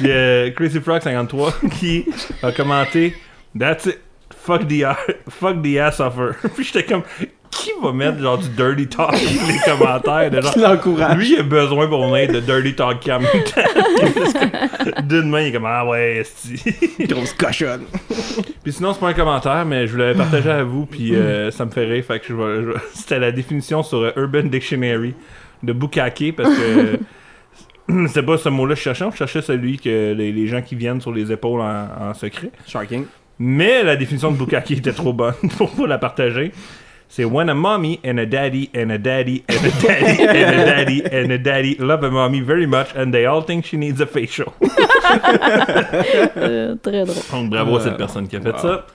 Il 0.00 0.06
y 0.06 0.12
a 0.12 0.50
Crazy 0.52 0.80
Frog 0.80 1.02
53 1.02 1.52
qui 1.78 2.06
a 2.42 2.52
commenté 2.52 3.14
That's 3.58 3.86
it. 3.86 3.98
Fuck 4.42 4.66
the, 4.68 4.84
fuck 5.28 5.62
the 5.62 5.76
ass 5.78 6.00
offer. 6.00 6.34
Puis 6.54 6.64
j'étais 6.64 6.84
comme 6.84 7.02
Qui 7.50 7.70
va 7.82 7.92
mettre 7.92 8.18
genre 8.20 8.38
du 8.38 8.48
dirty 8.48 8.86
talk 8.86 9.10
dans 9.12 9.46
les 9.48 9.58
commentaires 9.64 10.30
de 10.30 10.40
genre. 10.40 11.14
Lui, 11.16 11.32
il 11.34 11.40
a 11.40 11.42
besoin 11.42 11.86
pour 11.88 12.06
moi 12.06 12.26
de 12.26 12.40
dirty 12.40 12.74
talk 12.74 13.00
temps. 13.00 13.18
D'une 15.02 15.28
main, 15.28 15.42
il 15.42 15.48
est 15.48 15.52
comme 15.52 15.66
Ah 15.66 15.84
ouais, 15.84 16.18
esti. 16.18 16.62
Grosse 17.00 17.34
cochonne. 17.34 17.82
Puis 18.62 18.72
sinon, 18.72 18.94
c'est 18.94 19.00
pas 19.00 19.08
un 19.08 19.14
commentaire, 19.14 19.66
mais 19.66 19.86
je 19.86 19.92
voulais 19.92 20.14
partager 20.14 20.50
à 20.50 20.62
vous, 20.64 20.86
puis 20.86 21.14
euh, 21.14 21.50
ça 21.50 21.64
me 21.66 21.70
fait 21.70 21.84
rire. 21.84 22.04
Fait 22.04 22.18
que 22.20 22.26
je 22.28 22.72
C'était 22.94 23.18
la 23.18 23.32
définition 23.32 23.82
sur 23.82 23.98
euh, 23.98 24.12
Urban 24.16 24.44
Dictionary 24.44 25.14
de 25.62 25.72
bukake, 25.72 26.34
parce 26.36 26.48
que 26.48 26.98
c'était 28.06 28.22
pas 28.22 28.38
ce 28.38 28.48
mot-là 28.48 28.74
que 28.74 28.78
je 28.78 28.84
cherchais. 28.84 29.04
Je 29.10 29.16
cherchais 29.16 29.42
celui 29.42 29.78
que 29.78 30.14
les, 30.14 30.32
les 30.32 30.46
gens 30.46 30.62
qui 30.62 30.76
viennent 30.76 31.00
sur 31.00 31.12
les 31.12 31.30
épaules 31.30 31.60
en, 31.60 31.88
en 32.10 32.14
secret. 32.14 32.50
Sharking. 32.66 33.04
Mais 33.42 33.82
la 33.82 33.96
définition 33.96 34.30
de 34.30 34.36
bukake 34.36 34.70
était 34.72 34.92
trop 34.92 35.12
bonne 35.14 35.32
pour 35.58 35.70
pas 35.70 35.86
la 35.86 35.98
partager. 35.98 36.52
C'est 37.08 37.24
when 37.24 37.48
a 37.48 37.54
mommy 37.54 37.98
and 38.06 38.18
a 38.18 38.24
daddy 38.26 38.70
and 38.76 38.90
a 38.90 38.98
daddy 38.98 39.42
and 39.48 39.66
a 39.66 39.70
daddy 39.82 40.22
and 40.28 40.60
a 40.60 40.64
daddy 40.64 41.02
and 41.10 41.30
a 41.32 41.38
daddy 41.38 41.76
love 41.80 42.04
a 42.04 42.10
mommy 42.10 42.40
very 42.40 42.66
much 42.68 42.94
and 42.94 43.10
they 43.12 43.26
all 43.26 43.42
think 43.42 43.64
she 43.66 43.76
needs 43.76 44.00
a 44.00 44.06
facial. 44.06 44.52
Euh, 46.36 46.76
très 46.80 47.04
drôle. 47.04 47.16
Donc 47.32 47.50
bravo 47.50 47.76
à 47.76 47.80
Euh, 47.80 47.84
cette 47.84 47.96
personne 47.96 48.28
qui 48.28 48.36
a 48.36 48.40
fait 48.40 48.52
wow. 48.52 48.58
ça. 48.58 48.86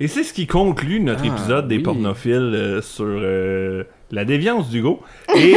Et 0.00 0.08
c'est 0.08 0.24
ce 0.24 0.32
qui 0.32 0.46
conclut 0.48 0.98
notre 1.00 1.22
Ah, 1.22 1.28
épisode 1.28 1.68
des 1.68 1.76
oui. 1.76 1.82
pornophiles 1.82 2.32
euh, 2.54 2.82
sur 2.82 3.04
euh, 3.06 3.84
la 4.10 4.24
déviance 4.24 4.68
d'Hugo. 4.70 5.00
Et 5.36 5.54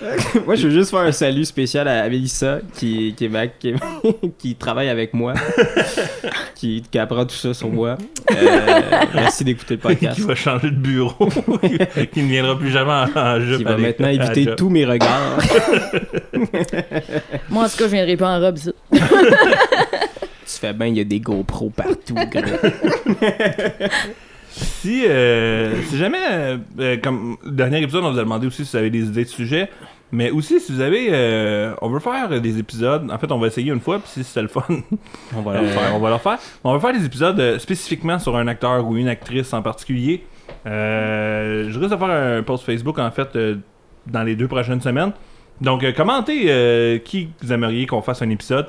Moi, 0.46 0.54
je 0.54 0.66
veux 0.68 0.72
juste 0.72 0.90
faire 0.90 1.00
un 1.00 1.12
salut 1.12 1.44
spécial 1.44 1.86
à 1.86 2.08
Mélissa, 2.08 2.60
qui, 2.74 3.14
qui, 3.16 3.26
est 3.26 3.28
ma- 3.28 3.46
qui, 3.48 3.74
qui 4.38 4.54
travaille 4.54 4.88
avec 4.88 5.12
moi, 5.12 5.34
qui, 6.54 6.82
qui 6.90 6.98
apprend 6.98 7.24
tout 7.26 7.34
ça 7.34 7.52
sur 7.52 7.68
moi. 7.68 7.98
Euh, 8.30 8.80
merci 9.14 9.44
d'écouter 9.44 9.74
le 9.74 9.80
podcast. 9.80 10.14
qui 10.16 10.22
va 10.22 10.34
changer 10.34 10.70
de 10.70 10.76
bureau. 10.76 11.28
qui 12.12 12.22
ne 12.22 12.28
viendra 12.28 12.58
plus 12.58 12.70
jamais 12.70 12.92
en, 12.92 13.18
en 13.18 13.40
jupe 13.40 13.58
Qui 13.58 13.64
va 13.64 13.76
maintenant 13.76 14.08
éviter 14.08 14.54
tous 14.56 14.70
mes 14.70 14.86
regards. 14.86 15.38
Moi, 17.50 17.64
en 17.64 17.68
tout 17.68 17.76
cas, 17.76 17.84
je 17.84 17.92
viendrai 17.92 18.16
pas 18.16 18.36
en 18.36 18.40
robe, 18.40 18.56
ça. 18.56 18.70
tu 18.92 18.98
fais 20.46 20.72
bien, 20.72 20.86
il 20.86 20.96
y 20.96 21.00
a 21.00 21.04
des 21.04 21.20
GoPros 21.20 21.70
partout, 21.70 22.14
gros. 22.14 22.42
Si, 24.50 25.04
euh, 25.06 25.80
si 25.84 25.96
jamais, 25.96 26.18
euh, 26.30 26.56
euh, 26.80 26.96
comme 27.02 27.36
le 27.44 27.50
dernier 27.52 27.82
épisode, 27.82 28.04
on 28.04 28.12
vous 28.12 28.18
a 28.18 28.22
demandé 28.22 28.46
aussi 28.46 28.64
si 28.64 28.72
vous 28.72 28.76
avez 28.78 28.90
des 28.90 29.04
idées 29.04 29.24
de 29.24 29.28
sujets, 29.28 29.70
mais 30.12 30.30
aussi 30.30 30.58
si 30.58 30.72
vous 30.72 30.80
avez, 30.80 31.08
euh, 31.10 31.72
on 31.82 31.88
veut 31.88 32.00
faire 32.00 32.40
des 32.40 32.58
épisodes, 32.58 33.08
en 33.10 33.18
fait 33.18 33.30
on 33.30 33.38
va 33.38 33.46
essayer 33.46 33.72
une 33.72 33.80
fois, 33.80 33.98
puis 34.00 34.08
si 34.10 34.24
c'est 34.24 34.42
le 34.42 34.48
fun, 34.48 34.62
On 35.36 35.42
va 35.42 35.60
le 35.60 35.68
faire. 35.68 35.94
on 35.94 35.98
va 36.00 36.08
leur 36.10 36.20
faire. 36.20 36.38
On 36.64 36.72
va 36.72 36.80
faire 36.80 36.98
des 36.98 37.06
épisodes 37.06 37.38
euh, 37.38 37.58
spécifiquement 37.58 38.18
sur 38.18 38.36
un 38.36 38.48
acteur 38.48 38.86
ou 38.86 38.96
une 38.96 39.08
actrice 39.08 39.52
en 39.52 39.62
particulier. 39.62 40.24
Euh, 40.66 41.70
je 41.70 41.78
risque 41.78 41.92
de 41.92 41.96
faire 41.96 42.10
un 42.10 42.42
post 42.42 42.64
Facebook 42.64 42.98
en 42.98 43.10
fait 43.12 43.36
euh, 43.36 43.56
dans 44.06 44.22
les 44.24 44.34
deux 44.34 44.48
prochaines 44.48 44.80
semaines. 44.80 45.12
Donc 45.60 45.84
euh, 45.84 45.92
commentez 45.92 46.46
euh, 46.48 46.98
qui 46.98 47.28
vous 47.42 47.52
aimeriez 47.52 47.86
qu'on 47.86 48.02
fasse 48.02 48.20
un 48.22 48.30
épisode. 48.30 48.66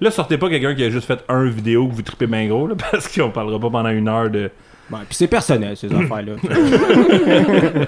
Là, 0.00 0.10
sortez 0.10 0.38
pas 0.38 0.48
quelqu'un 0.48 0.74
qui 0.74 0.84
a 0.84 0.90
juste 0.90 1.06
fait 1.06 1.24
un 1.28 1.44
vidéo 1.46 1.88
que 1.88 1.94
vous 1.94 2.02
tripez 2.02 2.26
bien 2.26 2.46
gros, 2.46 2.66
là, 2.66 2.74
parce 2.90 3.08
qu'on 3.12 3.30
parlera 3.30 3.58
pas 3.58 3.70
pendant 3.70 3.90
une 3.90 4.08
heure 4.08 4.30
de. 4.30 4.50
Ouais, 4.90 4.98
puis 5.08 5.14
c'est 5.16 5.26
personnel, 5.28 5.76
ces 5.76 5.86
affaires-là. 5.94 6.34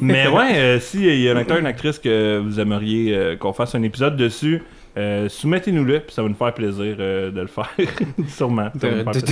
Mais 0.00 0.28
ouais, 0.28 0.56
euh, 0.56 0.80
si 0.80 0.98
il 1.04 1.20
y 1.20 1.28
a 1.28 1.32
un 1.32 1.36
acteur, 1.36 1.58
une 1.58 1.66
actrice 1.66 1.98
que 1.98 2.38
vous 2.38 2.60
aimeriez 2.60 3.14
euh, 3.14 3.36
qu'on 3.36 3.52
fasse 3.52 3.74
un 3.74 3.82
épisode 3.82 4.16
dessus, 4.16 4.62
euh, 4.96 5.28
soumettez-nous-le, 5.28 6.00
puis 6.00 6.14
ça 6.14 6.22
va 6.22 6.28
nous 6.28 6.34
faire 6.34 6.54
plaisir 6.54 6.96
de 6.96 7.32
le 7.40 7.46
faire. 7.46 7.70
Sûrement. 8.28 8.68
De, 8.74 8.80
faire 8.80 9.04
de- 9.04 9.20
de 9.20 9.26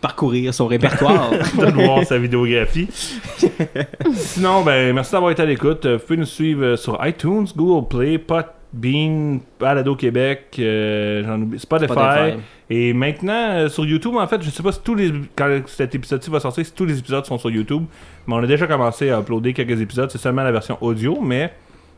parcourir 0.00 0.52
son 0.52 0.66
répertoire. 0.66 1.30
de 1.30 1.72
voir 1.72 2.04
sa 2.04 2.18
vidéographie. 2.18 2.88
Sinon, 4.14 4.62
ben, 4.62 4.94
merci 4.94 5.12
d'avoir 5.12 5.30
été 5.32 5.42
à 5.42 5.46
l'écoute. 5.46 5.86
Vous 5.86 5.98
pouvez 5.98 6.16
nous 6.18 6.26
suivre 6.26 6.76
sur 6.76 6.98
iTunes, 7.04 7.46
Google 7.56 7.88
Play, 7.88 8.18
Podbean, 8.72 9.40
Balado 9.58 9.96
Québec, 9.96 10.56
euh, 10.58 11.22
j'en 11.24 11.40
oublie, 11.40 11.58
Spotify. 11.58 11.92
Spotify. 11.92 12.38
Et 12.68 12.92
maintenant, 12.92 13.50
euh, 13.50 13.68
sur 13.68 13.84
YouTube, 13.84 14.16
en 14.16 14.26
fait, 14.26 14.42
je 14.42 14.50
sais 14.50 14.62
pas 14.62 14.72
si 14.72 14.80
tous 14.82 14.94
les. 14.94 15.12
Quand 15.36 15.60
cet 15.66 15.94
épisode-ci 15.94 16.30
va 16.30 16.40
sortir, 16.40 16.64
si 16.66 16.72
tous 16.72 16.84
les 16.84 16.98
épisodes 16.98 17.24
sont 17.24 17.38
sur 17.38 17.50
YouTube. 17.50 17.84
Mais 18.26 18.34
on 18.34 18.38
a 18.38 18.46
déjà 18.46 18.66
commencé 18.66 19.10
à 19.10 19.20
uploader 19.20 19.52
quelques 19.52 19.80
épisodes. 19.80 20.10
C'est 20.10 20.18
seulement 20.18 20.42
la 20.42 20.52
version 20.52 20.76
audio, 20.80 21.20
mais 21.20 21.52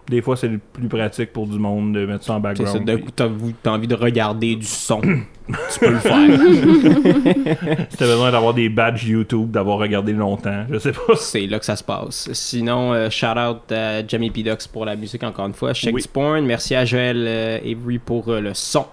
des 0.09 0.23
fois, 0.23 0.37
c'est 0.37 0.49
le 0.49 0.59
plus 0.59 0.89
pratique 0.89 1.33
pour 1.33 1.47
du 1.47 1.59
monde 1.59 1.95
de 1.95 2.07
mettre 2.07 2.25
ça 2.25 2.35
en 2.35 2.37
C'est 2.37 2.43
background. 2.43 2.85
d'un 2.85 2.97
coup, 2.99 3.11
t'as 3.15 3.29
t'as 3.63 3.71
envie 3.73 3.87
de 3.89 3.95
regarder 3.95 4.57
du 4.57 4.67
son. 4.67 5.01
tu 5.03 5.79
peux 5.81 5.91
le 5.91 5.99
faire. 5.99 6.19
Si 7.91 7.97
t'as 7.97 8.07
besoin 8.07 8.31
d'avoir 8.31 8.55
des 8.55 8.69
badges 8.69 9.05
YouTube, 9.07 9.51
d'avoir 9.51 9.79
regardé 9.79 10.13
longtemps, 10.13 10.65
je 10.71 10.79
sais 10.79 10.93
pas. 10.93 11.15
C'est 11.17 11.47
là 11.47 11.59
que 11.59 11.65
ça 11.65 11.77
se 11.77 11.85
passe. 11.85 12.29
Sinon, 12.33 12.93
euh, 12.93 13.11
shout 13.11 13.27
out 13.27 13.71
à 13.73 14.07
Jamie 14.07 14.31
P. 14.31 14.43
Dux 14.43 14.67
pour 14.73 14.85
la 14.85 14.97
musique 14.97 15.23
encore 15.23 15.47
une 15.47 15.55
fois. 15.55 15.75
Check 15.75 15.95
Oui. 15.95 16.05
Porn. 16.13 16.45
Merci 16.45 16.75
à 16.75 16.85
Joël 16.85 17.25
euh, 17.27 17.59
Avery 17.59 17.99
pour 17.99 18.29
euh, 18.29 18.41
le 18.41 18.55
son. 18.55 18.87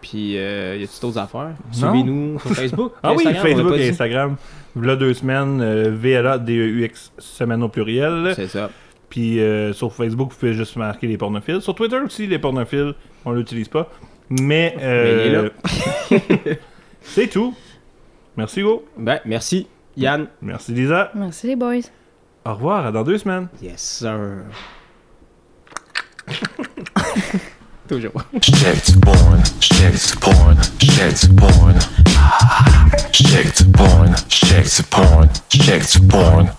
Puis, 0.00 0.38
euh, 0.38 0.76
y 0.80 0.84
a-t-il 0.84 1.00
d'autres 1.02 1.18
affaires? 1.18 1.50
Suivez-nous 1.72 2.38
sur 2.40 2.50
Facebook. 2.52 2.92
Ah 3.02 3.12
oui, 3.14 3.24
Facebook 3.34 3.76
et. 3.76 3.90
Instagram. 3.90 4.36
V'là 4.74 4.96
deux 4.96 5.12
semaines, 5.14 5.60
euh, 5.60 5.90
VLA, 5.94 6.38
DEUX, 6.38 7.10
semaine 7.18 7.62
au 7.62 7.68
pluriel. 7.68 8.32
C'est 8.34 8.46
ça. 8.48 8.70
Puis 9.10 9.40
euh, 9.40 9.72
sur 9.72 9.92
Facebook, 9.92 10.30
vous 10.32 10.38
pouvez 10.38 10.54
juste 10.54 10.76
marquer 10.76 11.08
les 11.08 11.18
pornophiles. 11.18 11.60
Sur 11.60 11.74
Twitter 11.74 11.98
aussi, 11.98 12.26
les 12.28 12.38
pornophiles, 12.38 12.94
on 13.24 13.32
l'utilise 13.32 13.68
pas. 13.68 13.90
Mais, 14.30 14.76
euh, 14.80 15.50
c'est 17.02 17.26
tout. 17.26 17.52
Merci 18.36 18.60
Hugo. 18.60 18.84
Ben, 18.96 19.18
merci, 19.24 19.66
Yann. 19.96 20.28
Merci 20.40 20.72
Lisa. 20.72 21.10
Merci 21.14 21.48
les 21.48 21.56
boys. 21.56 21.80
Au 22.46 22.54
revoir, 22.54 22.86
à 22.86 22.92
dans 22.92 23.02
deux 23.02 23.18
semaines. 23.18 23.48
Yes, 23.60 23.80
sir. 23.80 24.44
Toujours. 27.88 28.12
Porn, 28.12 28.32
porn, 29.00 29.42
porn. 30.20 31.76
Porn, 33.74 34.14
porn, 34.92 35.28
porn. 36.08 36.50